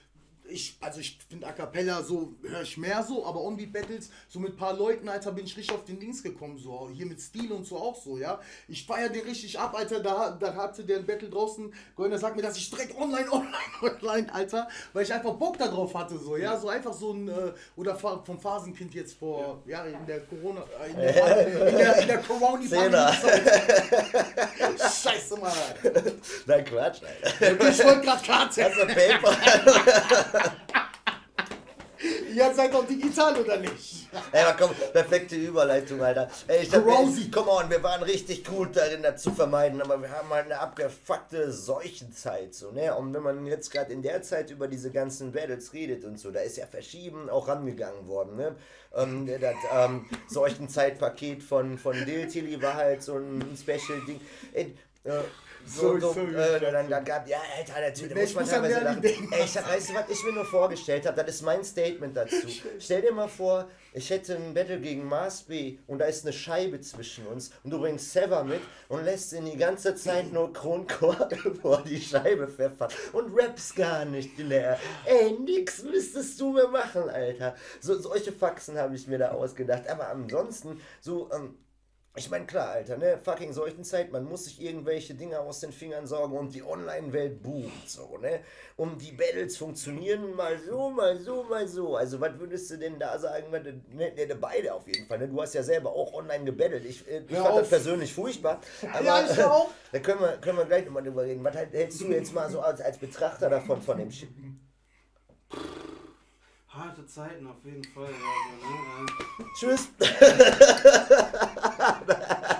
ich, 0.49 0.77
also 0.81 0.99
ich 0.99 1.17
finde 1.29 1.47
A 1.47 1.51
Cappella 1.51 2.03
so, 2.03 2.33
höre 2.43 2.61
ich 2.61 2.77
mehr 2.77 3.03
so, 3.03 3.25
aber 3.25 3.41
Onbeat 3.41 3.73
Battles, 3.73 4.09
so 4.27 4.39
mit 4.39 4.53
ein 4.53 4.57
paar 4.57 4.73
Leuten, 4.73 5.09
Alter, 5.09 5.31
bin 5.31 5.45
ich 5.45 5.55
richtig 5.57 5.75
auf 5.75 5.85
den 5.85 5.99
Links 5.99 6.23
gekommen, 6.23 6.57
so, 6.57 6.89
hier 6.93 7.05
mit 7.05 7.19
Stil 7.19 7.51
und 7.51 7.65
so 7.65 7.77
auch 7.77 7.95
so, 7.95 8.17
ja. 8.17 8.39
Ich 8.67 8.85
feiere 8.85 9.09
den 9.09 9.25
richtig 9.25 9.57
ab, 9.59 9.75
Alter, 9.75 9.99
da, 9.99 10.31
da 10.31 10.55
hatte 10.55 10.83
der 10.83 10.97
ein 10.99 11.05
Battle 11.05 11.29
draußen, 11.29 11.73
Goldner 11.95 12.17
sagt 12.17 12.35
mir, 12.35 12.41
dass 12.41 12.57
ich 12.57 12.69
direkt 12.69 12.97
online, 12.97 13.27
online, 13.31 13.55
online, 13.81 14.33
Alter, 14.33 14.67
weil 14.93 15.03
ich 15.03 15.13
einfach 15.13 15.33
Bock 15.33 15.57
darauf 15.57 15.93
hatte, 15.95 16.17
so, 16.17 16.37
ja, 16.37 16.57
so 16.57 16.69
einfach 16.69 16.93
so 16.93 17.13
ein, 17.13 17.27
äh, 17.27 17.53
oder 17.75 17.95
vom 17.95 18.39
Phasenkind 18.39 18.93
jetzt 18.93 19.17
vor, 19.17 19.61
ja, 19.65 19.83
in 19.85 20.05
der 20.05 20.21
Corona, 20.21 20.63
äh, 20.83 20.89
in 20.89 20.95
der, 20.97 21.47
in 21.67 21.77
der, 21.77 21.97
in 22.01 22.07
der 22.07 22.21
Zehner. 22.21 22.25
Corona-Pandemie. 22.27 23.15
Scheiße, 24.79 25.37
Mann. 25.37 25.51
Nein, 26.45 26.65
Quatsch, 26.65 27.01
Alter. 27.03 27.69
Ich 27.69 27.83
wollte 27.83 28.01
gerade 28.01 28.25
Karte. 28.25 28.63
Hast 28.63 28.75
du 28.75 28.85
Paper? 28.87 30.34
Ihr 32.35 32.53
seid 32.53 32.73
doch 32.73 32.85
digital, 32.85 33.39
oder 33.39 33.57
nicht? 33.57 34.09
Ey, 34.31 34.43
aber 34.43 34.57
komm, 34.57 34.75
perfekte 34.91 35.35
Überleitung, 35.35 36.01
Alter. 36.01 36.29
Ey, 36.47 36.63
ich 36.63 36.75
Rosie. 36.75 37.31
komm 37.31 37.47
on, 37.47 37.69
wir 37.69 37.81
waren 37.81 38.03
richtig 38.03 38.43
gut 38.43 38.75
darin, 38.75 39.01
das 39.01 39.21
zu 39.21 39.31
vermeiden, 39.31 39.81
aber 39.81 40.01
wir 40.01 40.11
haben 40.11 40.29
halt 40.29 40.45
eine 40.45 40.59
abgefuckte 40.59 41.51
Seuchenzeit, 41.51 42.53
so, 42.53 42.71
ne? 42.71 42.93
Und 42.95 43.13
wenn 43.13 43.23
man 43.23 43.45
jetzt 43.45 43.71
gerade 43.71 43.93
in 43.93 44.01
der 44.01 44.21
Zeit 44.21 44.51
über 44.51 44.67
diese 44.67 44.91
ganzen 44.91 45.31
Battles 45.31 45.73
redet 45.73 46.03
und 46.03 46.19
so, 46.19 46.31
da 46.31 46.41
ist 46.41 46.57
ja 46.57 46.67
verschieden 46.67 47.29
auch 47.29 47.47
rangegangen 47.47 48.07
worden, 48.07 48.35
ne? 48.35 48.55
Ähm, 48.93 49.27
das 49.39 49.55
ähm, 49.73 50.05
Seuchenzeitpaket 50.27 51.41
von, 51.41 51.77
von 51.77 51.95
Lil 52.05 52.27
Tilly 52.27 52.61
war 52.61 52.75
halt 52.75 53.01
so 53.01 53.15
ein 53.15 53.57
Special-Ding. 53.57 54.19
Äh, 55.05 55.21
so, 55.67 55.99
so, 55.99 56.13
sorry, 56.13 56.35
äh, 56.35 56.59
dann, 56.59 56.89
dann 56.89 57.03
gab, 57.03 57.27
ja, 57.27 57.39
Alter, 57.57 57.81
natürlich, 57.81 58.09
da 58.09 58.15
Nee, 58.15 58.21
muss 58.21 58.29
ich 58.29 58.35
man 58.35 58.45
teilweise 58.45 58.79
lachen. 58.81 59.03
Ey, 59.03 59.45
ich, 59.45 59.55
weißt 59.55 59.89
du, 59.89 59.93
was 59.95 60.09
ich 60.09 60.23
mir 60.23 60.33
nur 60.33 60.45
vorgestellt 60.45 61.07
habe? 61.07 61.23
Das 61.23 61.35
ist 61.35 61.41
mein 61.41 61.63
Statement 61.63 62.15
dazu. 62.15 62.35
Stell 62.79 63.01
dir 63.01 63.11
mal 63.11 63.27
vor, 63.27 63.67
ich 63.93 64.09
hätte 64.11 64.35
ein 64.35 64.53
Battle 64.53 64.79
gegen 64.79 65.05
Mars 65.05 65.41
B 65.41 65.79
und 65.87 65.99
da 65.99 66.05
ist 66.05 66.23
eine 66.23 66.33
Scheibe 66.33 66.79
zwischen 66.81 67.25
uns 67.25 67.51
und 67.63 67.71
du 67.71 67.79
bringst 67.79 68.11
Sever 68.13 68.43
mit 68.43 68.61
und 68.89 69.05
lässt 69.05 69.33
ihn 69.33 69.45
die 69.45 69.57
ganze 69.57 69.95
Zeit 69.95 70.31
nur 70.31 70.53
Kronkorken 70.53 71.55
vor 71.61 71.81
die 71.81 71.99
Scheibe 71.99 72.47
pfeffern 72.47 72.91
und 73.13 73.33
raps 73.35 73.73
gar 73.73 74.05
nicht 74.05 74.37
leer. 74.37 74.77
Ey, 75.05 75.31
nix 75.31 75.81
müsstest 75.81 76.39
du 76.39 76.51
mehr 76.51 76.67
machen, 76.67 77.09
Alter. 77.09 77.55
So, 77.81 77.97
solche 77.99 78.31
Faxen 78.31 78.77
habe 78.77 78.95
ich 78.95 79.07
mir 79.07 79.17
da 79.17 79.31
ausgedacht. 79.31 79.87
Aber 79.87 80.09
ansonsten, 80.09 80.79
so, 81.01 81.29
ähm, 81.33 81.55
ich 82.17 82.29
meine, 82.29 82.45
klar, 82.45 82.69
Alter, 82.69 82.97
ne? 82.97 83.17
Fucking 83.17 83.51
Seuchenzeit, 83.53 84.11
man 84.11 84.23
muss 84.23 84.45
sich 84.45 84.61
irgendwelche 84.61 85.13
Dinge 85.15 85.39
aus 85.39 85.59
den 85.59 85.71
Fingern 85.71 86.07
sorgen 86.07 86.37
und 86.37 86.53
die 86.55 86.63
Online-Welt 86.63 87.41
boomt, 87.43 87.89
so, 87.89 88.17
ne? 88.17 88.39
Und 88.77 89.01
die 89.01 89.11
Battles 89.11 89.57
funktionieren 89.57 90.33
mal 90.35 90.57
so, 90.59 90.89
mal 90.89 91.17
so, 91.19 91.43
mal 91.43 91.67
so. 91.67 91.95
Also, 91.97 92.19
was 92.21 92.37
würdest 92.39 92.69
du 92.71 92.77
denn 92.77 92.97
da 92.99 93.17
sagen? 93.19 93.47
wenn 93.51 93.63
du- 93.63 93.81
Ne, 93.95 94.13
ne, 94.15 94.35
beide 94.35 94.73
auf 94.73 94.87
jeden 94.87 95.07
Fall, 95.07 95.19
ne? 95.19 95.27
Du 95.27 95.41
hast 95.41 95.53
ja 95.53 95.63
selber 95.63 95.91
auch 95.91 96.13
online 96.13 96.45
gebettelt. 96.45 96.85
Ich, 96.85 97.07
äh, 97.09 97.23
ich 97.27 97.35
fand 97.35 97.49
das 97.49 97.63
auf. 97.63 97.69
persönlich 97.69 98.13
furchtbar. 98.13 98.61
Aber 98.93 99.03
Ja, 99.05 99.25
ich 99.29 99.43
auch. 99.43 99.69
da 99.91 99.99
können 99.99 100.19
wir, 100.21 100.37
können 100.37 100.57
wir 100.57 100.65
gleich 100.65 100.85
nochmal 100.85 101.03
drüber 101.03 101.23
reden. 101.23 101.43
Was 101.43 101.55
hältst 101.55 102.01
du 102.01 102.05
jetzt 102.07 102.33
mal 102.33 102.49
so 102.49 102.61
als, 102.61 102.81
als 102.81 102.97
Betrachter 102.97 103.49
davon, 103.49 103.81
von 103.81 103.97
dem 103.97 104.11
Shit? 104.11 104.29
Harte 106.75 107.05
Zeiten 107.05 107.47
auf 107.47 107.63
jeden 107.63 107.83
Fall. 107.83 108.09
Ja, 108.09 108.17
so, 108.61 109.67
ne? 109.67 109.77
Tschüss. 109.77 109.89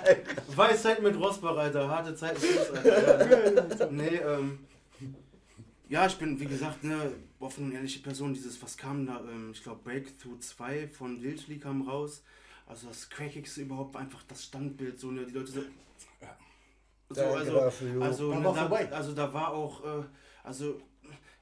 äh, 0.05 0.15
Weisheit 0.55 1.01
mit 1.01 1.19
Rosbach, 1.19 1.57
Alter. 1.57 1.89
Harte 1.89 2.15
Zeiten. 2.15 2.39
Tschüss, 2.39 2.71
Alter. 2.71 3.79
Ja, 3.79 3.87
nee, 3.91 4.15
ähm. 4.17 4.59
Ja, 5.87 6.07
ich 6.07 6.17
bin, 6.17 6.39
wie 6.39 6.45
gesagt, 6.45 6.83
eine 6.83 7.13
offen 7.39 7.65
und 7.65 7.73
ehrliche 7.73 7.99
Person. 7.99 8.33
Dieses, 8.33 8.61
was 8.63 8.75
kam 8.75 9.05
da? 9.05 9.19
Ähm, 9.19 9.51
ich 9.51 9.61
glaube, 9.61 9.81
Breakthrough 9.83 10.39
2 10.39 10.87
von 10.87 11.21
Wildschli 11.21 11.59
kam 11.59 11.87
raus. 11.87 12.23
Also 12.67 12.87
das 12.87 13.09
Crackigste 13.09 13.61
überhaupt, 13.61 13.95
einfach 13.95 14.23
das 14.23 14.43
Standbild, 14.43 14.99
so, 14.99 15.11
ne, 15.11 15.25
die 15.25 15.33
Leute 15.33 15.51
so. 15.51 15.61
So, 17.09 17.21
Danke 17.21 17.37
also, 17.37 17.85
Jo. 17.85 18.01
also, 18.01 18.33
ne, 18.33 18.41
da, 18.41 18.95
also 18.95 19.13
da 19.13 19.31
war 19.31 19.53
auch, 19.53 19.83
äh, 19.83 20.03
also 20.43 20.81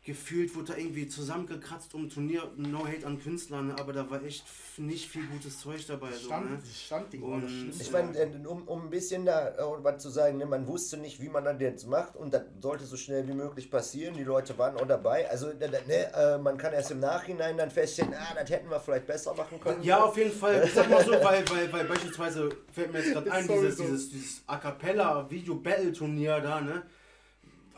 gefühlt 0.06 0.54
wurde 0.54 0.74
da 0.74 0.78
irgendwie 0.78 1.08
zusammengekratzt 1.08 1.94
um 1.94 2.10
Turnier, 2.10 2.52
no 2.58 2.86
hate 2.86 3.08
an 3.08 3.22
Künstlern, 3.22 3.68
ne, 3.68 3.76
aber 3.80 3.94
da 3.94 4.10
war 4.10 4.22
echt 4.22 4.44
nicht 4.78 5.10
viel 5.10 5.26
gutes 5.28 5.60
Zeug 5.60 5.86
dabei. 5.88 6.12
So, 6.12 6.30
ne? 6.30 6.60
Stand, 6.86 7.14
das 7.14 7.22
Und-. 7.22 7.74
Ich 7.80 7.92
meine, 7.92 8.50
um, 8.50 8.68
um 8.68 8.82
ein 8.84 8.90
bisschen 8.90 9.26
da 9.26 9.54
was 9.82 10.02
zu 10.02 10.10
sagen, 10.10 10.38
ne, 10.38 10.46
man 10.46 10.68
wusste 10.68 10.98
nicht, 10.98 11.22
wie 11.22 11.30
man 11.30 11.46
das 11.46 11.56
jetzt 11.62 11.88
macht 11.88 12.18
und 12.18 12.34
das 12.34 12.44
sollte 12.62 12.84
so 12.84 12.98
schnell 12.98 13.26
wie 13.30 13.34
möglich 13.34 13.72
passieren. 13.72 14.14
Die 14.16 14.26
Leute 14.26 14.58
waren 14.58 14.76
auch 14.76 14.86
dabei. 14.86 15.30
Also 15.30 15.48
ne, 15.48 16.14
äh, 16.14 16.38
man 16.38 16.58
kann 16.58 16.74
erst 16.74 16.92
im 16.92 17.00
Nachhinein 17.00 17.58
dann 17.58 17.72
feststellen, 17.72 18.14
ah, 18.14 18.36
das 18.38 18.50
hätten 18.50 18.70
wir 18.70 18.82
vielleicht 18.82 19.08
besser 19.08 19.34
machen 19.36 19.60
können. 19.62 19.82
Ja, 19.84 20.04
auf 20.04 20.18
jeden 20.18 20.34
Fall. 20.34 20.64
Ich 20.66 20.74
sag 20.74 20.90
mal 20.90 21.04
so, 21.06 21.12
weil, 21.12 21.50
weil, 21.50 21.72
weil 21.72 21.86
beispielsweise 21.86 22.50
fällt 22.74 22.92
mir 22.92 23.00
jetzt 23.00 23.14
gerade 23.14 23.32
ein, 23.32 23.48
dieses, 23.48 23.78
dieses, 23.78 24.10
dieses 24.10 24.44
A 24.48 24.58
Cappella 24.58 25.30
Video 25.30 25.56
Battle 25.56 25.94
Turnier 25.94 26.42
da, 26.42 26.60
ne? 26.60 26.84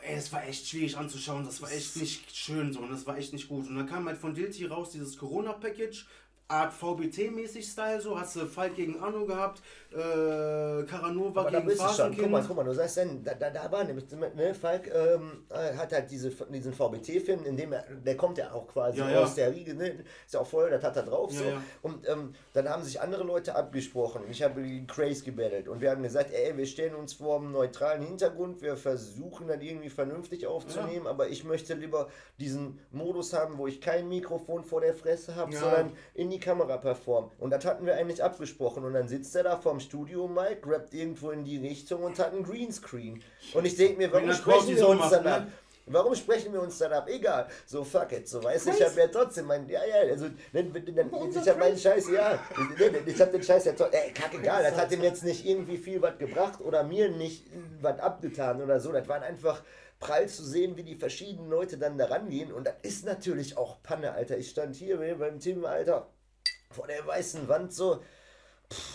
Ey, 0.07 0.17
es 0.17 0.31
war 0.31 0.47
echt 0.47 0.67
schwierig 0.67 0.97
anzuschauen, 0.97 1.45
das 1.45 1.61
war 1.61 1.71
echt 1.71 1.95
nicht 1.95 2.35
schön 2.35 2.71
so 2.71 2.81
und 2.81 2.91
das 2.91 3.07
war 3.07 3.17
echt 3.17 3.33
nicht 3.33 3.47
gut. 3.47 3.67
Und 3.67 3.75
dann 3.75 3.87
kam 3.87 4.05
halt 4.07 4.19
von 4.19 4.35
Dilti 4.35 4.65
raus 4.65 4.91
dieses 4.91 5.17
Corona-Package, 5.17 6.05
Art 6.47 6.73
VBT-mäßig 6.73 7.63
Style, 7.71 8.01
so 8.01 8.19
hast 8.19 8.35
du 8.35 8.45
Falk 8.45 8.75
gegen 8.75 8.99
Anno 8.99 9.25
gehabt, 9.25 9.63
äh, 9.95 10.83
Caranova 10.85 11.41
Aber 11.41 11.51
da 11.51 11.59
gegen 11.59 11.69
schon. 11.71 11.77
Guck 11.79 11.87
Fasenkind. 11.95 12.31
mal, 12.31 12.43
guck 12.47 12.55
mal, 12.57 12.63
du 12.65 12.73
sagst 12.73 12.97
dann, 12.97 13.23
da, 13.23 13.33
da, 13.33 13.49
da 13.49 13.71
war 13.71 13.83
nämlich, 13.83 14.05
ne, 14.11 14.53
Falk 14.53 14.87
ähm, 14.93 15.45
äh, 15.49 15.75
hat 15.75 15.91
halt 15.93 16.11
diese, 16.11 16.29
diesen 16.29 16.73
VBT-Film, 16.73 17.45
in 17.45 17.55
dem 17.57 17.73
er, 17.73 17.83
der 18.05 18.17
kommt 18.17 18.37
ja 18.37 18.51
auch 18.53 18.67
quasi 18.67 18.99
Ja, 18.99 19.09
ja. 19.09 19.23
aus 19.23 19.35
der 19.35 19.51
Riege, 19.53 19.73
ne, 19.73 19.89
ist 20.25 20.33
ja 20.33 20.39
auch 20.41 20.47
voll, 20.47 20.69
das 20.69 20.83
hat 20.83 20.95
er 20.97 21.03
drauf 21.03 21.31
Ja, 21.33 21.39
so. 21.39 21.45
ja. 21.45 21.61
Und 21.81 22.07
ähm, 22.09 22.33
dann 22.53 22.69
haben 22.69 22.83
sich 22.83 23.01
andere 23.01 23.23
Leute 23.23 23.55
abgesprochen 23.55 24.23
ich 24.29 24.41
habe 24.43 24.61
gegen 24.61 24.87
Craze 24.87 25.23
gebettelt 25.23 25.67
und 25.67 25.81
wir 25.81 25.91
haben 25.91 26.03
gesagt, 26.03 26.31
ey, 26.33 26.55
wir 26.57 26.65
stellen 26.65 26.95
uns 26.95 27.13
vor 27.13 27.37
einem 27.37 27.51
neutralen 27.51 28.01
Hintergrund, 28.01 28.61
wir 28.61 28.75
versuchen 28.77 29.47
dann 29.47 29.61
irgendwie 29.61 29.89
vernünftig 29.89 30.47
aufzunehmen, 30.47 31.07
aber 31.07 31.29
ich 31.29 31.43
möchte 31.43 31.73
lieber 31.73 32.09
diesen 32.39 32.79
Modus 32.91 33.33
haben, 33.33 33.57
wo 33.57 33.67
ich 33.67 33.81
kein 33.81 34.07
Mikrofon 34.09 34.63
vor 34.63 34.81
der 34.81 34.93
Fresse 34.93 35.35
habe, 35.35 35.53
Ja. 35.53 35.59
sondern 35.59 35.91
in 36.13 36.29
die 36.29 36.39
Kamera 36.39 36.77
performen. 36.77 37.31
Und 37.39 37.51
das 37.51 37.65
hatten 37.65 37.85
wir 37.85 37.95
eigentlich 37.95 38.23
abgesprochen. 38.23 38.83
Und 38.83 38.93
dann 38.93 39.07
sitzt 39.07 39.35
er 39.35 39.43
da 39.43 39.57
vorm 39.57 39.79
Studio, 39.85 40.27
Mike, 40.27 40.69
rappt 40.69 40.93
irgendwo 40.93 41.31
in 41.31 41.43
die 41.43 41.57
Richtung 41.57 42.03
und 42.03 42.19
hat 42.19 42.33
einen 42.33 42.43
Greenscreen. 42.43 43.23
Und 43.53 43.65
ich 43.65 43.75
denke 43.75 43.97
mir, 43.97 44.11
warum 44.11 44.33
sprechen 44.33 44.75
wir 44.75 44.87
uns 44.87 45.09
dann 45.09 45.27
ab? 45.27 45.41
ne? 45.45 45.51
Warum 45.87 46.15
sprechen 46.15 46.51
wir 46.51 46.61
uns 46.61 46.79
dann 46.79 46.91
ab? 46.93 47.07
Egal. 47.07 47.47
So, 47.67 47.83
fuck 47.83 48.11
it. 48.11 48.27
So, 48.27 48.43
weißt 48.43 48.65
du, 48.65 48.71
ich 48.71 48.83
habe 48.83 48.99
ja 48.99 49.07
trotzdem 49.07 49.45
mein, 49.45 49.69
ja, 49.69 49.81
ja, 49.85 50.09
also, 50.11 50.25
ne, 50.51 50.65
Unser 51.11 51.41
ich 51.41 51.49
habe 51.49 51.59
meinen 51.59 51.77
Scheiß, 51.77 52.09
ja, 52.09 52.39
ich 53.05 53.21
habe 53.21 53.31
den 53.31 53.43
Scheiß 53.43 53.65
ja, 53.65 53.73
to- 53.73 53.85
ey, 53.91 54.11
kackegal, 54.11 54.63
das 54.63 54.75
hat 54.75 54.91
ihm 54.91 55.03
jetzt 55.03 55.23
nicht 55.23 55.45
irgendwie 55.45 55.77
viel 55.77 56.01
was 56.01 56.17
gebracht 56.17 56.59
oder 56.61 56.83
mir 56.83 57.09
nicht 57.09 57.45
was 57.81 57.99
abgetan 57.99 58.63
oder 58.63 58.79
so. 58.79 58.91
Das 58.91 59.07
waren 59.07 59.21
einfach 59.21 59.61
prall 59.99 60.27
zu 60.27 60.43
sehen, 60.43 60.75
wie 60.75 60.83
die 60.83 60.95
verschiedenen 60.95 61.49
Leute 61.49 61.77
dann 61.77 61.97
da 61.99 62.05
rangehen 62.05 62.51
und 62.51 62.65
das 62.65 62.75
ist 62.81 63.05
natürlich 63.05 63.55
auch 63.55 63.81
Panne, 63.83 64.11
Alter. 64.13 64.37
Ich 64.37 64.49
stand 64.49 64.75
hier 64.75 64.97
beim 65.19 65.39
Team, 65.39 65.65
Alter, 65.65 66.07
vor 66.71 66.87
der 66.87 67.05
weißen 67.05 67.47
Wand 67.47 67.73
so, 67.73 68.01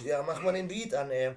ja, 0.05 0.23
mach 0.23 0.43
mal 0.43 0.53
den 0.53 0.69
Beat 0.69 0.95
an, 0.95 1.11
ey. 1.11 1.35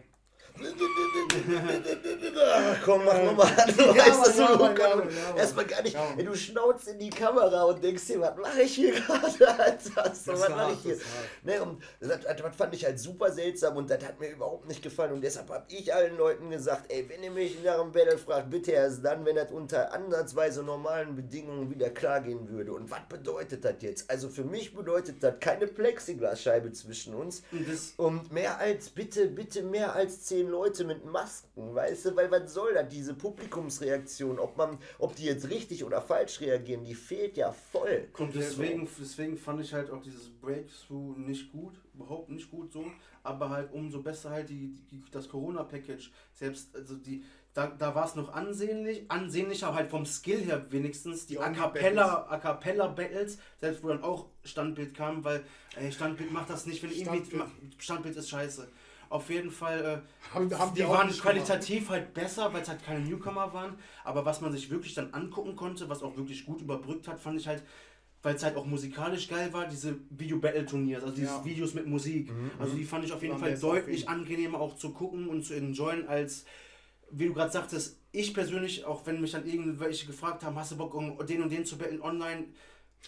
Ach, 2.56 2.78
komm, 2.84 3.06
mach 3.06 3.22
nochmal 3.24 3.48
an. 3.48 3.74
Du 3.76 3.84
Ja, 3.84 3.96
weißt, 3.96 4.28
dass 4.28 4.38
du 4.38 4.46
komm, 4.58 4.78
ja, 4.78 4.98
ja, 5.00 5.36
erstmal 5.38 5.66
gar 5.66 5.82
nicht. 5.82 5.96
Ja, 5.96 6.16
du 6.16 6.36
schnauzt 6.36 6.88
in 6.88 7.00
die 7.00 7.10
Kamera 7.10 7.64
und 7.64 7.84
denkst 7.84 8.06
dir, 8.08 8.22
was 8.22 8.38
mache 8.38 8.62
ich 8.62 8.76
hier 8.76 8.94
gerade, 8.94 9.48
Alter? 9.60 10.14
So, 10.16 10.32
Das 10.32 10.42
was 10.42 10.50
mache 10.50 10.74
ich 10.74 10.80
hier? 10.80 10.98
Ne, 11.44 11.62
und 11.62 11.84
das, 12.00 12.20
das, 12.22 12.56
fand 12.56 12.74
ich 12.76 12.86
halt 12.86 13.00
super 13.00 13.32
seltsam 13.32 13.78
und 13.78 13.90
das 13.90 14.04
hat 14.04 14.20
mir 14.20 14.30
überhaupt 14.30 14.68
nicht 14.68 14.82
gefallen. 14.82 15.14
Und 15.14 15.22
deshalb 15.22 15.50
habe 15.50 15.66
ich 15.68 15.94
allen 15.94 16.18
Leuten 16.18 16.50
gesagt, 16.50 16.92
ey, 16.92 17.10
wenn 17.10 17.24
ihr 17.24 17.32
mich 17.32 17.62
nach 17.64 17.80
einem 17.80 17.92
Battle 17.92 18.18
fragt, 18.18 18.50
bitte 18.50 18.72
erst 18.72 19.04
dann, 19.04 19.26
wenn 19.26 19.36
das 19.36 19.52
unter 19.52 19.94
ansatzweise 19.94 20.64
normalen 20.64 21.16
Bedingungen 21.16 21.70
wieder 21.70 21.90
klar 21.90 22.22
gehen 22.22 22.48
würde. 22.50 22.74
Und 22.74 22.90
was 22.92 23.02
bedeutet 23.10 23.66
das 23.66 23.76
jetzt? 23.82 24.10
Also 24.10 24.30
für 24.30 24.44
mich 24.44 24.74
bedeutet 24.74 25.24
das 25.24 25.34
keine 25.40 25.68
Plexiglasscheibe 25.68 26.72
zwischen 26.72 27.16
uns. 27.16 27.44
Und 27.98 28.14
Und 28.14 28.32
mehr 28.32 28.60
als, 28.60 28.90
bitte, 28.90 29.28
bitte 29.28 29.64
mehr 29.64 29.96
als 29.96 30.24
zehn 30.44 30.50
Leute 30.50 30.84
mit 30.84 31.06
Masken, 31.06 31.74
weißt 31.74 32.06
du? 32.06 32.16
Weil 32.16 32.32
was 32.32 32.54
soll 32.54 32.74
das, 32.74 32.88
diese 32.90 33.14
Publikumsreaktion? 33.14 34.40
Ob 34.40 34.58
man, 34.58 34.78
ob 35.00 35.16
die 35.16 35.26
jetzt 35.26 35.50
richtig 35.50 35.84
oder 35.84 36.02
falsch 36.02 36.42
reagieren, 36.42 36.84
die 36.84 36.96
fehlt 36.96 37.38
ja 37.38 37.52
voll. 37.52 38.08
Und 38.18 38.36
deswegen, 38.36 38.88
deswegen 39.00 39.38
fand 39.38 39.62
ich 39.62 39.74
halt 39.74 39.90
auch 39.92 40.02
dieses 40.02 40.30
Breakthrough 40.30 41.18
nicht 41.18 41.52
gut, 41.52 41.74
überhaupt 41.94 42.30
nicht 42.30 42.50
gut 42.50 42.72
so, 42.72 42.86
aber 43.24 43.50
halt 43.50 43.72
umso 43.74 44.02
besser 44.02 44.32
halt 44.32 44.50
die, 44.50 44.76
die 44.92 45.04
das 45.12 45.30
Corona-Package, 45.30 46.12
selbst, 46.34 46.76
also 46.76 46.96
die, 46.96 47.24
da, 47.54 47.68
da 47.68 47.94
war 47.94 48.06
es 48.06 48.16
noch 48.16 48.34
ansehnlich, 48.34 49.06
ansehnlicher 49.10 49.76
halt 49.76 49.92
vom 49.92 50.06
Skill 50.06 50.42
her 50.42 50.66
wenigstens, 50.72 51.28
die 51.28 51.36
Die 51.36 51.40
A 51.40 51.52
Cappella, 51.52 52.26
A 52.28 52.38
Cappella 52.38 52.88
Battles, 52.88 53.38
selbst 53.60 53.84
wo 53.84 53.90
dann 53.90 54.04
auch 54.04 54.28
Standbild 54.44 54.96
kam, 54.96 55.24
weil, 55.24 55.44
ey, 55.76 55.92
Standbild 55.92 56.32
macht 56.32 56.50
das 56.50 56.66
nicht, 56.66 56.82
wenn 56.82 56.92
irgendwie, 56.92 57.26
Standbild. 57.26 57.52
Standbild 57.78 58.18
ist 58.18 58.30
scheiße. 58.30 58.68
Auf 59.14 59.30
jeden 59.30 59.52
Fall, 59.52 59.80
äh, 60.04 60.34
Haben- 60.34 60.58
haben 60.58 60.74
die, 60.74 60.82
die 60.82 60.88
waren 60.88 61.08
qualitativ 61.08 61.90
halt 61.90 62.16
besser, 62.16 62.52
weil 62.52 62.64
es 62.64 62.68
halt 62.70 62.84
keine 62.84 63.02
Newcomer 63.02 63.54
waren. 63.54 63.76
Aber 64.04 64.26
was 64.26 64.42
man 64.42 64.52
sich 64.52 64.72
wirklich 64.72 64.96
dann 64.96 65.14
angucken 65.14 65.56
konnte, 65.56 65.88
was 65.88 66.02
auch 66.02 66.18
wirklich 66.18 66.44
gut 66.48 66.62
überbrückt 66.62 67.08
hat, 67.08 67.20
fand 67.20 67.40
ich 67.40 67.48
halt, 67.48 67.62
weil 68.24 68.34
es 68.36 68.44
halt 68.44 68.56
auch 68.56 68.66
musikalisch 68.66 69.28
geil 69.28 69.54
war, 69.54 69.68
diese 69.68 70.00
Video-Battle-Turniers, 70.10 71.04
also 71.04 71.14
diese 71.16 71.28
Ja. 71.28 71.46
Videos 71.46 71.76
mit 71.76 71.86
Musik. 71.86 72.32
Also 72.58 72.74
die 72.76 72.86
fand 72.86 73.06
ich 73.06 73.14
auf 73.14 73.22
jeden 73.22 73.38
Fall 73.38 73.56
deutlich 73.56 74.10
angenehmer 74.10 74.60
auch 74.60 74.76
zu 74.78 74.94
gucken 74.94 75.28
und 75.28 75.44
zu 75.46 75.54
enjoyen, 75.54 76.08
als, 76.08 76.46
wie 77.12 77.28
du 77.28 77.34
gerade 77.34 77.52
sagtest, 77.52 78.00
ich 78.12 78.34
persönlich, 78.34 78.84
auch 78.86 79.06
wenn 79.06 79.22
mich 79.22 79.32
dann 79.34 79.46
irgendwelche 79.46 80.08
gefragt 80.08 80.44
haben, 80.44 80.56
hast 80.58 80.72
du 80.72 80.78
Bock, 80.78 80.96
um 80.96 81.24
den 81.28 81.44
und 81.44 81.52
den 81.52 81.66
zu 81.66 81.78
battlen 81.78 82.02
online? 82.02 82.46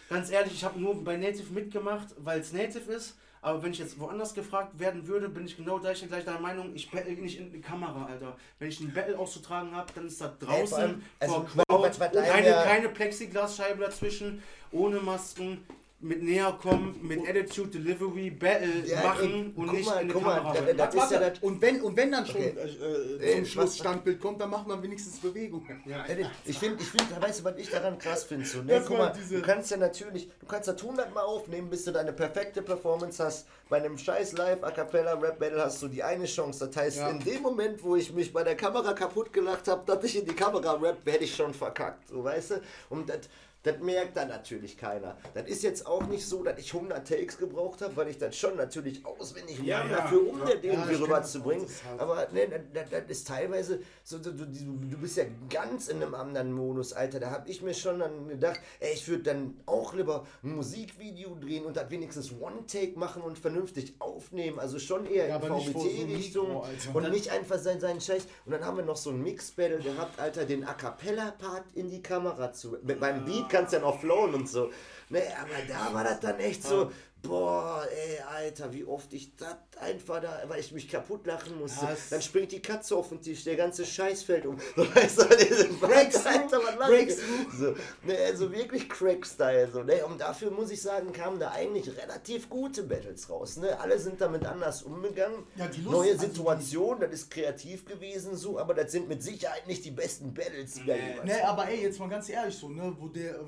Ganz 0.07 0.29
ehrlich, 0.29 0.53
ich 0.53 0.63
habe 0.63 0.79
nur 0.79 1.03
bei 1.03 1.17
Native 1.17 1.51
mitgemacht, 1.51 2.09
weil 2.19 2.41
es 2.41 2.53
Native 2.53 2.91
ist. 2.91 3.17
Aber 3.45 3.61
wenn 3.61 3.71
ich 3.73 3.77
jetzt 3.77 3.99
woanders 3.99 4.33
gefragt 4.33 4.79
werden 4.79 5.05
würde, 5.05 5.29
bin 5.29 5.45
ich 5.45 5.55
genau 5.55 5.77
gleich, 5.77 6.03
gleich 6.07 6.25
deiner 6.25 6.39
Meinung, 6.39 6.71
ich 6.73 6.89
battle 6.89 7.11
nicht 7.13 7.39
in 7.39 7.51
die 7.51 7.61
Kamera, 7.61 8.07
Alter. 8.07 8.35
Wenn 8.57 8.69
ich 8.69 8.79
ein 8.79 8.91
Battle 8.91 9.19
auszutragen 9.19 9.71
habe, 9.75 9.85
dann 9.93 10.07
ist 10.07 10.19
Ey, 10.19 10.29
vor 10.39 10.47
draußen, 10.47 10.77
allem, 10.79 11.03
also, 11.19 11.33
vor 11.35 11.43
was- 11.53 11.65
Crowd, 11.67 11.83
was- 11.89 11.99
was 11.99 12.11
keine, 12.11 12.31
einem 12.33 12.45
ja- 12.47 12.63
keine 12.63 12.89
Plexiglasscheibe 12.89 13.83
dazwischen, 13.83 14.41
ohne 14.71 14.97
Masken, 14.99 15.63
mit 16.05 16.21
näher 16.21 16.57
kommen, 16.61 16.95
mit 17.01 17.27
Attitude, 17.27 17.69
Delivery, 17.79 18.29
Battle 18.29 18.85
Ja, 18.85 19.01
machen 19.01 19.53
und 19.55 19.73
nicht 19.73 19.85
mal, 19.87 20.01
in 20.01 20.07
die 20.07 20.13
guck 20.13 20.23
mal, 20.23 20.35
Kamera. 20.37 20.53
da- 20.53 20.73
da- 20.73 20.85
Das 20.87 21.09
ja 21.11 21.31
und, 21.41 21.59
wenn, 21.61 21.81
und 21.81 21.97
wenn 21.97 22.11
dann 22.11 22.25
schon 22.27 22.35
Okay. 22.35 22.53
äh, 22.55 23.23
Ey, 23.23 23.33
zum 23.35 23.41
was- 23.41 23.49
Schluss 23.49 23.77
Standbild 23.79 24.21
kommt, 24.21 24.39
dann 24.39 24.51
macht 24.51 24.67
man 24.67 24.81
wenigstens 24.83 25.17
Bewegungen. 25.19 25.81
Ey, 26.07 26.25
Ich 26.45 26.59
finde, 26.59 26.81
ich 26.83 26.89
find, 26.89 27.21
weißt 27.21 27.39
du, 27.39 27.43
was 27.45 27.57
ich 27.57 27.69
daran 27.71 27.97
krass 27.97 28.23
finde? 28.23 28.45
So, 28.45 28.61
ne? 28.61 28.83
Guck 28.87 28.97
mal, 28.99 29.13
du 29.29 29.41
kannst 29.41 29.71
ja 29.71 29.77
natürlich, 29.77 30.29
du 30.39 30.45
kannst 30.45 30.67
das 30.67 30.81
100 30.81 31.11
Mal 31.13 31.23
aufnehmen, 31.23 31.69
bis 31.69 31.85
du 31.85 31.91
deine 31.91 32.13
perfekte 32.13 32.61
Performance 32.61 33.23
hast. 33.23 33.47
Bei 33.67 33.77
einem 33.77 33.97
scheiß 33.97 34.33
Live 34.33 34.63
A 34.63 34.69
Cappella 34.69 35.13
Rap 35.13 35.39
Battle 35.39 35.63
hast 35.63 35.81
du 35.81 35.87
die 35.87 36.03
eine 36.03 36.25
Chance. 36.25 36.67
Das 36.67 36.75
heißt, 36.77 36.97
Ja. 36.97 37.09
in 37.09 37.19
dem 37.19 37.41
Moment, 37.41 37.83
wo 37.83 37.95
ich 37.95 38.13
mich 38.13 38.31
bei 38.31 38.43
der 38.43 38.55
Kamera 38.55 38.93
kaputt 38.93 39.33
gelacht 39.33 39.67
habe, 39.67 39.81
dass 39.87 40.03
ich 40.03 40.19
in 40.19 40.25
die 40.25 40.35
Kamera 40.35 40.73
rap, 40.73 40.97
werde 41.03 41.23
ich 41.23 41.35
schon 41.35 41.51
verkackt. 41.53 42.09
So, 42.09 42.23
weißt 42.23 42.51
du? 42.51 42.61
Und 42.89 43.09
das. 43.09 43.21
Das 43.65 43.79
merkt 43.79 44.15
dann 44.15 44.29
natürlich 44.29 44.77
keiner. 44.77 45.17
Das 45.33 45.47
ist 45.49 45.63
jetzt 45.63 45.85
auch 45.85 46.05
nicht 46.07 46.25
so, 46.25 46.43
dass 46.43 46.57
ich 46.59 46.73
100 46.73 47.05
Takes 47.07 47.37
gebraucht 47.37 47.81
habe, 47.81 47.95
weil 47.97 48.07
ich 48.07 48.17
das 48.17 48.37
schon 48.37 48.55
natürlich 48.55 49.05
auswendig 49.05 49.57
Ja, 49.59 49.79
lerne 49.79 49.91
ja. 49.91 49.97
dafür, 49.97 50.29
um 50.29 50.39
Ja. 50.39 50.49
irgendwie 50.61 50.93
rüberzubringen. 50.95 51.63
auch, 51.65 51.67
das 51.67 51.75
ist 51.77 51.83
hart. 51.85 51.99
Aber 51.99 52.27
ne, 52.31 52.63
das, 52.73 52.89
das 52.89 53.01
ist 53.09 53.27
teilweise 53.27 53.79
so, 54.03 54.19
du, 54.19 54.31
du, 54.31 54.45
du 54.45 54.97
bist 54.97 55.17
ja 55.17 55.25
ganz 55.49 55.87
in 55.89 56.01
einem 56.01 56.13
anderen 56.15 56.53
Modus, 56.53 56.93
Alter. 56.93 57.19
Da 57.19 57.31
habe 57.31 57.49
ich 57.49 57.61
mir 57.61 57.73
schon 57.73 57.99
dann 57.99 58.27
gedacht, 58.29 58.59
ey, 58.79 58.93
ich 58.93 59.07
würde 59.07 59.23
dann 59.23 59.57
auch 59.65 59.93
lieber 59.93 60.25
ein 60.43 60.55
Musikvideo 60.55 61.35
drehen 61.41 61.65
und 61.65 61.75
das 61.75 61.89
wenigstens 61.89 62.31
One-Take 62.39 62.97
machen 62.99 63.21
und 63.23 63.37
vernünftig 63.39 63.95
aufnehmen. 63.99 64.59
Also 64.59 64.77
schon 64.79 65.05
eher 65.05 65.27
Ja, 65.27 65.37
in 65.37 65.41
so 65.73 65.79
VBT-Richtung 65.79 66.63
Alter. 66.63 66.95
und 66.95 67.09
nicht 67.11 67.31
einfach 67.31 67.57
sein, 67.57 67.79
seinen 67.79 67.99
Scheiß. 68.01 68.27
Und 68.45 68.51
dann 68.51 68.63
haben 68.63 68.77
wir 68.77 68.85
noch 68.85 68.97
so 68.97 69.09
ein 69.09 69.21
Mix-Battle 69.23 69.79
gehabt, 69.79 70.19
Alter, 70.19 70.45
den 70.45 70.63
A 70.65 70.73
Cappella-Part 70.73 71.63
in 71.73 71.89
die 71.89 72.01
Kamera 72.03 72.53
zu. 72.53 72.77
Mit 72.83 72.99
meinem 72.99 73.25
Beat 73.25 73.49
kannst 73.55 73.73
ja 73.73 73.79
noch 73.79 73.99
flowen 73.99 74.33
und 74.35 74.49
so. 74.49 74.69
Ne, 75.09 75.21
aber 75.39 75.61
da 75.67 75.93
war 75.93 76.03
das 76.03 76.19
dann 76.19 76.39
echt 76.39 76.63
so. 76.63 76.91
Boah, 77.27 77.85
ey, 77.91 78.19
Alter, 78.19 78.71
wie 78.73 78.83
oft 78.85 79.11
ich 79.13 79.35
das 79.35 79.55
einfach 79.79 80.21
da, 80.21 80.41
weil 80.47 80.59
ich 80.59 80.71
mich 80.71 80.87
kaputt 80.89 81.25
lachen 81.27 81.57
musste. 81.59 81.85
Ja, 81.85 81.91
es- 81.93 82.09
dann 82.09 82.21
springt 82.21 82.51
die 82.51 82.61
Katze 82.61 82.95
auf 82.95 83.09
den 83.09 83.21
Tisch, 83.21 83.43
der 83.43 83.55
ganze 83.55 83.85
Scheiß 83.85 84.23
fällt 84.23 84.45
um. 84.45 84.57
Weißt 84.75 85.19
du, 85.19 85.25
diese 85.35 85.67
Breakthrough, 85.69 86.27
Alter, 86.29 86.59
was? 86.77 86.87
Breakthrough. 86.87 87.51
So, 87.57 87.75
ne, 88.03 88.17
also 88.25 88.51
wirklich 88.51 88.87
Crack-Style. 88.89 89.69
So, 89.71 89.83
ne? 89.83 90.05
Und 90.05 90.21
dafür 90.21 90.51
muss 90.51 90.71
ich 90.71 90.81
sagen, 90.81 91.11
kamen 91.11 91.39
da 91.39 91.51
eigentlich 91.51 91.89
relativ 91.97 92.49
gute 92.49 92.83
Battles 92.83 93.29
raus. 93.29 93.57
Ne? 93.57 93.77
Alle 93.79 93.99
sind 93.99 94.21
damit 94.21 94.45
anders 94.45 94.83
umgegangen. 94.83 95.43
Ja, 95.55 95.65
Lust- 95.65 95.81
Neue 95.91 96.11
also 96.13 96.25
Situation, 96.27 96.99
das 96.99 97.11
ist 97.11 97.31
kreativ 97.31 97.85
gewesen, 97.85 98.35
so, 98.37 98.57
aber 98.59 98.73
das 98.73 98.91
sind 98.91 99.07
mit 99.09 99.21
Sicherheit 99.23 99.67
nicht 99.67 99.83
die 99.83 99.91
besten 99.91 100.33
Battles, 100.33 100.73
die 100.75 100.85
da 100.85 100.95
jemals 100.95 101.25
Ne, 101.25 101.47
aber 101.47 101.67
ey, 101.67 101.81
jetzt 101.81 101.99
mal 101.99 102.09
ganz 102.09 102.29
ehrlich 102.29 102.55
so, 102.55 102.69
ne, 102.69 102.95
wo 102.99 103.07
der, 103.09 103.39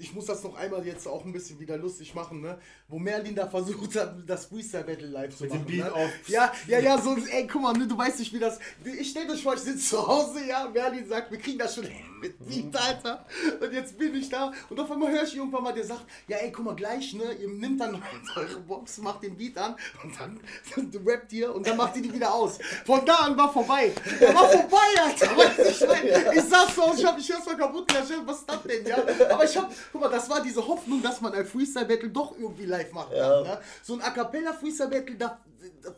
ich 0.00 0.14
muss 0.14 0.26
das 0.26 0.42
noch 0.42 0.54
einmal 0.56 0.84
jetzt 0.86 1.06
auch 1.06 1.24
ein 1.24 1.32
bisschen 1.32 1.60
wieder 1.60 1.76
lustig 1.76 2.14
machen, 2.14 2.40
ne, 2.40 2.58
wo 2.88 2.98
Merlin 2.98 3.34
da 3.34 3.46
versucht 3.46 3.94
hat, 3.96 4.16
das 4.26 4.46
Freestyle 4.46 4.84
Battle 4.84 5.06
live 5.08 5.36
zu 5.36 5.44
Mit 5.44 5.52
dem 5.52 5.58
machen. 5.60 5.66
Beat 5.70 5.84
ne? 5.84 5.92
auf- 5.94 6.28
Ja, 6.28 6.52
ja, 6.66 6.78
ja, 6.80 6.98
so, 7.00 7.16
ey, 7.16 7.46
guck 7.46 7.62
mal, 7.62 7.72
ne, 7.74 7.86
du 7.86 7.96
weißt 7.96 8.18
nicht, 8.18 8.32
wie 8.32 8.38
das, 8.38 8.58
ich 8.84 9.10
stell 9.10 9.30
euch 9.30 9.42
vor, 9.42 9.54
ich 9.54 9.60
sitze 9.60 9.90
zu 9.90 10.06
Hause, 10.06 10.44
ja, 10.48 10.68
Merlin 10.72 11.06
sagt, 11.06 11.30
wir 11.30 11.38
kriegen 11.38 11.58
das 11.58 11.74
schon 11.74 11.84
hin 11.84 12.04
mit 12.20 12.38
Beat, 12.46 12.76
Alter, 12.76 13.24
und 13.60 13.72
jetzt 13.72 13.96
bin 13.98 14.14
ich 14.14 14.28
da, 14.28 14.52
und 14.68 14.78
auf 14.78 14.90
einmal 14.90 15.10
höre 15.10 15.22
ich 15.24 15.36
irgendwann 15.36 15.62
mal, 15.62 15.72
der 15.72 15.84
sagt, 15.84 16.04
ja, 16.28 16.36
ey, 16.38 16.52
guck 16.52 16.64
mal, 16.64 16.74
gleich, 16.74 17.12
ne, 17.14 17.32
ihr 17.40 17.48
nimmt 17.48 17.80
dann 17.80 18.02
eure 18.36 18.60
Box, 18.60 18.98
macht 18.98 19.22
den 19.22 19.36
Beat 19.36 19.56
an, 19.58 19.74
und 20.04 20.12
dann 20.18 20.40
rappt 21.06 21.32
ihr, 21.32 21.54
und 21.54 21.66
dann 21.66 21.76
macht 21.76 21.96
ihr 21.96 22.02
die 22.02 22.12
wieder 22.12 22.32
aus. 22.32 22.58
Von 22.84 23.04
da 23.04 23.14
an 23.16 23.36
war 23.36 23.52
vorbei. 23.52 23.92
Der 24.20 24.34
war 24.34 24.48
vorbei, 24.48 24.76
Alter, 25.02 25.26
weißt 25.36 25.58
du, 25.58 25.62
ich 25.64 25.80
mein, 25.88 26.36
ich 26.36 26.42
saß 26.44 26.74
so, 26.74 26.92
ich 26.96 27.04
hab 27.04 27.16
mich 27.16 27.30
erstmal 27.30 27.56
kaputt 27.56 27.88
gelacht, 27.88 28.12
was 28.26 28.38
ist 28.40 28.50
das 28.50 28.62
denn, 28.62 28.86
ja? 28.86 28.98
Aber 29.30 29.44
ich 29.44 29.56
hab, 29.56 29.70
guck 29.92 30.00
mal, 30.00 30.08
das 30.10 30.28
war 30.28 30.42
diese 30.42 30.66
Hoffnung, 30.66 31.02
dass 31.02 31.20
man 31.20 31.32
ein 31.34 31.46
Freestyle-Battle 31.46 32.10
doch 32.10 32.36
irgendwie 32.38 32.66
live 32.66 32.92
machen 32.92 33.10
kann, 33.10 33.18
Ja. 33.18 33.42
ne? 33.42 33.60
So 33.82 33.94
ein 33.94 34.02
A 34.02 34.10
Cappella 34.10 34.52
Freestyle 34.52 34.88
Battle, 34.90 35.14
da, 35.16 35.38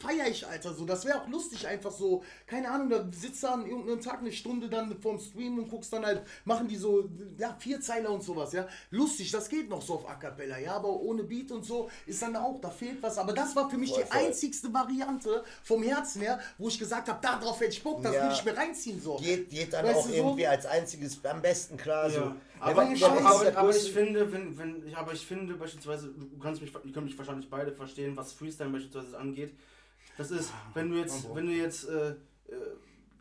feiere 0.00 0.28
ich, 0.28 0.46
Alter, 0.46 0.72
so. 0.74 0.84
Das 0.84 1.04
wäre 1.04 1.20
auch 1.22 1.28
lustig, 1.28 1.66
einfach 1.66 1.90
so, 1.90 2.22
keine 2.46 2.70
Ahnung, 2.70 2.90
da 2.90 3.06
sitzt 3.12 3.42
da 3.42 3.50
an 3.54 3.66
irgendeinem 3.66 4.00
Tag 4.00 4.20
eine 4.20 4.32
Stunde 4.32 4.68
dann 4.68 4.96
vorm 5.00 5.18
Stream 5.18 5.58
und 5.58 5.68
guckst 5.68 5.92
dann 5.92 6.04
halt, 6.06 6.22
machen 6.44 6.68
die 6.68 6.76
so, 6.76 7.08
ja, 7.38 7.56
vier 7.58 7.80
Zeiler 7.80 8.10
und 8.10 8.22
sowas, 8.22 8.52
ja. 8.52 8.66
Lustig, 8.90 9.30
das 9.30 9.48
geht 9.48 9.68
noch 9.68 9.82
so 9.82 9.94
auf 9.94 10.08
A 10.08 10.14
Cappella, 10.14 10.58
ja, 10.58 10.74
aber 10.76 10.88
ohne 11.00 11.22
Beat 11.24 11.50
und 11.52 11.64
so 11.64 11.88
ist 12.06 12.22
dann 12.22 12.36
auch, 12.36 12.60
da 12.60 12.70
fehlt 12.70 13.02
was. 13.02 13.18
Aber 13.18 13.32
das 13.32 13.54
war 13.56 13.68
für 13.68 13.76
mich 13.78 13.90
Voll, 13.90 14.02
die 14.04 14.08
voll. 14.10 14.26
einzigste 14.26 14.72
Variante 14.72 15.44
vom 15.64 15.82
Herzen 15.82 16.22
her, 16.22 16.38
wo 16.58 16.68
ich 16.68 16.78
gesagt 16.78 17.08
habe, 17.08 17.18
darauf 17.22 17.60
hätte 17.60 17.72
ich 17.72 17.82
Bock, 17.82 18.02
das 18.02 18.14
Ja. 18.14 18.26
will 18.26 18.32
ich 18.32 18.44
mir 18.44 18.56
reinziehen, 18.56 19.00
so. 19.00 19.16
Geht, 19.16 19.50
geht 19.50 19.72
dann 19.72 19.84
Weißt 19.84 19.96
auch 19.96 20.02
du 20.06 20.10
so? 20.10 20.14
irgendwie 20.16 20.46
als 20.46 20.66
einziges 20.66 21.18
am 21.24 21.42
besten 21.42 21.76
klar. 21.76 22.08
So. 22.10 22.16
Ja. 22.20 22.22
Ja, 22.26 22.36
Aber, 22.62 22.76
weil 22.76 22.92
aber, 23.04 23.20
aber, 23.26 23.58
aber 23.58 23.70
ich 23.76 23.92
finde, 23.92 24.32
wenn, 24.32 24.56
wenn, 24.58 24.86
ich- 24.86 24.96
aber 24.96 25.12
ich 25.12 25.26
finde 25.26 25.54
beispielsweise, 25.54 26.08
du 26.08 26.38
kannst 26.38 26.62
mich, 26.62 26.72
ihr 26.84 26.92
könnt 26.92 27.06
mich 27.06 27.18
wahrscheinlich 27.18 27.48
beide 27.50 27.72
verstehen, 27.72 28.16
was 28.16 28.32
Freestyle 28.32 28.70
beispielsweise 28.70 29.18
angeht. 29.18 29.52
Das 30.16 30.30
ist, 30.30 30.52
wenn 30.74 30.90
du 30.90 30.96
jetzt, 30.98 31.24
wenn 31.36 31.46
du 31.46 31.52
jetzt, 31.52 31.88
äh, 31.88 32.10
äh, 32.10 32.14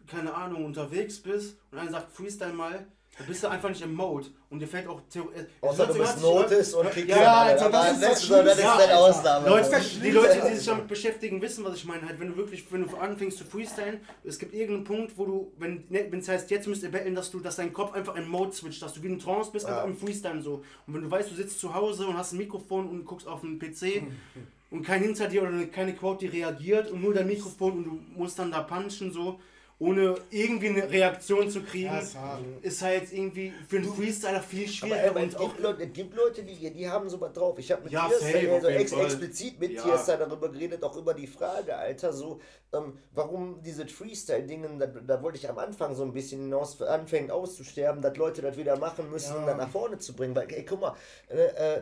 keine 0.08 0.34
Ahnung, 0.34 0.66
unterwegs 0.66 1.20
bist 1.20 1.58
und 1.72 1.78
einer 1.80 1.92
sagt 1.92 2.12
Freestyle 2.12 2.54
mal, 2.54 2.86
dann 3.18 3.28
bist 3.28 3.44
du 3.44 3.50
einfach 3.50 3.70
nicht 3.70 3.82
im 3.82 3.94
Mode 3.94 4.28
und 4.50 4.60
dir 4.60 4.68
fällt 4.68 4.88
auch 4.88 5.02
Theorie. 5.10 5.46
Außer 5.60 5.86
du 5.86 5.96
bist 5.96 6.22
Notice 6.22 6.74
und 6.74 6.90
kriegst 6.92 7.10
Ja, 7.10 7.42
alle. 7.42 7.52
Alter, 7.52 7.70
das 7.70 7.92
ist 7.92 8.02
das 8.02 8.28
das 8.30 8.58
ist 8.58 8.64
deine. 8.64 8.98
Ausnahme. 8.98 9.50
Leute, 9.50 9.82
die 10.02 10.12
Leute, 10.12 10.42
die 10.50 10.56
sich 10.56 10.66
damit 10.66 10.88
beschäftigen, 10.88 11.42
wissen, 11.42 11.64
was 11.66 11.76
ich 11.76 11.86
meine. 11.86 12.08
Halt, 12.08 12.20
wenn 12.22 12.30
du 12.30 12.38
wirklich, 12.38 12.72
wenn 12.72 12.88
du 12.88 12.96
anfängst 12.96 13.38
zu 13.38 13.44
freestylen, 13.44 14.00
es 14.24 14.40
gibt 14.40 14.54
irgendeinen 14.54 14.86
Punkt, 14.86 15.18
wo 15.18 15.26
du, 15.26 15.52
wenn 15.58 15.84
ne, 15.90 16.10
es 16.10 16.28
heißt, 16.30 16.50
jetzt 16.52 16.68
müsst 16.68 16.84
ihr 16.84 16.92
betteln, 16.92 17.14
dass 17.14 17.30
du, 17.32 17.42
dass 17.42 17.58
dein 17.58 17.74
Kopf 17.74 17.94
einfach 17.94 18.16
in 18.16 18.28
Mode 18.28 18.54
switcht, 18.54 18.82
dass 18.82 18.94
du 18.94 19.04
wie 19.04 19.08
in 19.08 19.20
Trance 19.20 19.52
bist, 19.52 19.66
einfach 19.66 19.86
im 19.86 19.98
Freestylen 19.98 20.42
so. 20.42 20.64
Und 20.88 20.94
wenn 20.94 21.02
du 21.02 21.12
weißt, 21.12 21.30
du 21.30 21.36
sitzt 21.36 21.60
zu 21.60 21.76
Hause 21.76 22.08
und 22.08 22.18
hast 22.18 22.32
ein 22.32 22.38
Mikrofon 22.38 22.90
und 22.90 23.06
guckst 23.06 23.28
auf 23.28 23.44
einen 23.44 23.60
PC 23.60 24.04
und 24.72 24.84
kein 24.84 25.04
hinter 25.04 25.28
dir 25.28 25.44
oder 25.44 25.66
keine 25.66 25.94
Quote, 25.94 26.26
die 26.26 26.38
reagiert 26.38 26.90
und 26.90 27.02
nur 27.02 27.14
dein 27.14 27.28
Mikrofon 27.28 27.74
und 27.74 27.84
du 27.84 28.00
musst 28.16 28.40
dann 28.40 28.52
da 28.52 28.62
punchen 28.62 29.12
so. 29.12 29.40
Ohne 29.82 30.14
irgendwie 30.30 30.70
eine 30.70 30.88
Reaktion 30.92 31.50
zu 31.50 31.64
kriegen, 31.64 31.86
Ja, 31.90 32.40
ist 32.62 32.84
halt 32.84 33.12
irgendwie 33.12 33.52
für 33.68 33.78
einen 33.78 33.92
Freestyler 33.92 34.40
viel 34.40 34.66
Aber, 34.66 34.72
schwieriger. 34.72 35.10
aber 35.10 35.20
es, 35.22 35.34
und 35.34 35.38
auch 35.38 35.48
gibt 35.54 35.60
Leute, 35.60 35.84
es 35.84 35.94
gibt 35.94 36.16
Leute, 36.16 36.44
die, 36.44 36.72
die 36.72 36.88
haben 36.88 37.10
sowas 37.10 37.34
drauf. 37.34 37.58
Ich 37.58 37.72
habe 37.72 37.84
mit 37.86 37.92
Ja, 37.92 38.08
dir 38.08 38.52
also 38.54 38.68
ex, 38.68 38.92
explizit 38.92 39.60
mit 39.60 39.72
Ja. 39.72 39.98
da 40.06 40.18
darüber 40.18 40.50
geredet, 40.52 40.84
auch 40.84 40.96
über 40.96 41.16
die 41.16 41.26
Frage, 41.26 41.76
Alter, 41.76 42.14
so, 42.14 42.40
ähm, 42.74 43.00
warum 43.12 43.64
diese 43.64 43.88
Freestyle-Dingen, 43.88 44.78
da, 44.78 44.86
da 44.86 45.24
wollte 45.24 45.40
ich 45.40 45.50
am 45.50 45.58
Anfang 45.58 45.96
so 45.96 46.04
ein 46.04 46.14
bisschen 46.14 46.42
hinaus, 46.42 46.80
anfängt 46.84 47.32
auszusterben, 47.32 48.04
dass 48.04 48.16
Leute 48.18 48.44
das 48.44 48.58
wieder 48.58 48.78
machen 48.78 49.10
müssen, 49.10 49.36
um 49.38 49.46
das 49.48 49.58
nach 49.58 49.70
vorne 49.70 49.98
zu 49.98 50.16
bringen. 50.16 50.36
Weil, 50.36 50.48
ey, 50.52 50.64
guck 50.64 50.82
mal, 50.82 50.96
äh, 51.28 51.78
äh, 51.78 51.82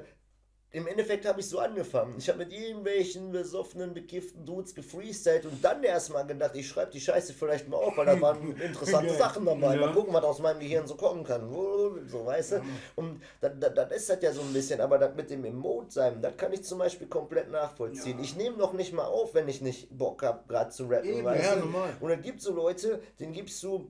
im 0.71 0.85
Endeffekt 0.85 1.25
habe 1.25 1.39
ich 1.39 1.49
so 1.49 1.57
angefangen. 1.57 2.15
Ich 2.19 2.29
habe 2.29 2.39
mit 2.39 2.53
irgendwelchen 2.53 3.31
besoffenen, 3.31 3.91
bekifften 3.93 4.45
Dudes 4.45 4.75
gefreestylt 4.75 5.45
und 5.45 5.63
dann 5.63 5.83
erstmal 5.83 6.27
gedacht, 6.27 6.51
ich 6.53 6.67
schreibe 6.67 6.91
die 6.91 7.01
Scheiße 7.01 7.33
vielleicht 7.33 7.67
mal 7.67 7.77
auf, 7.77 7.97
weil 7.97 8.05
da 8.05 8.21
waren 8.21 8.55
interessante 8.61 9.15
Sachen 9.15 9.45
dabei. 9.45 9.75
Ja. 9.75 9.87
Mal 9.87 9.93
gucken, 9.93 10.13
was 10.13 10.23
aus 10.23 10.39
meinem 10.39 10.59
Gehirn 10.59 10.85
so 10.85 10.95
kommen 10.95 11.23
kann. 11.23 11.51
So, 11.51 12.23
weißt 12.25 12.51
du? 12.51 12.61
Und 12.95 13.21
das, 13.41 13.53
das, 13.59 13.73
das 13.73 13.91
ist 13.93 14.09
das 14.09 14.21
ja 14.21 14.31
so 14.31 14.41
ein 14.41 14.53
bisschen, 14.53 14.79
aber 14.79 14.99
das 14.99 15.15
mit 15.15 15.31
dem 15.31 15.43
Emote 15.43 15.91
sein, 15.91 16.21
das 16.21 16.37
kann 16.37 16.53
ich 16.53 16.63
zum 16.63 16.77
Beispiel 16.77 17.07
komplett 17.07 17.49
nachvollziehen. 17.49 18.19
Ich 18.21 18.35
nehme 18.35 18.57
noch 18.57 18.73
nicht 18.73 18.93
mal 18.93 19.05
auf, 19.05 19.33
wenn 19.33 19.47
ich 19.47 19.61
nicht 19.61 19.89
Bock 19.97 20.21
habe, 20.21 20.43
gerade 20.47 20.69
zu 20.69 20.85
rappen, 20.85 21.09
Eben, 21.09 21.25
weißt 21.25 21.43
ja, 21.45 21.55
du? 21.55 21.61
normal. 21.61 21.97
Und 21.99 22.11
es 22.11 22.21
gibt 22.21 22.41
so 22.41 22.53
Leute, 22.53 23.01
denen 23.19 23.33
gibst 23.33 23.63
du 23.63 23.89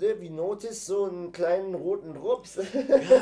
ne, 0.00 0.20
wie 0.20 0.30
Notice 0.30 0.86
so 0.86 1.04
einen 1.04 1.32
kleinen 1.32 1.74
roten 1.74 2.14
Drops. 2.14 2.56
Ja, 2.56 2.62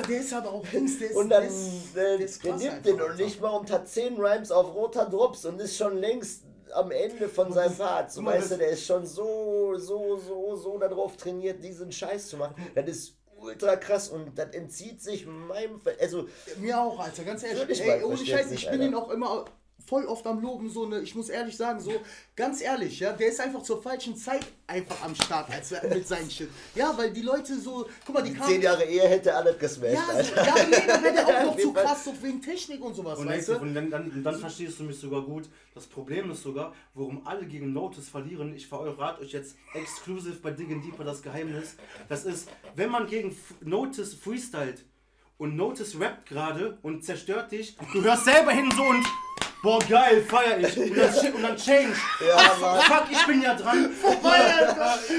der 0.08 0.20
ist 0.20 0.32
aber 0.32 0.52
auch 0.52 0.64
links, 0.72 0.98
der 0.98 1.10
ist, 1.10 1.16
Und 1.16 1.28
dann 1.28 1.42
der 1.42 1.50
ist, 1.50 1.96
äh, 1.96 2.18
der 2.18 2.20
ist 2.20 2.44
der 2.44 2.56
nimmt 2.56 2.86
den 2.86 3.00
und 3.00 3.16
nicht 3.16 3.40
mal 3.40 3.50
und 3.50 3.70
hat 3.70 3.88
10 3.88 4.16
Rhymes 4.16 4.50
auf 4.50 4.74
roter 4.74 5.06
Drops 5.06 5.44
und 5.44 5.60
ist 5.60 5.76
schon 5.76 5.98
längst 5.98 6.44
am 6.72 6.90
Ende 6.90 7.28
von 7.28 7.52
seinem 7.52 7.76
Part. 7.76 8.12
So, 8.12 8.24
weißt 8.24 8.52
du, 8.52 8.56
der 8.58 8.70
ist 8.70 8.84
schon 8.84 9.06
so, 9.06 9.74
so, 9.76 10.16
so, 10.16 10.56
so 10.56 10.78
darauf 10.78 11.16
trainiert, 11.16 11.62
diesen 11.62 11.90
Scheiß 11.90 12.28
zu 12.28 12.36
machen. 12.36 12.54
Das 12.74 12.86
ist 12.86 13.16
ultra 13.36 13.76
krass 13.76 14.08
und 14.08 14.36
das 14.38 14.50
entzieht 14.50 15.00
sich 15.00 15.26
meinem. 15.26 15.80
Ver 15.80 15.94
also, 16.00 16.28
Mir 16.58 16.80
auch, 16.80 16.98
Alter, 16.98 17.24
ganz 17.24 17.42
ehrlich. 17.42 17.80
Ey, 17.80 18.02
ohne 18.02 18.18
Scheiß, 18.18 18.50
ich 18.50 18.68
bin 18.70 18.82
ihn 18.82 18.94
auch 18.94 19.10
immer 19.10 19.46
voll 19.86 20.04
oft 20.06 20.26
am 20.26 20.40
Loben, 20.40 20.68
so 20.68 20.86
ne, 20.86 21.00
ich 21.00 21.14
muss 21.14 21.28
ehrlich 21.28 21.56
sagen, 21.56 21.80
so, 21.80 21.92
ganz 22.36 22.60
ehrlich, 22.60 23.00
ja, 23.00 23.12
der 23.12 23.28
ist 23.28 23.40
einfach 23.40 23.62
zur 23.62 23.82
falschen 23.82 24.16
Zeit 24.16 24.44
einfach 24.66 25.02
am 25.02 25.14
Start 25.14 25.50
als 25.50 25.70
mit 25.82 26.06
seinem 26.06 26.28
Shit. 26.28 26.50
Ja, 26.74 26.92
weil 26.96 27.10
die 27.12 27.22
Leute 27.22 27.58
so, 27.58 27.86
guck 28.04 28.14
mal, 28.14 28.22
die 28.22 28.34
kamen. 28.34 28.50
10 28.50 28.62
Jahre 28.62 28.84
Ehe 28.84 29.08
hätte 29.08 29.34
alles 29.34 29.58
gesmashed, 29.58 29.94
Ja, 29.94 30.22
so, 30.22 30.34
Alter. 30.34 30.46
ja, 30.46 30.54
nee, 30.68 30.86
dann 30.86 31.02
wäre 31.02 31.14
der 31.14 31.26
auch 31.40 31.44
noch 31.46 31.56
zu 31.56 31.72
krass, 31.72 32.04
so 32.04 32.12
wegen 32.22 32.42
Technik 32.42 32.82
und 32.84 32.94
sowas, 32.94 33.18
Und, 33.18 33.28
weißt 33.28 33.48
du? 33.48 33.58
und 33.58 33.74
dann, 33.74 33.90
dann, 33.90 34.22
dann 34.22 34.38
verstehst 34.38 34.78
du 34.78 34.84
mich 34.84 34.98
sogar 34.98 35.22
gut. 35.22 35.48
Das 35.74 35.86
Problem 35.86 36.30
ist 36.32 36.42
sogar, 36.42 36.74
warum 36.94 37.26
alle 37.26 37.46
gegen 37.46 37.72
Notice 37.72 38.08
verlieren. 38.08 38.54
Ich 38.54 38.66
verrate 38.66 39.22
euch 39.22 39.32
jetzt 39.32 39.56
exklusiv 39.74 40.42
bei 40.42 40.50
Digging 40.50 40.82
Deeper 40.82 41.04
das 41.04 41.22
Geheimnis. 41.22 41.76
Das 42.08 42.24
ist, 42.24 42.48
wenn 42.74 42.90
man 42.90 43.06
gegen 43.06 43.34
Notice 43.60 44.14
freestylt 44.14 44.84
und 45.38 45.54
Notice 45.56 45.98
rappt 46.00 46.28
gerade 46.28 46.78
und 46.82 47.04
zerstört 47.04 47.52
dich, 47.52 47.76
du 47.92 48.02
hörst 48.02 48.24
selber 48.24 48.50
hin 48.50 48.68
so 48.76 48.82
und 48.82 49.06
boah 49.62 49.78
geil, 49.88 50.22
feier 50.28 50.58
ich. 50.60 50.76
Und 50.78 50.96
dann, 50.96 51.12
shit, 51.14 51.34
und 51.34 51.42
dann 51.42 51.56
change. 51.56 51.94
Ja, 52.26 52.36
Mann. 52.60 52.80
fuck, 52.82 53.04
ich 53.10 53.26
bin 53.26 53.42
ja 53.42 53.54
dran. 53.54 53.90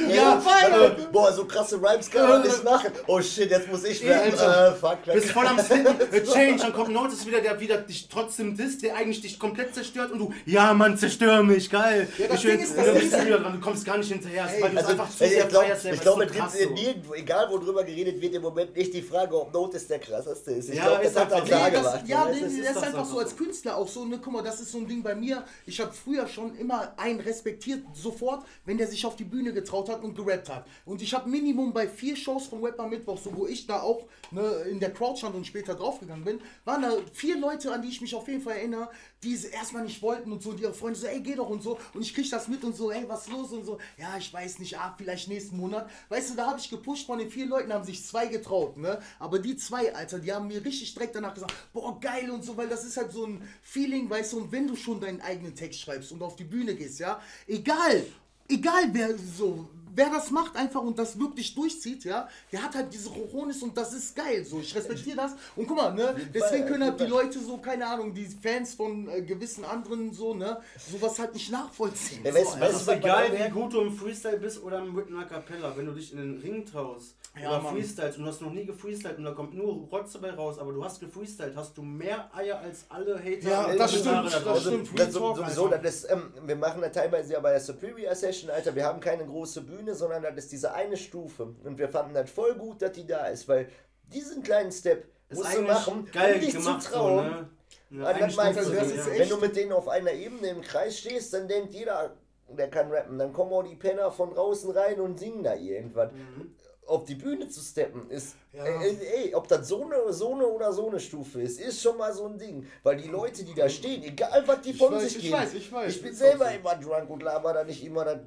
Ja, 0.09 0.41
warte, 0.43 1.07
boah, 1.11 1.31
so 1.33 1.45
krasse 1.45 1.75
Rhymes 1.81 2.09
kann 2.09 2.27
man 2.29 2.41
nicht 2.41 2.63
machen. 2.63 2.91
Oh 3.07 3.21
shit, 3.21 3.49
jetzt 3.49 3.69
muss 3.71 3.83
ich 3.83 4.03
werden. 4.03 4.33
Äh, 4.33 4.71
fuck, 4.73 4.97
Bist 5.05 5.31
voll 5.31 5.47
am 5.47 5.59
Slitten, 5.59 5.95
äh, 6.13 6.23
Change, 6.23 6.57
dann 6.63 6.73
kommt 6.73 6.89
Notice 6.89 7.25
wieder, 7.25 7.41
der 7.41 7.59
wieder 7.59 7.77
dich 7.77 8.07
trotzdem 8.07 8.55
disst, 8.55 8.83
der 8.83 8.95
eigentlich 8.95 9.21
dich 9.21 9.37
komplett 9.39 9.73
zerstört 9.75 10.11
und 10.11 10.19
du, 10.19 10.33
ja 10.45 10.73
Mann, 10.73 10.97
zerstör 10.97 11.43
mich, 11.43 11.69
geil. 11.69 12.07
Ja, 12.17 12.27
das 12.27 12.39
ich 12.39 12.45
will, 12.45 12.51
Ding 12.57 12.63
ist, 12.65 12.77
das 12.77 12.85
dann 12.85 12.95
bist 12.95 13.13
du 13.13 13.17
ist- 13.17 13.25
wieder 13.25 13.39
dran, 13.39 13.53
du 13.53 13.59
kommst 13.59 13.85
gar 13.85 13.97
nicht 13.97 14.11
hinterher, 14.11 14.47
Ey, 14.53 14.61
weil 14.61 14.69
du 14.71 14.77
es 14.77 14.85
Also, 14.85 14.91
einfach 14.91 15.09
zu 15.17 15.23
ich 15.23 15.29
sehr 15.31 15.45
glaube, 15.45 15.65
feierst. 15.65 15.81
selber. 15.83 15.95
ich 15.95 16.01
glaube, 16.01 16.23
es 16.25 16.31
so 16.33 16.39
krass 16.39 16.53
gibt 16.57 16.69
so. 16.69 16.73
nirgendwo, 16.83 17.13
egal 17.13 17.47
wo 17.51 17.57
drüber 17.57 17.83
geredet 17.83 18.21
wird, 18.21 18.33
im 18.35 18.41
Moment 18.41 18.75
nicht 18.75 18.93
die 18.93 19.01
Frage, 19.01 19.39
ob 19.39 19.53
Notice 19.53 19.87
der 19.87 19.99
krasseste 19.99 20.51
ist. 20.51 20.69
Ich 20.69 20.75
Ja, 20.75 20.85
glaube, 20.85 21.03
das 21.03 21.11
ist 21.11 21.19
hat 21.19 21.29
er 21.31 21.35
einfach- 21.37 21.47
klar 21.47 21.71
gemacht. 21.71 22.01
ja, 22.07 22.25
das 22.25 22.37
ist 22.53 22.83
einfach 22.83 23.05
so 23.05 23.19
als 23.19 23.35
Künstler 23.35 23.77
auch 23.77 23.87
so, 23.87 24.05
ne, 24.05 24.17
guck 24.29 24.43
mal, 24.43 24.47
das 24.47 24.61
ist 24.61 24.71
so 24.71 24.77
ein 24.77 24.87
Ding 24.87 25.01
bei 25.01 25.15
mir. 25.15 25.43
Ich 25.65 25.79
habe 25.79 25.91
früher 25.91 26.27
schon 26.27 26.55
immer 26.57 26.93
einen 26.97 27.19
respektiert, 27.19 27.83
sofort, 27.95 28.45
wenn 28.63 28.77
der 28.77 28.87
sich 28.87 29.03
auf 29.03 29.15
die 29.15 29.23
Bühne 29.23 29.53
getraut 29.53 29.89
hat 29.89 30.03
und 30.03 30.15
gerappt 30.15 30.49
hat. 30.49 30.67
Und 30.85 31.01
ich 31.01 31.15
habe 31.15 31.27
Minimum 31.27 31.73
bei 31.73 31.87
vier 31.87 32.15
Shows 32.15 32.45
von 32.45 32.63
Rapper 32.63 32.87
Mittwoch, 32.87 33.17
so 33.17 33.35
wo 33.35 33.47
ich 33.47 33.65
da 33.65 33.81
auch 33.81 34.05
ne, 34.29 34.41
in 34.69 34.79
der 34.79 34.93
Crowd 34.93 35.17
stand 35.17 35.33
und 35.33 35.47
später 35.47 35.73
draufgegangen 35.73 36.23
bin, 36.23 36.39
waren 36.63 36.83
da 36.83 36.91
vier 37.11 37.39
Leute, 37.39 37.73
an 37.73 37.81
die 37.81 37.89
ich 37.89 38.01
mich 38.01 38.13
auf 38.13 38.27
jeden 38.27 38.41
Fall 38.41 38.57
erinnere, 38.57 38.89
die 39.23 39.33
es 39.33 39.45
erstmal 39.45 39.83
nicht 39.83 40.01
wollten 40.01 40.31
und 40.31 40.41
so, 40.41 40.51
und 40.51 40.59
ihre 40.59 40.73
Freunde 40.73 40.99
so, 40.99 41.07
ey, 41.07 41.19
geh 41.19 41.35
doch 41.35 41.49
und 41.49 41.61
so. 41.61 41.77
Und 41.93 42.01
ich 42.01 42.13
krieg 42.13 42.29
das 42.29 42.47
mit 42.47 42.63
und 42.63 42.75
so, 42.75 42.91
ey, 42.91 43.03
was 43.07 43.27
los 43.27 43.51
und 43.51 43.65
so. 43.65 43.77
Ja, 43.97 44.17
ich 44.17 44.31
weiß 44.31 44.59
nicht, 44.59 44.77
ah, 44.77 44.95
vielleicht 44.97 45.27
nächsten 45.27 45.57
Monat. 45.57 45.89
Weißt 46.09 46.31
du, 46.31 46.35
da 46.35 46.47
habe 46.47 46.59
ich 46.59 46.69
gepusht, 46.69 47.05
von 47.05 47.19
den 47.19 47.29
vier 47.29 47.45
Leuten 47.45 47.73
haben 47.73 47.83
sich 47.83 48.05
zwei 48.05 48.27
getraut, 48.27 48.77
ne? 48.77 49.01
Aber 49.19 49.39
die 49.39 49.57
zwei, 49.57 49.93
Alter, 49.93 50.19
die 50.19 50.31
haben 50.31 50.47
mir 50.47 50.63
richtig 50.63 50.93
direkt 50.93 51.15
danach 51.15 51.33
gesagt, 51.33 51.53
boah, 51.73 51.99
geil 51.99 52.29
und 52.31 52.43
so, 52.43 52.55
weil 52.55 52.69
das 52.69 52.85
ist 52.85 52.97
halt 52.97 53.11
so 53.11 53.25
ein 53.25 53.47
Feeling, 53.61 54.09
weißt 54.09 54.33
du, 54.33 54.37
und 54.37 54.51
wenn 54.51 54.67
du 54.67 54.75
schon 54.75 54.99
deinen 55.01 55.21
eigenen 55.21 55.55
Text 55.55 55.81
schreibst 55.81 56.11
und 56.11 56.21
auf 56.21 56.35
die 56.35 56.43
Bühne 56.45 56.75
gehst, 56.75 56.99
ja, 56.99 57.21
egal, 57.47 58.05
egal 58.47 58.89
wer 58.93 59.17
so, 59.17 59.69
wer 59.99 60.09
das 60.09 60.31
macht 60.31 60.55
einfach 60.55 60.81
und 60.81 60.97
das 60.97 61.19
wirklich 61.19 61.53
durchzieht, 61.53 62.05
ja, 62.05 62.27
der 62.51 62.63
hat 62.63 62.73
halt 62.75 62.93
diese 62.93 63.09
Rochonis 63.09 63.61
und 63.61 63.75
das 63.77 63.93
ist 63.93 64.15
geil, 64.15 64.45
so, 64.45 64.59
ich 64.59 64.73
respektiere 64.75 65.17
das 65.17 65.33
und 65.55 65.67
guck 65.67 65.75
mal, 65.77 65.93
ne, 65.93 66.15
deswegen 66.33 66.65
können 66.65 66.83
halt 66.83 66.99
die. 66.99 67.09
Leute 67.09 67.39
so, 67.39 67.57
keine 67.57 67.85
Ahnung, 67.87 68.13
die 68.13 68.25
Fans 68.27 68.75
von 68.75 69.09
äh, 69.09 69.21
gewissen 69.23 69.65
anderen 69.65 70.13
so, 70.13 70.33
ne, 70.35 70.59
sowas 70.91 71.17
halt 71.19 71.33
nicht 71.33 71.51
nachvollziehen. 71.51 72.21
Ja, 72.23 72.31
so, 72.31 72.37
weißt 72.37 72.47
du, 72.47 72.53
Alter. 72.53 72.65
Es 72.69 72.73
weißt 72.75 72.81
ist 72.87 72.95
egal, 73.03 73.25
wie 73.33 73.49
gut 73.51 73.73
du 73.73 73.81
im 73.81 73.91
Freestyle 73.91 74.37
bist 74.37 74.63
oder 74.63 74.79
im 74.79 74.95
Written 74.95 75.17
A 75.17 75.23
Cappella. 75.25 75.75
Wenn 75.75 75.87
du 75.87 75.91
dich 75.93 76.13
in 76.13 76.19
den 76.19 76.37
Ring 76.39 76.65
traust 76.65 77.15
Ja, 77.35 77.49
oder 77.49 77.61
Mann. 77.61 77.73
freestylst 77.73 78.17
und 78.19 78.23
du 78.25 78.29
hast 78.29 78.41
noch 78.41 78.51
nie 78.53 78.65
gefreestylt 78.65 79.17
und 79.17 79.23
da 79.25 79.31
kommt 79.31 79.53
nur 79.55 79.73
Rotz 79.91 80.13
dabei 80.13 80.31
raus, 80.31 80.59
aber 80.59 80.71
du 80.71 80.83
hast 80.83 80.99
gefreestylt, 80.99 81.55
hast 81.55 81.75
du 81.77 81.81
mehr 81.81 82.29
Eier 82.35 82.59
als 82.59 82.85
alle 82.89 83.17
Hater. 83.17 83.49
Ja, 83.49 83.75
das 83.75 83.91
stimmt, 83.91 84.05
da 84.05 84.23
das 84.23 84.43
draußen. 84.43 84.85
stimmt. 84.85 84.99
Das, 84.99 85.13
sowieso, 85.13 85.67
das 85.67 85.83
ist, 85.83 86.11
ähm, 86.11 86.31
wir 86.45 86.55
machen 86.55 86.81
das 86.81 86.91
teilweise 86.91 87.33
ja 87.33 87.39
bei 87.39 87.51
der 87.51 87.61
Superior 87.61 88.13
Session, 88.15 88.49
Alter. 88.51 88.75
Wir 88.75 88.85
haben 88.85 88.99
keine 88.99 89.25
große 89.25 89.61
Bühne, 89.61 89.88
sondern 89.95 90.23
das 90.23 90.35
ist 90.35 90.51
diese 90.51 90.73
eine 90.73 90.97
Stufe. 90.97 91.55
Und 91.63 91.77
wir 91.77 91.89
fanden 91.89 92.13
das 92.13 92.29
voll 92.29 92.55
gut, 92.55 92.81
dass 92.81 92.91
die 92.91 93.05
da 93.05 93.27
ist, 93.27 93.47
weil 93.47 93.69
diesen 94.03 94.43
kleinen 94.43 94.71
Step 94.71 95.07
Ist 95.29 95.37
musst 95.37 95.55
du 95.55 95.61
machen, 95.61 96.09
geil 96.11 96.35
um 96.35 96.39
dich 96.41 96.53
gemacht, 96.53 96.81
zu 96.81 96.91
trauen. 96.91 97.25
So, 97.25 97.29
ne? 97.29 97.49
Ja, 97.91 98.13
das 98.13 98.35
meinst 98.35 98.59
du, 98.59 98.71
das 98.71 98.95
ja. 98.95 99.05
wenn 99.17 99.29
du 99.29 99.37
mit 99.37 99.55
denen 99.55 99.71
auf 99.71 99.87
einer 99.87 100.11
Ebene 100.11 100.47
im 100.49 100.61
Kreis 100.61 100.99
stehst, 100.99 101.33
dann 101.33 101.47
denkt 101.47 101.73
jeder, 101.73 102.15
der 102.47 102.69
kann 102.69 102.91
rappen. 102.91 103.17
Dann 103.17 103.33
kommen 103.33 103.51
auch 103.51 103.63
die 103.63 103.75
Penner 103.75 104.11
von 104.11 104.33
draußen 104.33 104.69
rein 104.71 104.99
und 104.99 105.19
singen 105.19 105.43
da 105.43 105.55
irgendwas. 105.55 106.11
Mhm. 106.11 106.53
Auf 106.85 107.05
die 107.05 107.15
Bühne 107.15 107.47
zu 107.47 107.61
steppen 107.61 108.09
ist, 108.09 108.35
Ja. 108.51 108.65
ey, 108.65 108.97
ey, 109.25 109.35
ob 109.35 109.47
das 109.47 109.67
so 109.67 109.85
eine, 109.85 110.11
so 110.11 110.33
eine 110.33 110.47
oder 110.47 110.73
so 110.73 110.89
eine 110.89 110.99
Stufe 110.99 111.41
ist, 111.41 111.59
ist 111.59 111.81
schon 111.81 111.97
mal 111.97 112.11
so 112.13 112.25
ein 112.25 112.37
Ding. 112.37 112.65
Weil 112.81 112.97
die 112.97 113.07
Leute, 113.07 113.43
die 113.43 113.53
da 113.53 113.69
stehen, 113.69 114.03
egal 114.03 114.43
was 114.47 114.61
die 114.61 114.73
von 114.73 114.93
weiß, 114.93 115.03
sich 115.03 115.17
ich 115.17 115.21
geben, 115.23 115.35
weiß, 115.35 115.53
ich 115.53 115.71
weiß, 115.71 115.95
ich 115.95 116.01
bin 116.01 116.15
selber 116.15 116.51
immer 116.51 116.75
drunk 116.75 117.09
und 117.09 117.21
laber 117.21 117.53
da 117.53 117.63
nicht 117.63 117.83
immer 117.83 118.05
das 118.05 118.17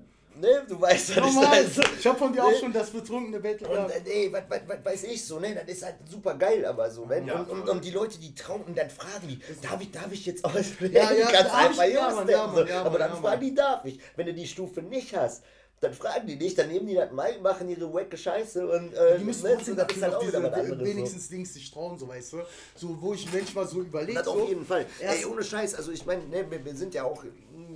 ne, 0.40 0.64
du 0.68 0.80
weißt 0.80 1.10
ja 1.16 1.24
nicht. 1.24 1.34
Normal. 1.34 1.54
Also, 1.54 1.82
Ich 1.98 2.06
hab 2.06 2.18
von 2.18 2.32
dir 2.32 2.44
auch 2.44 2.50
ne? 2.50 2.56
schon 2.58 2.72
das 2.72 2.90
betrunkene 2.90 3.40
Battle. 3.40 3.68
Und 3.68 3.90
äh, 3.90 4.02
ey, 4.10 4.32
was, 4.32 4.42
was, 4.48 4.60
was 4.66 4.84
weiß 4.84 5.04
ich 5.04 5.24
so, 5.24 5.38
ne? 5.38 5.54
Das 5.54 5.64
ist 5.76 5.84
halt 5.84 5.96
super 6.08 6.34
geil, 6.34 6.64
aber 6.64 6.90
so, 6.90 7.08
wenn, 7.08 7.26
Ja, 7.26 7.40
und, 7.40 7.50
und, 7.50 7.68
und 7.68 7.84
die 7.84 7.90
Leute, 7.90 8.18
die 8.18 8.34
trauen 8.34 8.62
und 8.62 8.76
dann 8.76 8.90
fragen 8.90 9.28
die, 9.28 9.38
darf 9.60 9.80
ich, 9.80 9.90
darf 9.90 10.10
ich 10.12 10.26
jetzt 10.26 10.44
aus 10.44 10.52
Ja, 10.80 11.12
ja, 11.12 11.30
Ganz 11.30 11.48
ich? 11.48 11.54
einfach 11.54 11.84
Ja, 11.86 12.10
Mann, 12.10 12.12
steppen, 12.14 12.30
ja, 12.30 12.46
Mann, 12.46 12.54
so. 12.56 12.64
ja, 12.64 12.80
Aber 12.80 12.90
Mann, 12.90 12.98
dann 13.00 13.10
ja, 13.10 13.16
fragen 13.16 13.40
die, 13.40 13.54
darf 13.54 13.84
ich. 13.84 14.00
Wenn 14.16 14.26
du 14.26 14.34
die 14.34 14.46
Stufe 14.46 14.82
nicht 14.82 15.14
hast, 15.16 15.42
dann 15.80 15.92
fragen 15.94 16.28
die 16.28 16.38
dich, 16.38 16.54
dann 16.54 16.68
nehmen 16.68 16.86
die 16.86 16.94
das 16.94 17.10
Mic, 17.10 17.40
machen 17.42 17.68
ihre 17.68 17.92
wacke 17.92 18.16
Scheiße 18.16 18.64
und 18.68 18.94
äh, 18.94 19.18
Die 19.18 19.24
müssen 19.24 19.42
ne, 19.42 19.54
trotzdem 19.56 19.74
das 19.74 19.88
ist 19.88 20.00
dafür 20.00 20.02
halt 20.04 20.14
auch 20.14 20.20
diese, 20.20 20.36
anderes. 20.36 20.68
So. 20.68 20.84
wenigstens 20.84 21.28
Dings 21.28 21.54
sich 21.54 21.70
trauen, 21.72 21.98
so 21.98 22.06
weißt 22.06 22.34
du. 22.34 22.36
So, 22.76 22.96
wo 23.02 23.14
ich 23.14 23.26
manchmal 23.32 23.66
so 23.66 23.80
überlege. 23.80 24.14
Das 24.18 24.26
so, 24.26 24.42
auf 24.42 24.48
jeden 24.48 24.64
Fall. 24.64 24.86
erst- 25.00 25.18
Ey, 25.18 25.26
ohne 25.26 25.42
Scheiß, 25.42 25.74
also 25.74 25.90
ich 25.90 26.06
meine, 26.06 26.24
ne, 26.28 26.48
wir, 26.48 26.64
wir 26.64 26.76
sind 26.76 26.94
ja 26.94 27.02
auch 27.02 27.24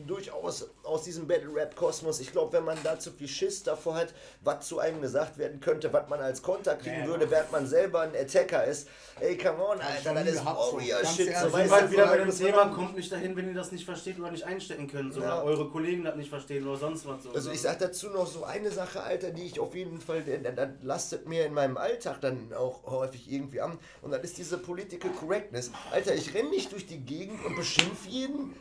durchaus 0.06 0.68
aus 0.82 1.02
diesem 1.04 1.26
Battle-Rap-Kosmos. 1.26 2.20
Ich 2.20 2.32
glaube, 2.32 2.52
wenn 2.54 2.64
man 2.64 2.78
da 2.82 2.98
zu 2.98 3.10
viel 3.10 3.28
Schiss 3.28 3.62
davor 3.62 3.96
hat, 3.96 4.14
was 4.42 4.66
zu 4.66 4.78
einem 4.78 5.00
gesagt 5.00 5.38
werden 5.38 5.60
könnte, 5.60 5.92
was 5.92 6.08
man 6.08 6.20
als 6.20 6.42
Konter 6.42 6.76
kriegen 6.76 7.00
Ja, 7.00 7.06
würde, 7.06 7.30
während 7.30 7.52
man 7.52 7.66
selber 7.66 8.00
ein 8.00 8.14
Attacker 8.14 8.64
ist. 8.64 8.88
Ey, 9.20 9.36
come 9.36 9.64
on, 9.64 9.80
Alter, 9.80 10.14
das 10.14 10.26
ist 10.26 10.38
so. 10.38 10.44
Warrior-Shit. 10.44 11.16
So, 11.16 11.32
ehrlich. 11.32 11.52
weißt 11.52 11.82
du, 11.82 11.90
wieder 11.90 12.04
so, 12.04 12.10
bei 12.10 12.18
dem 12.18 12.36
Thema, 12.36 12.66
kommt 12.66 12.96
nicht 12.96 13.10
dahin, 13.10 13.36
wenn 13.36 13.48
ihr 13.48 13.54
das 13.54 13.72
nicht 13.72 13.84
versteht 13.84 14.18
oder 14.18 14.30
nicht 14.30 14.44
einstecken 14.44 14.88
könnt. 14.88 15.14
So, 15.14 15.20
Ja. 15.20 15.42
Oder 15.42 15.44
eure 15.44 15.68
Kollegen 15.70 16.04
das 16.04 16.16
nicht 16.16 16.28
verstehen 16.30 16.66
oder 16.66 16.78
sonst 16.78 17.06
was. 17.06 17.22
So. 17.22 17.32
Also 17.32 17.50
ich 17.50 17.60
sag 17.60 17.78
dazu 17.78 18.08
noch 18.10 18.26
so 18.26 18.44
eine 18.44 18.70
Sache, 18.70 19.02
Alter, 19.02 19.30
die 19.30 19.44
ich 19.44 19.58
auf 19.60 19.74
jeden 19.74 20.00
Fall, 20.00 20.22
das 20.22 20.68
lastet 20.82 21.26
mir 21.28 21.46
in 21.46 21.54
meinem 21.54 21.76
Alltag 21.76 22.20
dann 22.20 22.52
auch 22.52 22.84
häufig 22.86 23.30
irgendwie 23.30 23.60
an. 23.60 23.78
Und 24.02 24.10
das 24.10 24.22
ist 24.22 24.38
diese 24.38 24.58
Political 24.58 25.10
Correctness. 25.12 25.70
Alter, 25.90 26.14
ich 26.14 26.34
renne 26.34 26.50
nicht 26.50 26.72
durch 26.72 26.86
die 26.86 26.98
Gegend 26.98 27.44
und 27.44 27.56
beschimpf 27.56 28.06
jeden. 28.06 28.54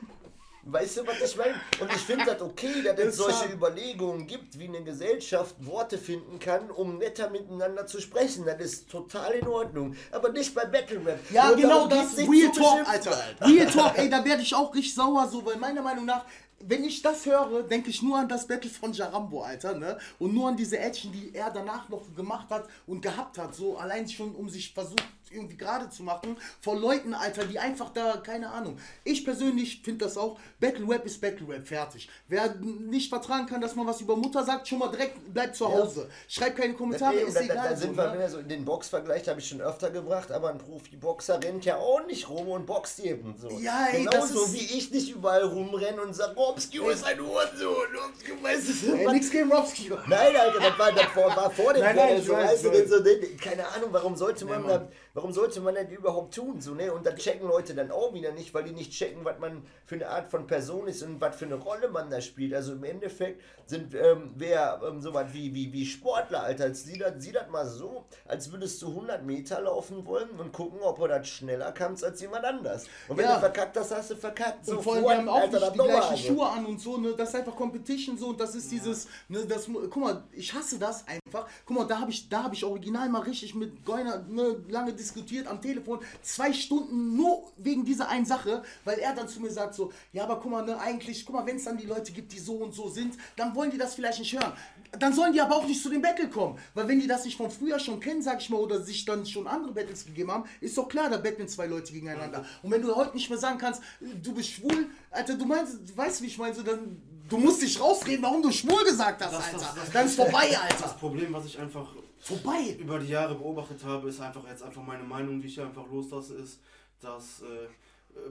Weißt 0.68 0.98
du, 0.98 1.06
was 1.06 1.22
ich 1.22 1.38
meine? 1.38 1.54
Und 1.80 1.92
ich 1.92 2.02
finde 2.02 2.26
das 2.26 2.42
okay, 2.42 2.82
dass 2.84 2.98
es 2.98 3.18
solche. 3.18 3.46
Überlegungen 3.54 4.26
gibt, 4.26 4.58
wie 4.58 4.68
eine 4.68 4.84
Gesellschaft 4.84 5.56
Worte 5.60 6.00
finden 6.00 6.40
kann, 6.40 6.72
um 6.72 6.98
netter 6.98 7.30
miteinander 7.30 7.86
zu 7.86 8.02
sprechen. 8.02 8.46
Das 8.46 8.60
ist 8.60 8.90
total 8.90 9.34
in 9.34 9.48
Ordnung. 9.48 9.96
Aber 10.12 10.30
nicht 10.30 10.56
bei 10.56 10.66
Battle 10.66 11.06
Rap. 11.06 11.20
Ja, 11.32 11.50
Nur 11.50 11.58
genau 11.58 11.88
das. 11.88 12.18
Real 12.18 12.52
Talk, 12.52 12.90
Alter. 12.90 13.16
Real 13.42 13.68
Talk, 13.68 13.98
ey, 14.00 14.10
da 14.10 14.26
werde 14.26 14.42
ich 14.42 14.56
auch 14.56 14.74
richtig 14.74 14.96
sauer 14.96 15.28
so, 15.32 15.46
weil 15.46 15.58
meiner 15.58 15.84
Meinung 15.84 16.06
nach, 16.06 16.26
wenn 16.60 16.84
ich 16.84 17.02
das 17.04 17.28
höre, 17.28 17.62
denke 17.64 17.92
ich 17.92 18.02
nur 18.02 18.18
an 18.18 18.28
das 18.28 18.48
Battle 18.48 18.70
von 18.70 18.92
Jarambo, 18.92 19.44
Alter, 19.44 19.76
ne? 19.76 20.00
Und 20.18 20.34
nur 20.34 20.50
an 20.50 20.58
diese 20.58 20.80
Action, 20.80 21.12
die 21.12 21.32
er 21.36 21.52
danach 21.52 21.90
noch 21.90 22.02
gemacht 22.16 22.50
hat 22.50 22.68
und 22.88 23.02
gehabt 23.02 23.38
hat, 23.38 23.54
so 23.54 23.78
allein 23.78 24.10
schon, 24.10 24.34
um 24.34 24.50
sich 24.50 24.74
versucht 24.74 25.04
irgendwie 25.36 25.58
gerade 25.58 25.90
zu 25.90 26.04
machen, 26.04 26.38
vor 26.62 26.80
Leuten, 26.80 27.14
Alter, 27.14 27.46
die 27.46 27.60
einfach 27.60 27.90
da, 27.90 28.18
keine 28.18 28.50
Ahnung. 28.50 28.78
Ich 29.04 29.24
persönlich 29.24 29.82
finde 29.84 30.06
das 30.06 30.18
auch, 30.18 30.40
Battle 30.60 30.88
Rap 30.88 31.06
ist 31.06 31.22
Battle 31.22 31.48
Rap, 31.48 31.68
fertig. 31.68 32.10
Wer 32.28 32.56
nicht 32.56 33.10
vertragen 33.10 33.46
kann, 33.46 33.62
dass 33.62 33.76
man 33.76 33.86
was 33.86 34.02
über 34.02 34.16
Mutter 34.16 34.44
sagt, 34.44 34.68
schon 34.68 34.80
mal 34.80 34.90
direkt 34.90 35.34
bleibt 35.34 35.56
zu 35.56 35.68
Hause. 35.68 36.10
Schreibt 36.28 36.58
keine 36.58 36.74
Kommentare, 36.74 37.16
ist 37.16 37.36
da, 37.36 37.40
da, 37.40 37.46
egal. 37.46 37.70
da 37.70 37.76
so, 37.76 37.82
sind 37.82 37.98
wir 37.98 38.08
ne? 38.08 38.14
wieder 38.14 38.30
so 38.30 38.38
in 38.40 38.50
den 38.50 38.66
Boxvergleich, 38.66 39.28
habe 39.28 39.40
ich 39.40 39.48
schon 39.48 39.62
öfter 39.62 39.90
gebracht, 39.90 40.32
aber 40.32 40.50
ein 40.50 40.58
Profiboxer 40.58 41.42
rennt 41.44 41.66
ja 41.66 41.78
auch 41.78 42.06
nicht 42.08 42.30
rum 42.30 42.48
und 42.50 42.66
boxt 42.66 43.00
eben 43.00 43.36
so. 43.38 43.50
Ja, 43.60 43.88
ey, 43.92 44.06
das 44.06 44.14
Genauso 44.14 44.46
ist- 44.46 44.54
wie 44.54 44.78
ich 44.78 44.92
nicht 44.92 45.12
überall 45.12 45.44
rumrenne 45.44 46.02
und 46.02 46.14
sage, 46.14 46.36
Robski 46.36 46.80
ist 46.80 47.04
ein 47.04 47.20
Hurensohn, 47.20 47.88
Robski, 47.96 48.44
weißt 48.44 48.84
du 48.84 48.94
Ey, 48.96 49.12
nix 49.12 49.30
gegen 49.30 49.52
Robski. 49.52 49.92
Nein, 50.08 50.36
Alter, 50.36 50.60
das 50.60 50.80
war, 50.80 50.92
das 50.92 51.16
war, 51.16 51.52
vor 51.52 51.74
dem 51.74 51.84
Nein, 51.84 51.96
nein, 51.96 52.22
so, 52.22 52.34
weiß, 52.34 52.64
weißt 52.64 52.66
du, 52.66 52.88
so, 52.88 53.04
ne, 53.04 53.18
keine 53.42 53.68
Ahnung, 53.68 53.90
warum 53.92 54.16
sollte 54.16 54.46
man, 54.46 54.68
da, 54.68 54.88
warum 55.16 55.32
sollte 55.32 55.62
man 55.62 55.74
das 55.74 55.90
überhaupt 55.90 56.36
tun, 56.36 56.62
so, 56.62 56.76
ne, 56.76 56.94
und 56.94 57.06
dann 57.06 57.16
checken 57.16 57.48
Leute 57.48 57.74
dann 57.74 57.90
auch 57.90 58.14
wieder 58.14 58.32
nicht, 58.34 58.54
weil 58.54 58.66
die 58.66 58.74
nicht 58.74 58.92
checken, 58.92 59.26
was 59.26 59.40
man 59.40 59.64
für 59.86 59.96
eine 59.96 60.10
Art 60.10 60.30
von 60.30 60.46
Person 60.46 60.88
ist 60.88 61.02
und 61.04 61.20
was 61.22 61.36
für 61.38 61.46
eine 61.46 61.56
Rolle 61.56 61.88
man 61.90 62.10
da 62.12 62.22
spielt, 62.22 62.54
also 62.54 62.74
im 62.74 62.84
Endeffekt 62.84 63.42
sind, 63.66 63.96
ähm, 63.96 64.34
wer 64.36 64.80
ähm, 64.88 65.02
so 65.02 65.14
was 65.14 65.34
wie, 65.34 65.54
wie, 65.56 65.72
wie 65.74 65.86
Sportler, 65.86 66.44
Alter, 66.44 66.74
sieh 66.76 67.00
das, 67.00 67.14
sieh 67.18 67.32
das 67.32 67.50
mal 67.50 67.66
so, 67.66 68.06
als 68.28 68.52
würdest 68.52 68.82
du 68.82 68.90
100 68.90 69.24
Meter 69.26 69.62
laufen 69.62 70.06
wollen 70.06 70.30
und 70.38 70.52
gucken, 70.52 70.80
ob 70.82 71.00
du 71.00 71.08
das 71.08 71.28
schneller 71.28 71.72
kannst 71.72 72.04
als 72.04 72.20
jemand 72.22 72.44
anders. 72.46 72.86
Und 73.08 73.18
wenn 73.18 73.26
Ja. 73.26 73.36
du 73.36 73.40
verkackt 73.40 73.78
hast, 73.78 73.96
hast 73.96 74.12
du 74.12 74.16
verkackt. 74.18 74.60
Und 74.60 74.76
So, 74.76 74.82
vor 74.82 74.96
allem, 74.96 75.04
die 75.06 75.10
haben 75.16 75.30
auch 75.30 75.40
Alter, 75.40 75.60
nicht 75.60 75.74
die 75.76 75.78
gleichen 75.80 76.12
also. 76.12 76.28
Schuhe 76.28 76.48
an 76.50 76.66
und 76.66 76.80
so, 76.80 76.98
ne? 76.98 77.14
Das 77.18 77.30
ist 77.30 77.36
einfach 77.36 77.56
Competition 77.56 78.18
so 78.18 78.28
und 78.28 78.40
das 78.40 78.54
ist 78.54 78.70
dieses, 78.70 79.08
ne, 79.30 79.46
das, 79.48 79.66
guck 79.66 79.96
mal, 79.96 80.24
ich 80.34 80.54
hasse 80.54 80.78
das 80.78 81.06
einfach. 81.36 81.50
Guck 81.66 81.78
mal, 81.78 81.86
da 81.86 82.00
habe 82.00 82.12
ich, 82.12 82.30
da 82.30 82.44
habe 82.44 82.56
ich 82.56 82.64
original 82.64 83.10
mal 83.10 83.22
richtig 83.22 83.56
mit 83.56 83.86
Goiner 83.86 84.24
ne, 84.30 84.58
lange 84.70 84.94
diskutiert 84.94 85.48
am 85.48 85.62
Telefon, 85.62 86.00
zwei 86.22 86.54
Stunden 86.54 87.16
nur 87.16 87.52
wegen 87.58 87.86
dieser 87.86 88.10
einen 88.10 88.26
Sache, 88.26 88.64
weil 88.84 89.00
er 89.00 89.14
dann 89.14 89.28
zu 89.28 89.40
mir 89.42 89.52
sagt 89.52 89.76
so, 89.76 89.92
ja, 90.14 90.24
aber 90.24 90.40
guck 90.40 90.52
mal, 90.52 90.66
ne, 90.66 90.80
eigentlich, 90.80 91.26
guck 91.26 91.36
mal, 91.36 91.46
wenn 91.46 91.58
es 91.58 91.66
dann 91.66 91.78
die 91.78 91.86
Leute 91.86 92.12
gibt, 92.12 92.32
die 92.32 92.40
so 92.40 92.56
und 92.56 92.74
so 92.74 92.90
sind, 92.90 93.16
dann 93.36 93.56
wollen 93.56 93.72
die 93.72 93.78
das 93.78 93.96
vielleicht 93.96 94.20
nicht 94.20 94.34
hören. 94.34 94.54
Dann 94.98 95.14
sollen 95.14 95.34
die 95.34 95.42
aber 95.42 95.56
auch 95.56 95.68
nicht 95.68 95.82
zu 95.82 95.90
dem 95.90 96.02
Battle 96.02 96.30
kommen, 96.30 96.58
weil 96.74 96.88
wenn 96.88 97.00
die 97.00 97.08
das 97.08 97.26
nicht 97.26 97.38
von 97.38 97.52
früher 97.52 97.80
schon 97.80 98.00
kennen, 98.00 98.22
sag 98.22 98.40
ich 98.42 98.50
mal, 98.50 98.58
oder 98.58 98.82
sich 98.82 99.04
dann 99.06 99.26
schon 99.26 99.48
andere 99.48 99.74
Battles 99.74 100.06
gegeben 100.06 100.32
haben, 100.32 100.46
ist 100.62 100.78
doch 100.78 100.88
klar, 100.88 101.10
da 101.10 101.18
betteln 101.18 101.48
zwei 101.48 101.68
Leute 101.68 101.92
gegeneinander. 101.92 102.46
Und 102.64 102.72
wenn 102.72 102.82
du 102.82 102.96
heute 102.96 103.14
nicht 103.14 103.30
mehr 103.30 103.40
sagen 103.40 103.58
kannst, 103.58 103.82
du 104.00 104.34
bist 104.34 104.50
schwul, 104.50 104.88
Alter, 105.12 105.36
du 105.36 105.46
meinst, 105.46 105.90
du 105.90 105.98
weißt, 105.98 106.22
wie 106.22 106.28
ich 106.28 106.38
meine, 106.38 106.54
so, 106.54 106.64
dann, 106.64 107.02
du 107.30 107.38
musst 107.38 107.62
dich 107.62 107.80
rausreden, 107.80 108.24
warum 108.24 108.42
du 108.42 108.52
schwul 108.52 108.84
gesagt 108.84 109.24
hast, 109.24 109.34
Das- 109.34 109.52
das- 109.52 109.64
Alter. 109.64 109.80
das- 109.82 109.92
dann 109.92 110.06
ist 110.06 110.16
vorbei, 110.16 110.48
Das 110.52 110.62
Alter. 110.84 110.96
Problem, 111.00 111.34
was 111.34 111.46
ich 111.46 111.58
einfach 111.60 111.88
Vorbei. 112.20 112.76
über 112.80 113.00
die 113.00 113.10
Jahre 113.10 113.36
beobachtet 113.36 113.84
habe, 113.84 114.10
ist 114.10 114.20
einfach 114.22 114.48
jetzt 114.48 114.64
einfach 114.64 114.84
meine 114.84 115.04
Meinung, 115.04 115.42
die 115.42 115.48
ich 115.48 115.56
hier 115.56 115.66
einfach 115.66 115.88
loslasse, 115.90 116.36
ist, 116.36 116.60
dass 117.02 117.42
äh, 117.42 117.68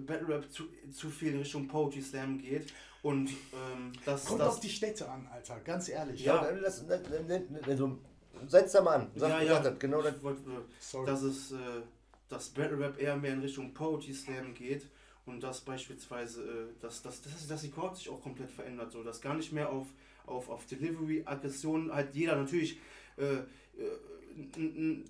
Battle 0.00 0.28
Rap 0.28 0.50
zu, 0.50 0.64
zu 0.92 1.10
viel 1.10 1.32
in 1.32 1.38
Richtung 1.40 1.68
Poetry 1.68 2.00
Slam 2.00 2.38
geht 2.38 2.72
und 3.02 3.28
ähm, 3.28 3.92
dass 4.06 4.24
Kommt 4.24 4.40
das 4.40 4.48
auf 4.54 4.60
die 4.60 4.70
Städte 4.70 5.08
an, 5.10 5.28
Alter, 5.32 5.60
ganz 5.60 5.88
ehrlich. 5.88 6.24
Ja, 6.24 6.36
Ja. 6.36 6.50
dann, 6.50 7.28
dann, 7.28 7.60
also, 7.66 7.98
setz 8.48 8.72
da 8.72 8.80
mal 8.80 8.94
an. 9.00 9.10
Sag, 9.14 9.28
ja, 9.28 9.42
ja, 9.42 9.60
das, 9.60 9.78
genau 9.78 10.00
das. 10.02 10.16
ich 10.16 10.22
wollte, 10.22 10.40
äh, 10.50 10.54
Sorry. 10.80 11.06
dass 11.06 11.22
es 11.22 11.52
äh, 11.52 11.56
dass 12.30 12.48
Battle 12.48 12.78
Rap 12.78 12.98
eher 13.00 13.14
mehr 13.16 13.34
in 13.34 13.40
Richtung 13.40 13.74
Poetry 13.74 14.14
Slam 14.14 14.54
geht 14.54 14.86
und 15.26 15.42
dass 15.42 15.60
beispielsweise 15.60 16.42
äh, 16.42 16.82
dass, 16.82 17.02
dass, 17.02 17.22
dass, 17.22 17.46
dass 17.46 17.62
die 17.62 17.70
Chord 17.70 17.96
sich 17.96 18.08
auch 18.08 18.20
komplett 18.20 18.50
verändert, 18.50 18.92
so 18.92 19.02
dass 19.02 19.20
gar 19.20 19.34
nicht 19.34 19.52
mehr 19.52 19.70
auf, 19.70 19.86
auf, 20.26 20.48
auf 20.48 20.66
Delivery, 20.66 21.22
Aggression 21.24 21.92
halt 21.92 22.14
jeder 22.14 22.36
natürlich 22.36 22.78
äh, 23.16 23.34
äh, 23.34 25.02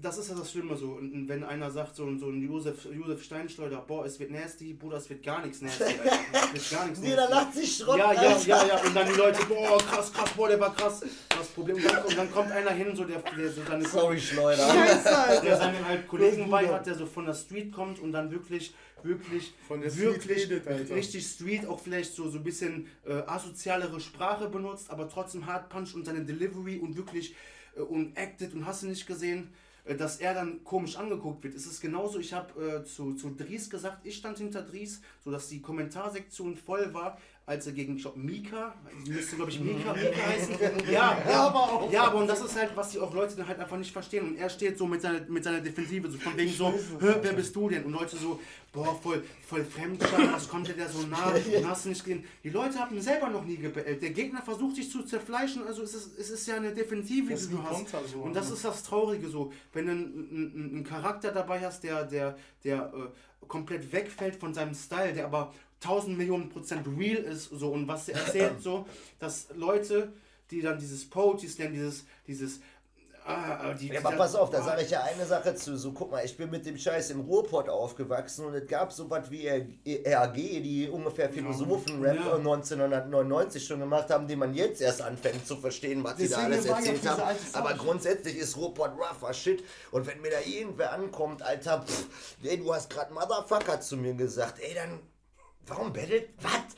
das 0.00 0.18
ist 0.18 0.30
ja 0.30 0.34
das 0.34 0.50
Schlimme 0.50 0.76
so, 0.76 0.92
und 0.92 1.28
wenn 1.28 1.44
einer 1.44 1.70
sagt, 1.70 1.96
so, 1.96 2.04
so 2.16 2.28
ein 2.28 2.42
Josef, 2.42 2.86
Josef 2.86 3.22
Steinschleuder, 3.22 3.84
boah, 3.86 4.06
es 4.06 4.18
wird 4.18 4.30
nasty, 4.30 4.72
Bruder, 4.72 4.96
es 4.96 5.08
wird 5.10 5.22
gar 5.22 5.44
nichts 5.44 5.60
nasty, 5.60 5.84
Alter. 5.84 6.04
es 6.54 6.54
wird 6.54 6.70
gar 6.70 6.86
nichts 6.86 7.02
Jeder 7.02 7.28
nasty. 7.28 7.34
lacht 7.34 7.54
sich 7.54 7.76
Schrott. 7.76 7.98
Ja, 7.98 8.12
ja, 8.12 8.20
Alter. 8.20 8.46
ja, 8.46 8.66
ja. 8.66 8.80
Und 8.82 8.96
dann 8.96 9.06
die 9.06 9.14
Leute, 9.14 9.44
boah, 9.46 9.78
krass, 9.78 10.12
krass, 10.12 10.30
boah, 10.34 10.48
der 10.48 10.60
war 10.60 10.74
krass. 10.74 11.02
Das 11.28 11.48
Problem, 11.48 11.76
und 11.76 11.84
dann, 11.84 12.04
und 12.04 12.16
dann 12.16 12.32
kommt 12.32 12.52
einer 12.52 12.70
hin, 12.70 12.96
so 12.96 13.04
der, 13.04 13.18
der 13.18 13.50
so 13.50 13.62
seine, 13.68 13.86
Sorry, 13.86 14.18
Schleuder. 14.18 14.66
Scheiße, 14.68 15.18
Alter. 15.18 15.42
der 15.42 15.56
seine 15.56 15.84
halt 15.86 16.08
Kollegen 16.08 16.50
bei 16.50 16.68
hat, 16.68 16.86
der 16.86 16.94
so 16.94 17.06
von 17.06 17.26
der 17.26 17.34
Street 17.34 17.72
kommt 17.72 17.98
und 17.98 18.12
dann 18.12 18.30
wirklich, 18.30 18.74
wirklich, 19.06 19.54
Von 19.66 19.80
der 19.80 19.90
Street 19.90 20.04
wirklich 20.04 20.42
redet, 20.50 20.66
Alter. 20.68 20.94
richtig 20.94 21.26
Street, 21.26 21.66
auch 21.66 21.80
vielleicht 21.80 22.14
so, 22.14 22.28
so 22.28 22.38
ein 22.38 22.44
bisschen 22.44 22.86
äh, 23.06 23.12
asozialere 23.26 24.00
Sprache 24.00 24.48
benutzt, 24.48 24.90
aber 24.90 25.08
trotzdem 25.08 25.46
Hard 25.46 25.68
Punch 25.68 25.94
und 25.94 26.04
seine 26.04 26.24
Delivery 26.24 26.78
und 26.78 26.96
wirklich 26.96 27.34
äh, 27.76 27.80
und 27.80 28.16
acted 28.16 28.54
und 28.54 28.66
hast 28.66 28.82
du 28.82 28.86
nicht 28.88 29.06
gesehen, 29.06 29.52
äh, 29.84 29.94
dass 29.94 30.18
er 30.18 30.34
dann 30.34 30.64
komisch 30.64 30.96
angeguckt 30.96 31.44
wird. 31.44 31.54
Es 31.54 31.66
ist 31.66 31.80
genauso, 31.80 32.18
ich 32.18 32.32
habe 32.32 32.82
äh, 32.82 32.84
zu, 32.84 33.14
zu 33.14 33.34
Dries 33.34 33.70
gesagt, 33.70 34.04
ich 34.04 34.16
stand 34.16 34.38
hinter 34.38 34.62
Dries, 34.62 35.00
sodass 35.24 35.48
die 35.48 35.60
Kommentarsektion 35.60 36.56
voll 36.56 36.92
war, 36.92 37.18
als 37.48 37.64
er 37.64 37.72
gegen, 37.74 37.96
glaub, 37.96 38.16
Mika, 38.16 38.74
müsste 39.06 39.36
glaube 39.36 39.52
ich 39.52 39.60
Mika, 39.60 39.92
Mika 39.92 40.26
heißen. 40.26 40.56
Ja, 40.90 41.16
ja, 41.28 41.46
aber 41.46 41.60
auch. 41.60 41.92
Ja, 41.92 42.04
aber 42.08 42.18
und 42.18 42.26
das 42.26 42.40
ist 42.40 42.56
halt, 42.56 42.76
was 42.76 42.90
die 42.90 42.98
auch 42.98 43.14
Leute 43.14 43.36
dann 43.36 43.46
halt 43.46 43.60
einfach 43.60 43.78
nicht 43.78 43.92
verstehen. 43.92 44.26
Und 44.26 44.36
er 44.36 44.50
steht 44.50 44.76
so 44.76 44.84
mit 44.84 45.00
seiner, 45.00 45.20
mit 45.28 45.44
seiner 45.44 45.60
Defensive, 45.60 46.10
so 46.10 46.18
von 46.18 46.36
wegen 46.36 46.52
so, 46.52 46.72
"Hä, 46.72 47.14
wer 47.22 47.32
bist 47.32 47.54
du 47.54 47.68
denn? 47.68 47.84
Und 47.84 47.92
Leute 47.92 48.16
so, 48.16 48.40
boah, 48.72 48.98
voll, 49.00 49.22
voll 49.46 49.64
Fremdscham, 49.64 50.32
was 50.32 50.48
kommt 50.48 50.66
dir 50.66 50.74
da 50.74 50.88
so 50.88 51.06
nah? 51.06 51.32
Und 51.56 51.68
hast 51.68 51.84
du 51.84 51.90
nicht 51.90 52.04
gesehen? 52.04 52.24
Die 52.42 52.50
Leute 52.50 52.80
haben 52.80 53.00
selber 53.00 53.28
noch 53.30 53.44
nie 53.44 53.56
gebellt. 53.56 54.02
Der 54.02 54.10
Gegner 54.10 54.42
versucht 54.42 54.74
sich 54.74 54.90
zu 54.90 55.04
zerfleischen, 55.04 55.64
also 55.64 55.82
es 55.82 55.94
ist, 55.94 56.18
es 56.18 56.30
ist 56.30 56.46
ja 56.48 56.56
eine 56.56 56.74
Defensive, 56.74 57.32
die 57.32 57.48
du 57.48 57.62
hast. 57.62 57.86
So, 58.12 58.18
und 58.22 58.34
das 58.34 58.50
ist 58.50 58.64
das 58.64 58.82
Traurige 58.82 59.28
so, 59.28 59.52
wenn 59.72 59.86
du 59.86 59.92
einen, 59.92 60.28
einen, 60.30 60.70
einen 60.74 60.84
Charakter 60.84 61.30
dabei 61.30 61.60
hast, 61.60 61.84
der, 61.84 62.04
der, 62.04 62.36
der 62.64 62.92
äh, 62.92 63.46
komplett 63.46 63.92
wegfällt 63.92 64.36
von 64.36 64.52
seinem 64.52 64.74
Style, 64.74 65.12
der 65.12 65.26
aber 65.26 65.54
1000 65.82 66.16
Millionen 66.16 66.48
Prozent 66.48 66.86
real 66.98 67.22
ist 67.22 67.50
so 67.50 67.72
und 67.72 67.86
was 67.86 68.08
er 68.08 68.20
erzählt 68.20 68.54
so, 68.62 68.86
dass 69.18 69.48
Leute, 69.54 70.12
die 70.50 70.60
dann 70.62 70.78
dieses 70.78 71.08
Poetry 71.08 71.48
Slam, 71.48 71.72
dieses, 71.72 72.04
dieses 72.26 72.60
ah, 73.26 73.74
die, 73.74 73.88
Ja, 73.88 74.00
aber 74.00 74.16
pass 74.16 74.34
auf, 74.34 74.50
da 74.50 74.62
sage 74.62 74.82
ich 74.82 74.90
ja 74.90 75.02
eine 75.02 75.26
Sache 75.26 75.54
zu. 75.54 75.76
So, 75.76 75.92
guck 75.92 76.10
mal, 76.10 76.24
ich 76.24 76.36
bin 76.36 76.50
mit 76.50 76.64
dem 76.64 76.78
Scheiß 76.78 77.10
im 77.10 77.20
Ruhrpott 77.20 77.68
aufgewachsen 77.68 78.46
und 78.46 78.54
es 78.54 78.66
gab 78.66 78.92
so 78.92 79.10
was 79.10 79.30
wie 79.30 79.48
RAG, 79.48 80.34
die 80.34 80.88
ungefähr 80.90 81.28
Philosophen-Rap 81.28 82.16
Ja. 82.16 82.36
1999 82.36 83.66
schon 83.66 83.80
gemacht 83.80 84.10
haben, 84.10 84.26
die 84.26 84.36
man 84.36 84.54
jetzt 84.54 84.80
erst 84.80 85.02
anfängt 85.02 85.46
zu 85.46 85.56
verstehen, 85.56 86.02
was 86.04 86.16
sie 86.16 86.28
da 86.28 86.38
alles 86.38 86.64
erzählt 86.64 87.06
haben. 87.06 87.36
Aber 87.52 87.74
grundsätzlich 87.74 88.36
ist 88.36 88.56
Ruhrpott 88.56 88.92
rougher 88.92 89.34
Shit. 89.34 89.64
Und 89.90 90.06
wenn 90.06 90.20
mir 90.20 90.30
da 90.30 90.40
irgendwer 90.40 90.92
ankommt, 90.92 91.42
Alter, 91.42 91.82
pff, 91.82 92.06
ey, 92.44 92.58
du 92.58 92.72
hast 92.72 92.88
gerade 92.90 93.12
Motherfucker 93.12 93.80
zu 93.80 93.96
mir 93.96 94.14
gesagt, 94.14 94.60
ey, 94.60 94.74
dann, 94.74 95.00
warum 95.66 95.92
bettelt, 95.92 96.30
was? 96.40 96.76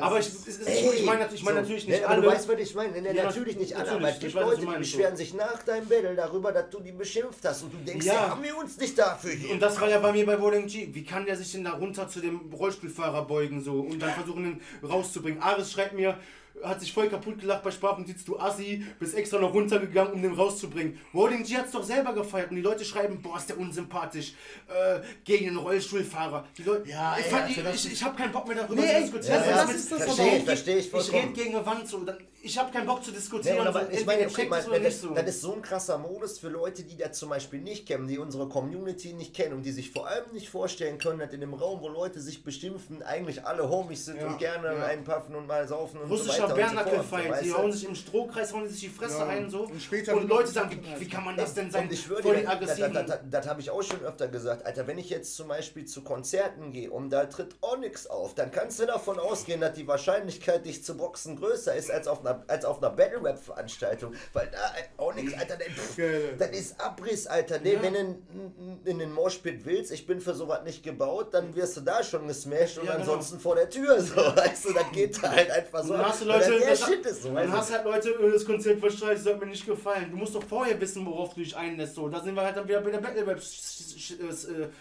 aber 0.00 0.20
ich, 0.20 0.26
es 0.26 0.46
ist, 0.46 0.68
ich 0.68 1.04
meine 1.04 1.28
ich 1.32 1.42
mein 1.42 1.54
so, 1.54 1.60
natürlich 1.60 1.88
nicht 1.88 2.00
ne, 2.00 2.04
aber 2.04 2.14
alle. 2.14 2.22
Du 2.22 2.28
weißt, 2.28 2.48
was 2.48 2.58
ich 2.60 2.74
meine. 2.74 3.00
Ne, 3.00 3.14
Ja, 3.14 3.24
natürlich 3.24 3.56
nicht 3.56 3.74
alle, 3.74 3.90
aber 3.90 4.00
natürlich, 4.00 4.14
es 4.16 4.20
gibt 4.20 4.32
ich 4.32 4.36
weiß, 4.36 4.44
Leute, 4.44 4.60
die 4.60 4.78
beschweren 4.78 5.16
so. 5.16 5.16
sich 5.16 5.34
nach 5.34 5.62
deinem 5.62 5.88
Battle 5.88 6.14
darüber, 6.14 6.52
dass 6.52 6.68
du 6.70 6.80
die 6.80 6.92
beschimpft 6.92 7.44
hast 7.44 7.62
und 7.62 7.72
du 7.72 7.78
denkst, 7.78 8.04
Ja. 8.04 8.12
ja, 8.12 8.30
haben 8.30 8.42
wir 8.42 8.56
uns 8.58 8.76
nicht 8.76 8.98
dafür 8.98 9.30
hier. 9.32 9.50
Und 9.50 9.60
das 9.60 9.80
war 9.80 9.88
ja 9.88 9.98
bei 9.98 10.12
mir 10.12 10.26
bei 10.26 10.36
Bowling 10.36 10.66
G. 10.66 10.88
Wie 10.92 11.04
kann 11.04 11.24
der 11.24 11.36
sich 11.36 11.52
denn 11.52 11.64
da 11.64 11.72
runter 11.72 12.06
zu 12.08 12.20
dem 12.20 12.52
Rollstuhlfahrer 12.52 13.24
beugen 13.26 13.62
so 13.62 13.80
und 13.80 14.00
dann 14.00 14.12
versuchen 14.12 14.44
ihn 14.44 14.60
rauszubringen? 14.86 15.40
Aris 15.42 15.72
schreibt 15.72 15.94
mir, 15.94 16.18
hat 16.62 16.80
sich 16.80 16.92
voll 16.92 17.08
kaputt 17.08 17.38
gelacht 17.40 17.62
bei 17.62 17.70
Sprachnotiz, 17.70 18.24
du 18.24 18.38
Assi, 18.38 18.84
bist 18.98 19.14
extra 19.14 19.38
noch 19.38 19.52
runtergegangen, 19.54 20.12
um 20.14 20.22
den 20.22 20.32
rauszubringen. 20.32 20.98
Rolling 21.14 21.42
G 21.44 21.56
hat's 21.56 21.72
doch 21.72 21.82
selber 21.84 22.12
gefeiert 22.12 22.50
und 22.50 22.56
die 22.56 22.62
Leute 22.62 22.84
schreiben, 22.84 23.20
boah, 23.22 23.36
ist 23.38 23.48
der 23.48 23.58
unsympathisch, 23.58 24.34
äh, 24.68 25.00
gegen 25.24 25.46
den 25.46 25.56
Rollstuhlfahrer. 25.56 26.44
Die 26.56 26.62
Leute, 26.62 26.88
Ja, 26.88 27.16
ich, 27.18 27.24
ey, 27.26 27.30
fand, 27.30 27.42
Alter, 27.44 27.58
ich, 27.58 27.64
das 27.64 27.84
ich, 27.86 27.92
ich 27.92 28.02
habe 28.04 28.16
keinen 28.16 28.32
Bock 28.32 28.46
mehr 28.48 28.56
darüber 28.56 28.80
Nee, 28.82 28.94
zu 28.94 29.00
diskutieren. 29.02 29.34
ja, 29.42 29.46
Was 29.50 29.56
das 29.56 29.66
mit- 29.68 29.76
ist 29.76 29.92
das 29.92 30.02
Verstehe 30.04 30.36
ich, 30.38 30.44
verstehe 30.44 30.76
ich 30.78 30.92
ich 30.94 31.12
rede 31.12 31.32
gegen 31.32 31.56
eine 31.56 31.66
Wand 31.66 31.88
so. 31.88 31.98
Dann, 32.04 32.18
ich 32.40 32.56
habe 32.58 32.70
keinen 32.72 32.86
Bock 32.86 33.02
zu 33.04 33.10
Nee, 33.10 33.16
diskutieren. 33.16 33.66
aber 33.66 33.86
so. 33.86 33.90
ich 33.90 34.06
meine, 34.06 34.24
es 34.24 34.38
oder 34.38 34.48
das, 34.48 34.80
nicht 34.80 35.00
so. 35.00 35.14
das 35.14 35.26
ist 35.28 35.40
so 35.40 35.52
ein 35.54 35.62
krasser 35.62 35.98
Modus 35.98 36.38
für 36.38 36.48
Leute, 36.48 36.82
die 36.84 36.96
das 36.96 37.18
zum 37.18 37.30
Beispiel 37.30 37.60
nicht 37.60 37.86
kennen, 37.86 38.06
die 38.06 38.18
unsere 38.18 38.48
Community 38.48 39.12
nicht 39.12 39.34
kennen 39.34 39.54
und 39.54 39.62
die 39.62 39.72
sich 39.72 39.90
vor 39.90 40.06
allem 40.06 40.32
nicht 40.32 40.48
vorstellen 40.48 40.98
können, 40.98 41.18
dass 41.18 41.32
in 41.32 41.40
dem 41.40 41.54
Raum, 41.54 41.80
wo 41.80 41.88
Leute 41.88 42.20
sich 42.20 42.44
beschimpfen, 42.44 43.02
eigentlich 43.02 43.44
alle 43.44 43.68
Homies 43.68 44.04
sind 44.04 44.18
Ja, 44.20 44.28
und 44.28 44.38
gerne 44.38 44.68
ja. 44.74 44.84
einpuffen 44.86 45.34
und 45.34 45.46
mal 45.46 45.66
saufen 45.66 45.98
und 46.00 46.08
so 46.08 46.14
Russischer 46.14 46.44
weiter 46.44 46.44
und 46.44 46.50
so 46.50 46.56
Bernackel 46.56 46.92
fort. 46.94 47.06
feiert, 47.06 47.30
weißt 47.32 47.44
die 47.44 47.52
hauen 47.52 47.72
sich 47.72 47.84
im 47.88 47.94
Strohkreis, 47.94 48.52
hauen 48.52 48.68
sich 48.68 48.80
die 48.80 48.88
Fresse 48.88 49.18
Ja. 49.18 49.26
ein 49.26 49.50
so. 49.50 49.62
Und 49.64 49.82
später 49.82 50.16
und 50.16 50.28
Leute 50.28 50.48
sagen, 50.50 50.70
wie, 50.80 51.00
wie 51.00 51.08
kann 51.08 51.24
man 51.24 51.36
das 51.36 51.54
denn 51.54 51.70
sein? 51.70 51.84
Und 51.84 51.92
ich 51.92 52.08
würde 52.08 52.22
Voll 52.22 52.36
dir, 52.36 52.42
das, 52.44 52.52
aggressiven. 52.52 52.94
das, 52.94 53.06
das, 53.06 53.18
das 53.30 53.48
habe 53.48 53.60
ich 53.60 53.70
auch 53.70 53.82
schon 53.82 54.00
öfter 54.04 54.28
gesagt, 54.28 54.64
Alter, 54.64 54.86
wenn 54.86 54.98
ich 54.98 55.10
jetzt 55.10 55.34
zum 55.34 55.48
Beispiel 55.48 55.86
zu 55.86 56.02
Konzerten 56.02 56.72
gehe 56.72 56.90
und 56.90 57.10
da 57.10 57.26
tritt 57.26 57.56
Onyx 57.62 58.06
auf, 58.06 58.34
dann 58.34 58.50
kannst 58.52 58.78
du 58.78 58.86
davon 58.86 59.18
ausgehen, 59.18 59.60
dass 59.60 59.74
die 59.74 59.88
Wahrscheinlichkeit, 59.88 60.64
dich 60.64 60.84
zu 60.84 60.96
boxen, 60.96 61.36
größer 61.36 61.74
ist 61.74 61.90
als 61.90 62.06
auf 62.06 62.20
einer, 62.20 62.27
als 62.46 62.64
auf 62.64 62.78
einer 62.82 62.90
Battle-Rap-Veranstaltung. 62.90 64.14
Weil 64.32 64.48
da, 64.52 64.58
äh, 64.58 64.84
Onyx, 65.02 65.34
Alter, 65.34 65.56
der, 65.56 65.66
pff, 65.68 65.96
das 66.38 66.50
ist 66.50 66.80
Abriss, 66.80 67.26
Alter. 67.26 67.58
Nee, 67.60 67.78
Wenn 67.80 67.92
du 67.94 68.00
in, 68.00 68.80
in 68.84 68.98
den 68.98 69.12
Moshpit 69.12 69.64
willst, 69.64 69.92
ich 69.92 70.06
bin 70.06 70.20
für 70.20 70.34
sowas 70.34 70.62
nicht 70.64 70.82
gebaut, 70.82 71.32
dann 71.34 71.54
wirst 71.54 71.76
du 71.76 71.80
da 71.82 72.02
schon 72.02 72.26
gesmashed 72.28 72.78
und 72.78 72.86
Ja, 72.86 72.92
genau. 72.92 73.04
ansonsten 73.04 73.38
vor 73.40 73.54
der 73.54 73.68
Tür. 73.70 73.98
So, 74.08 74.16
weißt 74.16 74.64
du, 74.66 74.72
das 74.72 74.90
geht 74.92 75.22
da 75.22 75.30
halt 75.30 75.50
einfach 75.50 75.82
so. 75.84 75.92
Dann 75.92 76.06
hast 76.06 76.22
du 76.22 76.26
Leute, 76.26 76.58
der 76.58 76.70
das- 76.70 76.84
Shit 76.84 77.04
ist 77.06 77.22
so. 77.22 77.34
dann 77.34 77.52
hast 77.52 77.72
halt 77.72 77.84
Leute, 77.84 78.10
äh, 78.10 78.32
das 78.32 78.44
Konzept 78.44 78.80
verstreicht, 78.80 79.24
das 79.26 79.32
hat 79.34 79.40
mir 79.40 79.46
nicht 79.46 79.66
gefallen. 79.66 80.10
Du 80.10 80.16
musst 80.16 80.34
doch 80.34 80.42
vorher 80.44 80.80
wissen, 80.80 81.04
worauf 81.06 81.34
du 81.34 81.40
dich 81.40 81.56
einlässt. 81.56 81.94
So. 81.94 82.08
Da 82.08 82.20
sind 82.22 82.34
wir 82.34 82.42
halt 82.42 82.56
dann 82.56 82.66
wieder 82.68 82.80
bei 82.80 82.90
der 82.90 82.98
Battle 82.98 83.26
Rap 83.26 83.40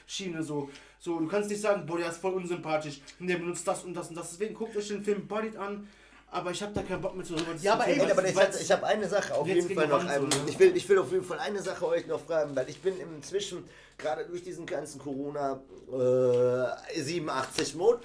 Schiene 0.06 0.44
so. 0.44 0.70
So, 1.00 1.20
du 1.20 1.28
kannst 1.28 1.50
nicht 1.50 1.62
sagen, 1.62 1.86
boah, 1.86 1.98
der 1.98 2.10
ist 2.10 2.18
voll 2.18 2.34
unsympathisch 2.34 3.02
und 3.20 3.28
der 3.28 3.38
benutzt 3.38 3.68
das 3.68 3.84
und 3.84 3.94
das 3.94 4.10
und 4.10 4.16
das. 4.18 4.32
Deswegen 4.32 4.56
guckt 4.56 4.76
euch 4.76 4.88
den 4.88 5.04
Film 5.04 5.28
Bodied 5.28 5.56
an. 5.56 5.88
Aber 6.30 6.52
ich 6.52 6.62
habe 6.62 6.74
da 6.74 6.84
keinen 6.84 7.02
Bock 7.02 7.16
mehr 7.16 7.26
zu 7.26 7.36
darüber 7.36 7.56
Ja, 7.62 7.74
aber 7.74 7.88
Ey, 7.88 8.00
aber 8.12 8.26
ich, 8.28 8.62
ich 8.62 8.72
habe 8.72 8.86
eine 8.86 9.08
Sache 9.08 9.34
auf 9.34 9.48
jeden 9.48 9.74
Fall 9.74 9.88
noch. 9.88 10.04
Ähm, 10.04 10.30
so, 10.30 10.38
ne? 10.40 10.50
ich, 10.50 10.60
will, 10.60 10.76
ich 10.76 10.88
will 10.90 11.00
auf 11.00 11.12
jeden 11.12 11.24
Fall 11.24 11.40
eine 11.40 11.62
Sache 11.62 11.88
euch 11.88 12.06
noch 12.06 12.20
fragen, 12.20 12.54
weil 12.54 12.70
ich 12.70 12.82
bin 12.82 13.00
inzwischen, 13.00 13.64
gerade 13.98 14.26
durch 14.26 14.44
diesen 14.44 14.66
ganzen 14.66 15.00
Corona 15.00 15.62
äh, 15.90 17.02
87-Mode. 17.02 18.02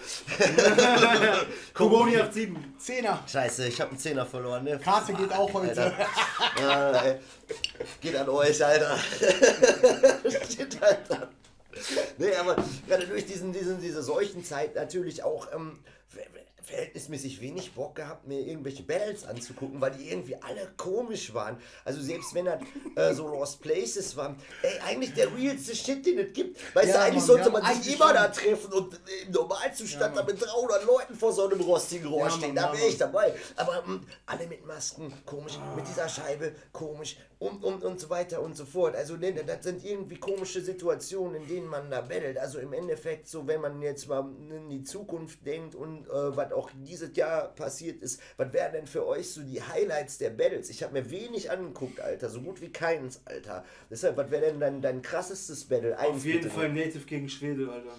Coroni 1.74 2.12
87. 2.12 2.50
Zehner. 2.78 3.24
Scheiße, 3.26 3.66
ich 3.66 3.80
habe 3.80 3.90
einen 3.90 3.98
Zehner 3.98 4.24
verloren. 4.24 4.64
Ne? 4.64 4.78
Karte 4.78 5.14
geht 5.14 5.32
auch 5.32 5.52
heute. 5.52 5.92
Äh, 6.60 7.16
geht 8.00 8.14
an 8.14 8.28
euch, 8.28 8.64
Alter. 8.64 8.98
Shit, 10.48 10.80
Alter. 10.80 11.28
Nee, 12.18 12.34
aber 12.36 12.56
gerade 12.86 13.06
durch 13.06 13.26
diesen, 13.26 13.52
diesen, 13.52 13.80
diese 13.80 14.02
Seuchenzeit 14.02 14.76
natürlich 14.76 15.24
auch 15.24 15.48
ähm, 15.52 15.80
verhältnismäßig 16.62 17.40
wenig 17.40 17.72
Bock 17.74 17.94
gehabt, 17.96 18.26
mir 18.26 18.40
irgendwelche 18.40 18.82
Battles 18.82 19.24
anzugucken, 19.24 19.80
weil 19.80 19.92
die 19.92 20.10
irgendwie 20.10 20.36
alle 20.36 20.70
komisch 20.76 21.34
waren. 21.34 21.58
Also 21.84 22.00
selbst 22.00 22.34
wenn 22.34 22.44
das 22.46 22.60
äh, 22.96 23.14
so 23.14 23.26
Lost 23.28 23.60
Places 23.60 24.16
waren, 24.16 24.36
ey, 24.62 24.78
eigentlich 24.86 25.14
der 25.14 25.34
realste 25.34 25.74
Shit, 25.74 26.04
den 26.06 26.18
es 26.18 26.32
gibt. 26.32 26.58
Weißt 26.74 26.88
Ja, 26.88 26.94
du, 26.94 27.00
eigentlich 27.02 27.16
Mann, 27.18 27.26
sollte 27.26 27.50
man 27.50 27.74
sich 27.74 27.94
immer 27.94 28.06
schon. 28.06 28.14
da 28.14 28.28
treffen 28.28 28.72
und 28.72 29.00
im 29.26 29.32
Normalzustand 29.32 30.16
Ja, 30.16 30.22
da 30.22 30.26
mit 30.26 30.40
300 30.40 30.84
Leuten 30.84 31.14
vor 31.14 31.32
so 31.32 31.48
einem 31.48 31.60
rostigen 31.60 32.08
Rohr 32.08 32.24
Ja, 32.26 32.30
stehen. 32.30 32.54
Mann, 32.54 32.64
Da 32.64 32.72
wäre 32.72 32.86
ich 32.86 32.98
dabei. 32.98 33.34
Aber 33.56 33.82
mh, 33.86 34.00
alle 34.26 34.46
mit 34.46 34.64
Masken, 34.66 35.12
komisch, 35.26 35.58
mit 35.76 35.86
dieser 35.88 36.08
Scheibe, 36.08 36.52
komisch 36.72 37.16
und, 37.38 37.64
und, 37.64 37.82
und 37.84 37.98
so 38.00 38.08
weiter 38.10 38.40
und 38.40 38.56
so 38.56 38.64
fort. 38.64 38.94
Also 38.94 39.16
das 39.16 39.64
sind 39.64 39.84
irgendwie 39.84 40.16
komische 40.18 40.60
Situationen, 40.60 41.42
in 41.42 41.48
denen 41.48 41.66
man 41.66 41.90
da 41.90 42.00
battelt. 42.02 42.38
Also 42.38 42.58
im 42.58 42.72
Endeffekt 42.72 43.28
so, 43.28 43.46
wenn 43.46 43.60
man 43.60 43.82
jetzt 43.82 44.08
mal 44.08 44.24
in 44.50 44.68
die 44.70 44.84
Zukunft 44.84 45.44
denkt 45.46 45.74
und 45.74 46.06
äh, 46.06 46.36
was 46.36 46.51
auch 46.52 46.70
dieses 46.74 47.16
Jahr 47.16 47.48
passiert 47.54 48.02
ist, 48.02 48.20
was 48.36 48.52
wären 48.52 48.72
denn 48.72 48.86
für 48.86 49.06
euch 49.06 49.30
so 49.30 49.42
die 49.42 49.62
Highlights 49.62 50.18
der 50.18 50.30
Battles? 50.30 50.70
Ich 50.70 50.82
habe 50.82 50.92
mir 50.92 51.10
wenig 51.10 51.50
angeguckt, 51.50 52.00
Alter, 52.00 52.28
so 52.28 52.40
gut 52.40 52.60
wie 52.60 52.70
keins, 52.70 53.20
Alter. 53.24 53.64
Deshalb, 53.90 54.16
was 54.16 54.30
wäre 54.30 54.46
denn 54.46 54.60
dein, 54.60 54.82
dein 54.82 55.02
krassestes 55.02 55.64
Battle? 55.64 55.98
Auf 55.98 56.06
Eins 56.14 56.24
jeden 56.24 56.42
bitte 56.42 56.54
Fall. 56.54 56.68
Native 56.72 57.04
gegen 57.06 57.28
Schwede, 57.28 57.70
Alter. 57.70 57.96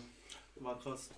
War 0.57 0.79
krass. 0.79 1.09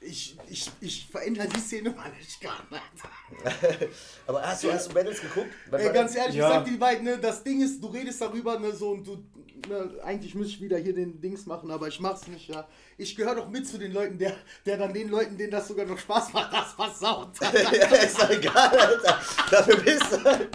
Ich, 0.00 0.38
ich, 0.48 0.70
ich 0.80 1.08
verändere 1.10 1.48
die 1.48 1.60
Szene 1.60 1.90
mal 1.90 2.10
nicht 2.10 2.40
gar 2.40 2.62
nicht. 2.70 3.90
Aber 4.26 4.40
hast 4.42 4.64
du, 4.64 4.72
hast 4.72 4.88
du 4.88 4.94
Battles 4.94 5.20
geguckt? 5.20 5.48
Ey, 5.72 5.92
ganz 5.92 6.12
das? 6.14 6.22
ehrlich, 6.22 6.36
Ja. 6.36 6.48
ich 6.48 6.54
sag 6.54 6.64
dir 6.64 6.70
die 6.70 6.76
beiden, 6.78 7.04
ne, 7.04 7.18
das 7.18 7.42
Ding 7.44 7.60
ist, 7.60 7.82
du 7.82 7.88
redest 7.88 8.20
darüber, 8.22 8.58
ne, 8.58 8.72
so 8.72 8.92
und 8.92 9.06
du, 9.06 9.22
ne, 9.68 9.98
eigentlich 10.04 10.34
müsste 10.34 10.54
ich 10.54 10.62
wieder 10.62 10.78
hier 10.78 10.94
den 10.94 11.20
Dings 11.20 11.44
machen, 11.44 11.70
aber 11.70 11.88
ich 11.88 12.00
mach's 12.00 12.26
nicht, 12.28 12.48
ja. 12.48 12.66
Ich 13.00 13.14
gehöre 13.14 13.36
doch 13.36 13.48
mit 13.48 13.64
zu 13.64 13.78
den 13.78 13.92
Leuten, 13.92 14.18
der, 14.18 14.34
der 14.66 14.76
dann 14.76 14.92
den 14.92 15.08
Leuten, 15.08 15.38
denen 15.38 15.52
das 15.52 15.68
sogar 15.68 15.86
noch 15.86 15.98
Spaß 15.98 16.32
macht, 16.32 16.52
das 16.52 16.72
versaut. 16.72 17.30
ja, 17.40 17.96
ist 17.96 18.20
doch 18.20 18.28
egal, 18.28 18.76
Alter. 18.76 19.20
Dafür 19.52 19.76
bist 19.76 20.12
du 20.12 20.24
halt 20.24 20.48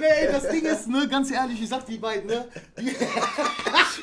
nee, 0.00 0.26
das 0.32 0.48
Ding 0.48 0.64
ist, 0.64 0.88
ne, 0.88 1.06
ganz 1.06 1.30
ehrlich, 1.30 1.60
ich 1.62 1.68
sag 1.68 1.84
die 1.84 1.98
beiden, 1.98 2.26
ne, 2.28 2.48
die, 2.78 2.86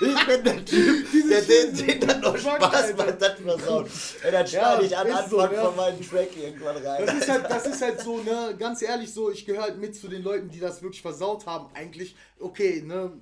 Ich 0.02 0.28
bin 0.28 0.44
der 0.44 0.66
Typ, 0.66 1.08
der 1.30 1.42
den, 1.42 1.76
den 1.76 2.00
dann 2.08 2.22
noch 2.22 2.38
Spaß 2.38 2.64
Alter. 2.74 3.06
macht, 3.06 3.22
das 3.22 3.40
versaut. 3.40 3.90
Ey, 4.24 4.32
dann 4.32 4.46
Ja, 4.46 4.50
schneide 4.50 4.86
ich 4.86 4.96
an 4.96 5.08
Anfang 5.08 5.30
so, 5.30 5.42
ja. 5.42 5.66
von 5.66 5.76
meinem 5.76 6.08
Track 6.08 6.38
irgendwann 6.38 6.78
rein. 6.78 7.06
Das 7.08 7.16
ist 7.16 7.30
halt, 7.30 7.50
das 7.50 7.66
ist 7.66 7.82
halt 7.82 8.02
so, 8.02 8.20
ne, 8.20 8.56
ganz 8.60 8.84
ehrlich 8.84 9.12
so, 9.12 9.32
ich 9.32 9.46
gehöre 9.48 9.64
halt 9.64 9.80
mit 9.80 9.96
zu 9.96 10.08
den 10.08 10.22
Leuten, 10.22 10.50
die 10.50 10.60
das 10.60 10.84
wirklich 10.84 11.02
versaut 11.02 11.48
haben. 11.48 11.70
Eigentlich, 11.74 12.16
okay, 12.40 12.84
ne, 12.86 13.14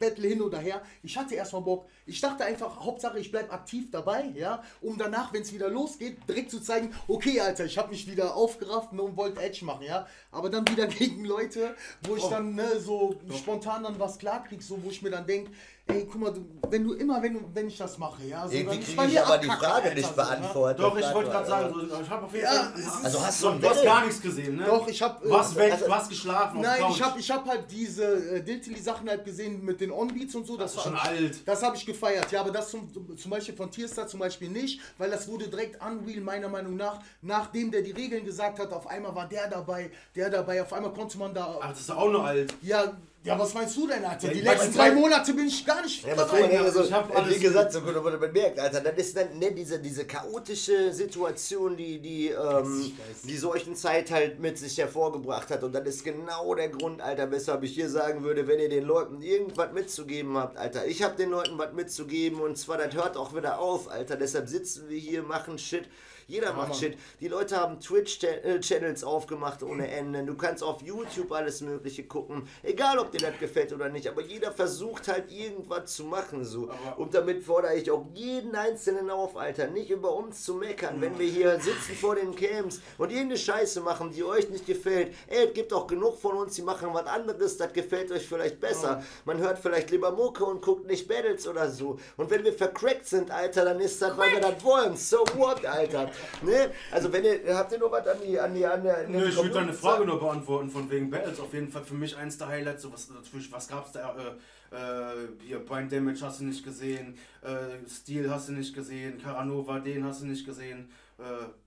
Battle 0.00 0.26
hin 0.26 0.42
oder 0.42 0.58
her. 0.58 0.82
Ich 1.04 1.16
hatte 1.16 1.36
erstmal 1.36 1.62
Bock. 1.62 1.86
Ich 2.06 2.20
dachte 2.20 2.44
einfach, 2.44 2.80
Hauptsache 2.80 3.20
ich 3.20 3.30
bleib 3.30 3.52
aktiv 3.52 3.90
dabei, 3.92 4.32
ja, 4.34 4.62
um 4.80 4.98
danach, 4.98 5.32
wenn 5.32 5.42
es 5.42 5.52
wieder 5.52 5.68
losgeht, 5.68 6.18
direkt 6.28 6.50
zu 6.50 6.60
zeigen, 6.60 6.92
okay, 7.06 7.40
Alter, 7.40 7.66
ich 7.66 7.78
habe 7.78 7.90
mich 7.90 8.10
wieder 8.10 8.34
aufgerafft 8.34 8.92
ne, 8.92 9.02
und 9.02 9.16
wollte 9.16 9.40
Edge 9.40 9.64
machen, 9.64 9.84
ja. 9.84 10.06
Aber 10.32 10.50
dann 10.50 10.66
wieder 10.68 10.86
gegen 10.88 11.24
Leute, 11.24 11.76
wo 12.02 12.16
ich 12.16 12.24
Oh. 12.24 12.30
dann 12.30 12.54
ne, 12.54 12.80
so 12.80 13.14
spontan 13.36 13.84
dann 13.84 13.98
was 14.00 14.18
klar 14.18 14.42
krieg, 14.44 14.62
so 14.62 14.82
wo 14.82 14.90
ich 14.90 15.02
mir 15.02 15.10
dann 15.10 15.26
denke, 15.26 15.52
ey, 15.92 16.06
guck 16.10 16.20
mal, 16.20 16.32
du, 16.32 16.44
wenn 16.70 16.84
du 16.84 16.92
immer, 16.94 17.22
wenn, 17.22 17.34
du, 17.34 17.40
wenn 17.52 17.68
ich 17.68 17.76
das 17.76 17.98
mache, 17.98 18.22
ja, 18.24 18.46
so, 18.46 18.54
Irgendwie 18.54 18.78
kriege 18.80 19.04
ich 19.06 19.20
aber 19.20 19.38
die 19.38 19.46
Frage 19.48 19.66
Alter, 19.66 19.94
nicht 19.94 20.08
ne? 20.10 20.16
beantwortet. 20.16 20.80
Doch, 20.84 20.96
ich 20.98 21.14
wollte 21.14 21.30
gerade 21.30 21.48
sagen, 21.48 21.74
so, 21.74 22.00
ich 22.00 22.10
habe 22.10 22.24
auf 22.26 22.32
jeden 22.32 22.44
Ja, 22.44 22.50
Fall. 22.52 22.80
ist- 22.80 23.04
Also 23.04 23.20
hast 23.26 23.42
du 23.42 23.50
du, 23.50 23.68
hast 23.68 23.82
gar 23.84 24.04
nichts 24.04 24.20
gesehen, 24.22 24.56
ne? 24.56 24.64
Doch, 24.66 24.86
ich 24.88 25.02
habe 25.02 25.28
Du 25.28 25.36
hast 25.36 25.56
weg, 25.56 25.72
also- 25.72 25.86
du 25.86 25.94
hast 25.94 26.08
geschlafen. 26.08 26.60
Nein, 26.60 26.82
ich 26.90 27.02
habe 27.02 27.18
ich 27.18 27.30
hab 27.30 27.46
halt 27.48 27.64
diese 27.70 28.04
äh, 28.36 28.42
Diltily-Sachen 28.42 29.08
halt 29.08 29.24
gesehen 29.24 29.64
mit 29.64 29.80
den 29.80 29.90
On-Beats 29.90 30.34
und 30.34 30.46
so. 30.46 30.56
Das, 30.56 30.74
Das 30.74 30.86
ist 30.86 30.92
war 30.92 31.00
schon 31.02 31.12
alt. 31.16 31.46
Das 31.46 31.62
habe 31.62 31.76
ich 31.76 31.84
gefeiert. 31.86 32.30
Ja, 32.30 32.40
aber 32.40 32.50
das 32.50 32.70
zum, 32.70 32.88
zum 33.16 33.30
Beispiel 33.30 33.54
von 33.56 33.70
Tierstar 33.70 34.06
zum 34.06 34.20
Beispiel 34.20 34.48
nicht, 34.48 34.80
weil 34.98 35.10
das 35.10 35.26
wurde 35.28 35.48
direkt 35.48 35.78
unreal, 35.84 36.20
meiner 36.20 36.48
Meinung 36.48 36.76
nach. 36.76 37.00
Nachdem 37.22 37.70
der 37.70 37.82
die 37.82 37.90
Regeln 37.92 38.24
gesagt 38.24 38.58
hat, 38.58 38.72
auf 38.72 38.86
einmal 38.86 39.14
war 39.14 39.28
der 39.28 39.48
dabei, 39.48 39.90
der 40.14 40.30
dabei, 40.30 40.62
auf 40.62 40.72
einmal 40.72 40.92
konnte 40.92 41.18
man 41.18 41.34
da. 41.34 41.58
Ach, 41.60 41.70
das 41.70 41.80
ist 41.80 41.90
auch 41.90 42.10
noch 42.10 42.24
alt. 42.24 42.54
Ja, 42.62 42.92
ja, 43.22 43.38
was 43.38 43.52
meinst 43.52 43.76
du 43.76 43.86
denn, 43.86 44.02
Alter? 44.04 44.28
Ja, 44.28 44.32
Die 44.34 44.40
letzten 44.40 44.72
drei 44.74 44.92
Monate 44.92 45.34
bin 45.34 45.46
ich 45.46 45.64
gar 45.66 45.82
nicht 45.82 46.06
Ja, 46.06 46.14
aber 46.14 46.26
guck 46.30 46.40
mal, 46.40 46.56
also, 46.64 46.84
ich 46.84 46.92
hab 46.92 47.10
wie 47.10 47.14
alles- 47.16 47.40
gesagt, 47.40 47.72
so 47.72 47.80
gut, 47.82 47.94
aber 47.94 48.16
man 48.18 48.32
merkt, 48.32 48.58
Alter, 48.58 48.80
das 48.80 48.94
ist 48.96 49.16
dann 49.16 49.38
ne, 49.38 49.52
diese, 49.52 49.78
diese 49.78 50.06
chaotische 50.06 50.92
Situation, 50.92 51.76
die 51.76 51.98
die, 52.00 52.28
ähm, 52.28 52.92
die 53.24 53.36
solchen 53.36 53.76
Zeit 53.76 54.10
halt 54.10 54.40
mit 54.40 54.56
sich 54.58 54.78
hervorgebracht 54.78 55.50
hat. 55.50 55.62
Und 55.62 55.74
das 55.74 55.86
ist 55.86 56.04
genau 56.04 56.54
der 56.54 56.70
Grund, 56.70 57.00
Alter, 57.02 57.30
weshalb 57.30 57.62
ich 57.62 57.74
hier 57.74 57.90
sagen 57.90 58.22
würde, 58.22 58.46
wenn 58.48 58.58
ihr 58.58 58.70
den 58.70 58.84
Leuten 58.84 59.20
irgendwas 59.20 59.72
mitzugeben 59.72 60.38
habt, 60.38 60.56
Alter. 60.56 60.86
Ich 60.86 61.02
habe 61.02 61.16
den 61.16 61.30
Leuten 61.30 61.58
was 61.58 61.72
mitzugeben 61.74 62.40
und 62.40 62.56
zwar, 62.56 62.78
das 62.78 62.94
hört 62.94 63.16
auch 63.18 63.34
wieder 63.36 63.58
auf, 63.58 63.90
Alter. 63.90 64.16
Deshalb 64.16 64.48
sitzen 64.48 64.88
wir 64.88 64.98
hier, 64.98 65.22
machen 65.22 65.58
Shit. 65.58 65.84
Jeder 66.30 66.52
macht 66.52 66.68
Mann. 66.68 66.78
Shit. 66.78 66.96
Die 67.18 67.26
Leute 67.26 67.56
haben 67.56 67.80
Twitch-Channels 67.80 69.02
aufgemacht 69.02 69.64
ohne 69.64 69.90
Ende. 69.90 70.22
Du 70.22 70.36
kannst 70.36 70.62
auf 70.62 70.80
YouTube 70.80 71.32
alles 71.32 71.60
Mögliche 71.60 72.04
gucken. 72.04 72.48
Egal, 72.62 72.98
ob 73.00 73.10
dir 73.10 73.18
das 73.18 73.38
gefällt 73.40 73.72
oder 73.72 73.88
nicht. 73.88 74.06
Aber 74.08 74.22
jeder 74.22 74.52
versucht 74.52 75.08
halt 75.08 75.32
irgendwas 75.32 75.94
zu 75.96 76.04
machen. 76.04 76.44
so. 76.44 76.70
Und 76.96 77.14
damit 77.14 77.42
fordere 77.42 77.74
ich 77.74 77.90
auch 77.90 78.06
jeden 78.14 78.54
Einzelnen 78.54 79.10
auf, 79.10 79.36
Alter. 79.36 79.66
Nicht 79.66 79.90
über 79.90 80.14
uns 80.14 80.44
zu 80.44 80.54
meckern, 80.54 81.00
wenn 81.00 81.18
wir 81.18 81.26
hier 81.26 81.58
sitzen 81.58 81.96
vor 81.96 82.14
den 82.14 82.34
Camps 82.34 82.80
und 82.96 83.10
irgendeine 83.10 83.38
Scheiße 83.38 83.80
machen, 83.80 84.12
die 84.12 84.22
euch 84.22 84.48
nicht 84.50 84.66
gefällt. 84.66 85.12
Ey, 85.26 85.48
es 85.48 85.54
gibt 85.54 85.72
auch 85.72 85.88
genug 85.88 86.20
von 86.20 86.36
uns, 86.36 86.54
die 86.54 86.62
machen 86.62 86.90
was 86.92 87.06
anderes. 87.06 87.56
Das 87.56 87.72
gefällt 87.72 88.12
euch 88.12 88.26
vielleicht 88.26 88.60
besser. 88.60 89.02
Man 89.24 89.38
hört 89.38 89.58
vielleicht 89.58 89.90
lieber 89.90 90.12
Mucke 90.12 90.44
und 90.44 90.62
guckt 90.62 90.86
nicht 90.86 91.08
Battles 91.08 91.48
oder 91.48 91.68
so. 91.68 91.98
Und 92.16 92.30
wenn 92.30 92.44
wir 92.44 92.52
vercrackt 92.52 93.06
sind, 93.06 93.32
Alter, 93.32 93.64
dann 93.64 93.80
ist 93.80 94.00
das, 94.00 94.16
weil 94.16 94.32
wir 94.32 94.40
das 94.40 94.62
wollen. 94.62 94.96
So 94.96 95.24
what, 95.36 95.64
Alter. 95.66 96.10
Ne? 96.42 96.70
Also 96.90 97.12
wenn 97.12 97.24
ihr, 97.24 97.56
habt 97.56 97.72
ihr 97.72 97.78
noch 97.78 97.92
was 97.92 98.06
an 98.06 98.18
die, 98.24 98.38
an 98.38 98.54
die, 98.54 98.66
an 98.66 98.82
der... 98.82 99.08
Nö, 99.08 99.28
ich 99.28 99.36
würde 99.36 99.50
deine 99.50 99.72
Frage 99.72 100.04
nur 100.04 100.18
beantworten, 100.20 100.70
von 100.70 100.90
wegen 100.90 101.10
Battles. 101.10 101.40
Auf 101.40 101.52
jeden 101.54 101.70
Fall 101.70 101.84
für 101.84 101.94
mich 101.94 102.16
eins 102.16 102.38
der 102.38 102.48
Highlights. 102.48 102.82
So 102.82 102.92
was, 102.92 103.08
natürlich, 103.10 103.50
was 103.52 103.68
gab's 103.68 103.92
da? 103.92 104.14
Äh, 104.16 104.74
äh, 104.74 105.28
hier, 105.44 105.58
Brain 105.58 105.88
Damage 105.88 106.20
hast 106.22 106.40
du 106.40 106.44
nicht 106.44 106.64
gesehen, 106.64 107.18
äh, 107.42 107.88
Steel 107.88 108.30
hast 108.30 108.48
du 108.48 108.52
nicht 108.52 108.72
gesehen, 108.74 109.20
Caranova, 109.20 109.80
den 109.80 110.04
hast 110.04 110.22
du 110.22 110.26
nicht 110.26 110.46
gesehen. 110.46 110.90
Äh, 111.18 111.22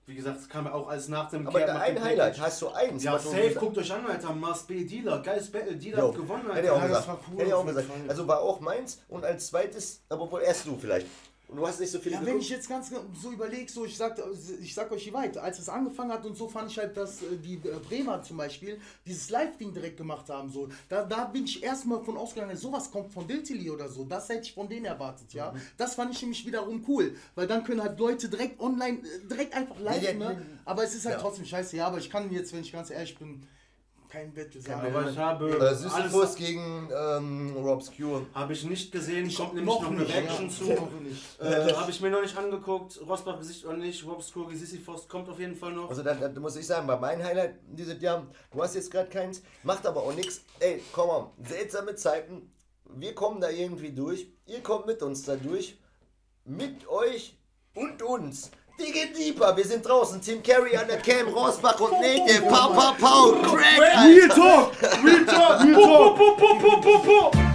wie 0.06 0.16
gesagt, 0.16 0.40
es 0.40 0.50
kam 0.50 0.66
ja 0.66 0.74
auch 0.74 0.88
alles 0.88 1.10
nach 1.10 1.30
dem 1.30 1.46
Aber 1.48 1.60
Kehr- 1.60 1.68
da 1.68 1.80
ein 1.80 2.02
Highlight, 2.02 2.40
hast 2.40 2.62
du 2.62 2.70
eins? 2.70 3.04
Ja, 3.04 3.20
safe, 3.20 3.54
guckt 3.60 3.78
euch 3.78 3.92
an, 3.94 4.06
Alter. 4.06 4.34
Mars 4.34 4.64
B 4.64 4.84
Dealer, 4.86 5.20
geiles 5.22 5.52
Battle, 5.52 5.76
Dealer 5.76 6.00
Jo, 6.00 6.08
hat 6.08 6.16
gewonnen, 6.16 6.52
Hätte 6.54 6.66
ich 6.66 6.70
auch 6.72 6.82
Alter. 6.82 6.88
Ja, 6.88 6.94
das 6.96 7.06
gesagt. 7.06 7.08
war 7.08 7.26
cool 7.30 7.38
Hätte 7.40 7.48
ich 7.50 7.54
auch 7.54 7.66
gesagt. 7.66 7.88
Also 8.08 8.28
war 8.28 8.40
auch 8.40 8.60
meins 8.62 9.02
und 9.10 9.26
als 9.26 9.48
zweites, 9.48 10.02
aber 10.10 10.32
wohl 10.32 10.42
erst 10.42 10.66
du 10.66 10.78
vielleicht. 10.78 11.08
Und 11.54 11.60
du 11.60 11.68
hast 11.68 11.80
nicht 11.80 11.92
so 11.92 12.00
viele 12.00 12.16
Ja, 12.16 12.26
wenn 12.26 12.40
ich 12.40 12.50
jetzt 12.50 12.68
ganz 12.68 12.92
so 13.22 13.32
überlege, 13.32 13.72
so 13.72 13.86
ich 13.86 13.96
sag, 13.96 14.20
ich 14.60 14.74
sag 14.74 14.92
euch 14.92 15.06
wie 15.06 15.14
weit, 15.14 15.38
als 15.38 15.60
es 15.60 15.70
angefangen 15.70 16.12
hat 16.12 16.26
und 16.26 16.36
so 16.36 16.48
fand 16.48 16.72
ich 16.72 16.80
halt, 16.80 16.98
dass 16.98 17.22
äh, 17.22 17.38
die 17.38 17.58
äh, 17.58 17.78
Bremer 17.88 18.24
zum 18.24 18.38
Beispiel 18.38 18.82
dieses 19.06 19.30
Live-Ding 19.30 19.72
direkt 19.72 19.98
gemacht 19.98 20.28
haben. 20.30 20.50
So. 20.50 20.70
Da, 20.90 21.04
da 21.04 21.26
bin 21.26 21.44
ich 21.46 21.62
erstmal 21.62 22.04
von 22.04 22.18
ausgegangen, 22.18 22.58
sowas 22.58 22.90
kommt 22.90 23.14
von 23.14 23.28
Diltili 23.28 23.70
oder 23.70 23.88
so. 23.88 24.04
Das 24.04 24.30
hätte 24.30 24.42
ich 24.42 24.54
von 24.56 24.68
denen 24.68 24.86
erwartet, 24.86 25.32
ja. 25.34 25.52
Mhm. 25.52 25.62
Das 25.78 25.94
fand 25.94 26.12
ich 26.12 26.20
nämlich 26.24 26.44
wiederum 26.44 26.84
cool, 26.88 27.16
weil 27.36 27.46
dann 27.46 27.64
können 27.64 27.84
halt 27.84 28.00
Leute 28.00 28.30
direkt 28.30 28.60
online, 28.60 28.98
äh, 29.02 29.28
direkt 29.30 29.54
einfach 29.54 29.80
live, 29.80 30.02
Ja, 30.02 30.10
ja, 30.10 30.18
ne? 30.18 30.42
Aber 30.66 30.84
es 30.84 30.96
ist 30.96 31.06
halt 31.06 31.18
Ja. 31.18 31.22
trotzdem 31.22 31.46
scheiße, 31.46 31.78
ja, 31.78 31.86
aber 31.86 32.00
ich 32.00 32.10
kann 32.10 32.32
jetzt, 32.32 32.52
wenn 32.52 32.62
ich 32.62 32.72
ganz 32.72 32.90
ehrlich 32.90 33.16
bin, 33.16 33.46
kein 34.14 34.32
Battle 34.32 34.62
sagen. 34.62 34.96
Aber 34.96 35.10
ich 35.10 35.18
habe 35.18 35.50
Äh, 35.58 35.76
Sisyphus 35.76 36.14
alles 36.14 36.36
gegen 36.36 36.90
ähm, 36.96 37.56
Robscure. 37.58 38.26
habe 38.34 38.54
ich 38.54 38.64
nicht 38.64 38.92
gesehen, 38.92 39.34
kommt 39.34 39.56
nämlich 39.56 39.74
noch, 39.74 39.90
eine 39.90 40.08
Reaction 40.08 40.50
zu. 40.50 40.64
Noch. 40.74 40.90
Äh, 41.40 41.74
habe 41.74 41.90
ich 41.90 42.00
mir 42.00 42.12
noch 42.12 42.22
nicht 42.22 42.38
angeguckt. 42.38 43.00
Rosbach 43.08 43.38
besiegt 43.38 43.66
oder 43.66 43.78
nicht. 43.78 44.06
Robskur 44.06 44.48
gegen 44.48 44.60
Sisyphos 44.60 45.08
kommt 45.08 45.30
auf 45.30 45.40
jeden 45.40 45.56
Fall 45.56 45.74
noch. 45.74 45.90
Also 45.90 46.04
da, 46.04 46.14
da 46.14 46.40
muss 46.40 46.56
ich 46.56 46.68
sagen, 46.68 46.86
bei 46.86 46.98
meinem 46.98 47.24
Highlight 47.24 47.56
dieses 47.66 48.00
Jahr, 48.02 48.28
du 48.52 48.62
hast 48.62 48.76
jetzt 48.76 48.92
gerade 48.92 49.10
keins, 49.10 49.42
macht 49.64 49.86
aber 49.88 50.04
auch 50.04 50.14
nichts. 50.14 50.42
Ey, 50.60 50.82
komm 50.92 51.08
mal, 51.08 51.32
seltsame 51.44 51.96
Zeiten. 51.96 52.52
Wir 52.96 53.16
kommen 53.16 53.42
da 53.42 53.50
irgendwie 53.50 53.92
durch. 53.92 54.28
Ihr 54.46 54.62
kommt 54.62 54.86
mit 54.86 55.02
uns 55.02 55.24
da 55.24 55.36
durch. 55.36 55.80
Mit 56.46 56.88
euch 56.88 57.36
und 57.74 58.04
uns. 58.04 58.52
Die 58.80 58.92
geht 58.92 59.16
Deeper, 59.16 59.56
wir 59.56 59.64
sind 59.64 59.88
draußen. 59.88 60.20
Tim 60.20 60.42
Carey 60.42 60.76
an 60.76 60.88
der 60.88 60.98
Cam, 60.98 61.28
Rosbach 61.28 61.80
und 61.80 61.92
Nate. 61.92 62.42
Pau, 62.42 62.74
pau, 62.74 62.94
pau, 63.00 63.32
Crack. 63.44 63.80
Real 63.80 64.28
Talk, 64.30 64.72
Real 65.04 65.26
Talk, 65.26 65.64
Real 65.64 66.92
Talk. 67.06 67.53